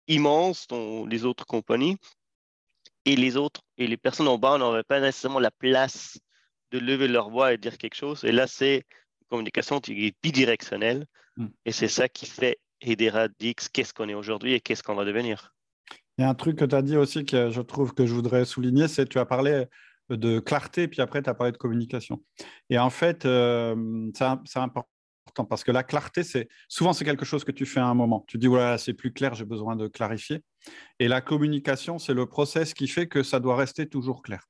immense 0.07 0.67
dans 0.69 1.05
les 1.07 1.25
autres 1.25 1.47
compagnies 1.47 1.97
et 3.05 3.17
les 3.17 3.37
autres 3.37 3.61
et 3.77 3.87
les 3.87 3.97
personnes 3.97 4.29
en 4.29 4.39
bas 4.39 4.57
n'avaient 4.57 4.85
pas 4.85 5.01
nécessairement 5.01 5.41
la 5.41 5.51
place 5.51 6.19
de 6.71 6.79
lever 6.79 7.09
leur 7.09 7.31
voix 7.31 7.53
et 7.53 7.59
dire 7.59 7.77
quelque 7.77 7.97
chose. 7.97 8.25
Et 8.25 8.33
là, 8.33 8.47
c'est 8.47 8.77
une 8.77 9.29
communication 9.31 9.81
bidirectionnelle 10.23 11.07
hmm. 11.37 11.47
et 11.65 11.73
c'est 11.73 11.89
ça 11.89 12.09
qui 12.09 12.27
fait 12.27 12.59
Hedera 12.81 13.29
Dix 13.29 13.69
qu'est-ce 13.73 13.93
qu'on 13.93 14.09
est 14.09 14.15
aujourd'hui 14.15 14.55
et 14.55 14.61
qu'est-ce 14.61 14.83
qu'on 14.83 14.95
va 14.95 15.05
devenir. 15.05 15.55
Il 16.19 16.23
y 16.23 16.25
a 16.25 16.29
un 16.29 16.35
truc 16.35 16.59
que 16.59 16.65
tu 16.65 16.75
as 16.75 16.83
dit 16.83 16.97
aussi 16.97 17.25
que 17.25 17.51
je 17.51 17.61
trouve 17.61 17.95
que 17.95 18.07
je 18.07 18.15
voudrais 18.15 18.45
souligner, 18.45 18.87
c'est 18.87 19.05
que 19.05 19.09
tu 19.09 19.19
as 19.19 19.27
parlé 19.27 19.67
de 20.11 20.39
clarté, 20.39 20.89
puis 20.89 21.01
après, 21.01 21.23
tu 21.23 21.31
as 21.31 21.35
parlé 21.35 21.53
de 21.53 21.57
communication. 21.57 22.23
Et 22.71 22.79
en 22.79 22.91
fait, 22.91 23.25
euh, 23.25 24.11
c'est 24.15 24.59
important 24.59 24.89
parce 25.49 25.65
que 25.65 25.73
la 25.73 25.83
clarté, 25.83 26.23
c'est 26.23 26.49
souvent 26.69 26.93
c'est 26.93 27.05
quelque 27.05 27.25
chose 27.25 27.45
que 27.45 27.51
tu 27.51 27.67
fais 27.67 27.81
à 27.81 27.87
un 27.87 27.95
moment. 27.95 28.25
Tu 28.29 28.39
dis 28.39 28.47
voilà, 28.47 28.79
c'est 28.79 28.95
plus 28.95 29.13
clair, 29.13 29.35
j'ai 29.35 29.45
besoin 29.45 29.75
de 29.77 29.89
clarifier. 29.89 30.43
Et 31.01 31.09
la 31.09 31.21
communication, 31.21 31.99
c'est 31.99 32.15
le 32.15 32.27
process 32.27 32.75
qui 32.75 32.87
fait 32.87 33.09
que 33.09 33.23
ça 33.23 33.41
doit 33.41 33.57
rester 33.57 33.89
toujours 33.89 34.23
clair. 34.23 34.45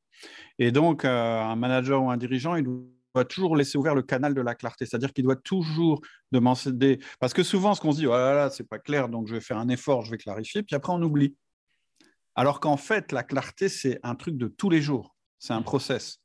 Et 0.58 0.72
donc, 0.72 1.04
euh, 1.04 1.40
un 1.40 1.56
manager 1.56 2.02
ou 2.02 2.10
un 2.10 2.16
dirigeant, 2.16 2.56
il 2.56 2.64
doit 2.64 3.24
toujours 3.24 3.56
laisser 3.56 3.78
ouvert 3.78 3.94
le 3.94 4.02
canal 4.02 4.34
de 4.34 4.40
la 4.40 4.54
clarté, 4.54 4.86
c'est-à-dire 4.86 5.12
qu'il 5.12 5.24
doit 5.24 5.36
toujours 5.36 6.00
demander. 6.32 6.98
Parce 7.20 7.32
que 7.32 7.42
souvent, 7.42 7.74
ce 7.74 7.80
qu'on 7.80 7.92
se 7.92 7.98
dit, 7.98 8.06
voilà, 8.06 8.32
oh 8.32 8.36
là, 8.36 8.50
c'est 8.50 8.68
pas 8.68 8.78
clair, 8.78 9.08
donc 9.08 9.28
je 9.28 9.34
vais 9.34 9.40
faire 9.40 9.58
un 9.58 9.68
effort, 9.68 10.02
je 10.02 10.10
vais 10.10 10.18
clarifier, 10.18 10.62
puis 10.62 10.74
après 10.76 10.92
on 10.92 11.02
oublie. 11.02 11.36
Alors 12.34 12.60
qu'en 12.60 12.76
fait, 12.76 13.12
la 13.12 13.22
clarté, 13.22 13.68
c'est 13.68 14.00
un 14.02 14.16
truc 14.16 14.36
de 14.36 14.48
tous 14.48 14.68
les 14.68 14.82
jours 14.82 15.13
c'est 15.38 15.52
un 15.52 15.62
process. 15.62 16.20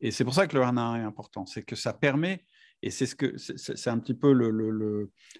Et 0.00 0.10
c'est 0.10 0.24
pour 0.24 0.34
ça 0.34 0.46
que 0.46 0.56
le 0.56 0.62
1 0.62 0.76
à 0.76 0.80
1 0.80 1.02
est 1.02 1.04
important, 1.04 1.46
c'est 1.46 1.62
que 1.62 1.76
ça 1.76 1.92
permet, 1.92 2.44
et 2.82 2.90
c'est 2.90 3.06
ce 3.06 3.16
que 3.16 3.36
c'est 3.36 3.88
un 3.88 3.98
petit 3.98 4.14
peu 4.14 4.32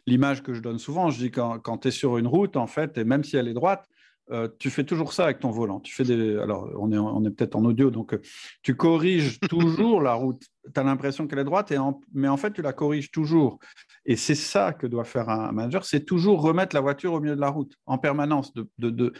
l'image 0.06 0.42
que 0.42 0.54
je 0.54 0.60
donne 0.60 0.78
souvent. 0.78 1.10
Je 1.10 1.18
dis 1.18 1.30
quand, 1.30 1.58
quand 1.58 1.78
tu 1.78 1.88
es 1.88 1.90
sur 1.90 2.16
une 2.16 2.26
route, 2.26 2.56
en 2.56 2.66
fait, 2.66 2.96
et 2.98 3.04
même 3.04 3.24
si 3.24 3.36
elle 3.36 3.48
est 3.48 3.54
droite, 3.54 3.86
euh, 4.32 4.48
tu 4.58 4.70
fais 4.70 4.82
toujours 4.82 5.12
ça 5.12 5.24
avec 5.24 5.38
ton 5.38 5.50
volant. 5.50 5.78
Tu 5.78 5.94
fais 5.94 6.02
des, 6.02 6.36
alors 6.38 6.68
on 6.76 6.90
est, 6.90 6.98
on 6.98 7.24
est 7.24 7.30
peut-être 7.30 7.54
en 7.54 7.64
audio, 7.64 7.90
donc 7.90 8.14
euh, 8.14 8.20
tu 8.62 8.74
corriges 8.74 9.38
toujours 9.48 10.00
la 10.00 10.14
route. 10.14 10.42
Tu 10.74 10.80
as 10.80 10.82
l'impression 10.82 11.28
qu'elle 11.28 11.38
est 11.38 11.44
droite, 11.44 11.70
et 11.70 11.78
mais 12.12 12.26
en 12.26 12.36
fait 12.36 12.52
tu 12.52 12.62
la 12.62 12.72
corriges 12.72 13.10
toujours. 13.12 13.60
Et 14.04 14.16
c'est 14.16 14.34
ça 14.34 14.72
que 14.72 14.86
doit 14.86 15.04
faire 15.04 15.28
un 15.28 15.52
manager, 15.52 15.84
c'est 15.84 16.04
toujours 16.04 16.40
remettre 16.42 16.74
la 16.74 16.80
voiture 16.80 17.12
au 17.12 17.20
milieu 17.20 17.36
de 17.36 17.40
la 17.40 17.50
route 17.50 17.76
en 17.86 17.98
permanence, 17.98 18.52
de, 18.54 18.68
de, 18.78 19.12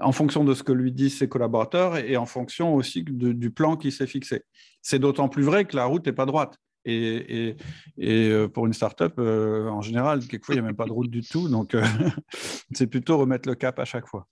en 0.00 0.12
fonction 0.12 0.44
de 0.44 0.54
ce 0.54 0.62
que 0.62 0.72
lui 0.72 0.92
disent 0.92 1.18
ses 1.18 1.28
collaborateurs 1.28 1.96
et 1.96 2.16
en 2.16 2.26
fonction 2.26 2.74
aussi 2.74 3.02
du 3.02 3.50
plan 3.50 3.76
qui 3.76 3.90
s'est 3.90 4.06
fixé. 4.06 4.44
C'est 4.82 4.98
d'autant 4.98 5.28
plus 5.28 5.42
vrai 5.42 5.64
que 5.64 5.76
la 5.76 5.86
route 5.86 6.06
n'est 6.06 6.12
pas 6.12 6.26
droite. 6.26 6.58
Et, 6.84 7.56
euh, 8.00 8.48
pour 8.48 8.66
une 8.66 8.72
startup, 8.72 9.18
up 9.18 9.18
en 9.18 9.82
général, 9.82 10.26
quelquefois, 10.26 10.54
il 10.54 10.58
n'y 10.58 10.64
a 10.64 10.66
même 10.66 10.76
pas 10.76 10.86
de 10.86 10.92
route 10.92 11.10
du 11.10 11.22
tout. 11.22 11.48
Donc, 11.48 11.74
euh, 11.74 11.82
c'est 12.72 12.86
plutôt 12.86 13.18
remettre 13.18 13.48
le 13.48 13.54
cap 13.54 13.78
à 13.78 13.84
chaque 13.84 14.06
fois. 14.06 14.26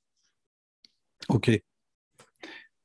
OK. 1.29 1.51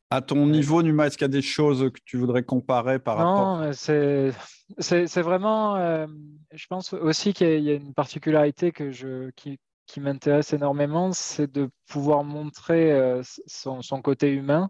À 0.10 0.22
ton 0.22 0.46
niveau, 0.46 0.84
Numa, 0.84 1.08
est-ce 1.08 1.18
qu'il 1.18 1.24
y 1.24 1.26
a 1.26 1.30
des 1.30 1.42
choses 1.42 1.90
que 1.90 2.00
tu 2.04 2.18
voudrais 2.18 2.44
comparer 2.44 3.00
par 3.00 3.16
rapport? 3.18 3.60
Non, 3.60 3.72
c'est 3.72 5.22
vraiment, 5.22 5.78
euh, 5.78 6.06
je 6.52 6.68
pense 6.68 6.92
aussi 6.92 7.34
qu'il 7.34 7.64
y, 7.64 7.70
a 7.70 7.76
une 7.76 7.94
particularité 7.94 8.74
que 8.74 8.92
je, 8.92 9.30
qui, 9.38 9.58
qui 9.86 10.00
m'intéresse 10.00 10.54
énormément, 10.54 11.12
c'est 11.12 11.52
de 11.52 11.70
pouvoir 11.88 12.24
montrer 12.24 12.92
euh, 12.92 13.22
son, 13.48 13.82
côté 14.02 14.32
humain. 14.32 14.70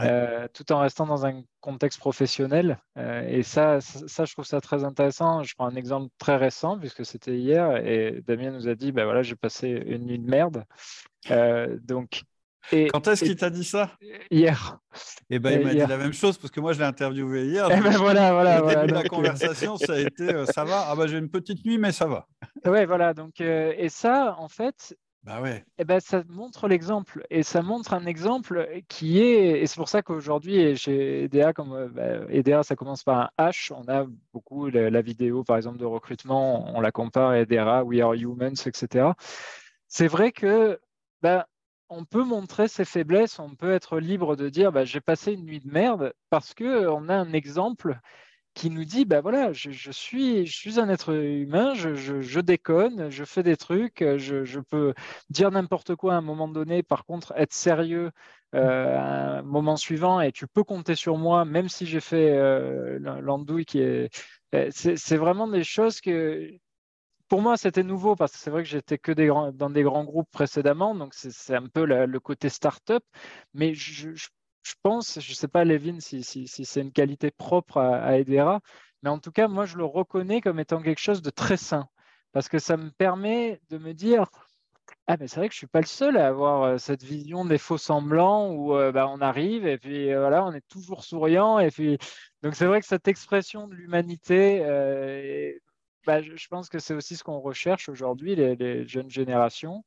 Euh, 0.00 0.48
tout 0.52 0.72
en 0.72 0.80
restant 0.80 1.06
dans 1.06 1.24
un 1.24 1.44
contexte 1.60 2.00
professionnel. 2.00 2.82
Euh, 2.98 3.22
et 3.28 3.44
ça, 3.44 3.80
ça, 3.80 4.24
je 4.24 4.32
trouve 4.32 4.44
ça 4.44 4.60
très 4.60 4.82
intéressant. 4.82 5.44
Je 5.44 5.54
prends 5.54 5.66
un 5.66 5.76
exemple 5.76 6.08
très 6.18 6.34
récent, 6.34 6.76
puisque 6.76 7.06
c'était 7.06 7.38
hier, 7.38 7.76
et 7.76 8.20
Damien 8.26 8.50
nous 8.50 8.66
a 8.66 8.74
dit, 8.74 8.90
ben 8.90 9.04
voilà, 9.04 9.22
j'ai 9.22 9.36
passé 9.36 9.68
une 9.68 10.06
nuit 10.06 10.18
de 10.18 10.28
merde. 10.28 10.64
donc, 11.86 12.24
quand 12.70 13.08
est-ce 13.08 13.24
qu'il 13.24 13.36
t'a 13.36 13.50
dit 13.50 13.64
ça? 13.64 13.90
Hier. 14.30 14.78
Et 15.30 15.36
eh 15.36 15.38
ben, 15.38 15.58
il 15.58 15.66
m'a 15.66 15.72
dit 15.72 15.78
la 15.78 15.96
même 15.96 16.12
chose 16.12 16.38
parce 16.38 16.50
que 16.50 16.60
moi 16.60 16.72
je 16.72 16.78
l'ai 16.78 16.84
interviewé 16.84 17.46
hier. 17.46 17.70
Et 17.70 17.74
eh 17.78 17.80
ben 17.80 17.96
voilà, 17.96 18.32
voilà. 18.32 18.60
voilà 18.60 18.86
la 18.86 19.04
conversation, 19.04 19.76
ça 19.76 19.94
a 19.94 19.98
été 19.98 20.44
ça 20.46 20.64
va. 20.64 20.86
Ah 20.88 20.94
bah 20.96 21.06
j'ai 21.06 21.18
une 21.18 21.30
petite 21.30 21.64
nuit, 21.64 21.78
mais 21.78 21.92
ça 21.92 22.06
va. 22.06 22.26
Ouais, 22.64 22.86
voilà. 22.86 23.14
Donc, 23.14 23.40
et 23.40 23.88
ça, 23.88 24.36
en 24.38 24.48
fait, 24.48 24.96
bah 25.24 25.40
ouais. 25.40 25.64
Eh 25.78 25.84
ben, 25.84 26.00
ça 26.00 26.22
montre 26.28 26.68
l'exemple. 26.68 27.24
Et 27.30 27.42
ça 27.42 27.62
montre 27.62 27.94
un 27.94 28.04
exemple 28.04 28.68
qui 28.88 29.20
est. 29.20 29.62
Et 29.62 29.66
c'est 29.66 29.76
pour 29.76 29.88
ça 29.88 30.02
qu'aujourd'hui, 30.02 30.76
chez 30.76 31.24
EDA, 31.24 31.54
comme 31.54 31.88
bah, 31.94 32.26
EDA, 32.28 32.62
ça 32.62 32.76
commence 32.76 33.02
par 33.04 33.30
un 33.38 33.48
H. 33.48 33.72
On 33.72 33.88
a 33.90 34.04
beaucoup 34.34 34.68
la, 34.68 35.00
vidéo, 35.00 35.42
par 35.42 35.56
exemple, 35.56 35.78
de 35.78 35.86
recrutement. 35.86 36.76
On 36.76 36.80
la 36.82 36.92
compare 36.92 37.30
à 37.30 37.38
EDA, 37.38 37.84
We 37.84 38.02
Are 38.02 38.12
Humans, 38.12 38.66
etc. 38.66 39.12
C'est 39.88 40.08
vrai 40.08 40.30
que 40.30 40.78
bah, 41.22 41.46
on 41.88 42.04
peut 42.04 42.24
montrer 42.24 42.68
ses 42.68 42.84
faiblesses. 42.84 43.38
On 43.38 43.54
peut 43.54 43.72
être 43.72 43.98
libre 43.98 44.36
de 44.36 44.48
dire 44.48 44.72
bah, 44.72 44.84
j'ai 44.84 45.00
passé 45.00 45.32
une 45.32 45.44
nuit 45.44 45.60
de 45.60 45.70
merde 45.70 46.12
parce 46.30 46.54
qu'on 46.54 47.08
a 47.08 47.14
un 47.14 47.32
exemple 47.32 47.98
qui 48.54 48.70
nous 48.70 48.84
dit, 48.84 49.04
ben 49.04 49.20
voilà, 49.20 49.52
je, 49.52 49.90
suis, 49.90 50.46
je 50.46 50.56
suis 50.56 50.78
un 50.78 50.88
être 50.88 51.12
humain, 51.12 51.74
je, 51.74 52.40
déconne, 52.40 53.10
je 53.10 53.24
fais 53.24 53.42
des 53.42 53.56
trucs, 53.56 53.98
je, 54.16 54.60
peux 54.60 54.94
dire 55.28 55.50
n'importe 55.50 55.96
quoi 55.96 56.14
à 56.14 56.18
un 56.18 56.20
moment 56.20 56.46
donné, 56.48 56.84
par 56.84 57.04
contre, 57.04 57.32
être 57.36 57.52
sérieux 57.52 58.12
euh, 58.54 58.96
à 58.96 59.38
un 59.38 59.42
moment 59.42 59.76
suivant, 59.76 60.20
et 60.20 60.30
tu 60.30 60.46
peux 60.46 60.62
compter 60.62 60.94
sur 60.94 61.18
moi, 61.18 61.44
même 61.44 61.68
si 61.68 61.84
j'ai 61.84 62.00
fait 62.00 62.30
euh, 62.30 62.98
l'andouille 63.00 63.66
qui 63.66 63.80
est... 63.80 64.10
C'est 64.70 65.16
vraiment 65.16 65.48
des 65.48 65.64
choses 65.64 66.00
que, 66.00 66.48
pour 67.34 67.42
moi, 67.42 67.56
c'était 67.56 67.82
nouveau 67.82 68.14
parce 68.14 68.30
que 68.30 68.38
c'est 68.38 68.50
vrai 68.50 68.62
que 68.62 68.68
j'étais 68.68 68.96
que 68.96 69.10
des 69.10 69.26
dans 69.26 69.68
des 69.68 69.82
grands 69.82 70.04
groupes 70.04 70.30
précédemment, 70.30 70.94
donc 70.94 71.14
c'est 71.14 71.56
un 71.56 71.66
peu 71.66 71.84
le 71.84 72.20
côté 72.20 72.48
start-up. 72.48 73.02
Mais 73.54 73.74
je, 73.74 74.08
pense, 74.84 75.18
je 75.20 75.34
sais 75.34 75.48
pas, 75.48 75.64
Levin, 75.64 75.98
si, 75.98 76.22
c'est 76.22 76.80
une 76.80 76.92
qualité 76.92 77.32
propre 77.32 77.78
à, 77.78 78.18
Edera, 78.18 78.60
mais 79.02 79.10
en 79.10 79.18
tout 79.18 79.32
cas, 79.32 79.48
moi, 79.48 79.64
je 79.66 79.76
le 79.76 79.84
reconnais 79.84 80.40
comme 80.40 80.60
étant 80.60 80.80
quelque 80.80 81.00
chose 81.00 81.22
de 81.22 81.30
très 81.30 81.56
sain, 81.56 81.88
parce 82.30 82.48
que 82.48 82.60
ça 82.60 82.76
me 82.76 82.90
permet 82.92 83.60
de 83.68 83.78
me 83.78 83.94
dire, 83.94 84.26
ah, 85.08 85.16
mais 85.18 85.26
c'est 85.26 85.40
vrai 85.40 85.48
que 85.48 85.54
je 85.54 85.58
suis 85.58 85.66
pas 85.66 85.80
le 85.80 85.86
seul 85.86 86.16
à 86.16 86.28
avoir 86.28 86.62
euh, 86.62 86.78
cette 86.78 87.02
vision 87.02 87.44
des 87.44 87.58
faux 87.58 87.78
semblants 87.78 88.52
où 88.52 88.76
euh, 88.76 88.92
bah, 88.92 89.08
on 89.08 89.20
arrive 89.20 89.66
et 89.66 89.78
puis 89.78 90.12
euh, 90.12 90.20
voilà, 90.20 90.44
on 90.44 90.52
est 90.52 90.66
toujours 90.68 91.02
souriant. 91.02 91.58
Et 91.58 91.72
puis... 91.72 91.98
Donc, 92.42 92.54
c'est 92.54 92.66
vrai 92.66 92.80
que 92.80 92.86
cette 92.86 93.08
expression 93.08 93.66
de 93.66 93.74
l'humanité, 93.74 94.62
bah, 96.06 96.22
je, 96.22 96.48
pense 96.48 96.68
que 96.68 96.78
c'est 96.78 96.94
aussi 96.94 97.16
ce 97.16 97.24
qu'on 97.24 97.40
recherche 97.40 97.88
aujourd'hui, 97.88 98.34
les, 98.34 98.86
jeunes 98.86 99.10
générations. 99.10 99.84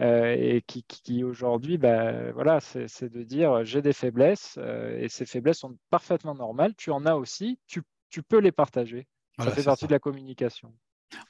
Euh, 0.00 0.36
et 0.38 0.62
qui, 0.62 0.84
qui 0.84 1.24
aujourd'hui, 1.24 1.76
bah, 1.76 2.30
voilà, 2.30 2.60
c'est 2.60 3.04
de 3.04 3.22
dire 3.24 3.64
j'ai 3.64 3.82
des 3.82 3.92
faiblesses 3.92 4.54
euh, 4.58 4.96
et 5.00 5.08
ces 5.08 5.26
faiblesses 5.26 5.58
sont 5.58 5.76
parfaitement 5.90 6.36
normales. 6.36 6.74
Tu 6.76 6.92
en 6.92 7.04
as 7.04 7.16
aussi, 7.16 7.58
tu, 7.66 7.82
tu 8.08 8.22
peux 8.22 8.38
les 8.38 8.52
partager. 8.52 9.08
ça 9.40 9.50
fait 9.50 9.64
partie 9.64 9.88
de 9.88 9.92
la 9.92 9.98
communication. 9.98 10.72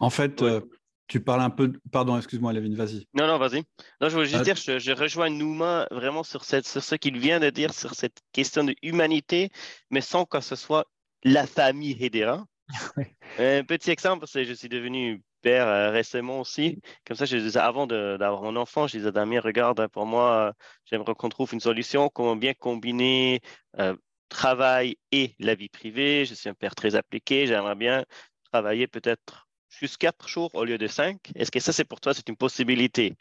En 0.00 0.10
fait, 0.10 0.42
euh, 0.42 0.60
tu 1.06 1.20
parles 1.20 1.40
un 1.40 1.50
peu. 1.50 1.72
Pardon, 1.90 2.18
excuse-moi, 2.18 2.52
Lévin, 2.52 2.74
vas-y. 2.74 3.06
Non, 3.14 3.26
non, 3.26 3.38
vas-y. 3.38 3.62
Non, 4.02 4.10
je 4.10 4.14
voulais 4.14 4.26
juste 4.26 4.44
dire, 4.44 4.56
je, 4.56 4.78
je, 4.78 4.92
rejoins 4.92 5.30
Nouma 5.30 5.88
vraiment 5.90 6.22
sur, 6.22 6.44
cette, 6.44 6.66
sur 6.66 6.82
ce 6.82 6.94
qu'il 6.94 7.18
vient 7.18 7.40
de 7.40 7.48
dire, 7.48 7.72
sur 7.72 7.94
cette 7.94 8.20
question 8.32 8.64
de 8.64 8.74
humanité, 8.82 9.50
mais 9.90 10.02
sans 10.02 10.26
que 10.26 10.40
ce 10.40 10.56
soit 10.56 10.84
la 11.24 11.46
famille 11.46 11.96
Hedera. 11.98 12.44
Un 13.38 13.64
petit 13.64 13.90
exemple, 13.90 14.26
c'est 14.26 14.44
je 14.44 14.52
suis 14.52 14.68
devenu 14.68 15.22
père 15.40 15.66
euh, 15.66 15.90
récemment 15.90 16.40
aussi. 16.40 16.80
Comme 17.06 17.16
ça, 17.16 17.24
je 17.24 17.36
disais, 17.36 17.58
avant 17.58 17.86
d'avoir 17.86 18.42
mon 18.42 18.56
enfant, 18.56 18.86
je 18.86 18.98
disais 18.98 19.12
Damien, 19.12 19.40
regarde, 19.40 19.86
pour 19.88 20.06
moi, 20.06 20.52
j'aimerais 20.84 21.14
qu'on 21.14 21.28
trouve 21.28 21.52
une 21.54 21.60
solution, 21.60 22.08
comment 22.08 22.36
bien 22.36 22.54
combiner 22.54 23.40
euh, 23.78 23.96
travail 24.28 24.96
et 25.12 25.34
la 25.38 25.54
vie 25.54 25.68
privée. 25.68 26.24
Je 26.26 26.34
suis 26.34 26.48
un 26.48 26.54
père 26.54 26.74
très 26.74 26.94
appliqué, 26.94 27.46
j'aimerais 27.46 27.76
bien 27.76 28.04
travailler 28.52 28.86
peut-être 28.86 29.48
juste 29.70 29.96
quatre 29.98 30.28
jours 30.28 30.54
au 30.54 30.64
lieu 30.64 30.78
de 30.78 30.86
cinq. 30.86 31.30
Est-ce 31.34 31.50
que 31.50 31.60
ça, 31.60 31.72
c'est 31.72 31.84
pour 31.84 32.00
toi, 32.00 32.14
c'est 32.14 32.28
une 32.28 32.36
possibilité? 32.36 33.16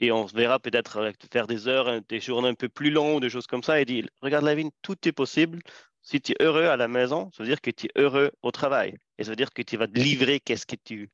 Et 0.00 0.12
on 0.12 0.24
verra 0.26 0.58
peut-être 0.58 0.98
euh, 0.98 1.12
faire 1.32 1.46
des 1.46 1.68
heures, 1.68 2.00
des 2.08 2.20
journées 2.20 2.48
un 2.48 2.54
peu 2.54 2.68
plus 2.68 2.90
longues, 2.90 3.20
des 3.20 3.30
choses 3.30 3.46
comme 3.46 3.62
ça. 3.62 3.80
Et 3.80 3.84
dit, 3.84 4.04
regarde 4.22 4.44
la 4.44 4.54
vie, 4.54 4.70
tout 4.82 4.96
est 5.08 5.12
possible. 5.12 5.60
Si 6.04 6.20
tu 6.20 6.32
es 6.32 6.36
heureux 6.40 6.66
à 6.66 6.76
la 6.76 6.86
maison, 6.86 7.30
ça 7.32 7.42
veut 7.42 7.48
dire 7.48 7.60
que 7.60 7.70
tu 7.70 7.86
es 7.86 7.90
heureux 7.96 8.30
au 8.42 8.50
travail. 8.50 8.98
Et 9.18 9.24
ça 9.24 9.30
veut 9.30 9.36
dire 9.36 9.52
que 9.52 9.62
tu 9.62 9.76
vas 9.76 9.88
te 9.88 9.98
livrer 9.98 10.38
qu'est-ce 10.38 10.66
que 10.66 10.76
tu 10.76 11.10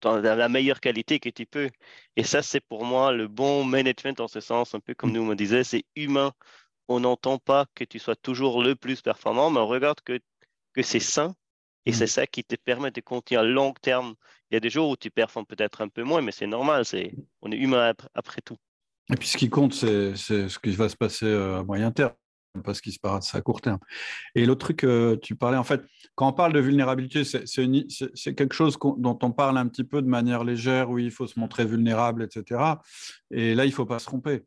dans 0.00 0.20
la 0.20 0.48
meilleure 0.48 0.80
qualité 0.80 1.18
que 1.18 1.28
tu 1.28 1.46
peux. 1.46 1.70
Et 2.16 2.24
ça, 2.24 2.42
c'est 2.42 2.60
pour 2.60 2.84
moi 2.84 3.12
le 3.12 3.28
bon 3.28 3.64
management 3.64 4.20
en 4.20 4.28
ce 4.28 4.40
sens, 4.40 4.74
un 4.74 4.80
peu 4.80 4.94
comme 4.94 5.10
mm. 5.10 5.14
nous 5.14 5.24
me 5.24 5.34
disait, 5.34 5.64
c'est 5.64 5.84
humain. 5.96 6.32
On 6.88 7.00
n'entend 7.00 7.38
pas 7.38 7.66
que 7.74 7.84
tu 7.84 7.98
sois 7.98 8.16
toujours 8.16 8.62
le 8.62 8.74
plus 8.74 9.00
performant, 9.00 9.50
mais 9.50 9.60
on 9.60 9.66
regarde 9.66 10.00
que, 10.02 10.20
que 10.74 10.82
c'est 10.82 11.00
sain. 11.00 11.34
Et 11.86 11.90
mm. 11.90 11.94
c'est 11.94 12.06
ça 12.06 12.26
qui 12.26 12.44
te 12.44 12.56
permet 12.56 12.90
de 12.90 13.00
continuer 13.00 13.40
à 13.40 13.44
long 13.44 13.72
terme. 13.80 14.14
Il 14.50 14.54
y 14.54 14.56
a 14.56 14.60
des 14.60 14.70
jours 14.70 14.90
où 14.90 14.96
tu 14.96 15.10
performes 15.10 15.46
peut-être 15.46 15.80
un 15.80 15.88
peu 15.88 16.02
moins, 16.02 16.20
mais 16.20 16.32
c'est 16.32 16.46
normal. 16.46 16.84
C'est, 16.84 17.14
on 17.42 17.50
est 17.50 17.56
humain 17.56 17.94
après 18.14 18.42
tout. 18.42 18.56
Et 19.12 19.16
puis 19.16 19.28
ce 19.28 19.36
qui 19.36 19.50
compte, 19.50 19.74
c'est, 19.74 20.16
ce 20.16 20.58
qui 20.58 20.70
va 20.70 20.88
se 20.88 20.96
passer 20.96 21.26
euh, 21.26 21.60
à 21.60 21.62
moyen 21.62 21.90
terme 21.90 22.14
pas 22.62 22.74
ce 22.74 22.82
qui 22.82 22.92
se 22.92 23.00
passe 23.00 23.34
à 23.34 23.40
court 23.40 23.60
terme. 23.60 23.78
Et 24.34 24.46
l'autre 24.46 24.66
truc, 24.66 24.84
euh, 24.84 25.16
tu 25.16 25.34
parlais, 25.34 25.56
en 25.56 25.64
fait, 25.64 25.82
quand 26.14 26.28
on 26.28 26.32
parle 26.32 26.52
de 26.52 26.60
vulnérabilité, 26.60 27.24
c'est 27.24 28.34
quelque 28.34 28.54
chose 28.54 28.78
dont 28.98 29.18
on 29.22 29.32
parle 29.32 29.58
un 29.58 29.66
petit 29.66 29.84
peu 29.84 30.02
de 30.02 30.08
manière 30.08 30.44
légère, 30.44 30.90
où 30.90 30.98
il 30.98 31.10
faut 31.10 31.26
se 31.26 31.38
montrer 31.38 31.64
vulnérable, 31.64 32.22
etc. 32.22 32.62
Et 33.30 33.54
là, 33.54 33.64
il 33.64 33.70
ne 33.70 33.74
faut 33.74 33.86
pas 33.86 33.98
se 33.98 34.06
tromper. 34.06 34.44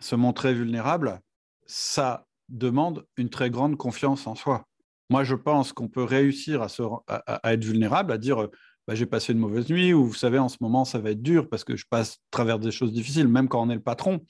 Se 0.00 0.16
montrer 0.16 0.54
vulnérable, 0.54 1.20
ça 1.66 2.26
demande 2.48 3.06
une 3.16 3.30
très 3.30 3.50
grande 3.50 3.76
confiance 3.76 4.26
en 4.26 4.34
soi. 4.34 4.66
Moi, 5.10 5.22
je 5.22 5.34
pense 5.34 5.72
qu'on 5.72 5.88
peut 5.88 6.02
réussir 6.02 6.66
à, 7.06 7.52
être 7.52 7.64
vulnérable, 7.64 8.12
à 8.12 8.18
dire 8.18 8.48
bah, 8.86 8.94
j'ai 8.94 9.06
passé 9.06 9.32
une 9.32 9.38
mauvaise 9.38 9.68
nuit, 9.68 9.92
ou 9.92 10.06
vous 10.06 10.14
savez, 10.14 10.38
en 10.38 10.48
ce 10.48 10.58
moment, 10.60 10.84
ça 10.84 10.98
va 10.98 11.10
être 11.10 11.22
dur 11.22 11.48
parce 11.48 11.64
que 11.64 11.76
je 11.76 11.86
passe 11.88 12.14
à 12.14 12.18
travers 12.30 12.58
des 12.58 12.70
choses 12.70 12.92
difficiles, 12.92 13.28
même 13.28 13.48
quand 13.48 13.62
on 13.62 13.70
est 13.70 13.74
le 13.74 13.82
patron. 13.82 14.24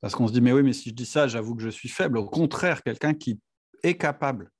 Parce 0.00 0.14
qu'on 0.14 0.28
se 0.28 0.32
dit, 0.32 0.40
mais 0.40 0.52
oui, 0.52 0.62
mais 0.62 0.72
si 0.72 0.90
je 0.90 0.94
dis 0.94 1.06
ça, 1.06 1.26
j'avoue 1.26 1.56
que 1.56 1.62
je 1.62 1.68
suis 1.68 1.88
faible. 1.88 2.18
Au 2.18 2.26
contraire, 2.26 2.82
quelqu'un 2.82 3.14
qui 3.14 3.40
est 3.82 3.96
capable 3.96 4.50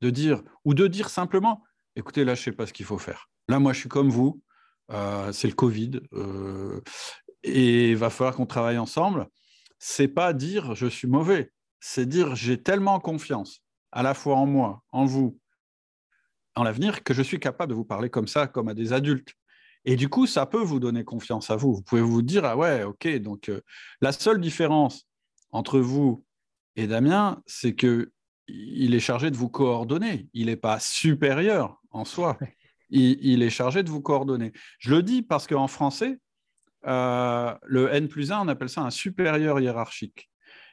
de 0.00 0.10
dire, 0.10 0.42
ou 0.64 0.74
de 0.74 0.86
dire 0.86 1.10
simplement, 1.10 1.62
écoutez, 1.96 2.24
là, 2.24 2.34
je 2.34 2.40
ne 2.40 2.44
sais 2.44 2.52
pas 2.52 2.66
ce 2.66 2.72
qu'il 2.72 2.86
faut 2.86 2.98
faire. 2.98 3.28
Là, 3.48 3.58
moi, 3.58 3.72
je 3.72 3.80
suis 3.80 3.88
comme 3.88 4.10
vous, 4.10 4.42
euh, 4.90 5.32
c'est 5.32 5.48
le 5.48 5.54
Covid, 5.54 6.00
euh, 6.14 6.80
et 7.42 7.90
il 7.90 7.96
va 7.96 8.10
falloir 8.10 8.36
qu'on 8.36 8.46
travaille 8.46 8.78
ensemble. 8.78 9.26
C'est 9.78 10.08
pas 10.08 10.32
dire 10.32 10.74
je 10.74 10.86
suis 10.86 11.08
mauvais, 11.08 11.52
c'est 11.80 12.06
dire 12.06 12.34
j'ai 12.34 12.60
tellement 12.60 12.98
confiance 13.00 13.62
à 13.92 14.02
la 14.02 14.14
fois 14.14 14.36
en 14.36 14.46
moi, 14.46 14.82
en 14.92 15.04
vous, 15.04 15.38
l'avenir 16.62 17.02
que 17.02 17.14
je 17.14 17.22
suis 17.22 17.40
capable 17.40 17.70
de 17.70 17.74
vous 17.74 17.84
parler 17.84 18.10
comme 18.10 18.28
ça, 18.28 18.46
comme 18.46 18.68
à 18.68 18.74
des 18.74 18.92
adultes. 18.92 19.34
Et 19.84 19.96
du 19.96 20.08
coup, 20.08 20.26
ça 20.26 20.46
peut 20.46 20.62
vous 20.62 20.80
donner 20.80 21.04
confiance 21.04 21.50
à 21.50 21.56
vous. 21.56 21.74
Vous 21.74 21.82
pouvez 21.82 22.02
vous 22.02 22.22
dire, 22.22 22.44
ah 22.44 22.56
ouais, 22.56 22.82
ok, 22.82 23.08
donc 23.18 23.48
euh, 23.48 23.60
la 24.00 24.12
seule 24.12 24.40
différence 24.40 25.06
entre 25.50 25.78
vous 25.78 26.24
et 26.76 26.86
Damien, 26.86 27.42
c'est 27.46 27.74
que 27.74 28.12
il 28.48 28.94
est 28.94 29.00
chargé 29.00 29.30
de 29.30 29.36
vous 29.36 29.48
coordonner. 29.48 30.28
Il 30.32 30.46
n'est 30.46 30.56
pas 30.56 30.80
supérieur 30.80 31.82
en 31.90 32.04
soi. 32.04 32.38
Il, 32.90 33.42
est 33.42 33.50
chargé 33.50 33.82
de 33.82 33.90
vous 33.90 34.00
coordonner. 34.00 34.52
Je 34.78 34.94
le 34.94 35.02
dis 35.02 35.20
parce 35.20 35.46
qu'en 35.46 35.68
français, 35.68 36.18
euh, 36.86 37.54
le 37.66 37.92
N 37.92 38.08
plus 38.08 38.32
1, 38.32 38.40
on 38.40 38.48
appelle 38.48 38.70
ça 38.70 38.80
un 38.80 38.90
supérieur 38.90 39.60
hiérarchique. 39.60 40.30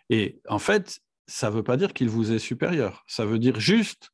Et 0.09 0.39
en 0.47 0.59
fait, 0.59 1.01
ça 1.27 1.49
ne 1.49 1.55
veut 1.55 1.63
pas 1.63 1.75
dire 1.75 1.91
qu'il 1.91 2.07
vous 2.07 2.31
est 2.31 2.39
supérieur. 2.39 3.03
Ça 3.07 3.25
veut 3.25 3.39
dire 3.39 3.59
juste 3.59 4.11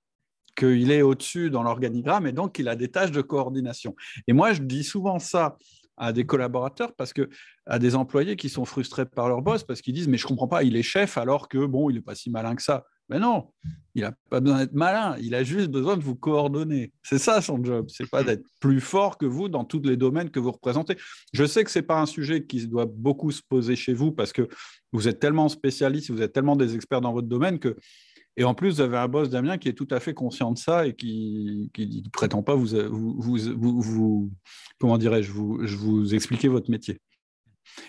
qu'il 0.56 0.91
est 0.91 1.02
au-dessus 1.02 1.49
dans 1.49 1.64
l'organigramme 1.64 2.28
et 2.28 2.32
donc 2.32 2.60
il 2.60 2.68
a 2.68 2.76
des 2.76 2.89
tâches 2.89 3.12
de 3.12 3.22
coordination. 3.22 3.95
Et 4.28 4.34
moi, 4.34 4.54
je 4.54 4.62
dis 4.62 4.84
souvent 4.84 5.20
ça 5.20 5.58
à 5.97 6.12
des 6.14 6.26
collaborateurs 6.26 6.93
parce 6.95 7.14
que 7.14 7.30
à 7.68 7.78
des 7.78 7.95
employés 7.95 8.36
qui 8.36 8.49
sont 8.49 8.66
frustrés 8.66 9.06
par 9.06 9.30
leur 9.30 9.41
boss 9.41 9.64
parce 9.64 9.82
qu'ils 9.82 9.93
disent 9.93 10.08
mais 10.08 10.18
je 10.18 10.26
comprends 10.26 10.47
pas 10.47 10.64
il 10.64 10.76
est 10.76 10.84
chef 10.84 11.18
alors 11.18 11.47
que 11.47 11.64
bon 11.64 11.91
il 11.91 11.97
est 11.97 12.02
pas 12.02 12.16
si 12.16 12.32
malin 12.32 12.56
que 12.56 12.64
ça. 12.64 12.86
Mais 13.10 13.20
non 13.20 13.52
il 13.93 14.02
n'a 14.02 14.14
pas 14.30 14.39
besoin 14.39 14.60
d'être 14.60 14.74
malin 14.74 15.16
il 15.22 15.36
a 15.36 15.43
juste 15.43 15.70
besoin 15.70 15.97
de 15.97 16.02
vous 16.02 16.16
coordonner. 16.16 16.91
C'est 17.04 17.20
ça 17.20 17.39
son 17.41 17.64
job 17.64 17.86
c'est 17.89 18.10
pas 18.10 18.24
d'être 18.24 18.43
plus 18.60 18.82
fort 18.82 19.20
que 19.20 19.28
vous 19.28 19.47
dans 19.47 19.64
tous 19.64 19.82
les 19.84 19.95
domaines 19.95 20.32
que 20.32 20.39
vous 20.39 20.52
représentez. 20.52 20.97
Je 21.34 21.45
sais 21.45 21.64
que 21.64 21.70
c'est 21.70 21.84
pas 21.84 22.02
un 22.02 22.08
sujet 22.08 22.45
qui 22.45 22.66
doit 22.68 22.88
beaucoup 22.88 23.30
se 23.30 23.41
poser 23.47 23.76
chez 23.76 23.93
vous 23.93 24.12
parce 24.12 24.34
que 24.34 24.47
vous 24.91 25.08
êtes 25.08 25.20
tellement 25.20 25.49
spécialiste 25.49 26.10
vous 26.10 26.24
êtes 26.24 26.34
tellement 26.34 26.56
des 26.56 26.74
experts 26.74 27.02
dans 27.02 27.14
votre 27.14 27.28
domaine 27.28 27.60
que 27.60 27.78
et 28.38 28.44
en 28.44 28.54
plus, 28.54 28.76
vous 28.76 28.82
avez 28.82 28.98
un 28.98 29.08
boss, 29.08 29.30
Damien, 29.30 29.58
qui 29.58 29.68
est 29.68 29.74
tout 29.74 29.88
à 29.92 30.00
fait 30.00 30.14
conscient 30.14 30.52
de 30.52 30.58
ça 30.58 30.88
et 30.88 30.96
qui 30.96 31.70
ne 31.78 32.10
prétend 32.10 32.44
pas 32.44 32.56
vous, 32.56 32.70
comment 34.80 34.98
dirais-je, 34.98 35.32
vous, 35.32 36.16
expliquer 36.16 36.48
votre 36.48 36.72
métier. 36.72 37.00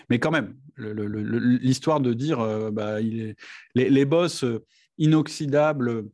Mais 0.09 0.19
quand 0.19 0.31
même, 0.31 0.55
l'histoire 0.77 1.99
de 1.99 2.13
dire 2.13 2.39
euh, 2.39 2.71
bah, 2.71 2.99
les, 3.01 4.05
boss 4.05 4.43
euh, 4.43 4.63
inoxydables, 4.97 6.09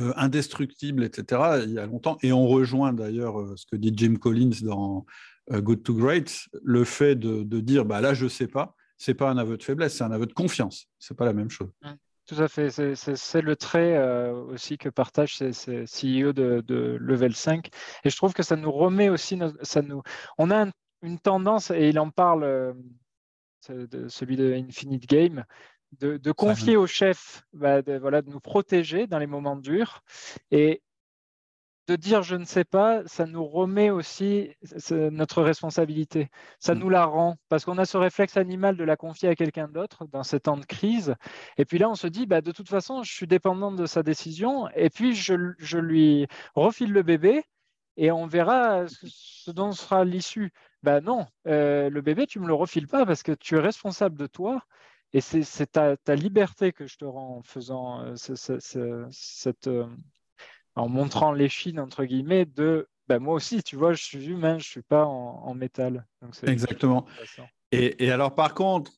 euh, 0.00 0.12
indestructibles, 0.16 1.04
etc., 1.04 1.62
il 1.64 1.72
y 1.72 1.78
a 1.78 1.86
longtemps, 1.86 2.18
et 2.22 2.32
on 2.32 2.46
rejoint 2.46 2.92
d'ailleurs 2.92 3.56
ce 3.56 3.64
que 3.66 3.76
dit 3.76 3.92
Jim 3.96 4.16
Collins 4.16 4.62
dans 4.62 5.06
Good 5.50 5.84
to 5.84 5.94
Great, 5.94 6.46
le 6.64 6.84
fait 6.84 7.14
de, 7.14 7.60
dire 7.60 7.84
bah, 7.84 8.00
là, 8.00 8.12
je 8.12 8.24
ne 8.24 8.28
sais 8.28 8.48
pas, 8.48 8.74
ce 8.98 9.10
n'est 9.10 9.14
pas 9.14 9.30
un 9.30 9.38
aveu 9.38 9.56
de 9.56 9.62
faiblesse, 9.62 9.96
c'est 9.96 10.04
un 10.04 10.10
aveu 10.10 10.26
de 10.26 10.32
confiance. 10.32 10.88
Ce 10.98 11.12
n'est 11.12 11.16
pas 11.16 11.26
la 11.26 11.32
même 11.32 11.50
chose. 11.50 11.70
Tout 12.26 12.42
à 12.42 12.48
fait. 12.48 12.70
C'est 12.70 13.40
le 13.40 13.56
trait 13.56 13.96
euh, 13.96 14.32
aussi 14.32 14.78
que 14.78 14.88
partagent 14.88 15.36
ces, 15.36 15.84
CEO 15.84 16.32
de, 16.32 16.96
Level 17.00 17.34
5. 17.34 17.68
Et 18.04 18.10
je 18.10 18.16
trouve 18.16 18.34
que 18.34 18.42
ça 18.42 18.56
nous 18.56 18.72
remet 18.72 19.08
aussi, 19.08 19.38
ça 19.62 19.82
nous, 19.82 20.02
on 20.38 20.50
a 20.50 20.66
une 21.02 21.18
tendance, 21.20 21.70
et 21.70 21.88
il 21.88 21.98
en 22.00 22.10
parle, 22.10 22.74
de, 23.68 24.08
celui 24.08 24.36
de 24.36 24.52
Infinite 24.54 25.06
Game, 25.08 25.44
de, 26.00 26.32
confier 26.32 26.76
au 26.76 26.86
chef 26.86 27.44
bah, 27.52 27.82
de, 27.82 27.96
voilà, 27.96 28.22
de 28.22 28.30
nous 28.30 28.40
protéger 28.40 29.06
dans 29.06 29.18
les 29.18 29.26
moments 29.26 29.56
durs. 29.56 30.02
Et 30.50 30.82
de 31.86 31.96
dire 31.96 32.22
je 32.22 32.36
ne 32.36 32.44
sais 32.44 32.64
pas, 32.64 33.02
ça 33.06 33.26
nous 33.26 33.44
remet 33.44 33.90
aussi 33.90 34.50
notre 34.90 35.42
responsabilité. 35.42 36.30
Ça 36.58 36.74
mm. 36.74 36.78
nous 36.78 36.88
la 36.88 37.04
rend 37.04 37.36
parce 37.48 37.64
qu'on 37.64 37.78
a 37.78 37.84
ce 37.84 37.96
réflexe 37.96 38.36
animal 38.36 38.76
de 38.76 38.84
la 38.84 38.96
confier 38.96 39.28
à 39.28 39.34
quelqu'un 39.34 39.68
d'autre 39.68 40.06
dans 40.06 40.22
ces 40.22 40.40
temps 40.40 40.56
de 40.56 40.64
crise. 40.64 41.14
Et 41.58 41.64
puis 41.64 41.78
là, 41.78 41.88
on 41.88 41.94
se 41.94 42.06
dit, 42.06 42.26
bah, 42.26 42.40
de 42.40 42.52
toute 42.52 42.68
façon, 42.68 43.02
je 43.02 43.12
suis 43.12 43.26
dépendant 43.26 43.72
de 43.72 43.86
sa 43.86 44.02
décision. 44.02 44.68
Et 44.74 44.90
puis, 44.90 45.14
je, 45.14 45.34
lui 45.78 46.26
refile 46.54 46.92
le 46.92 47.02
bébé 47.02 47.44
et 47.96 48.10
on 48.10 48.26
verra 48.26 48.84
ce 48.88 49.50
dont 49.50 49.72
sera 49.72 50.04
l'issue. 50.04 50.52
Bah 50.82 51.00
non, 51.00 51.26
euh, 51.46 51.90
le 51.90 52.00
bébé, 52.00 52.26
tu 52.26 52.38
me 52.40 52.46
le 52.46 52.54
refiles 52.54 52.86
pas 52.86 53.06
parce 53.06 53.22
que 53.22 53.32
tu 53.32 53.56
es 53.56 53.60
responsable 53.60 54.16
de 54.16 54.26
toi. 54.26 54.62
Et 55.12 55.20
c'est 55.20 55.66
ta, 55.72 55.96
liberté 56.14 56.72
que 56.72 56.86
je 56.86 56.98
te 56.98 57.04
rends 57.04 57.38
en 57.38 57.42
faisant 57.42 58.02
euh, 58.02 58.14
cette, 58.16 59.66
euh, 59.66 59.86
en 60.76 60.88
montrant 60.88 61.32
l'échine, 61.32 61.80
entre 61.80 62.04
guillemets, 62.04 62.44
de 62.44 62.86
ben 63.08 63.18
moi 63.18 63.34
aussi, 63.34 63.62
tu 63.62 63.76
vois, 63.76 63.92
je 63.92 64.02
suis 64.02 64.26
humain, 64.26 64.58
je 64.58 64.66
ne 64.66 64.70
suis 64.70 64.82
pas 64.82 65.04
en, 65.04 65.54
métal. 65.54 66.06
Exactement. 66.42 67.06
Et, 67.72 68.10
alors, 68.10 68.34
par 68.34 68.54
contre, 68.54 68.90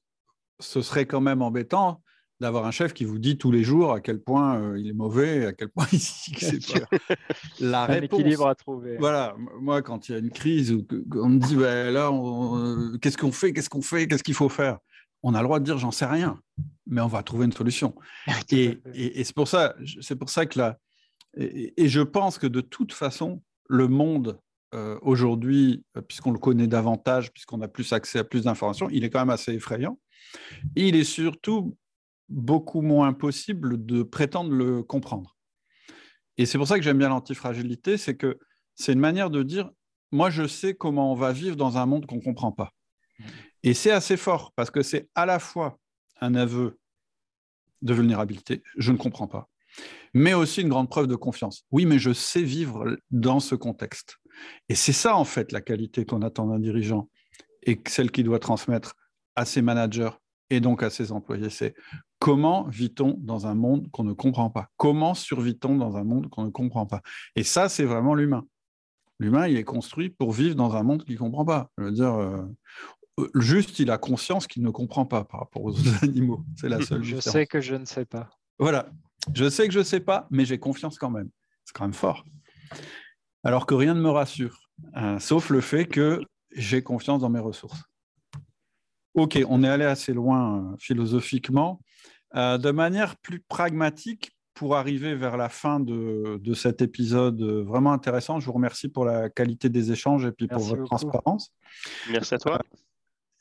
ce 0.60 0.80
serait 0.80 1.06
quand 1.06 1.20
même 1.20 1.42
embêtant 1.42 2.02
d'avoir 2.40 2.66
un 2.66 2.70
chef 2.70 2.94
qui 2.94 3.04
vous 3.04 3.18
dit 3.18 3.36
tous 3.36 3.50
les 3.50 3.64
jours 3.64 3.92
à 3.92 4.00
quel 4.00 4.20
point 4.20 4.60
euh, 4.60 4.78
il 4.78 4.88
est 4.88 4.92
mauvais, 4.92 5.46
à 5.46 5.52
quel 5.52 5.70
point 5.70 5.86
il 5.92 5.98
c'est 5.98 6.72
pas 6.72 6.96
la 7.58 7.82
un 7.82 8.00
équilibre 8.00 8.46
à 8.46 8.54
trouver. 8.54 8.96
Voilà, 8.96 9.34
moi 9.60 9.82
quand 9.82 10.08
il 10.08 10.12
y 10.12 10.14
a 10.14 10.18
une 10.18 10.30
crise 10.30 10.72
où 10.72 10.86
on 11.16 11.30
me 11.30 11.40
dit 11.40 11.56
ben 11.56 11.92
là, 11.92 12.10
euh, 12.12 12.96
qu'est-ce 12.98 13.18
qu'on 13.18 13.32
fait, 13.32 13.52
qu'est-ce 13.52 13.68
qu'on 13.68 13.82
fait, 13.82 14.06
qu'est-ce 14.06 14.22
qu'il 14.22 14.34
faut 14.34 14.48
faire, 14.48 14.78
on 15.24 15.34
a 15.34 15.40
le 15.40 15.44
droit 15.44 15.58
de 15.58 15.64
dire 15.64 15.78
j'en 15.78 15.90
sais 15.90 16.06
rien, 16.06 16.38
mais 16.86 17.00
on 17.00 17.08
va 17.08 17.24
trouver 17.24 17.46
une 17.46 17.52
solution. 17.52 17.96
et, 18.52 18.78
et, 18.94 19.20
et 19.20 19.24
c'est 19.24 19.34
pour 19.34 19.48
ça, 19.48 19.74
c'est 20.00 20.16
pour 20.16 20.30
ça 20.30 20.46
que 20.46 20.60
là, 20.60 20.78
et, 21.38 21.88
je 21.88 22.00
pense 22.00 22.38
que 22.38 22.46
de 22.46 22.60
toute 22.60 22.92
façon, 22.92 23.42
le 23.68 23.88
monde 23.88 24.40
euh, 24.74 24.98
aujourd'hui, 25.02 25.84
euh, 25.96 26.02
puisqu'on 26.02 26.32
le 26.32 26.38
connaît 26.38 26.66
davantage, 26.66 27.32
puisqu'on 27.32 27.60
a 27.62 27.68
plus 27.68 27.92
accès 27.92 28.18
à 28.18 28.24
plus 28.24 28.44
d'informations, 28.44 28.90
il 28.90 29.04
est 29.04 29.10
quand 29.10 29.20
même 29.20 29.30
assez 29.30 29.52
effrayant. 29.52 29.98
il 30.76 30.96
est 30.96 31.04
surtout 31.04 31.76
beaucoup 32.28 32.82
moins 32.82 33.12
possible 33.12 33.84
de 33.86 34.02
prétendre 34.02 34.52
le 34.52 34.82
comprendre. 34.82 35.36
Et 36.36 36.44
c'est 36.44 36.58
pour 36.58 36.68
ça 36.68 36.76
que 36.76 36.84
j'aime 36.84 36.98
bien 36.98 37.08
l'antifragilité, 37.08 37.96
c'est 37.96 38.16
que 38.16 38.38
c'est 38.74 38.92
une 38.92 39.00
manière 39.00 39.30
de 39.30 39.42
dire, 39.42 39.70
moi 40.12 40.30
je 40.30 40.46
sais 40.46 40.74
comment 40.74 41.12
on 41.12 41.16
va 41.16 41.32
vivre 41.32 41.56
dans 41.56 41.78
un 41.78 41.86
monde 41.86 42.06
qu'on 42.06 42.16
ne 42.16 42.22
comprend 42.22 42.52
pas. 42.52 42.72
Et 43.62 43.74
c'est 43.74 43.90
assez 43.90 44.16
fort, 44.16 44.52
parce 44.54 44.70
que 44.70 44.82
c'est 44.82 45.08
à 45.14 45.26
la 45.26 45.38
fois 45.38 45.78
un 46.20 46.34
aveu 46.34 46.78
de 47.82 47.94
vulnérabilité, 47.94 48.62
je 48.76 48.92
ne 48.92 48.96
comprends 48.96 49.28
pas, 49.28 49.48
mais 50.14 50.34
aussi 50.34 50.62
une 50.62 50.68
grande 50.68 50.88
preuve 50.88 51.06
de 51.06 51.16
confiance. 51.16 51.64
Oui, 51.70 51.86
mais 51.86 51.98
je 51.98 52.12
sais 52.12 52.42
vivre 52.42 52.96
dans 53.10 53.40
ce 53.40 53.54
contexte. 53.54 54.16
Et 54.68 54.74
c'est 54.74 54.92
ça, 54.92 55.16
en 55.16 55.24
fait, 55.24 55.52
la 55.52 55.60
qualité 55.60 56.04
qu'on 56.04 56.22
attend 56.22 56.46
d'un 56.46 56.58
dirigeant 56.58 57.08
et 57.62 57.80
celle 57.86 58.10
qu'il 58.10 58.24
doit 58.24 58.38
transmettre 58.38 58.94
à 59.36 59.44
ses 59.44 59.62
managers 59.62 60.10
et 60.50 60.60
donc 60.60 60.82
à 60.82 60.90
ses 60.90 61.12
employés. 61.12 61.50
C'est 61.50 61.74
comment 62.18 62.66
vit-on 62.68 63.16
dans 63.18 63.46
un 63.46 63.54
monde 63.54 63.90
qu'on 63.90 64.04
ne 64.04 64.12
comprend 64.12 64.50
pas? 64.50 64.68
Comment 64.76 65.14
survit-on 65.14 65.76
dans 65.76 65.96
un 65.96 66.04
monde 66.04 66.28
qu'on 66.30 66.44
ne 66.44 66.50
comprend 66.50 66.86
pas? 66.86 67.02
Et 67.36 67.42
ça, 67.42 67.68
c'est 67.68 67.84
vraiment 67.84 68.14
l'humain. 68.14 68.44
L'humain, 69.20 69.48
il 69.48 69.56
est 69.56 69.64
construit 69.64 70.10
pour 70.10 70.32
vivre 70.32 70.54
dans 70.54 70.76
un 70.76 70.82
monde 70.82 71.04
qu'il 71.04 71.14
ne 71.14 71.18
comprend 71.18 71.44
pas. 71.44 71.70
Je 71.76 71.84
veux 71.84 71.92
dire, 71.92 72.14
euh, 72.14 72.44
juste, 73.34 73.78
il 73.80 73.90
a 73.90 73.98
conscience 73.98 74.46
qu'il 74.46 74.62
ne 74.62 74.70
comprend 74.70 75.06
pas 75.06 75.24
par 75.24 75.40
rapport 75.40 75.64
aux 75.64 75.70
autres 75.78 76.04
animaux. 76.04 76.44
C'est 76.56 76.68
la 76.68 76.80
seule 76.80 77.02
Je 77.02 77.20
sais 77.20 77.46
que 77.46 77.60
je 77.60 77.74
ne 77.74 77.84
sais 77.84 78.04
pas. 78.04 78.30
Voilà. 78.58 78.90
Je 79.34 79.48
sais 79.48 79.66
que 79.66 79.74
je 79.74 79.80
ne 79.80 79.84
sais 79.84 80.00
pas, 80.00 80.26
mais 80.30 80.44
j'ai 80.44 80.58
confiance 80.58 80.98
quand 80.98 81.10
même. 81.10 81.30
C'est 81.64 81.74
quand 81.74 81.84
même 81.84 81.94
fort. 81.94 82.24
Alors 83.44 83.66
que 83.66 83.74
rien 83.74 83.94
ne 83.94 84.00
me 84.00 84.10
rassure, 84.10 84.58
hein, 84.94 85.18
sauf 85.18 85.50
le 85.50 85.60
fait 85.60 85.86
que 85.86 86.20
j'ai 86.52 86.82
confiance 86.82 87.20
dans 87.20 87.28
mes 87.28 87.38
ressources. 87.38 87.82
Ok, 89.14 89.38
on 89.48 89.62
est 89.64 89.68
allé 89.68 89.84
assez 89.84 90.12
loin 90.12 90.58
euh, 90.58 90.76
philosophiquement. 90.78 91.80
Euh, 92.34 92.58
de 92.58 92.70
manière 92.70 93.16
plus 93.16 93.40
pragmatique, 93.40 94.32
pour 94.54 94.74
arriver 94.74 95.14
vers 95.14 95.36
la 95.36 95.48
fin 95.48 95.78
de, 95.78 96.52
cet 96.52 96.82
épisode 96.82 97.40
euh, 97.42 97.62
vraiment 97.62 97.92
intéressant, 97.92 98.40
je 98.40 98.46
vous 98.46 98.52
remercie 98.52 98.88
pour 98.88 99.04
la 99.04 99.30
qualité 99.30 99.68
des 99.68 99.92
échanges 99.92 100.24
et 100.24 100.32
puis 100.32 100.48
pour 100.48 100.58
votre 100.58 100.82
transparence. 100.82 101.52
Merci 102.10 102.34
à 102.34 102.38
toi. 102.38 102.58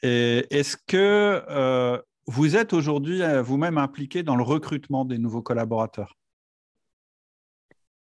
Et 0.03 0.45
est-ce 0.51 0.77
que 0.77 1.41
vous 2.27 2.57
êtes 2.57 2.73
aujourd'hui 2.73 3.23
euh, 3.23 3.41
vous-même 3.41 3.77
impliqué 3.77 4.21
dans 4.21 4.35
le 4.35 4.43
recrutement 4.43 5.05
des 5.05 5.17
nouveaux 5.17 5.41
collaborateurs? 5.41 6.17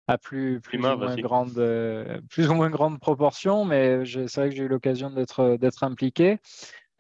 À 0.07 0.19
plus, 0.19 0.61
plus, 0.61 0.79
ou 0.79 0.83
moins 0.83 1.17
grande, 1.17 1.59
euh, 1.59 2.21
plus 2.29 2.49
ou 2.49 2.55
moins 2.55 2.71
grande 2.71 3.01
proportion, 3.01 3.65
mais 3.65 4.05
c'est 4.05 4.37
vrai 4.37 4.51
que 4.51 4.55
j'ai 4.55 4.65
eu 4.65 4.69
l'occasion 4.69 5.11
d'être 5.11 5.83
impliqué. 5.83 6.39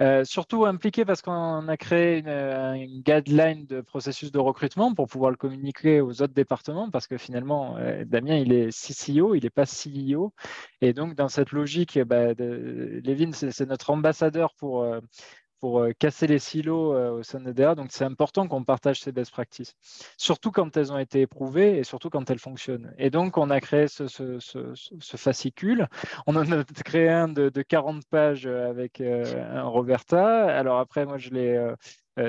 Euh, 0.02 0.24
surtout 0.24 0.64
impliqué 0.64 1.04
parce 1.04 1.22
qu'on 1.22 1.68
a 1.68 1.76
créé 1.76 2.18
une, 2.18 3.02
guideline 3.02 3.64
de 3.66 3.80
processus 3.80 4.32
de 4.32 4.40
recrutement 4.40 4.92
pour 4.92 5.06
pouvoir 5.06 5.30
le 5.30 5.36
communiquer 5.36 6.00
aux 6.00 6.20
autres 6.20 6.34
départements 6.34 6.90
parce 6.90 7.06
que 7.06 7.16
finalement, 7.16 7.76
Damien, 8.06 8.36
il 8.36 8.52
est 8.52 8.70
CCO, 8.70 9.34
il 9.34 9.44
n'est 9.44 9.50
pas 9.50 9.66
CEO. 9.66 10.32
Et 10.80 10.94
donc, 10.94 11.14
dans 11.14 11.28
cette 11.28 11.52
logique, 11.52 11.98
bah, 12.00 12.32
Lévin, 12.32 13.32
c'est 13.32 13.68
notre 13.68 13.90
ambassadeur 13.90 14.54
pour, 14.54 14.84
pour 15.64 15.80
euh, 15.80 15.92
casser 15.98 16.26
les 16.26 16.38
silos 16.38 16.92
euh, 16.92 17.12
au 17.12 17.22
sein 17.22 17.40
de 17.40 17.50
DA. 17.50 17.74
Donc, 17.74 17.86
c'est 17.90 18.04
important 18.04 18.46
qu'on 18.46 18.64
partage 18.64 19.00
ces 19.00 19.12
best 19.12 19.30
practices, 19.30 19.72
surtout 20.18 20.50
quand 20.50 20.76
elles 20.76 20.92
ont 20.92 20.98
été 20.98 21.22
éprouvées 21.22 21.78
et 21.78 21.84
surtout 21.84 22.10
quand 22.10 22.28
elles 22.28 22.38
fonctionnent. 22.38 22.92
Et 22.98 23.08
donc, 23.08 23.38
on 23.38 23.48
a 23.48 23.62
créé 23.62 23.88
ce, 23.88 24.06
fascicule. 25.16 25.88
On 26.26 26.36
en 26.36 26.52
a 26.52 26.64
créé 26.84 27.08
un 27.08 27.28
de, 27.28 27.48
40 27.62 28.04
pages 28.10 28.44
avec 28.44 29.00
euh, 29.00 29.24
un 29.54 29.62
Roberta. 29.62 30.54
Alors 30.54 30.78
après, 30.78 31.06
moi, 31.06 31.16
je 31.16 31.30
l'ai 31.30 31.74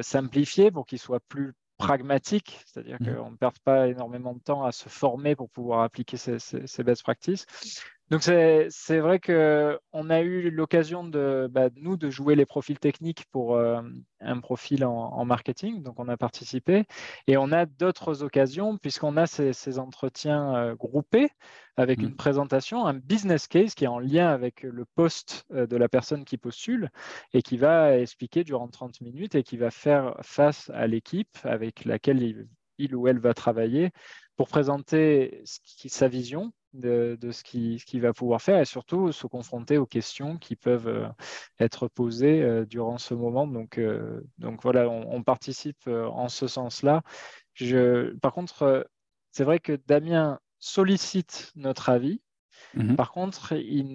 simplifié 0.01 0.71
pour 0.71 0.85
qu'il 0.85 0.99
soit 0.99 1.19
plus 1.27 1.51
pragmatique, 1.77 2.61
c'est-à-dire 2.65 2.95
mmh. 3.01 3.15
qu'on 3.15 3.31
ne 3.31 3.35
perde 3.35 3.59
pas 3.65 3.89
énormément 3.89 4.33
de 4.33 4.39
temps 4.39 4.63
à 4.63 4.71
se 4.71 4.87
former 4.87 5.35
pour 5.35 5.49
pouvoir 5.49 5.81
appliquer 5.81 6.15
ces, 6.15 6.39
ces 6.39 6.83
best 6.85 7.03
practices. 7.03 7.45
Donc 8.11 8.21
c'est 8.21 8.99
vrai 8.99 9.19
qu'on 9.19 10.09
a 10.11 10.21
eu 10.21 10.51
l'occasion 10.51 11.03
de 11.03 11.49
bah, 11.51 11.69
nous 11.75 11.97
de 11.97 12.11
jouer 12.11 12.35
les 12.35 12.45
profils 12.45 12.77
techniques 12.77 13.25
pour 13.31 13.55
euh, 13.55 13.81
un 14.19 14.39
profil 14.41 14.85
en, 14.85 15.25
marketing, 15.25 15.81
donc 15.81 15.99
on 15.99 16.07
a 16.07 16.15
participé 16.15 16.83
et 17.25 17.35
on 17.37 17.51
a 17.51 17.65
d'autres 17.65 18.21
occasions 18.21 18.77
puisqu'on 18.77 19.17
a 19.17 19.25
ces, 19.25 19.79
entretiens 19.79 20.55
euh, 20.55 20.75
groupés 20.75 21.29
avec 21.77 21.99
une 21.99 22.09
mmh. 22.09 22.15
présentation, 22.15 22.85
un 22.85 22.93
business 22.93 23.47
case 23.47 23.73
qui 23.73 23.85
est 23.85 23.87
en 23.87 23.99
lien 23.99 24.29
avec 24.29 24.61
le 24.61 24.85
poste 24.85 25.45
euh, 25.51 25.65
de 25.65 25.75
la 25.75 25.89
personne 25.89 26.25
qui 26.25 26.37
postule 26.37 26.91
et 27.33 27.41
qui 27.41 27.57
va 27.57 27.97
expliquer 27.97 28.43
durant 28.43 28.67
30 28.67 29.01
minutes 29.01 29.33
et 29.33 29.41
qui 29.41 29.57
va 29.57 29.71
faire 29.71 30.15
face 30.21 30.69
à 30.75 30.85
l'équipe 30.85 31.37
avec 31.43 31.85
laquelle 31.85 32.21
il, 32.21 32.47
il, 32.77 32.95
ou 32.95 33.07
elle 33.07 33.19
va 33.19 33.33
travailler 33.33 33.89
pour 34.35 34.47
présenter 34.47 35.41
sa 35.43 36.07
vision 36.07 36.53
de, 36.75 37.17
ce 37.31 37.43
qu'il 37.43 38.01
va 38.01 38.13
pouvoir 38.13 38.41
faire 38.41 38.59
et 38.59 38.65
surtout 38.65 39.11
se 39.11 39.27
confronter 39.27 39.77
aux 39.77 39.85
questions 39.85 40.37
qui 40.37 40.55
peuvent 40.55 40.87
euh, 40.87 41.07
être 41.59 41.87
posées 41.87 42.41
euh, 42.41 42.65
durant 42.65 42.97
ce 42.97 43.13
moment. 43.13 43.47
Donc, 43.47 43.77
euh, 43.77 44.21
donc 44.37 44.61
voilà, 44.61 44.89
on, 44.89 45.23
participe 45.23 45.87
en 45.87 46.29
ce 46.29 46.47
sens-là. 46.47 47.01
Par 48.21 48.33
contre, 48.33 48.87
c'est 49.31 49.43
vrai 49.43 49.59
que 49.59 49.79
Damien 49.87 50.39
sollicite 50.59 51.51
notre 51.55 51.89
avis. 51.89 52.21
Mmh 52.73 52.95
Par 52.95 53.11
contre, 53.11 53.53
il 53.53 53.87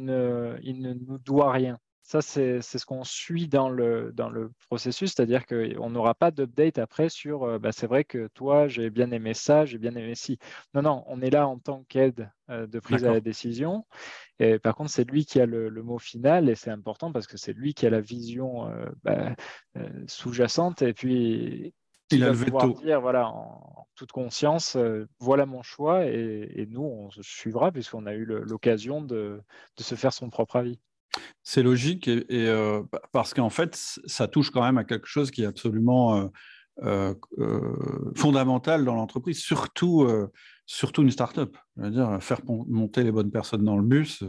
il 0.62 0.80
ne 0.80 0.94
nous 0.94 1.18
doit 1.18 1.52
rien. 1.52 1.78
Ça, 2.10 2.22
c'est 2.22 2.60
ce 2.60 2.84
qu'on 2.84 3.04
suit 3.04 3.46
dans 3.46 3.68
le, 3.68 4.10
dans 4.12 4.30
le 4.30 4.50
processus, 4.68 5.12
c'est-à-dire 5.14 5.46
qu'on 5.46 5.90
n'aura 5.90 6.16
pas 6.16 6.32
d'update 6.32 6.78
après 6.78 7.08
sur 7.08 7.44
euh, 7.44 7.60
bah, 7.60 7.70
c'est 7.70 7.86
vrai 7.86 8.02
que 8.02 8.26
toi, 8.34 8.66
j'ai 8.66 8.90
bien 8.90 9.12
aimé 9.12 9.32
ça, 9.32 9.64
j'ai 9.64 9.78
bien 9.78 9.94
aimé 9.94 10.16
ci. 10.16 10.36
Non, 10.74 10.82
non, 10.82 11.04
on 11.06 11.22
est 11.22 11.30
là 11.30 11.46
en 11.46 11.60
tant 11.60 11.84
qu'aide 11.88 12.28
euh, 12.48 12.66
de 12.66 12.80
prise 12.80 13.04
à 13.04 13.12
la 13.12 13.20
décision. 13.20 13.86
Et 14.40 14.58
par 14.58 14.74
contre, 14.74 14.90
c'est 14.90 15.08
lui 15.08 15.24
qui 15.24 15.40
a 15.40 15.46
le, 15.46 15.70
mot 15.84 16.00
final 16.00 16.48
et 16.48 16.56
c'est 16.56 16.72
important 16.72 17.12
parce 17.12 17.28
que 17.28 17.36
c'est 17.36 17.52
lui 17.52 17.74
qui 17.74 17.86
a 17.86 17.90
la 17.90 18.00
vision 18.00 18.68
euh, 18.68 18.86
bah, 19.04 19.36
sous-jacente 20.08 20.82
et 20.82 20.92
puis 20.92 21.72
il 22.10 22.24
va 22.24 22.32
pouvoir 22.32 22.74
dire 22.74 23.00
voilà 23.00 23.28
en, 23.28 23.86
toute 23.94 24.10
conscience 24.10 24.76
voilà 25.20 25.46
mon 25.46 25.62
choix 25.62 26.06
et, 26.06 26.50
et, 26.56 26.66
nous 26.66 26.82
on 26.82 27.08
se 27.10 27.22
suivra 27.22 27.70
puisqu'on 27.70 28.06
a 28.06 28.14
eu 28.14 28.24
l'occasion 28.24 29.00
de, 29.00 29.40
de 29.76 29.82
se 29.84 29.94
faire 29.94 30.12
son 30.12 30.28
propre 30.28 30.56
avis. 30.56 30.80
C'est 31.42 31.62
logique 31.62 32.08
et, 32.08 32.26
euh, 32.30 32.82
parce 33.12 33.34
qu'en 33.34 33.50
fait, 33.50 33.74
ça 34.06 34.28
touche 34.28 34.50
quand 34.50 34.62
même 34.62 34.78
à 34.78 34.84
quelque 34.84 35.06
chose 35.06 35.30
qui 35.30 35.42
est 35.42 35.46
absolument 35.46 36.30
euh, 36.82 37.14
euh, 37.38 38.12
fondamental 38.16 38.84
dans 38.84 38.94
l'entreprise, 38.94 39.40
surtout, 39.40 40.08
surtout 40.66 41.02
une 41.02 41.10
start-up. 41.10 41.56
Dire, 41.76 42.18
faire 42.20 42.40
monter 42.46 43.02
les 43.02 43.12
bonnes 43.12 43.30
personnes 43.30 43.64
dans 43.64 43.76
le 43.76 43.82
bus 43.82 44.22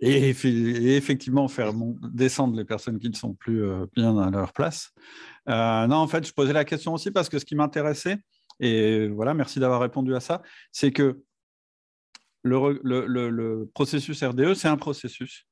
et, 0.00 0.30
effectivement 0.96 1.48
faire 1.48 1.72
descendre 2.12 2.56
les 2.56 2.64
personnes 2.64 2.98
qui 2.98 3.08
ne 3.08 3.14
sont 3.14 3.34
plus 3.34 3.62
bien 3.94 4.18
à 4.18 4.30
leur 4.30 4.52
place. 4.52 4.92
Non, 5.46 5.96
en 5.96 6.08
fait, 6.08 6.26
je 6.26 6.32
posais 6.32 6.52
la 6.52 6.64
question 6.64 6.94
aussi 6.94 7.10
parce 7.10 7.28
que 7.28 7.38
ce 7.38 7.44
qui 7.44 7.54
m'intéressait, 7.54 8.18
et 8.60 9.08
voilà, 9.08 9.34
merci 9.34 9.60
d'avoir 9.60 9.80
répondu 9.80 10.14
à 10.14 10.20
ça, 10.20 10.42
c'est 10.72 10.92
que 10.92 11.22
le, 12.42 13.70
processus 13.74 14.22
RDE, 14.22 14.54
c'est 14.54 14.68
un 14.68 14.76
processus. 14.76 15.46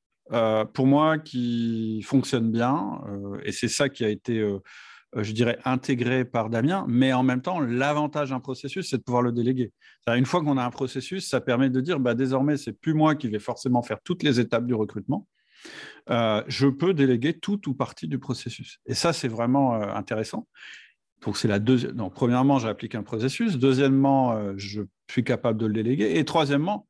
Pour 0.73 0.87
moi, 0.87 1.17
qui 1.17 2.01
fonctionne 2.03 2.51
bien, 2.51 3.01
et 3.43 3.51
c'est 3.51 3.67
ça 3.67 3.89
qui 3.89 4.05
a 4.05 4.09
été 4.09 4.43
euh, 5.17 5.23
je 5.23 5.33
dirais, 5.33 5.57
intégré 5.65 6.23
par 6.23 6.49
Damien, 6.49 6.85
mais 6.87 7.11
en 7.11 7.23
même 7.23 7.41
temps, 7.41 7.59
l'avantage 7.59 8.29
d'un 8.29 8.39
processus, 8.39 8.89
c'est 8.89 8.97
de 8.97 9.03
pouvoir 9.03 9.21
le 9.21 9.31
déléguer. 9.31 9.73
Une 10.07 10.25
fois 10.25 10.41
qu'on 10.41 10.57
a 10.57 10.63
un 10.63 10.69
processus, 10.69 11.27
ça 11.27 11.41
permet 11.41 11.69
de 11.69 11.81
dire, 11.81 11.99
bah, 11.99 12.15
désormais, 12.15 12.55
c'est 12.55 12.71
plus 12.71 12.93
moi 12.93 13.15
qui 13.15 13.27
vais 13.27 13.39
forcément 13.39 13.81
faire 13.81 13.99
toutes 14.03 14.23
les 14.23 14.39
étapes 14.39 14.65
du 14.65 14.73
recrutement. 14.73 15.27
Euh, 16.09 16.43
je 16.47 16.67
peux 16.67 16.93
déléguer 16.93 17.37
tout 17.37 17.69
ou 17.69 17.73
partie 17.73 18.07
du 18.07 18.19
processus. 18.19 18.79
Et 18.85 18.93
ça, 18.93 19.11
c'est 19.11 19.27
vraiment 19.27 19.75
euh, 19.75 19.93
intéressant. 19.93 20.47
Donc, 21.25 21.37
c'est 21.37 21.49
la 21.49 21.59
deuxième. 21.59 22.09
Premièrement, 22.15 22.57
j'applique 22.57 22.95
un 22.95 23.03
processus. 23.03 23.57
Deuxièmement, 23.57 24.57
je 24.57 24.81
suis 25.07 25.23
capable 25.23 25.59
de 25.59 25.67
le 25.67 25.73
déléguer. 25.73 26.17
Et 26.17 26.25
troisièmement, 26.25 26.87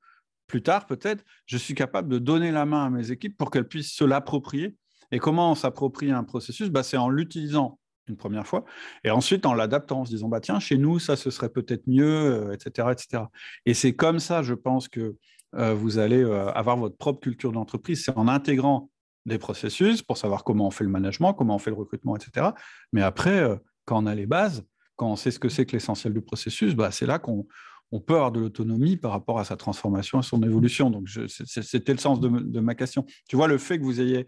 plus 0.52 0.62
tard, 0.62 0.86
peut-être, 0.86 1.24
je 1.46 1.58
suis 1.58 1.74
capable 1.76 2.10
de 2.10 2.20
donner 2.20 2.52
la 2.52 2.66
main 2.66 2.86
à 2.86 2.90
mes 2.90 3.10
équipes 3.10 3.38
pour 3.38 3.52
qu'elles 3.52 3.70
puissent 3.70 3.94
se 3.94 4.04
l'approprier. 4.04 4.76
Et 5.14 5.18
comment 5.18 5.50
on 5.52 5.56
s'approprie 5.56 6.12
un 6.12 6.26
processus? 6.26 6.70
Bah, 6.70 6.84
C'est 6.84 6.98
en 6.98 7.08
l'utilisant 7.08 7.80
une 8.10 8.18
première 8.18 8.46
fois, 8.46 8.66
et 9.06 9.12
ensuite 9.12 9.46
en 9.46 9.54
l'adaptant, 9.54 10.02
en 10.02 10.06
se 10.06 10.10
disant, 10.10 10.28
bah, 10.28 10.42
tiens, 10.42 10.60
chez 10.60 10.78
nous, 10.78 11.00
ça, 11.00 11.16
ce 11.16 11.30
serait 11.32 11.48
peut-être 11.48 11.88
mieux, 11.88 12.52
etc., 12.52 12.88
euh, 12.88 12.92
etc. 12.92 13.24
Et 13.66 13.74
c'est 13.74 13.96
comme 13.96 14.20
ça, 14.20 14.44
je 14.44 14.54
pense, 14.54 14.90
que 14.90 15.16
euh, 15.56 15.74
vous 15.74 16.00
allez 16.00 16.22
euh, 16.22 16.52
avoir 16.52 16.76
votre 16.76 16.98
propre 16.98 17.22
culture 17.22 17.54
d'entreprise, 17.54 18.04
c'est 18.04 18.18
en 18.18 18.28
intégrant 18.28 18.90
des 19.26 19.38
processus 19.38 20.02
pour 20.02 20.18
savoir 20.18 20.44
comment 20.44 20.68
on 20.68 20.72
fait 20.72 20.84
le 20.84 20.90
management, 20.90 21.34
comment 21.34 21.56
on 21.56 21.60
fait 21.60 21.70
le 21.70 21.78
recrutement, 21.78 22.18
etc. 22.18 22.50
Mais 22.92 23.04
après, 23.04 23.48
quand 23.86 24.04
on 24.04 24.08
a 24.08 24.16
les 24.16 24.26
bases, 24.26 24.66
quand 24.98 25.10
on 25.10 25.16
sait 25.16 25.32
ce 25.32 25.40
que 25.40 25.48
c'est 25.48 25.66
que 25.66 25.74
l'essentiel 25.74 26.12
du 26.12 26.22
processus, 26.22 26.76
bah, 26.76 26.92
c'est 26.92 27.06
là 27.06 27.20
qu'on 27.20 27.46
on 27.92 28.00
peut 28.00 28.16
avoir 28.16 28.32
de 28.32 28.40
l'autonomie 28.40 28.98
par 28.98 29.12
rapport 29.12 29.40
à 29.40 29.44
sa 29.44 29.58
transformation, 29.58 30.20
à 30.20 30.24
son 30.24 30.42
évolution. 30.44 30.90
Donc, 30.90 31.10
c'était 31.28 31.92
le 31.92 32.00
sens 32.00 32.20
de, 32.20 32.30
de, 32.30 32.60
ma 32.60 32.76
question. 32.76 33.06
Tu 33.28 33.36
vois, 33.36 33.48
le 33.48 33.58
fait 33.58 33.80
que 33.80 33.84
vous 33.84 34.00
ayez 34.00 34.28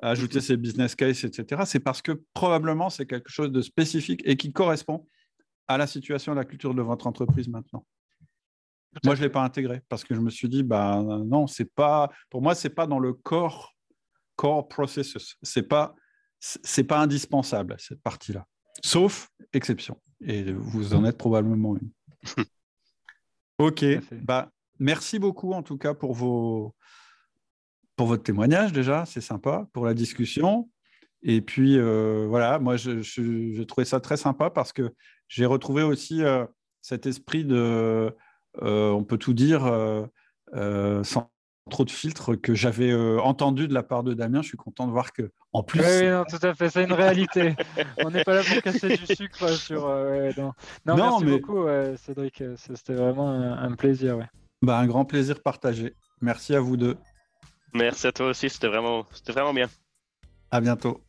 ajouter 0.00 0.40
ces 0.40 0.56
business 0.56 0.94
cases, 0.94 1.24
etc., 1.24 1.62
c'est 1.66 1.80
parce 1.80 2.02
que 2.02 2.22
probablement 2.32 2.90
c'est 2.90 3.06
quelque 3.06 3.30
chose 3.30 3.52
de 3.52 3.60
spécifique 3.60 4.22
et 4.24 4.36
qui 4.36 4.52
correspond 4.52 5.06
à 5.68 5.78
la 5.78 5.86
situation, 5.86 6.32
à 6.32 6.34
la 6.34 6.44
culture 6.44 6.74
de 6.74 6.82
votre 6.82 7.06
entreprise 7.06 7.48
maintenant. 7.48 7.84
Moi, 9.04 9.14
je 9.14 9.20
ne 9.20 9.26
l'ai 9.26 9.32
pas 9.32 9.42
intégré 9.42 9.80
parce 9.88 10.04
que 10.04 10.14
je 10.14 10.20
me 10.20 10.28
suis 10.28 10.48
dit, 10.48 10.62
bah, 10.62 11.02
non, 11.02 11.46
c'est 11.46 11.72
pas, 11.72 12.10
pour 12.28 12.42
moi, 12.42 12.54
ce 12.54 12.68
n'est 12.68 12.74
pas 12.74 12.86
dans 12.86 12.98
le 12.98 13.14
core, 13.14 13.74
core 14.36 14.68
processus. 14.68 15.36
Ce 15.42 15.60
n'est 15.60 15.66
pas, 15.66 15.94
c'est 16.38 16.84
pas 16.84 17.00
indispensable, 17.00 17.76
cette 17.78 18.02
partie-là. 18.02 18.46
Sauf 18.84 19.30
exception. 19.52 20.00
Et 20.24 20.52
vous 20.52 20.94
en 20.94 21.04
êtes 21.04 21.16
probablement 21.16 21.76
une. 21.76 21.90
ok. 23.58 23.84
Bah, 24.22 24.50
merci 24.78 25.18
beaucoup, 25.18 25.52
en 25.52 25.62
tout 25.62 25.78
cas, 25.78 25.94
pour 25.94 26.14
vos, 26.14 26.74
pour 27.96 28.06
votre 28.06 28.22
témoignage 28.22 28.72
déjà, 28.72 29.04
c'est 29.06 29.20
sympa, 29.20 29.68
pour 29.72 29.86
la 29.86 29.94
discussion. 29.94 30.68
Et 31.22 31.40
puis 31.40 31.78
euh, 31.78 32.26
voilà, 32.28 32.58
moi 32.58 32.76
j'ai 32.76 33.66
trouvé 33.66 33.84
ça 33.84 34.00
très 34.00 34.16
sympa 34.16 34.50
parce 34.50 34.72
que 34.72 34.92
j'ai 35.28 35.46
retrouvé 35.46 35.82
aussi 35.82 36.22
euh, 36.22 36.44
cet 36.80 37.06
esprit 37.06 37.44
de, 37.44 38.14
euh, 38.62 38.90
on 38.90 39.04
peut 39.04 39.18
tout 39.18 39.34
dire, 39.34 39.62
sans 40.52 41.31
trop 41.70 41.84
de 41.84 41.90
filtres 41.90 42.40
que 42.40 42.54
j'avais 42.54 42.92
entendu 42.94 43.68
de 43.68 43.74
la 43.74 43.82
part 43.82 44.02
de 44.02 44.14
Damien. 44.14 44.42
Je 44.42 44.48
suis 44.48 44.56
content 44.56 44.86
de 44.86 44.92
voir 44.92 45.12
que 45.12 45.30
en 45.52 45.62
plus. 45.62 45.80
Oui, 45.80 46.08
non, 46.08 46.24
tout 46.24 46.44
à 46.44 46.54
fait, 46.54 46.70
c'est 46.70 46.84
une 46.84 46.92
réalité. 46.92 47.54
on 48.04 48.10
n'est 48.10 48.24
pas 48.24 48.34
là 48.34 48.42
pour 48.42 48.62
casser 48.62 48.96
du 48.96 49.14
sucre 49.14 49.48
sur. 49.50 49.86
non. 50.36 50.52
non. 50.86 50.96
merci 50.96 51.24
beaucoup, 51.24 51.66
Cédric. 51.96 52.42
C'était 52.56 52.94
vraiment 52.94 53.30
un, 53.30 53.72
plaisir. 53.74 54.18
Bah, 54.60 54.78
un 54.78 54.86
grand 54.86 55.04
plaisir 55.04 55.42
partagé. 55.42 55.94
Merci 56.20 56.54
à 56.54 56.60
vous 56.60 56.76
deux. 56.76 56.96
Merci 57.74 58.06
à 58.06 58.12
toi 58.12 58.26
aussi, 58.26 58.50
c'était 58.50 58.68
vraiment, 58.68 59.06
c'était 59.12 59.32
vraiment 59.32 59.54
bien. 59.54 59.68
À 60.50 60.60
bientôt. 60.60 61.00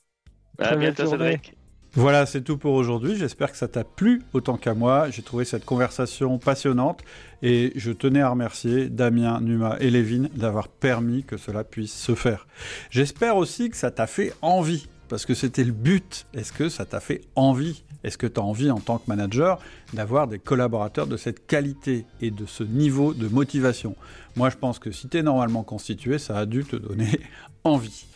À 0.60 0.76
bientôt, 0.76 1.06
Cédric. 1.06 1.58
Voilà, 1.95 2.26
c'est 2.26 2.41
tout 2.41 2.57
pour 2.57 2.74
aujourd'hui. 2.74 3.15
J'espère 3.15 3.52
que 3.52 3.57
ça 3.57 3.68
t'a 3.68 3.84
plu 3.84 4.24
autant 4.34 4.57
qu'à 4.57 4.74
moi. 4.74 5.11
J'ai 5.11 5.22
trouvé 5.22 5.45
cette 5.45 5.64
conversation 5.64 6.40
passionnante 6.40 7.02
et 7.44 7.72
je 7.76 7.91
tenais 7.91 8.22
à 8.22 8.30
remercier 8.30 8.90
Damien, 8.90 9.40
Numa 9.41 9.78
et 9.80 9.91
Lévin 9.91 10.26
d'avoir 10.34 10.70
permis 10.70 11.24
que 11.24 11.38
cela 11.38 11.64
puisse 11.64 11.94
se 11.94 12.15
faire. 12.15 12.48
J'espère 12.90 13.38
aussi 13.38 13.70
que 13.70 13.78
ça 13.78 13.91
t'a 13.91 14.07
fait 14.07 14.34
envie 14.41 14.88
parce 15.07 15.28
que 15.28 15.36
c'était 15.36 15.64
le 15.64 15.72
but. 15.72 16.26
Est-ce 16.34 16.52
que 16.52 16.68
ça 16.68 16.86
t'a 16.86 16.99
fait 16.99 17.22
envie? 17.36 17.84
Est-ce 18.03 18.18
que 18.18 18.26
tu 18.26 18.40
as 18.40 18.44
envie 18.44 18.72
en 18.72 18.80
tant 18.80 18.98
que 18.98 19.03
manager 19.07 19.60
d'avoir 19.94 20.28
des 20.28 20.40
collaborateurs 20.40 21.06
de 21.06 21.15
cette 21.15 21.45
qualité 21.45 22.07
et 22.22 22.32
de 22.32 22.48
ce 22.48 22.64
niveau 22.64 23.14
de 23.14 23.28
motivation? 23.28 23.95
Moi, 24.36 24.49
je 24.49 24.57
pense 24.57 24.80
que 24.80 24.91
si 24.91 25.10
tu 25.10 25.20
es 25.20 25.22
normalement 25.22 25.61
constitué, 25.61 26.18
ça 26.18 26.40
a 26.40 26.48
dû 26.48 26.65
te 26.65 26.76
donner 26.76 27.20
envie. 27.64 28.07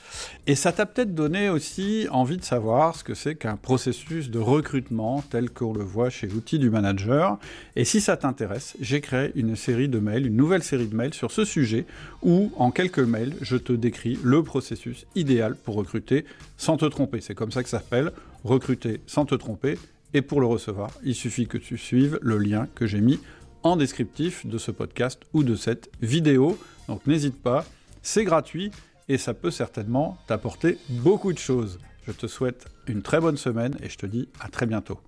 Et 0.46 0.56
ça 0.56 0.72
t'a 0.72 0.86
peut-être 0.86 1.14
donné 1.14 1.50
aussi 1.50 2.08
envie 2.10 2.38
de 2.38 2.44
savoir 2.44 2.96
ce 2.96 3.04
que 3.04 3.14
c'est 3.14 3.36
qu'un 3.36 3.58
processus 3.58 4.30
de 4.30 4.40
recrutement 4.40 5.22
tel 5.30 5.50
qu'on 5.50 5.74
le 5.74 5.84
voit 5.84 6.10
chez 6.10 6.28
l'outil 6.28 6.60
du 6.60 6.70
manager. 6.70 7.38
Et 7.76 7.86
si 7.86 8.00
ça 8.00 8.18
t'intéresse, 8.18 8.76
j'ai 8.80 9.02
créé 9.02 9.32
une 9.36 9.56
série 9.56 9.90
de 9.90 10.00
mails, 10.00 10.28
une 10.28 10.36
nouvelle 10.38 10.64
série 10.64 10.88
de 10.88 10.96
mails 10.96 11.14
sur 11.14 11.32
ce 11.32 11.44
sujet 11.44 11.86
où, 12.22 12.52
en 12.58 12.72
quelques 12.72 13.00
mails, 13.00 13.36
je 13.42 13.58
te 13.58 13.74
décris 13.74 14.18
le 14.24 14.44
processus 14.44 15.06
idéal 15.16 15.56
pour 15.56 15.76
recruter 15.76 16.26
sans 16.56 16.78
te 16.78 16.86
tromper. 16.86 17.22
C'est 17.22 17.36
comme 17.36 17.52
ça 17.52 17.64
que 17.64 17.70
ça 17.70 17.80
s'appelle, 17.80 18.12
recruter 18.44 19.02
sans 19.06 19.26
te 19.26 19.36
tromper. 19.36 19.78
Et 20.14 20.22
pour 20.22 20.40
le 20.40 20.48
recevoir, 20.48 20.92
il 21.04 21.16
suffit 21.16 21.48
que 21.48 21.58
tu 21.58 21.78
suives 21.78 22.18
le 22.22 22.38
lien 22.38 22.68
que 22.76 22.88
j'ai 22.88 23.02
mis 23.02 23.20
en 23.64 23.76
descriptif 23.76 24.46
de 24.46 24.58
ce 24.58 24.72
podcast 24.72 25.22
ou 25.34 25.44
de 25.44 25.56
cette 25.56 25.90
vidéo. 26.02 26.58
Donc 26.88 27.06
n'hésite 27.06 27.42
pas, 27.42 27.66
c'est 28.02 28.24
gratuit 28.24 28.72
et 29.10 29.18
ça 29.18 29.34
peut 29.34 29.52
certainement 29.52 30.18
t'apporter 30.28 30.78
beaucoup 30.90 31.34
de 31.34 31.38
choses. 31.38 31.80
Je 32.08 32.12
te 32.12 32.28
souhaite 32.28 32.68
une 32.88 33.02
très 33.02 33.20
bonne 33.20 33.38
semaine 33.38 33.76
et 33.82 33.90
je 33.90 33.98
te 33.98 34.06
dis 34.06 34.30
à 34.40 34.50
très 34.50 34.66
bientôt. 34.66 35.00